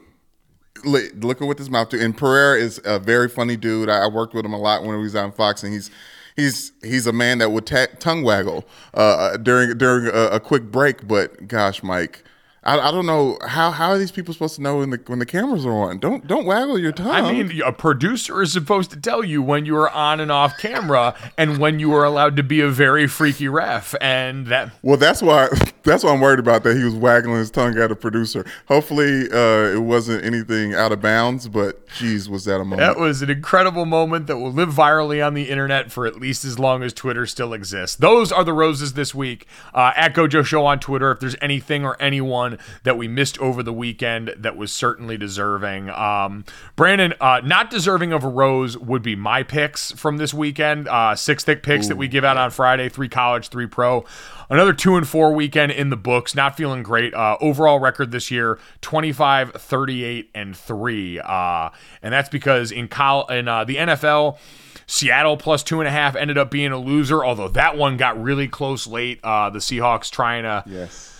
Look 0.85 1.41
at 1.41 1.47
what 1.47 1.57
this 1.57 1.71
mouth 1.71 1.89
do. 1.89 1.99
And 1.99 2.17
Pereira 2.17 2.59
is 2.61 2.81
a 2.85 2.99
very 2.99 3.29
funny 3.29 3.57
dude. 3.57 3.89
I 3.89 4.07
worked 4.07 4.35
with 4.35 4.45
him 4.45 4.53
a 4.53 4.59
lot 4.59 4.83
when 4.83 4.95
he 4.97 5.03
was 5.03 5.17
on 5.17 5.33
Fox, 5.33 5.63
and 5.63 5.73
he's 5.73 5.91
he's 6.37 6.73
he's 6.83 7.07
a 7.07 7.13
man 7.13 7.39
that 7.39 7.53
would 7.53 7.65
ta- 7.67 7.87
tongue 7.99 8.23
waggle 8.23 8.67
uh, 8.93 9.39
during 9.39 9.79
during 9.79 10.09
a, 10.09 10.37
a 10.37 10.41
quick 10.41 10.65
break. 10.65 11.09
But 11.09 11.49
gosh, 11.49 11.83
Mike 11.83 12.23
I, 12.65 12.89
I 12.89 12.91
don't 12.91 13.05
know 13.05 13.39
how 13.47 13.71
how 13.71 13.91
are 13.91 13.99
these 13.99 14.11
people 14.11 14.33
supposed 14.33 14.57
to 14.57 14.63
know 14.63 14.79
when 14.79 14.91
the 14.91 15.01
when 15.07 15.19
the 15.19 15.27
cameras 15.27 15.67
are 15.67 15.73
on? 15.73 15.99
Don't 15.99 16.27
don't 16.27 16.47
waggle 16.47 16.79
your 16.79 16.93
tongue. 16.93 17.11
I 17.11 17.31
mean, 17.31 17.61
a 17.63 17.73
producer 17.73 18.41
is 18.41 18.53
supposed 18.53 18.91
to 18.93 19.01
tell 19.01 19.23
you 19.23 19.43
when 19.43 19.67
you 19.67 19.77
are 19.77 19.91
on 19.91 20.19
and 20.19 20.33
off 20.33 20.57
camera 20.57 21.15
and 21.37 21.59
when 21.59 21.79
you 21.79 21.93
are 21.95 22.05
allowed 22.05 22.37
to 22.37 22.43
be 22.43 22.61
a 22.63 22.69
very 22.69 23.07
freaky 23.07 23.49
ref. 23.49 23.95
And 24.01 24.47
that 24.47 24.71
well, 24.83 24.97
that's 24.97 25.21
why 25.21 25.49
that's 25.83 26.03
why 26.03 26.13
I'm 26.13 26.21
worried 26.21 26.39
about 26.39 26.63
that. 26.65 26.77
He 26.77 26.85
was 26.85 26.95
waggling 26.95 27.37
his 27.37 27.51
tongue 27.51 27.77
at 27.77 27.91
a 27.93 27.97
producer. 27.97 28.47
Hopefully, 28.67 29.31
uh, 29.31 29.75
it 29.75 29.83
wasn't 29.83 30.25
anything 30.25 30.75
out 30.75 30.91
of 30.91 31.03
bounds. 31.03 31.49
But 31.49 31.87
geez, 31.89 32.31
was 32.31 32.47
that 32.47 32.57
a 32.57 32.65
moment? 32.65 32.81
That 32.81 32.99
was 32.99 33.21
an 33.21 33.29
incredible 33.29 33.85
moment 33.85 34.27
that 34.29 34.39
will 34.39 34.53
live 34.53 34.71
virally 34.71 35.25
on 35.25 35.35
the 35.35 35.51
internet 35.51 35.93
for 35.93 36.07
at 36.07 36.17
least 36.19 36.47
as 36.47 36.59
long 36.59 36.83
as 36.83 36.95
Twitter 36.95 37.27
still 37.27 37.53
exists. 37.53 37.97
Those 37.97 38.33
are 38.33 38.43
the 38.43 38.55
roses 38.55 38.95
this 38.95 39.15
week. 39.15 39.47
Uh, 39.75 39.93
at 39.97 40.15
Gojo 40.15 40.45
Show 40.45 40.65
on 40.65 40.81
Twitter. 40.81 41.11
If 41.11 41.21
there's 41.21 41.37
anything 41.43 41.85
or 41.85 42.01
anyone 42.01 42.54
that 42.83 42.97
we 42.97 43.09
missed 43.09 43.39
over 43.39 43.63
the 43.63 43.73
weekend 43.73 44.35
that 44.37 44.57
was 44.57 44.73
certainly 44.73 45.17
deserving. 45.17 45.91
Um, 45.91 46.45
Brandon, 46.77 47.15
uh, 47.21 47.41
not 47.45 47.71
deserving 47.71 48.13
of 48.13 48.25
a 48.25 48.29
rose 48.29 48.77
would 48.79 49.03
be 49.03 49.17
my 49.17 49.43
picks 49.43 49.93
from 49.93 50.17
this 50.17 50.35
weekend. 50.35 50.89
Uh, 50.89 51.15
six 51.15 51.45
thick 51.45 51.63
picks 51.63 51.87
Ooh, 51.87 51.89
that 51.91 51.97
we 51.97 52.09
give 52.09 52.25
out 52.25 52.37
on 52.37 52.51
Friday, 52.51 52.89
three 52.89 53.09
college, 53.09 53.49
three 53.49 53.67
pro. 53.67 54.05
Another 54.51 54.73
two 54.73 54.97
and 54.97 55.09
four 55.09 55.33
weekend 55.33 55.73
in 55.73 55.91
the 55.91 55.97
books. 55.97 56.35
Not 56.35 56.57
feeling 56.57 56.83
great. 56.83 57.15
Uh, 57.15 57.37
overall 57.41 57.79
record 57.79 58.11
this 58.11 58.31
year 58.31 58.59
25, 58.83 59.53
38, 59.53 60.31
and 60.35 60.57
three. 60.57 61.19
Uh, 61.21 61.71
and 62.03 62.13
that's 62.13 62.29
because 62.29 62.71
in, 62.71 62.89
col- 62.89 63.27
in 63.29 63.49
uh, 63.49 63.65
the 63.65 63.77
NFL, 63.77 64.39
Seattle 64.87 65.37
plus 65.37 65.63
two 65.63 65.81
and 65.81 65.89
a 65.89 65.91
half 65.91 66.15
ended 66.15 66.39
up 66.39 66.51
being 66.51 66.73
a 66.73 66.79
loser, 66.79 67.25
although 67.25 67.49
that 67.49 67.77
one 67.77 67.97
got 67.97 68.23
really 68.23 68.49
close 68.49 68.87
late. 68.87 69.21
Uh, 69.23 69.51
the 69.51 69.59
Seahawks 69.59 70.11
trying 70.11 70.43
to 70.43 70.63
yes 70.67 71.14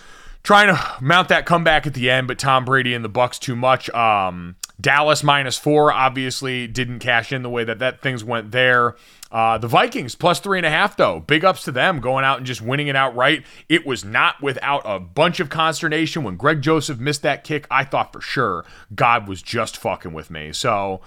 trying 0.45 0.69
to 0.69 0.97
mount 1.01 1.29
that 1.31 1.47
comeback 1.47 1.87
at 1.87 1.95
the 1.95 2.09
end, 2.09 2.29
but 2.29 2.39
Tom 2.39 2.65
Brady 2.65 2.95
and 2.95 3.05
the 3.05 3.11
Bucs 3.11 3.41
too 3.41 3.57
much. 3.57 3.91
Um, 3.91 4.55
Dallas 4.81 5.25
minus 5.25 5.59
four 5.59 5.93
obviously 5.93 6.67
didn't 6.67 6.99
cash 7.01 7.33
in 7.33 7.43
the 7.43 7.51
way 7.51 7.65
that 7.65 7.81
that 7.81 8.03
things 8.03 8.23
went 8.23 8.53
there. 8.53 8.95
Uh, 9.33 9.59
the 9.59 9.67
Vikings 9.67 10.15
plus 10.15 10.39
three 10.39 10.59
and 10.59 10.67
a 10.67 10.71
half 10.71 10.97
though. 10.97 11.21
Big 11.21 11.45
ups 11.45 11.65
to 11.65 11.73
them 11.73 12.01
going 12.01 12.25
out 12.25 12.39
and 12.39 12.47
just 12.47 12.61
winning 12.61 12.87
it 12.89 12.95
outright. 12.95 13.45
It 13.69 13.87
was 13.87 14.05
not 14.05 14.41
without 14.43 14.83
a 14.85 15.01
bunch 15.01 15.41
of 15.41 15.49
consternation 15.49 16.23
when 16.23 16.37
Greg 16.37 16.61
Joseph 16.61 17.01
missed 17.01 17.23
that 17.23 17.43
kick. 17.43 17.67
I 17.71 17.85
thought 17.85 18.13
for 18.13 18.21
sure 18.21 18.65
God 18.95 19.27
was 19.27 19.43
just 19.43 19.77
fucking 19.77 20.13
with 20.13 20.31
me. 20.31 20.53
So. 20.53 21.01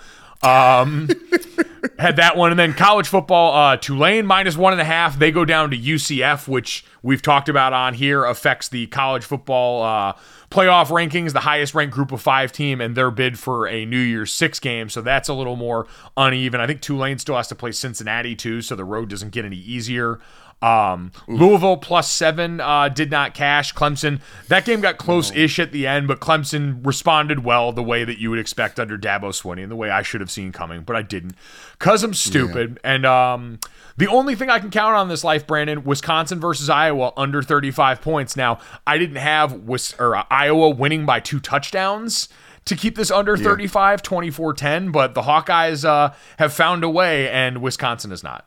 Um, 0.43 1.09
had 1.99 2.17
that 2.17 2.37
one, 2.37 2.51
and 2.51 2.59
then 2.59 2.73
college 2.73 3.07
football. 3.07 3.55
Uh, 3.55 3.77
Tulane 3.77 4.25
minus 4.25 4.55
one 4.55 4.73
and 4.73 4.81
a 4.81 4.85
half. 4.85 5.17
They 5.17 5.31
go 5.31 5.45
down 5.45 5.71
to 5.71 5.77
UCF, 5.77 6.47
which 6.47 6.85
we've 7.01 7.21
talked 7.21 7.49
about 7.49 7.73
on 7.73 7.93
here. 7.93 8.23
Affects 8.23 8.69
the 8.69 8.87
college 8.87 9.23
football 9.23 9.83
uh, 9.83 10.13
playoff 10.51 10.87
rankings, 10.87 11.33
the 11.33 11.41
highest 11.41 11.73
ranked 11.73 11.93
group 11.93 12.11
of 12.11 12.21
five 12.21 12.51
team, 12.51 12.81
and 12.81 12.95
their 12.95 13.11
bid 13.11 13.39
for 13.39 13.67
a 13.67 13.85
New 13.85 13.99
Year's 13.99 14.31
Six 14.31 14.59
game. 14.59 14.89
So 14.89 15.01
that's 15.01 15.29
a 15.29 15.33
little 15.33 15.55
more 15.55 15.87
uneven. 16.15 16.61
I 16.61 16.67
think 16.67 16.81
Tulane 16.81 17.17
still 17.17 17.35
has 17.35 17.47
to 17.47 17.55
play 17.55 17.71
Cincinnati 17.71 18.35
too, 18.35 18.61
so 18.61 18.75
the 18.75 18.85
road 18.85 19.09
doesn't 19.09 19.31
get 19.31 19.45
any 19.45 19.57
easier. 19.57 20.19
Um, 20.59 21.11
Louisville 21.27 21.77
plus 21.77 22.11
seven 22.11 22.59
uh, 22.59 22.89
did 22.89 23.11
not 23.11 23.35
cash. 23.35 23.75
Clemson, 23.75 24.19
that 24.47 24.65
game 24.65 24.81
got 24.81 24.97
close 24.97 25.31
ish 25.35 25.59
at 25.59 25.71
the 25.71 25.85
end, 25.85 26.07
but 26.07 26.19
Clemson 26.19 26.83
responded 26.85 27.43
well 27.43 27.71
the 27.71 27.83
way 27.83 28.03
that 28.03 28.19
you 28.19 28.31
would 28.31 28.39
expect 28.39 28.79
under 28.79 28.97
Dabo 28.97 29.29
Swinney 29.29 29.61
and 29.61 29.71
the 29.71 29.75
way 29.75 29.91
I 29.91 30.01
should 30.01 30.19
have 30.19 30.31
seen 30.31 30.51
coming, 30.51 30.81
but 30.81 30.95
I 30.95 31.03
didn't 31.03 31.35
because 31.77 32.03
I'm 32.03 32.15
stupid. 32.15 32.79
Yeah. 32.83 32.91
And 32.91 33.05
um, 33.05 33.59
the 33.97 34.07
only 34.07 34.33
thing 34.33 34.49
I 34.49 34.57
can 34.57 34.71
count 34.71 34.95
on 34.95 35.09
this 35.09 35.23
life, 35.23 35.45
Brandon, 35.45 35.83
Wisconsin 35.83 36.39
versus 36.39 36.69
Iowa 36.69 37.13
under 37.15 37.43
35 37.43 38.01
points. 38.01 38.35
Now, 38.35 38.59
I 38.87 38.97
didn't 38.97 39.17
have 39.17 39.53
Wis- 39.53 39.95
or, 39.99 40.15
uh, 40.15 40.23
Iowa 40.31 40.69
winning 40.71 41.05
by 41.05 41.19
two 41.19 41.39
touchdowns 41.39 42.29
to 42.65 42.75
keep 42.75 42.95
this 42.95 43.11
under 43.11 43.35
yeah. 43.35 43.43
35, 43.43 44.01
24 44.01 44.53
10, 44.53 44.91
but 44.91 45.13
the 45.13 45.21
Hawkeyes 45.21 45.85
uh, 45.85 46.13
have 46.39 46.51
found 46.51 46.83
a 46.83 46.89
way, 46.89 47.29
and 47.29 47.61
Wisconsin 47.61 48.11
is 48.11 48.23
not. 48.23 48.45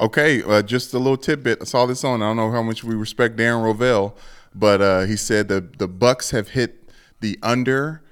Okay, 0.00 0.42
uh, 0.42 0.62
just 0.62 0.94
a 0.94 0.98
little 0.98 1.18
tidbit. 1.18 1.58
I 1.60 1.64
saw 1.64 1.84
this 1.84 2.04
on. 2.04 2.22
I 2.22 2.28
don't 2.28 2.36
know 2.36 2.50
how 2.50 2.62
much 2.62 2.82
we 2.82 2.94
respect 2.94 3.36
Darren 3.36 3.62
Rovell, 3.62 4.16
but 4.54 4.80
uh, 4.80 5.00
he 5.02 5.14
said 5.14 5.48
the 5.48 5.60
the 5.60 5.88
Bucs 5.88 6.30
have 6.30 6.48
hit 6.48 6.90
the 7.20 7.38
under. 7.42 8.02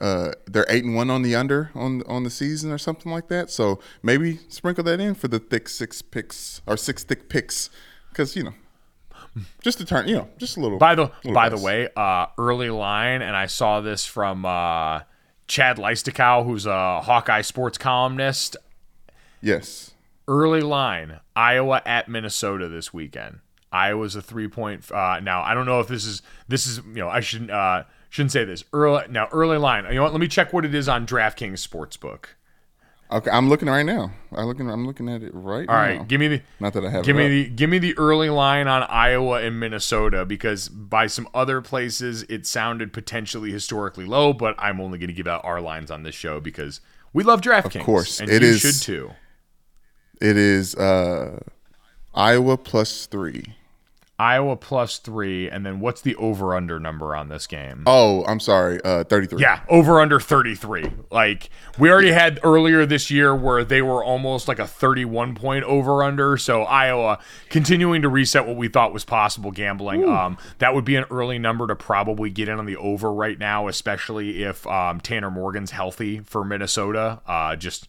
Uh, 0.00 0.32
they're 0.46 0.66
eight 0.68 0.82
and 0.82 0.96
one 0.96 1.08
on 1.08 1.22
the 1.22 1.36
under 1.36 1.70
on 1.74 2.02
on 2.08 2.24
the 2.24 2.30
season 2.30 2.72
or 2.72 2.78
something 2.78 3.12
like 3.12 3.28
that. 3.28 3.48
So 3.48 3.78
maybe 4.02 4.40
sprinkle 4.48 4.82
that 4.84 4.98
in 5.00 5.14
for 5.14 5.28
the 5.28 5.38
thick 5.38 5.68
six 5.68 6.02
picks 6.02 6.62
or 6.66 6.76
six 6.76 7.04
thick 7.04 7.28
picks, 7.28 7.70
because 8.08 8.34
you 8.34 8.42
know, 8.42 8.54
just 9.62 9.78
to 9.78 9.84
turn, 9.84 10.08
you 10.08 10.16
know, 10.16 10.28
just 10.36 10.56
a 10.56 10.60
little. 10.60 10.78
By 10.78 10.96
the 10.96 11.12
by 11.32 11.48
the 11.48 11.58
way, 11.58 11.88
uh, 11.94 12.26
early 12.38 12.70
line, 12.70 13.22
and 13.22 13.36
I 13.36 13.46
saw 13.46 13.80
this 13.80 14.04
from 14.04 14.44
uh, 14.44 15.02
Chad 15.46 15.76
Leistikow, 15.76 16.44
who's 16.44 16.66
a 16.66 17.02
Hawkeye 17.02 17.42
sports 17.42 17.78
columnist. 17.78 18.56
Yes 19.40 19.92
early 20.30 20.62
line 20.62 21.20
Iowa 21.36 21.82
at 21.84 22.08
Minnesota 22.08 22.68
this 22.68 22.94
weekend. 22.94 23.40
Iowa's 23.72 24.16
a 24.16 24.22
three 24.22 24.48
point. 24.48 24.90
Uh, 24.90 25.20
now 25.20 25.42
I 25.42 25.52
don't 25.52 25.66
know 25.66 25.80
if 25.80 25.88
this 25.88 26.06
is 26.06 26.22
this 26.48 26.66
is 26.66 26.78
you 26.78 26.94
know 26.94 27.08
I 27.08 27.20
shouldn't 27.20 27.50
uh, 27.50 27.82
shouldn't 28.08 28.32
say 28.32 28.44
this 28.44 28.64
early 28.72 29.04
now 29.10 29.28
early 29.32 29.58
line. 29.58 29.84
You 29.84 29.96
know 29.96 30.04
what? 30.04 30.12
Let 30.12 30.20
me 30.20 30.28
check 30.28 30.52
what 30.52 30.64
it 30.64 30.74
is 30.74 30.88
on 30.88 31.06
DraftKings 31.06 31.66
Sportsbook. 31.66 32.26
Okay, 33.12 33.30
I'm 33.30 33.48
looking 33.48 33.68
right 33.68 33.82
now. 33.82 34.12
I'm 34.32 34.46
looking. 34.46 34.70
I'm 34.70 34.86
looking 34.86 35.08
at 35.08 35.22
it 35.22 35.32
right. 35.34 35.68
All 35.68 35.74
now. 35.74 35.80
right, 35.80 36.08
give 36.08 36.20
me 36.20 36.28
the. 36.28 36.42
Not 36.60 36.74
that 36.74 36.84
I 36.84 36.90
have. 36.90 37.04
Give 37.04 37.16
me 37.16 37.28
the. 37.28 37.50
Give 37.50 37.68
me 37.68 37.78
the 37.78 37.98
early 37.98 38.30
line 38.30 38.68
on 38.68 38.84
Iowa 38.84 39.42
and 39.42 39.58
Minnesota 39.58 40.24
because 40.24 40.68
by 40.68 41.08
some 41.08 41.28
other 41.34 41.60
places 41.60 42.22
it 42.28 42.46
sounded 42.46 42.92
potentially 42.92 43.50
historically 43.50 44.04
low, 44.04 44.32
but 44.32 44.54
I'm 44.58 44.80
only 44.80 44.98
going 44.98 45.08
to 45.08 45.14
give 45.14 45.26
out 45.26 45.44
our 45.44 45.60
lines 45.60 45.90
on 45.90 46.04
this 46.04 46.14
show 46.14 46.38
because 46.38 46.80
we 47.12 47.24
love 47.24 47.40
DraftKings. 47.40 47.80
Of 47.80 47.86
course, 47.86 48.20
and 48.20 48.30
it 48.30 48.42
you 48.42 48.48
is, 48.48 48.60
should 48.60 48.80
too. 48.80 49.10
It 50.20 50.36
is 50.36 50.74
uh, 50.74 51.40
Iowa 52.14 52.58
plus 52.58 53.06
three. 53.06 53.54
Iowa 54.20 54.54
plus 54.54 54.98
three, 54.98 55.48
and 55.48 55.64
then 55.64 55.80
what's 55.80 56.02
the 56.02 56.14
over 56.16 56.54
under 56.54 56.78
number 56.78 57.16
on 57.16 57.30
this 57.30 57.46
game? 57.46 57.84
Oh, 57.86 58.22
I'm 58.26 58.38
sorry, 58.38 58.78
uh, 58.84 59.04
33. 59.04 59.40
Yeah, 59.40 59.62
over 59.70 59.98
under 59.98 60.20
33. 60.20 60.90
Like 61.10 61.48
we 61.78 61.90
already 61.90 62.12
had 62.12 62.38
earlier 62.42 62.84
this 62.84 63.10
year 63.10 63.34
where 63.34 63.64
they 63.64 63.80
were 63.80 64.04
almost 64.04 64.46
like 64.46 64.58
a 64.58 64.66
31 64.66 65.34
point 65.36 65.64
over 65.64 66.02
under. 66.02 66.36
So 66.36 66.64
Iowa 66.64 67.18
continuing 67.48 68.02
to 68.02 68.10
reset 68.10 68.46
what 68.46 68.56
we 68.56 68.68
thought 68.68 68.92
was 68.92 69.06
possible 69.06 69.52
gambling. 69.52 70.06
Um, 70.06 70.36
that 70.58 70.74
would 70.74 70.84
be 70.84 70.96
an 70.96 71.06
early 71.10 71.38
number 71.38 71.66
to 71.66 71.74
probably 71.74 72.28
get 72.28 72.46
in 72.46 72.58
on 72.58 72.66
the 72.66 72.76
over 72.76 73.10
right 73.10 73.38
now, 73.38 73.68
especially 73.68 74.42
if 74.42 74.66
um, 74.66 75.00
Tanner 75.00 75.30
Morgan's 75.30 75.70
healthy 75.70 76.20
for 76.20 76.44
Minnesota. 76.44 77.22
Uh, 77.26 77.56
just 77.56 77.88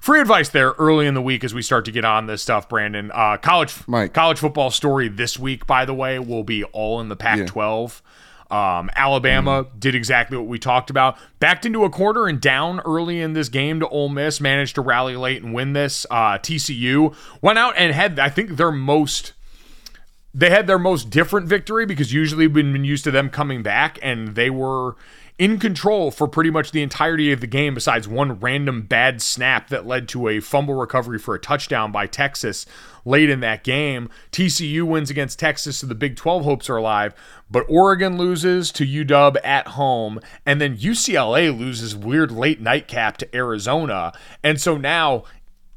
free 0.00 0.20
advice 0.20 0.48
there 0.48 0.72
early 0.78 1.06
in 1.06 1.14
the 1.14 1.22
week 1.22 1.44
as 1.44 1.54
we 1.54 1.62
start 1.62 1.84
to 1.84 1.92
get 1.92 2.04
on 2.04 2.26
this 2.26 2.42
stuff, 2.42 2.68
Brandon. 2.68 3.10
Uh, 3.12 3.36
college 3.36 3.74
Mike. 3.86 4.12
college 4.12 4.38
football 4.38 4.70
story 4.70 5.08
this 5.08 5.38
week, 5.38 5.66
by 5.66 5.84
the 5.84 5.94
way, 5.94 6.18
will 6.18 6.44
be 6.44 6.64
all 6.64 7.00
in 7.00 7.08
the 7.08 7.16
Pac-12. 7.16 8.00
Yeah. 8.02 8.06
Um, 8.50 8.90
Alabama 8.96 9.64
mm. 9.64 9.80
did 9.80 9.94
exactly 9.94 10.36
what 10.36 10.48
we 10.48 10.58
talked 10.58 10.90
about. 10.90 11.16
Backed 11.38 11.64
into 11.64 11.84
a 11.84 11.90
corner 11.90 12.26
and 12.26 12.40
down 12.40 12.80
early 12.80 13.20
in 13.20 13.32
this 13.32 13.48
game 13.48 13.78
to 13.80 13.88
Ole 13.88 14.08
Miss. 14.08 14.40
Managed 14.40 14.74
to 14.74 14.80
rally 14.80 15.16
late 15.16 15.42
and 15.42 15.54
win 15.54 15.72
this. 15.72 16.04
Uh, 16.10 16.38
TCU 16.38 17.14
went 17.40 17.58
out 17.58 17.74
and 17.76 17.94
had, 17.94 18.18
I 18.18 18.28
think, 18.28 18.56
their 18.56 18.72
most. 18.72 19.34
They 20.34 20.50
had 20.50 20.66
their 20.66 20.78
most 20.78 21.10
different 21.10 21.46
victory 21.48 21.86
because 21.86 22.12
usually 22.12 22.46
we've 22.46 22.72
been 22.72 22.84
used 22.84 23.04
to 23.04 23.10
them 23.10 23.30
coming 23.30 23.62
back, 23.62 23.98
and 24.02 24.34
they 24.34 24.50
were 24.50 24.96
in 25.40 25.58
control 25.58 26.10
for 26.10 26.28
pretty 26.28 26.50
much 26.50 26.70
the 26.70 26.82
entirety 26.82 27.32
of 27.32 27.40
the 27.40 27.46
game, 27.46 27.72
besides 27.72 28.06
one 28.06 28.38
random 28.40 28.82
bad 28.82 29.22
snap 29.22 29.70
that 29.70 29.86
led 29.86 30.06
to 30.06 30.28
a 30.28 30.38
fumble 30.38 30.74
recovery 30.74 31.18
for 31.18 31.34
a 31.34 31.40
touchdown 31.40 31.90
by 31.90 32.06
Texas 32.06 32.66
late 33.06 33.30
in 33.30 33.40
that 33.40 33.64
game. 33.64 34.10
TCU 34.32 34.82
wins 34.82 35.08
against 35.08 35.38
Texas, 35.38 35.78
so 35.78 35.86
the 35.86 35.94
Big 35.94 36.14
12 36.14 36.44
hopes 36.44 36.68
are 36.68 36.76
alive. 36.76 37.14
But 37.50 37.64
Oregon 37.70 38.18
loses 38.18 38.70
to 38.72 38.84
UW 38.84 39.38
at 39.42 39.68
home, 39.68 40.20
and 40.44 40.60
then 40.60 40.76
UCLA 40.76 41.58
loses 41.58 41.96
weird 41.96 42.30
late 42.30 42.60
nightcap 42.60 43.16
to 43.16 43.34
Arizona. 43.34 44.12
And 44.44 44.60
so 44.60 44.76
now 44.76 45.24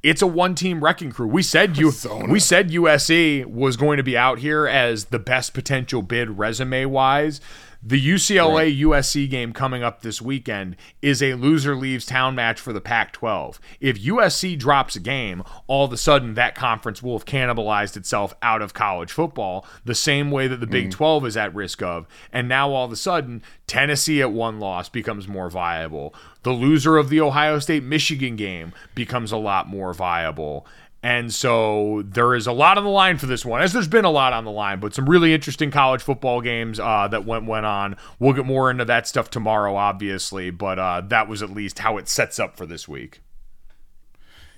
it's 0.03 0.21
a 0.21 0.27
one-team 0.27 0.83
wrecking 0.83 1.13
crew. 1.13 1.27
We 1.27 1.41
said 1.41 1.77
you 1.77 1.93
we 2.27 2.41
said 2.41 2.71
USC 2.71 3.45
was 3.45 3.77
going 3.77 3.95
to 3.95 4.03
be 4.03 4.17
out 4.17 4.39
here 4.39 4.67
as 4.67 5.05
the 5.05 5.19
best 5.19 5.53
potential 5.53 6.01
bid 6.01 6.37
resume 6.37 6.83
wise. 6.83 7.39
The 7.85 7.99
UCLA 7.99 8.55
right. 8.55 8.77
USC 8.77 9.29
game 9.29 9.51
coming 9.51 9.83
up 9.83 10.01
this 10.01 10.21
weekend 10.21 10.77
is 11.01 11.21
a 11.21 11.33
loser 11.33 11.75
leaves 11.75 12.05
town 12.05 12.33
match 12.33 12.61
for 12.61 12.71
the 12.71 12.79
Pac 12.79 13.11
12. 13.11 13.59
If 13.81 14.01
USC 14.01 14.57
drops 14.57 14.95
a 14.95 15.01
game, 15.01 15.43
all 15.67 15.83
of 15.83 15.91
a 15.91 15.97
sudden 15.97 16.35
that 16.35 16.55
conference 16.55 17.03
will 17.03 17.17
have 17.17 17.25
cannibalized 17.25 17.97
itself 17.97 18.33
out 18.41 18.61
of 18.61 18.73
college 18.73 19.11
football 19.11 19.65
the 19.83 19.95
same 19.95 20.31
way 20.31 20.47
that 20.47 20.61
the 20.61 20.67
Big 20.67 20.87
mm. 20.87 20.91
12 20.91 21.25
is 21.25 21.37
at 21.37 21.53
risk 21.53 21.81
of. 21.81 22.07
And 22.31 22.47
now 22.47 22.71
all 22.71 22.85
of 22.85 22.91
a 22.93 22.95
sudden, 22.95 23.43
Tennessee 23.67 24.21
at 24.21 24.31
one 24.31 24.61
loss 24.61 24.87
becomes 24.87 25.27
more 25.27 25.49
viable. 25.49 26.15
The 26.43 26.51
loser 26.51 26.97
of 26.97 27.09
the 27.09 27.19
Ohio 27.19 27.59
State 27.59 27.83
Michigan 27.83 28.37
game 28.37 28.71
becomes 28.95 29.33
a 29.33 29.37
lot 29.37 29.67
more 29.67 29.93
viable. 29.93 30.65
And 31.03 31.33
so 31.33 32.01
there 32.05 32.33
is 32.33 32.47
a 32.47 32.53
lot 32.53 32.77
on 32.77 32.85
the 32.85 32.89
line 32.89 33.17
for 33.17 33.25
this 33.25 33.45
one, 33.45 33.61
as 33.61 33.73
there's 33.73 33.89
been 33.89 34.05
a 34.05 34.09
lot 34.09 34.31
on 34.31 34.45
the 34.45 34.51
line, 34.51 34.79
but 34.79 34.95
some 34.95 35.09
really 35.09 35.33
interesting 35.33 35.69
college 35.69 36.01
football 36.01 36.39
games 36.39 36.79
uh, 36.79 37.09
that 37.09 37.25
went 37.25 37.45
went 37.45 37.65
on. 37.65 37.97
We'll 38.19 38.31
get 38.31 38.45
more 38.45 38.71
into 38.71 38.85
that 38.85 39.05
stuff 39.05 39.29
tomorrow, 39.29 39.75
obviously, 39.75 40.49
but 40.49 40.79
uh, 40.79 41.01
that 41.07 41.27
was 41.27 41.43
at 41.43 41.49
least 41.49 41.79
how 41.79 41.97
it 41.97 42.07
sets 42.07 42.39
up 42.39 42.55
for 42.55 42.65
this 42.65 42.87
week. 42.87 43.19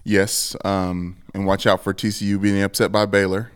Yes, 0.03 0.55
um, 0.63 1.17
and 1.33 1.47
watch 1.47 1.65
out 1.65 1.83
for 1.83 1.95
TCU 1.95 2.39
being 2.39 2.61
upset 2.61 2.91
by 2.91 3.07
Baylor 3.07 3.51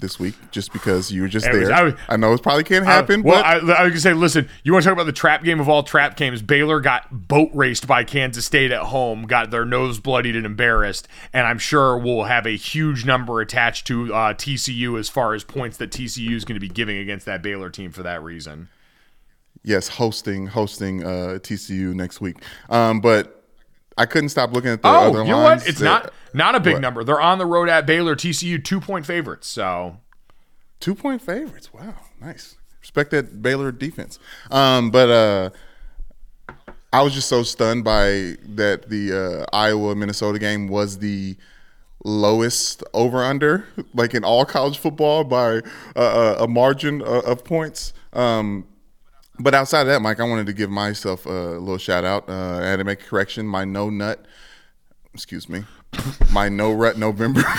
this 0.00 0.18
week 0.18 0.34
just 0.50 0.72
because 0.72 1.10
you 1.10 1.22
were 1.22 1.28
just 1.28 1.46
there. 1.46 1.72
I, 1.72 1.82
was, 1.82 1.94
I, 2.08 2.16
know 2.16 2.32
it 2.32 2.42
probably 2.42 2.64
can't 2.64 2.84
happen. 2.84 3.20
I, 3.20 3.24
well, 3.24 3.42
I, 3.44 3.54
I, 3.54 3.82
was 3.84 3.90
gonna 3.90 4.00
say, 4.00 4.12
listen, 4.12 4.48
you 4.62 4.72
want 4.72 4.82
to 4.84 4.88
talk 4.88 4.96
about 4.96 5.06
the 5.06 5.12
trap 5.12 5.44
game 5.44 5.60
of 5.60 5.68
all 5.68 5.82
trap 5.82 6.16
games? 6.16 6.42
Baylor 6.42 6.80
got 6.80 7.28
boat 7.28 7.50
raced 7.54 7.86
by 7.86 8.04
Kansas 8.04 8.44
State 8.44 8.72
at 8.72 8.84
home, 8.84 9.24
got 9.24 9.50
their 9.50 9.64
nose 9.64 10.00
bloodied 10.00 10.36
and 10.36 10.46
embarrassed, 10.46 11.08
and 11.32 11.46
I'm 11.46 11.58
sure 11.58 11.98
we'll 11.98 12.24
have 12.24 12.46
a 12.46 12.56
huge 12.56 13.04
number 13.04 13.40
attached 13.40 13.86
to 13.88 14.14
uh, 14.14 14.34
TCU 14.34 14.98
as 14.98 15.08
far 15.08 15.34
as 15.34 15.44
points 15.44 15.76
that 15.78 15.90
TCU 15.90 16.32
is 16.32 16.44
going 16.44 16.56
to 16.56 16.60
be 16.60 16.68
giving 16.68 16.98
against 16.98 17.26
that 17.26 17.42
Baylor 17.42 17.70
team 17.70 17.90
for 17.90 18.02
that 18.02 18.22
reason. 18.22 18.68
yes, 19.62 19.88
hosting 19.88 20.46
hosting 20.46 21.04
uh, 21.04 21.38
TCU 21.40 21.94
next 21.94 22.20
week. 22.20 22.36
Um, 22.68 23.00
but 23.00 23.37
I 23.98 24.06
couldn't 24.06 24.30
stop 24.30 24.52
looking 24.52 24.70
at 24.70 24.80
the 24.80 24.88
oh, 24.88 25.08
other 25.10 25.22
you 25.24 25.30
know 25.30 25.38
lines. 25.40 25.62
what? 25.62 25.68
It's 25.68 25.78
that- 25.80 25.84
not 25.84 26.12
not 26.32 26.54
a 26.54 26.60
big 26.60 26.74
What? 26.74 26.82
number. 26.82 27.04
They're 27.04 27.20
on 27.20 27.38
the 27.38 27.46
road 27.46 27.68
at 27.68 27.84
Baylor. 27.86 28.14
TCU 28.16 28.62
two 28.64 28.80
point 28.80 29.04
favorites. 29.04 29.46
So 29.48 29.98
Two 30.80 30.94
point 30.94 31.20
favorites. 31.20 31.74
Wow, 31.74 31.94
nice. 32.20 32.56
Respect 32.80 33.10
that 33.10 33.42
Baylor 33.42 33.72
defense. 33.72 34.20
Um, 34.50 34.90
but 34.92 35.10
uh, 35.10 35.50
I 36.92 37.02
was 37.02 37.12
just 37.14 37.28
so 37.28 37.42
stunned 37.42 37.82
by 37.82 38.36
that 38.44 38.88
the 38.88 39.44
uh, 39.52 39.56
Iowa 39.56 39.96
Minnesota 39.96 40.38
game 40.38 40.68
was 40.68 40.98
the 40.98 41.36
lowest 42.04 42.84
over 42.94 43.24
under 43.24 43.66
like 43.92 44.14
in 44.14 44.22
all 44.22 44.44
college 44.44 44.78
football 44.78 45.24
by 45.24 45.60
uh, 45.96 46.36
a 46.38 46.46
margin 46.46 47.02
of, 47.02 47.24
of 47.24 47.44
points. 47.44 47.92
Um, 48.12 48.67
but 49.40 49.54
outside 49.54 49.82
of 49.82 49.86
that, 49.88 50.00
Mike, 50.02 50.20
I 50.20 50.24
wanted 50.24 50.46
to 50.46 50.52
give 50.52 50.70
myself 50.70 51.26
a 51.26 51.30
little 51.30 51.78
shout 51.78 52.04
out. 52.04 52.28
Uh, 52.28 52.58
I 52.60 52.66
had 52.66 52.76
to 52.76 52.84
make 52.84 53.02
a 53.02 53.04
correction. 53.04 53.46
My 53.46 53.64
no 53.64 53.90
nut, 53.90 54.24
excuse 55.14 55.48
me, 55.48 55.64
my 56.32 56.48
no 56.48 56.72
rut 56.72 56.98
November. 56.98 57.42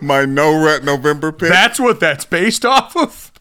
my 0.00 0.24
no 0.24 0.62
rut 0.62 0.84
November 0.84 1.32
pick. 1.32 1.48
that's 1.48 1.80
what 1.80 1.98
that's 2.00 2.24
based 2.24 2.64
off 2.64 2.96
of. 2.96 3.32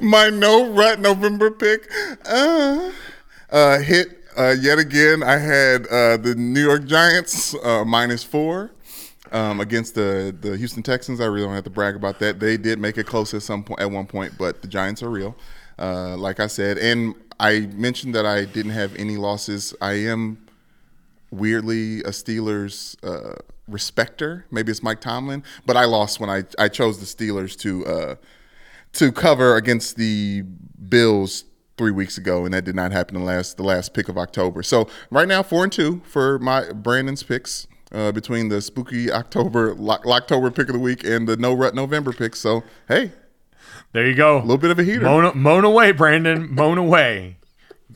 my 0.00 0.30
no 0.30 0.72
rut 0.72 0.98
November 0.98 1.50
pick 1.50 1.90
uh, 2.24 2.90
uh, 3.50 3.78
hit 3.80 4.16
uh, 4.38 4.54
yet 4.58 4.78
again. 4.78 5.22
I 5.22 5.36
had 5.36 5.86
uh, 5.86 6.16
the 6.16 6.34
New 6.36 6.62
York 6.62 6.86
Giants 6.86 7.54
uh, 7.62 7.84
minus 7.84 8.24
four 8.24 8.70
um, 9.32 9.60
against 9.60 9.94
the 9.94 10.34
the 10.40 10.56
Houston 10.56 10.82
Texans. 10.82 11.20
I 11.20 11.26
really 11.26 11.46
don't 11.46 11.54
have 11.54 11.64
to 11.64 11.70
brag 11.70 11.96
about 11.96 12.18
that. 12.20 12.40
They 12.40 12.56
did 12.56 12.78
make 12.78 12.98
it 12.98 13.06
close 13.06 13.34
at 13.34 13.42
some 13.42 13.64
point 13.64 13.80
at 13.80 13.90
one 13.90 14.06
point, 14.06 14.34
but 14.38 14.62
the 14.62 14.68
Giants 14.68 15.02
are 15.02 15.10
real. 15.10 15.36
Uh, 15.78 16.16
like 16.16 16.40
I 16.40 16.46
said, 16.46 16.76
and 16.78 17.14
I 17.38 17.60
mentioned 17.74 18.14
that 18.14 18.26
I 18.26 18.44
didn't 18.44 18.72
have 18.72 18.94
any 18.96 19.16
losses. 19.16 19.74
I 19.80 19.92
am 19.92 20.46
weirdly 21.30 22.00
a 22.00 22.10
Steelers 22.10 22.96
uh, 23.02 23.36
respecter. 23.66 24.44
Maybe 24.50 24.70
it's 24.70 24.82
Mike 24.82 25.00
Tomlin, 25.00 25.42
but 25.64 25.76
I 25.76 25.84
lost 25.84 26.20
when 26.20 26.28
I, 26.28 26.44
I 26.58 26.68
chose 26.68 26.98
the 26.98 27.06
Steelers 27.06 27.58
to 27.60 27.86
uh, 27.86 28.14
to 28.94 29.12
cover 29.12 29.56
against 29.56 29.96
the 29.96 30.42
Bills 30.88 31.44
three 31.78 31.92
weeks 31.92 32.18
ago, 32.18 32.44
and 32.44 32.52
that 32.52 32.64
did 32.64 32.74
not 32.74 32.92
happen 32.92 33.14
the 33.14 33.24
last 33.24 33.56
the 33.56 33.62
last 33.62 33.94
pick 33.94 34.08
of 34.08 34.18
October. 34.18 34.62
So 34.62 34.88
right 35.10 35.26
now, 35.26 35.42
four 35.42 35.64
and 35.64 35.72
two 35.72 36.02
for 36.04 36.38
my 36.38 36.72
Brandon's 36.72 37.22
picks. 37.22 37.66
Uh, 37.92 38.12
between 38.12 38.48
the 38.50 38.60
spooky 38.60 39.10
October 39.10 39.76
October 39.80 40.50
pick 40.52 40.68
of 40.68 40.74
the 40.74 40.78
week 40.78 41.02
and 41.02 41.26
the 41.26 41.36
no 41.36 41.52
rut 41.52 41.74
November 41.74 42.12
pick, 42.12 42.36
so 42.36 42.62
hey, 42.86 43.10
There 43.92 44.06
you 44.06 44.14
go. 44.14 44.38
A 44.38 44.42
little 44.42 44.58
bit 44.58 44.70
of 44.70 44.78
a 44.78 44.84
heater. 44.84 45.00
Moan, 45.00 45.36
moan 45.36 45.64
away, 45.64 45.90
Brandon. 45.90 46.54
Moan 46.54 46.78
away. 46.78 47.36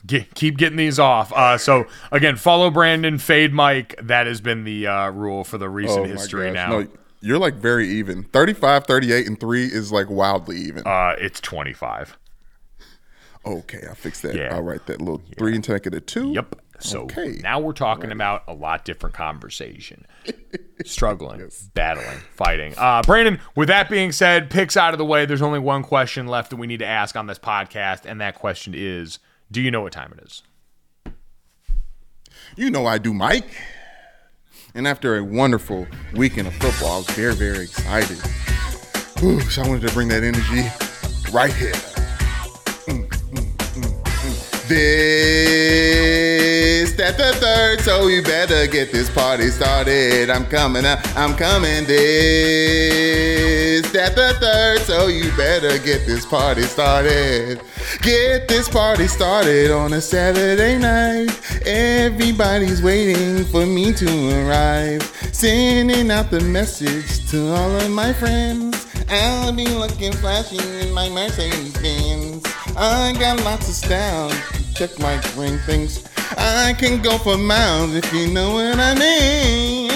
Get, 0.05 0.35
keep 0.35 0.57
getting 0.57 0.77
these 0.77 0.99
off. 0.99 1.31
Uh, 1.31 1.57
so 1.57 1.85
again, 2.11 2.35
follow 2.35 2.69
Brandon, 2.69 3.17
fade 3.17 3.53
Mike. 3.53 3.95
That 4.03 4.27
has 4.27 4.41
been 4.41 4.65
the 4.65 4.85
uh, 4.85 5.11
rule 5.11 5.45
for 5.45 5.57
the 5.57 5.69
recent 5.69 6.01
Oh 6.01 6.03
history 6.09 6.47
gosh. 6.47 6.53
now. 6.55 6.79
No, 6.81 6.87
you're 7.21 7.39
like 7.39 7.55
very 7.55 7.87
even. 7.87 8.23
35, 8.25 8.85
38, 8.85 9.25
and 9.27 9.39
3 9.39 9.65
is 9.65 9.93
like 9.93 10.09
wildly 10.09 10.57
even. 10.57 10.85
Uh, 10.85 11.15
it's 11.17 11.39
25. 11.39 12.17
okay, 13.45 13.81
I'll 13.87 13.95
fix 13.95 14.21
that. 14.21 14.35
Yeah. 14.35 14.53
I'll 14.53 14.61
write 14.61 14.85
that 14.87 14.99
little 14.99 15.21
3 15.37 15.55
and 15.55 15.63
take 15.63 15.87
it 15.87 15.91
to 15.91 16.01
2. 16.01 16.33
Yep. 16.33 16.55
So 16.79 17.01
Okay. 17.03 17.39
now 17.41 17.59
we're 17.59 17.73
talking 17.73 18.11
about 18.11 18.43
a 18.47 18.53
lot 18.53 18.85
different 18.85 19.15
conversation. 19.15 20.05
Struggling, 20.85 21.49
battling, 21.73 22.17
fighting. 22.35 22.73
Uh, 22.77 23.01
Brandon, 23.03 23.39
with 23.55 23.69
that 23.69 23.89
being 23.89 24.11
said, 24.11 24.49
picks 24.49 24.75
out 24.75 24.93
of 24.93 24.97
the 24.97 25.05
way, 25.05 25.25
there's 25.25 25.41
only 25.41 25.59
one 25.59 25.83
question 25.83 26.27
left 26.27 26.49
that 26.49 26.57
we 26.57 26.67
need 26.67 26.79
to 26.79 26.85
ask 26.85 27.15
on 27.15 27.27
this 27.27 27.39
podcast, 27.39 28.05
and 28.05 28.19
that 28.21 28.35
question 28.35 28.73
is 28.75 29.19
Do 29.49 29.61
you 29.61 29.71
know 29.71 29.81
what 29.81 29.93
time 29.93 30.13
it 30.17 30.23
is? 30.25 30.43
You 32.57 32.69
know 32.69 32.85
I 32.85 32.97
do, 32.97 33.13
Mike. 33.13 33.47
And 34.73 34.87
after 34.87 35.15
a 35.17 35.23
wonderful 35.23 35.87
weekend 36.13 36.47
of 36.49 36.53
football, 36.55 36.95
I 36.95 36.97
was 36.97 37.09
very, 37.11 37.33
very 37.35 37.63
excited. 37.63 38.17
Whew, 39.19 39.39
so 39.41 39.61
I 39.63 39.67
wanted 39.69 39.87
to 39.87 39.93
bring 39.93 40.09
that 40.09 40.23
energy 40.23 40.67
right 41.31 41.53
here. 41.53 41.71
Mm. 42.87 43.14
This, 44.67 46.01
that, 46.93 47.17
the 47.17 47.33
third, 47.33 47.81
so 47.81 48.07
you 48.07 48.23
better 48.23 48.65
get 48.65 48.91
this 48.91 49.09
party 49.11 49.49
started. 49.49 50.31
I'm 50.31 50.45
coming 50.47 50.85
up, 50.85 50.99
I'm 51.15 51.35
coming 51.35 51.85
this, 51.85 53.11
that, 53.91 54.15
the 54.15 54.33
third, 54.39 54.79
so 54.81 55.05
you 55.07 55.31
better 55.37 55.77
get 55.77 56.07
this 56.07 56.25
party 56.25 56.63
started. 56.63 57.61
Get 58.01 58.47
this 58.47 58.67
party 58.67 59.07
started 59.07 59.69
on 59.69 59.93
a 59.93 60.01
Saturday 60.01 60.79
night. 60.79 61.29
Everybody's 61.65 62.81
waiting 62.81 63.45
for 63.45 63.67
me 63.67 63.93
to 63.93 64.47
arrive. 64.47 65.03
Sending 65.31 66.09
out 66.09 66.31
the 66.31 66.39
message 66.39 67.29
to 67.29 67.53
all 67.53 67.75
of 67.75 67.91
my 67.91 68.13
friends. 68.13 68.87
I'll 69.09 69.53
be 69.53 69.67
looking 69.67 70.11
flashy 70.13 70.57
in 70.81 70.91
my 70.91 71.07
Mercedes 71.09 71.77
Benz. 71.77 72.43
I 72.75 73.13
got 73.19 73.39
lots 73.43 73.69
of 73.69 73.75
style. 73.75 74.31
Check 74.75 74.99
my 74.99 75.15
ring 75.37 75.57
things. 75.59 76.05
I 76.37 76.75
can 76.77 77.01
go 77.01 77.17
for 77.17 77.37
miles 77.37 77.95
if 77.95 78.11
you 78.11 78.27
know 78.27 78.55
what 78.55 78.77
I 78.77 78.93
mean. 78.93 79.87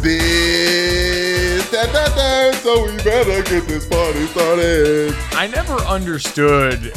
This, 0.00 1.68
that, 1.70 1.92
that, 1.92 2.14
that, 2.14 2.54
so 2.62 2.84
we 2.84 2.96
better 2.98 3.42
get 3.42 3.66
this 3.66 3.88
party 3.88 4.24
started. 4.26 5.16
I 5.32 5.48
never 5.48 5.74
understood 5.78 6.92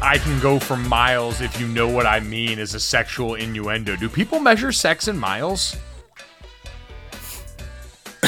I 0.00 0.16
can 0.16 0.40
go 0.40 0.58
for 0.58 0.76
miles 0.76 1.42
if 1.42 1.60
you 1.60 1.68
know 1.68 1.88
what 1.88 2.06
I 2.06 2.20
mean 2.20 2.58
as 2.60 2.74
a 2.74 2.80
sexual 2.80 3.34
innuendo. 3.34 3.96
Do 3.96 4.08
people 4.08 4.40
measure 4.40 4.72
sex 4.72 5.08
in 5.08 5.18
miles? 5.18 5.76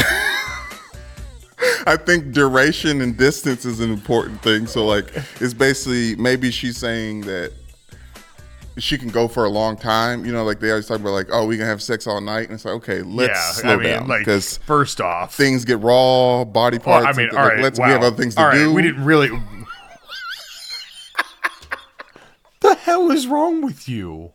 I 1.86 1.96
think 1.96 2.32
duration 2.32 3.00
and 3.00 3.16
distance 3.16 3.64
is 3.64 3.80
an 3.80 3.90
important 3.90 4.42
thing. 4.42 4.66
So 4.66 4.84
like 4.84 5.10
it's 5.40 5.54
basically 5.54 6.16
maybe 6.16 6.50
she's 6.50 6.76
saying 6.76 7.22
that 7.22 7.52
she 8.78 8.98
can 8.98 9.08
go 9.08 9.28
for 9.28 9.44
a 9.44 9.48
long 9.48 9.76
time. 9.76 10.24
You 10.24 10.32
know, 10.32 10.44
like 10.44 10.60
they 10.60 10.70
always 10.70 10.86
talk 10.86 11.00
about 11.00 11.10
like, 11.10 11.28
oh, 11.30 11.46
we 11.46 11.56
can 11.56 11.66
have 11.66 11.82
sex 11.82 12.06
all 12.06 12.20
night, 12.20 12.44
and 12.44 12.52
it's 12.52 12.64
like, 12.64 12.74
okay, 12.74 13.02
let's 13.02 13.30
yeah, 13.30 13.52
slow 13.52 13.72
I 13.72 13.76
mean, 13.76 13.84
down 13.84 14.08
like 14.08 14.20
because 14.20 14.58
first 14.58 15.00
off, 15.00 15.34
things 15.34 15.64
get 15.64 15.80
raw, 15.80 16.44
body 16.44 16.78
Well, 16.78 17.02
parts. 17.02 17.16
I 17.16 17.20
mean, 17.20 17.28
and, 17.30 17.38
all 17.38 17.44
like, 17.44 17.54
right, 17.54 17.62
let's 17.62 17.78
wow. 17.78 17.86
we 17.86 17.92
have 17.92 18.02
other 18.02 18.16
things 18.16 18.34
to 18.34 18.40
All 18.40 18.48
right, 18.48 18.54
do. 18.58 18.72
We 18.72 18.82
didn't 18.82 19.04
really. 19.04 19.28
the 22.60 22.74
hell 22.74 23.10
is 23.10 23.26
wrong 23.26 23.62
with 23.62 23.88
you? 23.88 24.32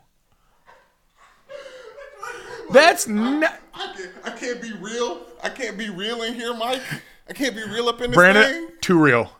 That's 2.71 3.07
not. 3.07 3.59
I 3.73 3.93
can't, 3.95 4.09
I 4.25 4.29
can't 4.31 4.61
be 4.61 4.71
real. 4.73 5.21
I 5.43 5.49
can't 5.49 5.77
be 5.77 5.89
real 5.89 6.23
in 6.23 6.33
here, 6.33 6.53
Mike. 6.55 6.81
I 7.29 7.33
can't 7.33 7.55
be 7.55 7.63
real 7.63 7.87
up 7.87 8.01
in 8.01 8.11
this 8.11 8.15
Brandon, 8.17 8.43
thing. 8.43 8.67
too 8.81 8.99
real. 9.01 9.31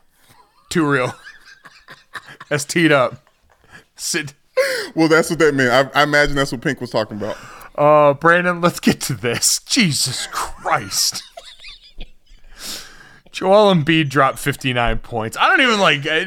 Too 0.70 0.88
real. 0.88 1.14
That's 2.48 2.64
teed 2.64 2.92
up. 2.92 3.26
Sit. 3.96 4.34
Well, 4.94 5.08
that's 5.08 5.28
what 5.30 5.38
that 5.40 5.54
meant. 5.54 5.70
I, 5.94 6.00
I 6.00 6.02
imagine 6.04 6.36
that's 6.36 6.52
what 6.52 6.60
Pink 6.60 6.80
was 6.80 6.90
talking 6.90 7.16
about. 7.16 7.36
Uh, 7.74 8.14
Brandon, 8.14 8.60
let's 8.60 8.78
get 8.78 9.00
to 9.02 9.14
this. 9.14 9.60
Jesus 9.66 10.28
Christ. 10.28 11.22
Joel 13.34 13.74
Embiid 13.74 14.10
dropped 14.10 14.38
59 14.38 15.00
points. 15.00 15.36
I 15.36 15.48
don't 15.48 15.60
even 15.60 15.80
like 15.80 16.06
uh, 16.06 16.24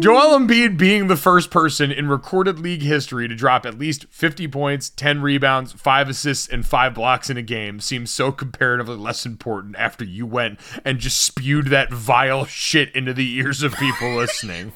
Joel 0.00 0.38
Embiid 0.38 0.76
being 0.76 1.06
the 1.06 1.16
first 1.16 1.50
person 1.50 1.90
in 1.90 2.10
recorded 2.10 2.58
league 2.58 2.82
history 2.82 3.26
to 3.26 3.34
drop 3.34 3.64
at 3.64 3.78
least 3.78 4.04
50 4.10 4.46
points, 4.48 4.90
10 4.90 5.22
rebounds, 5.22 5.72
5 5.72 6.10
assists, 6.10 6.46
and 6.46 6.66
5 6.66 6.92
blocks 6.92 7.30
in 7.30 7.38
a 7.38 7.42
game 7.42 7.80
seems 7.80 8.10
so 8.10 8.32
comparatively 8.32 8.96
less 8.96 9.24
important 9.24 9.76
after 9.78 10.04
you 10.04 10.26
went 10.26 10.60
and 10.84 10.98
just 10.98 11.22
spewed 11.22 11.68
that 11.68 11.90
vile 11.90 12.44
shit 12.44 12.94
into 12.94 13.14
the 13.14 13.32
ears 13.36 13.62
of 13.62 13.74
people 13.74 14.14
listening. 14.16 14.74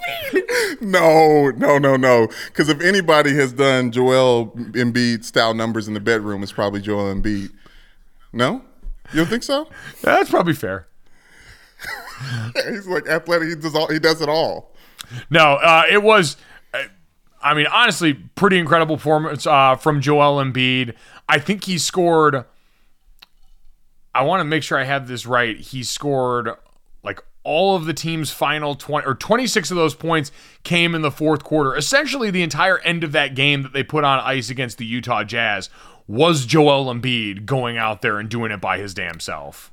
No, 0.80 1.50
no, 1.50 1.76
no, 1.76 1.96
no. 1.96 2.28
Because 2.46 2.70
if 2.70 2.80
anybody 2.80 3.34
has 3.34 3.52
done 3.52 3.92
Joel 3.92 4.46
Embiid 4.52 5.24
style 5.24 5.52
numbers 5.52 5.88
in 5.88 5.92
the 5.92 6.00
bedroom, 6.00 6.42
it's 6.42 6.52
probably 6.52 6.80
Joel 6.80 7.14
Embiid. 7.14 7.50
No, 8.32 8.62
you 9.12 9.18
don't 9.18 9.28
think 9.28 9.42
so? 9.42 9.68
That's 10.00 10.30
probably 10.30 10.54
fair. 10.54 10.86
He's 12.68 12.86
like 12.86 13.06
athletic. 13.08 13.48
He 13.48 13.54
does 13.56 13.74
all. 13.74 13.88
He 13.88 13.98
does 13.98 14.20
it 14.20 14.28
all. 14.28 14.72
No, 15.30 15.54
uh, 15.54 15.84
it 15.90 16.02
was. 16.02 16.36
uh, 16.74 16.84
I 17.42 17.54
mean, 17.54 17.66
honestly, 17.66 18.14
pretty 18.14 18.58
incredible 18.58 18.96
performance 18.96 19.46
uh, 19.46 19.76
from 19.76 20.00
Joel 20.00 20.42
Embiid. 20.42 20.94
I 21.28 21.38
think 21.38 21.64
he 21.64 21.78
scored. 21.78 22.44
I 24.14 24.22
want 24.22 24.40
to 24.40 24.44
make 24.44 24.62
sure 24.62 24.78
I 24.78 24.84
have 24.84 25.08
this 25.08 25.24
right. 25.24 25.56
He 25.56 25.82
scored 25.82 26.50
like 27.02 27.22
all 27.44 27.76
of 27.76 27.86
the 27.86 27.94
team's 27.94 28.30
final 28.30 28.74
20 28.74 29.06
or 29.06 29.14
26 29.14 29.70
of 29.70 29.76
those 29.76 29.94
points 29.94 30.30
came 30.64 30.94
in 30.94 31.02
the 31.02 31.10
fourth 31.10 31.44
quarter. 31.44 31.76
Essentially, 31.76 32.30
the 32.30 32.42
entire 32.42 32.78
end 32.80 33.04
of 33.04 33.12
that 33.12 33.34
game 33.34 33.62
that 33.62 33.72
they 33.72 33.82
put 33.82 34.04
on 34.04 34.18
ice 34.20 34.50
against 34.50 34.78
the 34.78 34.84
Utah 34.84 35.24
Jazz 35.24 35.70
was 36.06 36.44
Joel 36.44 36.92
Embiid 36.92 37.46
going 37.46 37.78
out 37.78 38.02
there 38.02 38.18
and 38.18 38.28
doing 38.28 38.50
it 38.50 38.60
by 38.60 38.78
his 38.78 38.92
damn 38.94 39.20
self. 39.20 39.70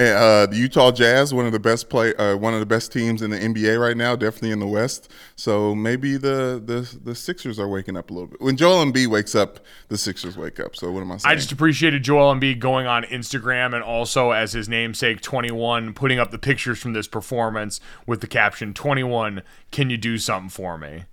And, 0.00 0.16
uh, 0.16 0.46
the 0.46 0.56
Utah 0.56 0.92
Jazz, 0.92 1.34
one 1.34 1.44
of 1.44 1.52
the 1.52 1.60
best 1.60 1.90
play, 1.90 2.14
uh, 2.14 2.34
one 2.34 2.54
of 2.54 2.60
the 2.60 2.64
best 2.64 2.90
teams 2.90 3.20
in 3.20 3.28
the 3.28 3.38
NBA 3.38 3.78
right 3.78 3.98
now, 3.98 4.16
definitely 4.16 4.50
in 4.50 4.58
the 4.58 4.66
West. 4.66 5.12
So 5.36 5.74
maybe 5.74 6.16
the 6.16 6.62
the 6.64 6.98
the 7.04 7.14
Sixers 7.14 7.58
are 7.58 7.68
waking 7.68 7.98
up 7.98 8.08
a 8.08 8.14
little 8.14 8.28
bit. 8.28 8.40
When 8.40 8.56
Joel 8.56 8.82
Embiid 8.82 9.08
wakes 9.08 9.34
up, 9.34 9.60
the 9.88 9.98
Sixers 9.98 10.38
wake 10.38 10.58
up. 10.58 10.74
So 10.74 10.90
what 10.90 11.02
am 11.02 11.12
I 11.12 11.18
saying? 11.18 11.32
I 11.32 11.36
just 11.36 11.52
appreciated 11.52 12.02
Joel 12.02 12.34
Embiid 12.34 12.60
going 12.60 12.86
on 12.86 13.02
Instagram 13.04 13.74
and 13.74 13.84
also 13.84 14.30
as 14.30 14.54
his 14.54 14.70
namesake 14.70 15.20
21 15.20 15.92
putting 15.92 16.18
up 16.18 16.30
the 16.30 16.38
pictures 16.38 16.78
from 16.78 16.94
this 16.94 17.06
performance 17.06 17.78
with 18.06 18.22
the 18.22 18.26
caption 18.26 18.72
21 18.72 19.42
can 19.70 19.90
you 19.90 19.98
do 19.98 20.16
something 20.16 20.48
for 20.48 20.78
me? 20.78 21.04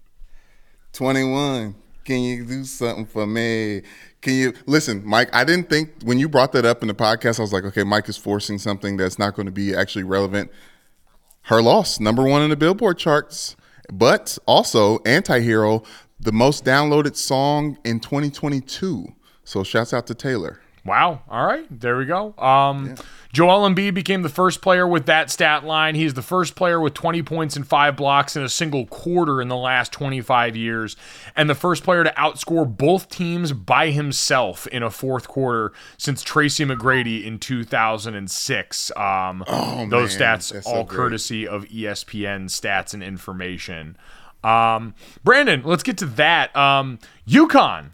21 0.93 1.75
can 2.07 2.21
you 2.21 2.45
do 2.45 2.63
something 2.63 3.05
for 3.05 3.27
me? 3.27 3.81
Can 4.21 4.33
you 4.33 4.53
listen, 4.65 5.03
Mike? 5.05 5.29
I 5.33 5.43
didn't 5.43 5.69
think 5.69 5.91
when 6.03 6.17
you 6.17 6.29
brought 6.29 6.53
that 6.53 6.63
up 6.63 6.81
in 6.81 6.87
the 6.87 6.93
podcast, 6.93 7.37
I 7.37 7.41
was 7.41 7.51
like, 7.51 7.65
okay, 7.65 7.83
Mike 7.83 8.07
is 8.07 8.15
forcing 8.15 8.57
something 8.57 8.95
that's 8.95 9.19
not 9.19 9.35
going 9.35 9.45
to 9.45 9.51
be 9.51 9.75
actually 9.75 10.05
relevant. 10.05 10.49
Her 11.41 11.61
loss, 11.61 11.99
number 11.99 12.23
one 12.23 12.41
in 12.41 12.49
the 12.49 12.55
Billboard 12.55 12.97
charts, 12.97 13.57
but 13.91 14.37
also 14.47 14.99
Antihero, 14.99 15.85
the 16.17 16.31
most 16.31 16.63
downloaded 16.63 17.17
song 17.17 17.77
in 17.83 17.99
2022. 17.99 19.13
So 19.43 19.65
shouts 19.65 19.93
out 19.93 20.07
to 20.07 20.15
Taylor. 20.15 20.61
Wow. 20.87 21.21
All 21.29 21.45
right. 21.45 21.65
There 21.69 21.97
we 21.97 22.05
go. 22.05 22.33
Um, 22.37 22.87
yeah. 22.87 22.95
Joel 23.33 23.69
Embiid 23.69 23.93
became 23.93 24.21
the 24.21 24.29
first 24.29 24.61
player 24.61 24.87
with 24.87 25.05
that 25.07 25.29
stat 25.29 25.65
line. 25.65 25.95
He's 25.95 26.13
the 26.13 26.21
first 26.21 26.55
player 26.55 26.79
with 26.79 26.93
20 26.93 27.21
points 27.23 27.57
and 27.57 27.67
five 27.67 27.97
blocks 27.97 28.37
in 28.37 28.41
a 28.41 28.47
single 28.47 28.85
quarter 28.85 29.41
in 29.41 29.49
the 29.49 29.57
last 29.57 29.91
25 29.91 30.55
years, 30.55 30.95
and 31.35 31.49
the 31.49 31.55
first 31.55 31.83
player 31.83 32.05
to 32.05 32.09
outscore 32.11 32.65
both 32.65 33.09
teams 33.09 33.51
by 33.51 33.91
himself 33.91 34.65
in 34.67 34.81
a 34.81 34.89
fourth 34.89 35.27
quarter 35.27 35.73
since 35.97 36.23
Tracy 36.23 36.63
McGrady 36.63 37.25
in 37.25 37.37
2006. 37.37 38.91
Um, 38.95 39.43
oh, 39.45 39.87
those 39.89 40.17
man. 40.17 40.39
stats 40.39 40.53
That's 40.53 40.65
all 40.65 40.87
so 40.87 40.95
courtesy 40.95 41.45
of 41.45 41.65
ESPN 41.65 42.45
stats 42.45 42.93
and 42.93 43.03
information. 43.03 43.97
Um, 44.41 44.95
Brandon, 45.25 45.63
let's 45.65 45.83
get 45.83 45.97
to 45.97 46.05
that. 46.05 46.55
Um, 46.55 46.99
UConn 47.27 47.89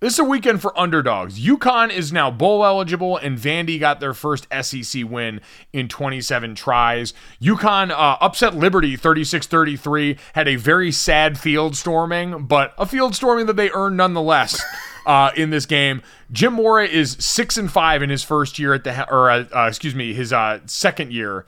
this 0.00 0.14
is 0.14 0.18
a 0.18 0.24
weekend 0.24 0.60
for 0.60 0.78
underdogs. 0.78 1.40
UConn 1.40 1.90
is 1.90 2.12
now 2.12 2.30
bowl 2.30 2.64
eligible, 2.64 3.16
and 3.16 3.38
Vandy 3.38 3.80
got 3.80 3.98
their 3.98 4.12
first 4.12 4.46
SEC 4.62 5.04
win 5.04 5.40
in 5.72 5.88
27 5.88 6.54
tries. 6.54 7.14
UConn 7.40 7.90
uh, 7.90 8.16
upset 8.20 8.54
Liberty 8.54 8.96
36 8.96 9.46
33, 9.46 10.18
had 10.34 10.48
a 10.48 10.56
very 10.56 10.92
sad 10.92 11.38
field 11.38 11.76
storming, 11.76 12.44
but 12.46 12.74
a 12.76 12.86
field 12.86 13.14
storming 13.14 13.46
that 13.46 13.56
they 13.56 13.70
earned 13.70 13.96
nonetheless. 13.96 14.62
Uh, 15.06 15.30
in 15.36 15.50
this 15.50 15.66
game. 15.66 16.02
Jim 16.32 16.54
Mora 16.54 16.84
is 16.84 17.16
six 17.20 17.56
and 17.56 17.70
five 17.70 18.02
in 18.02 18.10
his 18.10 18.24
first 18.24 18.58
year 18.58 18.74
at 18.74 18.82
the 18.82 19.08
or 19.08 19.30
uh, 19.30 19.44
uh, 19.54 19.66
excuse 19.68 19.94
me, 19.94 20.12
his 20.12 20.32
uh, 20.32 20.58
second 20.66 21.12
year 21.12 21.46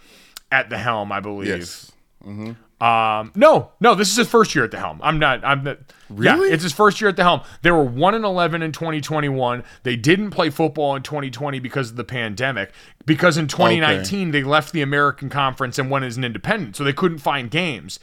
at 0.52 0.70
the 0.70 0.78
helm, 0.78 1.10
I 1.10 1.18
believe. 1.18 1.48
Yes. 1.48 1.90
Mm-hmm. 2.24 2.52
Um, 2.80 3.32
no, 3.34 3.72
no, 3.80 3.96
this 3.96 4.08
is 4.08 4.16
his 4.16 4.28
first 4.28 4.54
year 4.54 4.64
at 4.64 4.70
the 4.70 4.78
helm. 4.78 5.00
I'm 5.02 5.18
not. 5.18 5.44
I'm 5.44 5.64
not. 5.64 5.78
Really? 6.08 6.48
Yeah, 6.48 6.54
it's 6.54 6.62
his 6.62 6.72
first 6.72 7.00
year 7.00 7.08
at 7.08 7.16
the 7.16 7.24
helm. 7.24 7.40
They 7.62 7.72
were 7.72 7.82
one 7.82 8.14
and 8.14 8.24
eleven 8.24 8.62
in 8.62 8.70
2021. 8.70 9.64
They 9.82 9.96
didn't 9.96 10.30
play 10.30 10.50
football 10.50 10.94
in 10.94 11.02
2020 11.02 11.58
because 11.58 11.90
of 11.90 11.96
the 11.96 12.04
pandemic. 12.04 12.72
Because 13.04 13.36
in 13.36 13.48
2019 13.48 14.28
okay. 14.28 14.30
they 14.30 14.44
left 14.44 14.72
the 14.72 14.82
American 14.82 15.28
Conference 15.28 15.78
and 15.78 15.90
went 15.90 16.04
as 16.04 16.16
an 16.16 16.24
independent, 16.24 16.76
so 16.76 16.84
they 16.84 16.92
couldn't 16.92 17.18
find 17.18 17.50
games. 17.50 17.98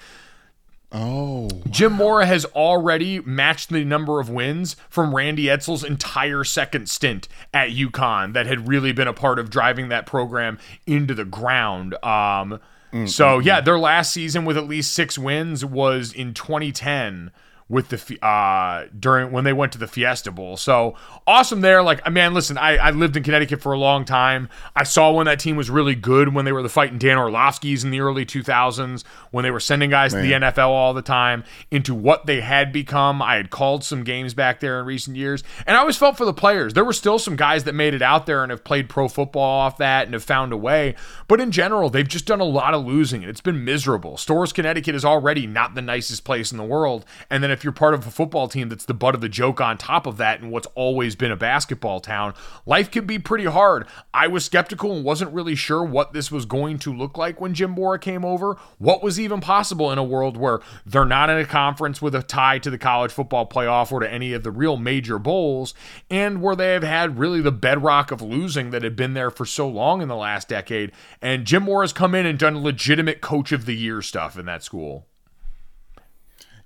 Oh. 0.92 1.50
Jim 1.70 1.94
Mora 1.94 2.26
has 2.26 2.46
already 2.46 3.20
matched 3.22 3.70
the 3.70 3.84
number 3.84 4.20
of 4.20 4.30
wins 4.30 4.76
from 4.90 5.16
Randy 5.16 5.46
Edsall's 5.46 5.84
entire 5.84 6.44
second 6.44 6.90
stint 6.90 7.28
at 7.54 7.70
UConn 7.70 8.34
that 8.34 8.46
had 8.46 8.68
really 8.68 8.92
been 8.92 9.08
a 9.08 9.14
part 9.14 9.40
of 9.40 9.50
driving 9.50 9.90
that 9.90 10.06
program 10.06 10.58
into 10.86 11.14
the 11.14 11.26
ground. 11.26 12.02
Um, 12.04 12.60
Mm-hmm. 12.96 13.08
So 13.08 13.40
yeah, 13.40 13.60
their 13.60 13.78
last 13.78 14.14
season 14.14 14.46
with 14.46 14.58
at 14.58 14.68
least 14.68 14.94
six 14.94 15.18
wins 15.18 15.66
was 15.66 16.14
in 16.14 16.34
2010 16.34 17.30
with 17.68 17.90
the 17.90 18.26
uh 18.26 18.86
during 19.00 19.32
when 19.32 19.44
they 19.44 19.54
went 19.54 19.72
to 19.72 19.80
the 19.80 19.88
Fiesta 19.88 20.32
Bowl. 20.32 20.56
So 20.56 20.96
awesome 21.26 21.62
there. 21.62 21.82
Like 21.82 22.08
man, 22.12 22.34
listen, 22.34 22.58
I, 22.58 22.78
I 22.78 22.92
lived 22.92 23.18
in 23.18 23.24
Connecticut 23.24 23.62
for 23.62 23.74
a 23.74 23.78
long 23.78 24.06
time. 24.06 24.50
I 24.76 24.84
saw 24.84 25.12
when 25.12 25.26
that 25.26 25.40
team 25.40 25.56
was 25.56 25.70
really 25.70 25.96
good 25.96 26.34
when 26.34 26.46
they 26.46 26.52
were 26.52 26.62
the 26.62 26.70
fighting 26.70 27.00
Dan 27.00 27.18
Orlovsky's 27.18 27.84
in 27.84 27.90
the 27.90 28.02
early 28.02 28.26
2000s 28.26 29.04
when 29.32 29.44
they 29.44 29.52
were 29.52 29.60
sending 29.60 29.90
guys 29.90 30.14
man. 30.14 30.24
to 30.24 30.30
the 30.30 30.36
NFL 30.36 30.70
all 30.70 30.94
the 30.94 31.02
time 31.02 31.44
into 31.72 31.96
what 31.96 32.28
they 32.28 32.42
had 32.42 32.72
become. 32.72 33.22
I 33.22 33.36
had 33.36 33.50
called 33.50 33.84
some 33.84 34.04
games 34.04 34.36
back 34.36 34.60
there 34.60 34.80
in 34.80 34.86
recent 34.86 35.18
years, 35.18 35.44
and 35.66 35.76
I 35.76 35.80
always 35.80 35.98
felt 35.98 36.18
for 36.18 36.26
the 36.26 36.34
players. 36.34 36.74
There 36.74 36.86
were 36.86 36.94
still 36.94 37.18
some 37.18 37.36
guys 37.36 37.64
that 37.64 37.74
made 37.74 37.96
it 37.96 38.02
out 38.04 38.28
there 38.28 38.44
and 38.44 38.52
have 38.52 38.64
played 38.64 38.90
pro 38.90 39.08
football 39.08 39.60
off 39.62 39.78
that 39.78 40.06
and 40.06 40.14
have 40.14 40.24
found 40.24 40.54
a 40.54 40.58
way. 40.58 40.96
But 41.28 41.42
in 41.42 41.52
general, 41.52 41.90
they've 41.90 42.08
just 42.08 42.28
done 42.28 42.42
a 42.42 42.46
lot 42.46 42.76
of 42.76 42.86
losing, 42.86 43.24
and 43.24 43.30
it's 43.30 43.42
been 43.42 43.66
miserable. 43.66 44.18
Stores 44.18 44.54
Connecticut 44.54 44.94
is 44.94 45.04
already 45.04 45.48
not 45.48 45.74
the 45.74 45.82
nicest 45.82 46.24
place 46.24 46.52
in 46.52 46.58
the 46.58 46.64
world, 46.64 47.06
and 47.30 47.44
then 47.44 47.55
if 47.56 47.64
you're 47.64 47.74
part 47.74 47.94
of 47.94 48.06
a 48.06 48.12
football 48.12 48.48
team 48.48 48.70
that's 48.70 48.86
the 48.86 48.94
butt 48.94 49.16
of 49.16 49.22
the 49.22 49.30
joke 49.30 49.62
on 49.62 49.78
top 49.78 50.06
of 50.06 50.18
that 50.18 50.42
and 50.42 50.52
what's 50.52 50.68
always 50.76 51.16
been 51.16 51.32
a 51.32 51.38
basketball 51.38 52.02
town, 52.02 52.34
life 52.66 52.92
can 52.92 53.06
be 53.06 53.18
pretty 53.18 53.46
hard. 53.46 53.88
I 54.14 54.28
was 54.28 54.44
skeptical 54.44 54.92
and 54.92 55.06
wasn't 55.06 55.34
really 55.34 55.56
sure 55.56 55.84
what 55.84 56.12
this 56.12 56.30
was 56.30 56.46
going 56.46 56.80
to 56.80 56.94
look 56.94 57.18
like 57.18 57.40
when 57.40 57.54
Jim 57.54 57.72
Mora 57.72 57.98
came 57.98 58.26
over. 58.26 58.58
What 58.78 59.02
was 59.02 59.20
even 59.20 59.40
possible 59.40 59.92
in 59.92 59.98
a 59.98 60.04
world 60.04 60.36
where 60.36 60.60
they're 60.86 61.06
not 61.06 61.30
in 61.30 61.38
a 61.38 61.46
conference 61.46 62.02
with 62.02 62.14
a 62.14 62.22
tie 62.22 62.60
to 62.60 62.70
the 62.70 62.78
college 62.78 63.12
football 63.12 63.48
playoff 63.48 63.92
or 63.92 64.02
to 64.02 64.12
any 64.12 64.34
of 64.34 64.44
the 64.44 64.52
real 64.52 64.76
major 64.76 65.18
bowls, 65.18 65.74
and 66.10 66.42
where 66.42 66.56
they 66.56 66.74
have 66.74 66.84
had 66.84 67.18
really 67.18 67.40
the 67.40 67.52
bedrock 67.52 68.12
of 68.12 68.22
losing 68.22 68.72
that 68.72 68.84
had 68.84 68.98
been 68.98 69.14
there 69.14 69.32
for 69.32 69.46
so 69.46 69.68
long 69.68 70.02
in 70.02 70.10
the 70.10 70.16
last 70.16 70.50
decade. 70.50 70.92
And 71.22 71.46
Jim 71.46 71.64
Mora 71.64 71.86
has 71.86 71.94
come 71.94 72.14
in 72.14 72.26
and 72.26 72.38
done 72.38 72.62
legitimate 72.62 73.22
coach 73.22 73.54
of 73.54 73.66
the 73.66 73.76
year 73.76 74.02
stuff 74.02 74.38
in 74.38 74.46
that 74.46 74.62
school. 74.62 75.08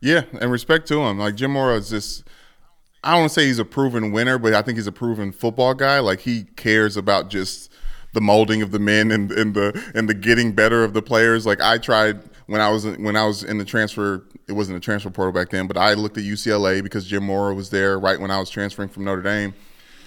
Yeah, 0.01 0.23
and 0.39 0.51
respect 0.51 0.87
to 0.89 1.01
him. 1.01 1.19
Like 1.19 1.35
Jim 1.35 1.51
Mora 1.51 1.75
is 1.75 1.89
just 1.89 2.23
I 3.03 3.17
don't 3.17 3.29
say 3.29 3.47
he's 3.47 3.59
a 3.59 3.65
proven 3.65 4.11
winner, 4.11 4.37
but 4.37 4.53
I 4.53 4.61
think 4.61 4.77
he's 4.77 4.87
a 4.87 4.91
proven 4.91 5.31
football 5.31 5.73
guy. 5.73 5.99
Like 5.99 6.21
he 6.21 6.43
cares 6.55 6.97
about 6.97 7.29
just 7.29 7.71
the 8.13 8.21
molding 8.21 8.61
of 8.61 8.71
the 8.71 8.79
men 8.79 9.11
and, 9.11 9.31
and 9.31 9.53
the 9.53 9.91
and 9.95 10.09
the 10.09 10.13
getting 10.13 10.51
better 10.53 10.83
of 10.83 10.93
the 10.93 11.01
players. 11.01 11.45
Like 11.45 11.61
I 11.61 11.77
tried 11.77 12.21
when 12.47 12.61
I 12.61 12.69
was 12.69 12.85
when 12.85 13.15
I 13.15 13.25
was 13.25 13.43
in 13.43 13.57
the 13.57 13.65
transfer. 13.65 14.25
It 14.47 14.53
wasn't 14.53 14.77
a 14.77 14.79
transfer 14.79 15.11
portal 15.11 15.31
back 15.31 15.49
then, 15.49 15.67
but 15.67 15.77
I 15.77 15.93
looked 15.93 16.17
at 16.17 16.23
UCLA 16.23 16.81
because 16.81 17.05
Jim 17.05 17.23
Mora 17.23 17.53
was 17.53 17.69
there 17.69 17.99
right 17.99 18.19
when 18.19 18.31
I 18.31 18.39
was 18.39 18.49
transferring 18.49 18.89
from 18.89 19.05
Notre 19.05 19.21
Dame 19.21 19.53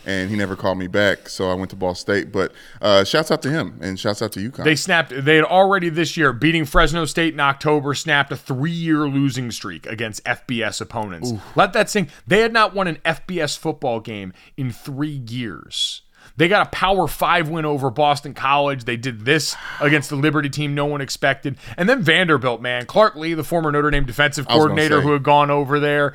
and 0.06 0.30
he 0.30 0.36
never 0.36 0.56
called 0.56 0.78
me 0.78 0.86
back. 0.86 1.28
So 1.28 1.50
I 1.50 1.54
went 1.54 1.70
to 1.70 1.76
Ball 1.76 1.94
State. 1.94 2.32
But 2.32 2.52
uh, 2.80 3.04
shouts 3.04 3.30
out 3.30 3.42
to 3.42 3.50
him 3.50 3.78
and 3.80 3.98
shouts 3.98 4.22
out 4.22 4.32
to 4.32 4.50
UConn. 4.50 4.64
They 4.64 4.76
snapped. 4.76 5.12
They 5.24 5.36
had 5.36 5.44
already 5.44 5.88
this 5.88 6.16
year 6.16 6.32
beating 6.32 6.64
Fresno 6.64 7.04
State 7.04 7.34
in 7.34 7.40
October. 7.40 7.94
Snapped 7.94 8.32
a 8.32 8.36
three-year 8.36 9.06
losing 9.08 9.50
streak 9.50 9.86
against 9.86 10.24
FBS 10.24 10.80
opponents. 10.80 11.32
Let 11.56 11.72
that 11.72 11.90
sink. 11.90 12.10
They 12.26 12.40
had 12.40 12.52
not 12.52 12.74
won 12.74 12.86
an 12.86 12.98
FBS 13.04 13.56
football 13.56 14.00
game 14.00 14.32
in 14.56 14.70
three 14.70 15.22
years. 15.28 16.02
They 16.36 16.48
got 16.48 16.66
a 16.66 16.70
Power 16.70 17.06
Five 17.08 17.48
win 17.48 17.64
over 17.64 17.90
Boston 17.90 18.32
College. 18.32 18.84
They 18.84 18.96
did 18.96 19.24
this 19.24 19.56
against 19.80 20.08
the 20.08 20.16
Liberty 20.16 20.48
team 20.48 20.74
no 20.74 20.86
one 20.86 21.00
expected. 21.00 21.58
And 21.76 21.88
then 21.88 22.02
Vanderbilt, 22.02 22.62
man. 22.62 22.86
Clark 22.86 23.16
Lea, 23.16 23.34
the 23.34 23.44
former 23.44 23.70
Notre 23.70 23.90
Dame 23.90 24.06
defensive 24.06 24.48
coordinator 24.48 25.00
who 25.00 25.12
had 25.12 25.22
gone 25.22 25.50
over 25.50 25.78
there 25.78 26.14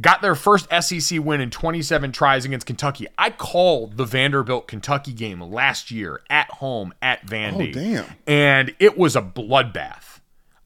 got 0.00 0.22
their 0.22 0.34
first 0.34 0.68
SEC 0.80 1.18
win 1.20 1.40
in 1.40 1.50
27 1.50 2.12
tries 2.12 2.44
against 2.44 2.66
Kentucky. 2.66 3.06
I 3.16 3.30
called 3.30 3.96
the 3.96 4.04
Vanderbilt 4.04 4.68
Kentucky 4.68 5.12
game 5.12 5.40
last 5.40 5.90
year 5.90 6.20
at 6.30 6.50
home 6.50 6.94
at 7.02 7.26
Vandy. 7.26 7.70
Oh, 7.70 7.80
damn. 7.80 8.04
And 8.26 8.74
it 8.78 8.96
was 8.96 9.16
a 9.16 9.22
bloodbath. 9.22 10.20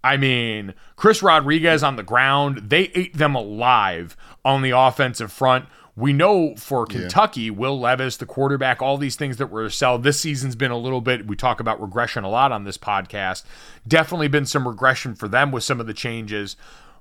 I 0.05 0.17
mean, 0.17 0.75
Chris 0.97 1.23
Rodriguez 1.23 1.83
on 1.83 1.97
the 1.97 2.03
ground, 2.03 2.71
they 2.71 2.91
ate 2.95 3.17
them 3.17 3.35
alive 3.35 4.17
on 4.45 4.63
the 4.63 4.71
offensive 4.71 5.33
front. 5.33 5.67
We 5.95 6.13
know 6.13 6.57
for 6.57 6.87
Kentucky, 6.87 7.43
yeah. 7.43 7.51
Will 7.51 7.79
Levis, 7.79 8.17
the 8.17 8.27
quarterback, 8.27 8.81
all 8.81 8.97
these 8.97 9.15
things 9.15 9.37
that 9.37 9.49
were 9.49 9.69
sell. 9.69 9.99
This 9.99 10.19
season's 10.19 10.57
been 10.57 10.71
a 10.71 10.79
little 10.79 11.03
bit, 11.03 11.27
we 11.27 11.37
talk 11.37 11.61
about 11.61 11.81
regression 11.81 12.25
a 12.25 12.31
lot 12.31 12.51
on 12.51 12.65
this 12.65 12.79
podcast. 12.79 13.45
Definitely 13.87 14.29
been 14.29 14.47
some 14.47 14.67
regression 14.67 15.15
for 15.15 15.29
them 15.29 15.53
with 15.53 15.65
some 15.65 15.81
of 15.81 15.87
the 15.87 15.95
changes. 15.95 16.57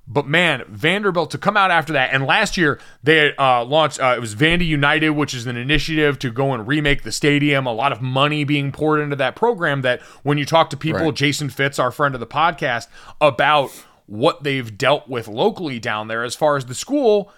But 0.06 0.26
man, 0.26 0.64
Vanderbilt 0.68 1.30
to 1.30 1.38
come 1.38 1.56
out 1.56 1.70
after 1.70 1.92
that, 1.92 2.12
and 2.12 2.26
last 2.26 2.56
year 2.56 2.80
they 3.02 3.34
uh, 3.36 3.64
launched 3.64 4.00
uh, 4.00 4.14
it 4.16 4.20
was 4.20 4.34
Vandy 4.34 4.66
United, 4.66 5.10
which 5.10 5.32
is 5.32 5.46
an 5.46 5.56
initiative 5.56 6.18
to 6.20 6.30
go 6.30 6.52
and 6.52 6.66
remake 6.66 7.02
the 7.02 7.12
stadium. 7.12 7.66
A 7.66 7.72
lot 7.72 7.92
of 7.92 8.02
money 8.02 8.44
being 8.44 8.72
poured 8.72 9.00
into 9.00 9.16
that 9.16 9.36
program. 9.36 9.82
That 9.82 10.02
when 10.22 10.38
you 10.38 10.44
talk 10.44 10.70
to 10.70 10.76
people, 10.76 11.02
right. 11.02 11.14
Jason 11.14 11.50
Fitz, 11.50 11.78
our 11.78 11.92
friend 11.92 12.14
of 12.14 12.20
the 12.20 12.26
podcast, 12.26 12.88
about 13.20 13.70
what 14.06 14.42
they've 14.42 14.76
dealt 14.76 15.08
with 15.08 15.28
locally 15.28 15.78
down 15.78 16.08
there 16.08 16.24
as 16.24 16.34
far 16.34 16.56
as 16.56 16.66
the 16.66 16.74
school, 16.74 17.32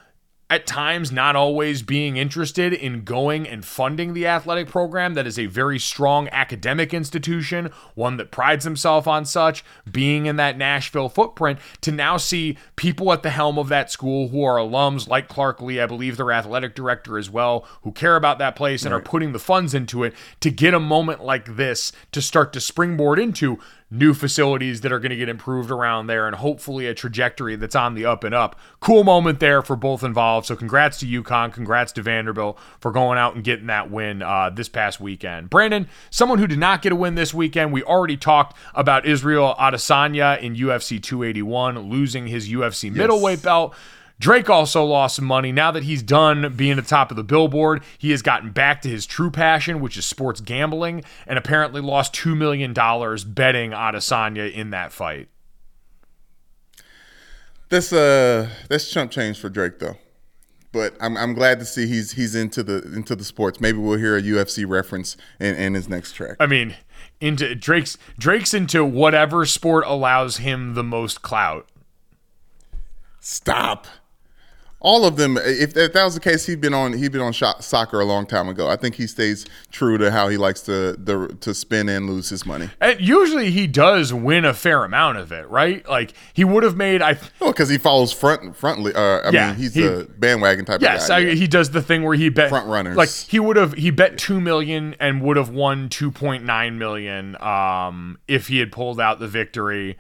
at 0.54 0.68
times 0.68 1.10
not 1.10 1.34
always 1.34 1.82
being 1.82 2.16
interested 2.16 2.72
in 2.72 3.02
going 3.02 3.46
and 3.48 3.64
funding 3.64 4.14
the 4.14 4.24
athletic 4.24 4.68
program 4.68 5.14
that 5.14 5.26
is 5.26 5.36
a 5.36 5.46
very 5.46 5.80
strong 5.80 6.28
academic 6.28 6.94
institution, 6.94 7.70
one 7.96 8.18
that 8.18 8.30
prides 8.30 8.64
himself 8.64 9.08
on 9.08 9.24
such, 9.24 9.64
being 9.90 10.26
in 10.26 10.36
that 10.36 10.56
Nashville 10.56 11.08
footprint, 11.08 11.58
to 11.80 11.90
now 11.90 12.16
see 12.16 12.56
people 12.76 13.12
at 13.12 13.24
the 13.24 13.30
helm 13.30 13.58
of 13.58 13.68
that 13.68 13.90
school 13.90 14.28
who 14.28 14.44
are 14.44 14.58
alums 14.58 15.08
like 15.08 15.26
Clark 15.26 15.60
Lea, 15.60 15.80
I 15.80 15.86
believe 15.86 16.16
their 16.16 16.30
athletic 16.30 16.76
director 16.76 17.18
as 17.18 17.28
well, 17.28 17.66
who 17.82 17.90
care 17.90 18.14
about 18.14 18.38
that 18.38 18.54
place 18.54 18.84
and 18.84 18.94
right. 18.94 19.00
are 19.00 19.04
putting 19.04 19.32
the 19.32 19.40
funds 19.40 19.74
into 19.74 20.04
it 20.04 20.14
to 20.38 20.52
get 20.52 20.72
a 20.72 20.78
moment 20.78 21.24
like 21.24 21.56
this 21.56 21.90
to 22.12 22.22
start 22.22 22.52
to 22.52 22.60
springboard 22.60 23.18
into 23.18 23.58
new 23.90 24.14
facilities 24.14 24.80
that 24.80 24.92
are 24.92 24.98
going 24.98 25.10
to 25.10 25.16
get 25.16 25.28
improved 25.28 25.70
around 25.70 26.06
there 26.06 26.26
and 26.26 26.36
hopefully 26.36 26.86
a 26.86 26.94
trajectory 26.94 27.54
that's 27.54 27.76
on 27.76 27.94
the 27.94 28.04
up 28.04 28.24
and 28.24 28.34
up. 28.34 28.58
Cool 28.80 29.04
moment 29.04 29.40
there 29.40 29.62
for 29.62 29.76
both 29.76 30.02
involved. 30.02 30.46
So 30.46 30.56
congrats 30.56 30.98
to 30.98 31.06
UConn, 31.06 31.52
congrats 31.52 31.92
to 31.92 32.02
Vanderbilt 32.02 32.58
for 32.80 32.90
going 32.90 33.18
out 33.18 33.34
and 33.34 33.44
getting 33.44 33.66
that 33.66 33.90
win 33.90 34.22
uh, 34.22 34.50
this 34.50 34.68
past 34.68 35.00
weekend. 35.00 35.50
Brandon, 35.50 35.88
someone 36.10 36.38
who 36.38 36.46
did 36.46 36.58
not 36.58 36.82
get 36.82 36.92
a 36.92 36.96
win 36.96 37.14
this 37.14 37.32
weekend, 37.32 37.72
we 37.72 37.82
already 37.82 38.16
talked 38.16 38.56
about 38.74 39.06
Israel 39.06 39.54
Adesanya 39.58 40.40
in 40.40 40.56
UFC 40.56 41.00
281 41.02 41.78
losing 41.78 42.26
his 42.26 42.48
UFC 42.48 42.92
middleweight 42.92 43.42
belt. 43.42 43.74
Drake 44.20 44.48
also 44.48 44.84
lost 44.84 45.16
some 45.16 45.24
money. 45.24 45.52
Now 45.52 45.70
that 45.72 45.82
he's 45.82 46.02
done 46.02 46.54
being 46.56 46.78
at 46.78 46.84
the 46.84 46.88
top 46.88 47.10
of 47.10 47.16
the 47.16 47.24
billboard, 47.24 47.82
he 47.98 48.10
has 48.12 48.22
gotten 48.22 48.50
back 48.50 48.80
to 48.82 48.88
his 48.88 49.06
true 49.06 49.30
passion, 49.30 49.80
which 49.80 49.96
is 49.96 50.06
sports 50.06 50.40
gambling, 50.40 51.02
and 51.26 51.38
apparently 51.38 51.80
lost 51.80 52.14
$2 52.14 52.36
million 52.36 52.72
betting 52.72 53.70
Adesanya 53.72 54.52
in 54.52 54.70
that 54.70 54.92
fight. 54.92 55.28
That's 57.70 57.92
uh 57.92 58.50
that's 58.68 58.88
chump 58.90 59.10
change 59.10 59.40
for 59.40 59.48
Drake 59.48 59.78
though. 59.80 59.96
But 60.70 60.96
I'm, 61.00 61.16
I'm 61.16 61.34
glad 61.34 61.58
to 61.60 61.64
see 61.64 61.86
he's 61.86 62.12
he's 62.12 62.34
into 62.34 62.62
the 62.62 62.82
into 62.94 63.16
the 63.16 63.24
sports. 63.24 63.60
Maybe 63.60 63.78
we'll 63.78 63.98
hear 63.98 64.16
a 64.16 64.22
UFC 64.22 64.68
reference 64.68 65.16
in, 65.40 65.56
in 65.56 65.74
his 65.74 65.88
next 65.88 66.12
track. 66.12 66.36
I 66.38 66.46
mean, 66.46 66.76
into 67.20 67.54
Drake's 67.54 67.96
Drake's 68.18 68.54
into 68.54 68.84
whatever 68.84 69.44
sport 69.46 69.84
allows 69.86 70.36
him 70.36 70.74
the 70.74 70.84
most 70.84 71.22
clout. 71.22 71.68
Stop 73.18 73.86
all 74.84 75.06
of 75.06 75.16
them. 75.16 75.38
If, 75.38 75.76
if, 75.76 75.94
that 75.94 76.04
was 76.04 76.14
the 76.14 76.20
case, 76.20 76.46
he'd 76.46 76.60
been 76.60 76.74
on 76.74 76.92
he'd 76.92 77.10
been 77.10 77.22
on 77.22 77.32
shot, 77.32 77.64
soccer 77.64 77.98
a 78.00 78.04
long 78.04 78.26
time 78.26 78.48
ago. 78.48 78.68
I 78.68 78.76
think 78.76 78.94
he 78.96 79.06
stays 79.06 79.46
true 79.72 79.96
to 79.98 80.10
how 80.10 80.28
he 80.28 80.36
likes 80.36 80.60
to 80.62 80.92
the, 80.92 81.36
to 81.40 81.54
spend 81.54 81.88
and 81.88 82.08
lose 82.08 82.28
his 82.28 82.44
money. 82.44 82.68
And 82.80 83.00
usually 83.00 83.50
he 83.50 83.66
does 83.66 84.12
win 84.12 84.44
a 84.44 84.52
fair 84.52 84.84
amount 84.84 85.18
of 85.18 85.32
it, 85.32 85.48
right? 85.48 85.88
Like 85.88 86.12
he 86.34 86.44
would 86.44 86.62
have 86.62 86.76
made. 86.76 87.00
I 87.00 87.18
well 87.40 87.50
because 87.50 87.70
he 87.70 87.78
follows 87.78 88.12
front 88.12 88.54
frontly. 88.54 88.94
Uh, 88.94 89.00
I 89.00 89.30
yeah, 89.30 89.46
mean, 89.48 89.56
he's 89.56 89.74
he, 89.74 89.86
a 89.86 90.04
bandwagon 90.04 90.66
type. 90.66 90.82
Yes, 90.82 91.04
of 91.04 91.08
guy. 91.08 91.18
Yes, 91.20 91.28
yeah. 91.28 91.34
he 91.34 91.46
does 91.46 91.70
the 91.70 91.82
thing 91.82 92.02
where 92.02 92.14
he 92.14 92.28
bet 92.28 92.50
front 92.50 92.68
runners. 92.68 92.96
Like 92.96 93.08
he 93.08 93.40
would 93.40 93.56
have 93.56 93.72
he 93.72 93.90
bet 93.90 94.18
two 94.18 94.40
million 94.40 94.94
and 95.00 95.22
would 95.22 95.38
have 95.38 95.48
won 95.48 95.88
two 95.88 96.10
point 96.10 96.44
nine 96.44 96.78
million 96.78 97.40
um, 97.42 98.18
if 98.28 98.48
he 98.48 98.58
had 98.58 98.70
pulled 98.70 99.00
out 99.00 99.18
the 99.18 99.28
victory. 99.28 99.96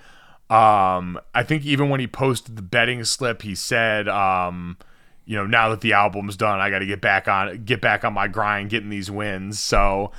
Um, 0.54 1.18
I 1.34 1.42
think 1.42 1.64
even 1.64 1.88
when 1.88 1.98
he 1.98 2.06
posted 2.06 2.54
the 2.54 2.62
betting 2.62 3.02
slip, 3.02 3.42
he 3.42 3.56
said, 3.56 4.08
um, 4.08 4.78
you 5.24 5.36
know, 5.36 5.46
now 5.46 5.68
that 5.70 5.80
the 5.80 5.94
album's 5.94 6.36
done, 6.36 6.60
I 6.60 6.70
got 6.70 6.78
to 6.78 6.86
get 6.86 7.00
back 7.00 7.26
on 7.26 7.64
get 7.64 7.80
back 7.80 8.04
on 8.04 8.12
my 8.12 8.28
grind, 8.28 8.70
getting 8.70 8.88
these 8.88 9.10
wins. 9.10 9.58
So 9.58 10.12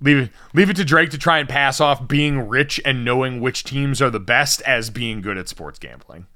leave 0.00 0.30
leave 0.52 0.68
it 0.68 0.74
to 0.76 0.84
Drake 0.84 1.10
to 1.10 1.18
try 1.18 1.38
and 1.38 1.48
pass 1.48 1.80
off 1.80 2.08
being 2.08 2.48
rich 2.48 2.80
and 2.84 3.04
knowing 3.04 3.40
which 3.40 3.62
teams 3.62 4.02
are 4.02 4.10
the 4.10 4.18
best 4.18 4.62
as 4.62 4.90
being 4.90 5.20
good 5.20 5.38
at 5.38 5.48
sports 5.48 5.78
gambling. 5.78 6.26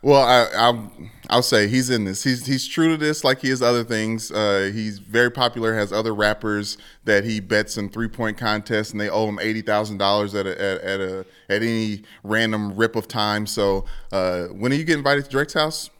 Well, 0.00 0.22
I, 0.22 0.46
I'll 0.56 0.92
I'll 1.28 1.42
say 1.42 1.66
he's 1.66 1.90
in 1.90 2.04
this. 2.04 2.22
He's 2.22 2.46
he's 2.46 2.66
true 2.68 2.88
to 2.90 2.96
this, 2.96 3.24
like 3.24 3.40
he 3.40 3.50
is 3.50 3.60
other 3.60 3.82
things. 3.82 4.30
Uh, 4.30 4.70
he's 4.72 4.98
very 5.00 5.30
popular. 5.30 5.74
Has 5.74 5.92
other 5.92 6.14
rappers 6.14 6.78
that 7.04 7.24
he 7.24 7.40
bets 7.40 7.76
in 7.76 7.88
three 7.88 8.08
point 8.08 8.38
contests, 8.38 8.92
and 8.92 9.00
they 9.00 9.10
owe 9.10 9.28
him 9.28 9.38
eighty 9.40 9.60
thousand 9.60 9.98
dollars 9.98 10.34
at 10.34 10.46
a, 10.46 10.50
at, 10.60 10.80
at 10.82 11.00
a 11.00 11.18
at 11.48 11.62
any 11.62 12.02
random 12.22 12.76
rip 12.76 12.94
of 12.94 13.08
time. 13.08 13.46
So 13.46 13.86
uh, 14.12 14.44
when 14.46 14.72
are 14.72 14.76
you 14.76 14.84
get 14.84 14.98
invited 14.98 15.24
to 15.24 15.30
Drake's 15.30 15.54
house? 15.54 15.90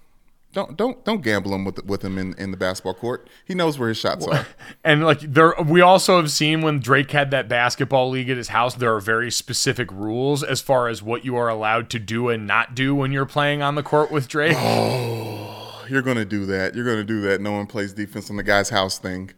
Don't 0.54 0.78
don't 0.78 1.04
don't 1.04 1.22
gamble 1.22 1.54
him 1.54 1.64
with 1.64 1.84
with 1.84 2.02
him 2.02 2.16
in, 2.16 2.34
in 2.38 2.50
the 2.50 2.56
basketball 2.56 2.94
court. 2.94 3.28
He 3.44 3.54
knows 3.54 3.78
where 3.78 3.90
his 3.90 3.98
shots 3.98 4.26
are. 4.26 4.46
And 4.84 5.04
like 5.04 5.20
there, 5.20 5.54
we 5.62 5.82
also 5.82 6.16
have 6.16 6.30
seen 6.30 6.62
when 6.62 6.80
Drake 6.80 7.10
had 7.10 7.30
that 7.32 7.48
basketball 7.48 8.08
league 8.08 8.30
at 8.30 8.38
his 8.38 8.48
house. 8.48 8.74
There 8.74 8.94
are 8.94 9.00
very 9.00 9.30
specific 9.30 9.92
rules 9.92 10.42
as 10.42 10.62
far 10.62 10.88
as 10.88 11.02
what 11.02 11.24
you 11.24 11.36
are 11.36 11.48
allowed 11.48 11.90
to 11.90 11.98
do 11.98 12.30
and 12.30 12.46
not 12.46 12.74
do 12.74 12.94
when 12.94 13.12
you're 13.12 13.26
playing 13.26 13.60
on 13.60 13.74
the 13.74 13.82
court 13.82 14.10
with 14.10 14.28
Drake. 14.28 14.56
Oh, 14.56 15.84
you're 15.90 16.02
gonna 16.02 16.24
do 16.24 16.46
that. 16.46 16.74
You're 16.74 16.86
gonna 16.86 17.04
do 17.04 17.20
that. 17.22 17.42
No 17.42 17.52
one 17.52 17.66
plays 17.66 17.92
defense 17.92 18.30
on 18.30 18.36
the 18.36 18.42
guy's 18.42 18.70
house 18.70 18.98
thing. 18.98 19.32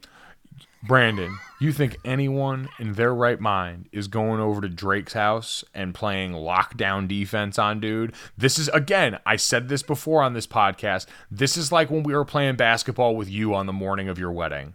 Brandon, 0.82 1.38
you 1.60 1.72
think 1.72 1.98
anyone 2.06 2.70
in 2.78 2.94
their 2.94 3.14
right 3.14 3.38
mind 3.38 3.88
is 3.92 4.08
going 4.08 4.40
over 4.40 4.62
to 4.62 4.68
Drake's 4.68 5.12
house 5.12 5.62
and 5.74 5.94
playing 5.94 6.32
lockdown 6.32 7.06
defense 7.06 7.58
on 7.58 7.80
dude? 7.80 8.14
This 8.38 8.58
is, 8.58 8.68
again, 8.68 9.18
I 9.26 9.36
said 9.36 9.68
this 9.68 9.82
before 9.82 10.22
on 10.22 10.32
this 10.32 10.46
podcast. 10.46 11.04
This 11.30 11.58
is 11.58 11.70
like 11.70 11.90
when 11.90 12.02
we 12.02 12.14
were 12.14 12.24
playing 12.24 12.56
basketball 12.56 13.14
with 13.14 13.28
you 13.28 13.54
on 13.54 13.66
the 13.66 13.74
morning 13.74 14.08
of 14.08 14.18
your 14.18 14.32
wedding. 14.32 14.74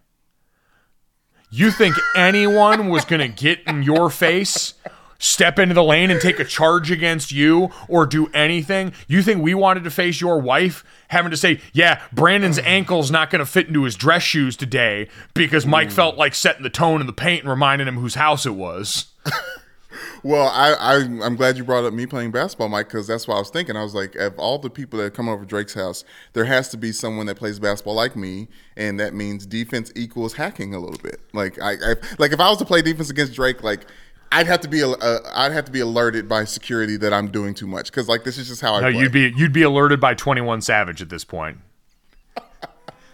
You 1.50 1.72
think 1.72 1.96
anyone 2.16 2.88
was 2.88 3.04
going 3.04 3.20
to 3.20 3.28
get 3.28 3.60
in 3.66 3.82
your 3.82 4.08
face 4.08 4.74
step 5.18 5.58
into 5.58 5.74
the 5.74 5.84
lane 5.84 6.10
and 6.10 6.20
take 6.20 6.38
a 6.38 6.44
charge 6.44 6.90
against 6.90 7.32
you 7.32 7.70
or 7.88 8.06
do 8.06 8.28
anything. 8.34 8.92
You 9.08 9.22
think 9.22 9.42
we 9.42 9.54
wanted 9.54 9.84
to 9.84 9.90
face 9.90 10.20
your 10.20 10.38
wife 10.40 10.84
having 11.08 11.30
to 11.30 11.36
say, 11.36 11.60
yeah, 11.72 12.02
Brandon's 12.12 12.58
ankle's 12.58 13.10
not 13.10 13.30
going 13.30 13.40
to 13.40 13.46
fit 13.46 13.68
into 13.68 13.84
his 13.84 13.96
dress 13.96 14.22
shoes 14.22 14.56
today 14.56 15.08
because 15.34 15.66
Mike 15.66 15.90
felt 15.90 16.16
like 16.16 16.34
setting 16.34 16.62
the 16.62 16.70
tone 16.70 17.00
in 17.00 17.06
the 17.06 17.12
paint 17.12 17.42
and 17.42 17.50
reminding 17.50 17.88
him 17.88 17.96
whose 17.96 18.16
house 18.16 18.46
it 18.46 18.54
was. 18.54 19.06
well, 20.22 20.48
I, 20.48 20.72
I 20.72 20.94
am 20.96 21.36
glad 21.36 21.56
you 21.56 21.64
brought 21.64 21.84
up 21.84 21.94
me 21.94 22.06
playing 22.06 22.30
basketball, 22.30 22.68
Mike, 22.68 22.88
because 22.88 23.06
that's 23.06 23.28
what 23.28 23.36
I 23.36 23.38
was 23.38 23.50
thinking. 23.50 23.76
I 23.76 23.82
was 23.82 23.94
like, 23.94 24.14
of 24.16 24.38
all 24.38 24.58
the 24.58 24.70
people 24.70 24.98
that 24.98 25.14
come 25.14 25.28
over 25.28 25.44
Drake's 25.44 25.74
house, 25.74 26.04
there 26.32 26.44
has 26.44 26.68
to 26.70 26.76
be 26.76 26.92
someone 26.92 27.26
that 27.26 27.36
plays 27.36 27.58
basketball 27.58 27.94
like 27.94 28.16
me, 28.16 28.48
and 28.76 28.98
that 29.00 29.14
means 29.14 29.46
defense 29.46 29.92
equals 29.94 30.34
hacking 30.34 30.74
a 30.74 30.78
little 30.78 31.00
bit. 31.00 31.20
Like 31.32 31.60
I, 31.60 31.72
I 31.72 31.94
like 32.18 32.32
if 32.32 32.40
I 32.40 32.48
was 32.48 32.58
to 32.58 32.64
play 32.64 32.82
defense 32.82 33.10
against 33.10 33.34
Drake, 33.34 33.62
like 33.62 33.86
I'd 34.32 34.46
have 34.46 34.60
to 34.60 34.68
be 34.68 34.82
uh, 34.82 35.18
I'd 35.34 35.52
have 35.52 35.64
to 35.66 35.72
be 35.72 35.80
alerted 35.80 36.28
by 36.28 36.44
security 36.44 36.96
that 36.98 37.12
I'm 37.12 37.28
doing 37.28 37.54
too 37.54 37.66
much 37.66 37.90
because 37.90 38.08
like 38.08 38.24
this 38.24 38.38
is 38.38 38.48
just 38.48 38.60
how 38.60 38.74
I. 38.74 38.80
No, 38.80 38.90
play. 38.90 39.00
you'd 39.00 39.12
be 39.12 39.32
you'd 39.36 39.52
be 39.52 39.62
alerted 39.62 40.00
by 40.00 40.14
Twenty 40.14 40.40
One 40.40 40.60
Savage 40.60 41.00
at 41.00 41.08
this 41.08 41.24
point. 41.24 41.58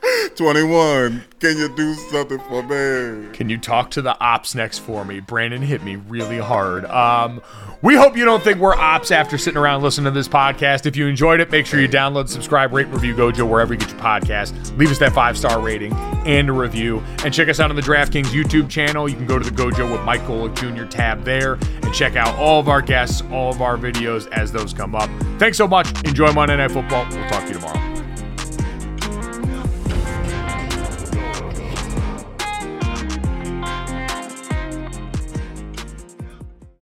21. 0.36 1.24
Can 1.40 1.56
you 1.56 1.74
do 1.74 1.94
something 1.94 2.38
for 2.40 2.62
me? 2.62 3.28
Can 3.32 3.48
you 3.48 3.58
talk 3.58 3.90
to 3.92 4.02
the 4.02 4.18
ops 4.20 4.54
next 4.54 4.78
for 4.78 5.04
me? 5.04 5.20
Brandon 5.20 5.62
hit 5.62 5.82
me 5.82 5.96
really 5.96 6.38
hard. 6.38 6.84
Um, 6.86 7.40
we 7.82 7.94
hope 7.94 8.16
you 8.16 8.24
don't 8.24 8.42
think 8.42 8.58
we're 8.58 8.74
ops 8.74 9.10
after 9.10 9.38
sitting 9.38 9.58
around 9.58 9.82
listening 9.82 10.06
to 10.06 10.10
this 10.10 10.28
podcast. 10.28 10.86
If 10.86 10.96
you 10.96 11.06
enjoyed 11.06 11.40
it, 11.40 11.50
make 11.50 11.66
sure 11.66 11.80
you 11.80 11.88
download, 11.88 12.28
subscribe, 12.28 12.72
rate, 12.72 12.88
review 12.88 13.14
Gojo 13.14 13.48
wherever 13.48 13.74
you 13.74 13.80
get 13.80 13.90
your 13.90 13.98
podcast. 14.00 14.76
Leave 14.76 14.90
us 14.90 14.98
that 14.98 15.12
five 15.12 15.36
star 15.36 15.60
rating 15.60 15.92
and 16.24 16.48
a 16.48 16.52
review. 16.52 17.02
And 17.24 17.32
check 17.32 17.48
us 17.48 17.60
out 17.60 17.70
on 17.70 17.76
the 17.76 17.82
DraftKings 17.82 18.26
YouTube 18.26 18.68
channel. 18.68 19.08
You 19.08 19.16
can 19.16 19.26
go 19.26 19.38
to 19.38 19.48
the 19.48 19.54
Gojo 19.54 19.90
with 19.90 20.02
Mike 20.02 20.22
Golic 20.22 20.54
Jr. 20.56 20.84
tab 20.84 21.24
there 21.24 21.54
and 21.54 21.92
check 21.92 22.16
out 22.16 22.34
all 22.36 22.58
of 22.60 22.68
our 22.68 22.82
guests, 22.82 23.22
all 23.30 23.50
of 23.50 23.60
our 23.62 23.76
videos 23.76 24.28
as 24.32 24.52
those 24.52 24.72
come 24.72 24.94
up. 24.94 25.10
Thanks 25.38 25.58
so 25.58 25.68
much. 25.68 25.88
Enjoy 26.06 26.32
Monday 26.32 26.56
Night 26.56 26.70
Football. 26.70 27.06
We'll 27.10 27.28
talk 27.28 27.42
to 27.42 27.48
you 27.48 27.54
tomorrow. 27.54 27.91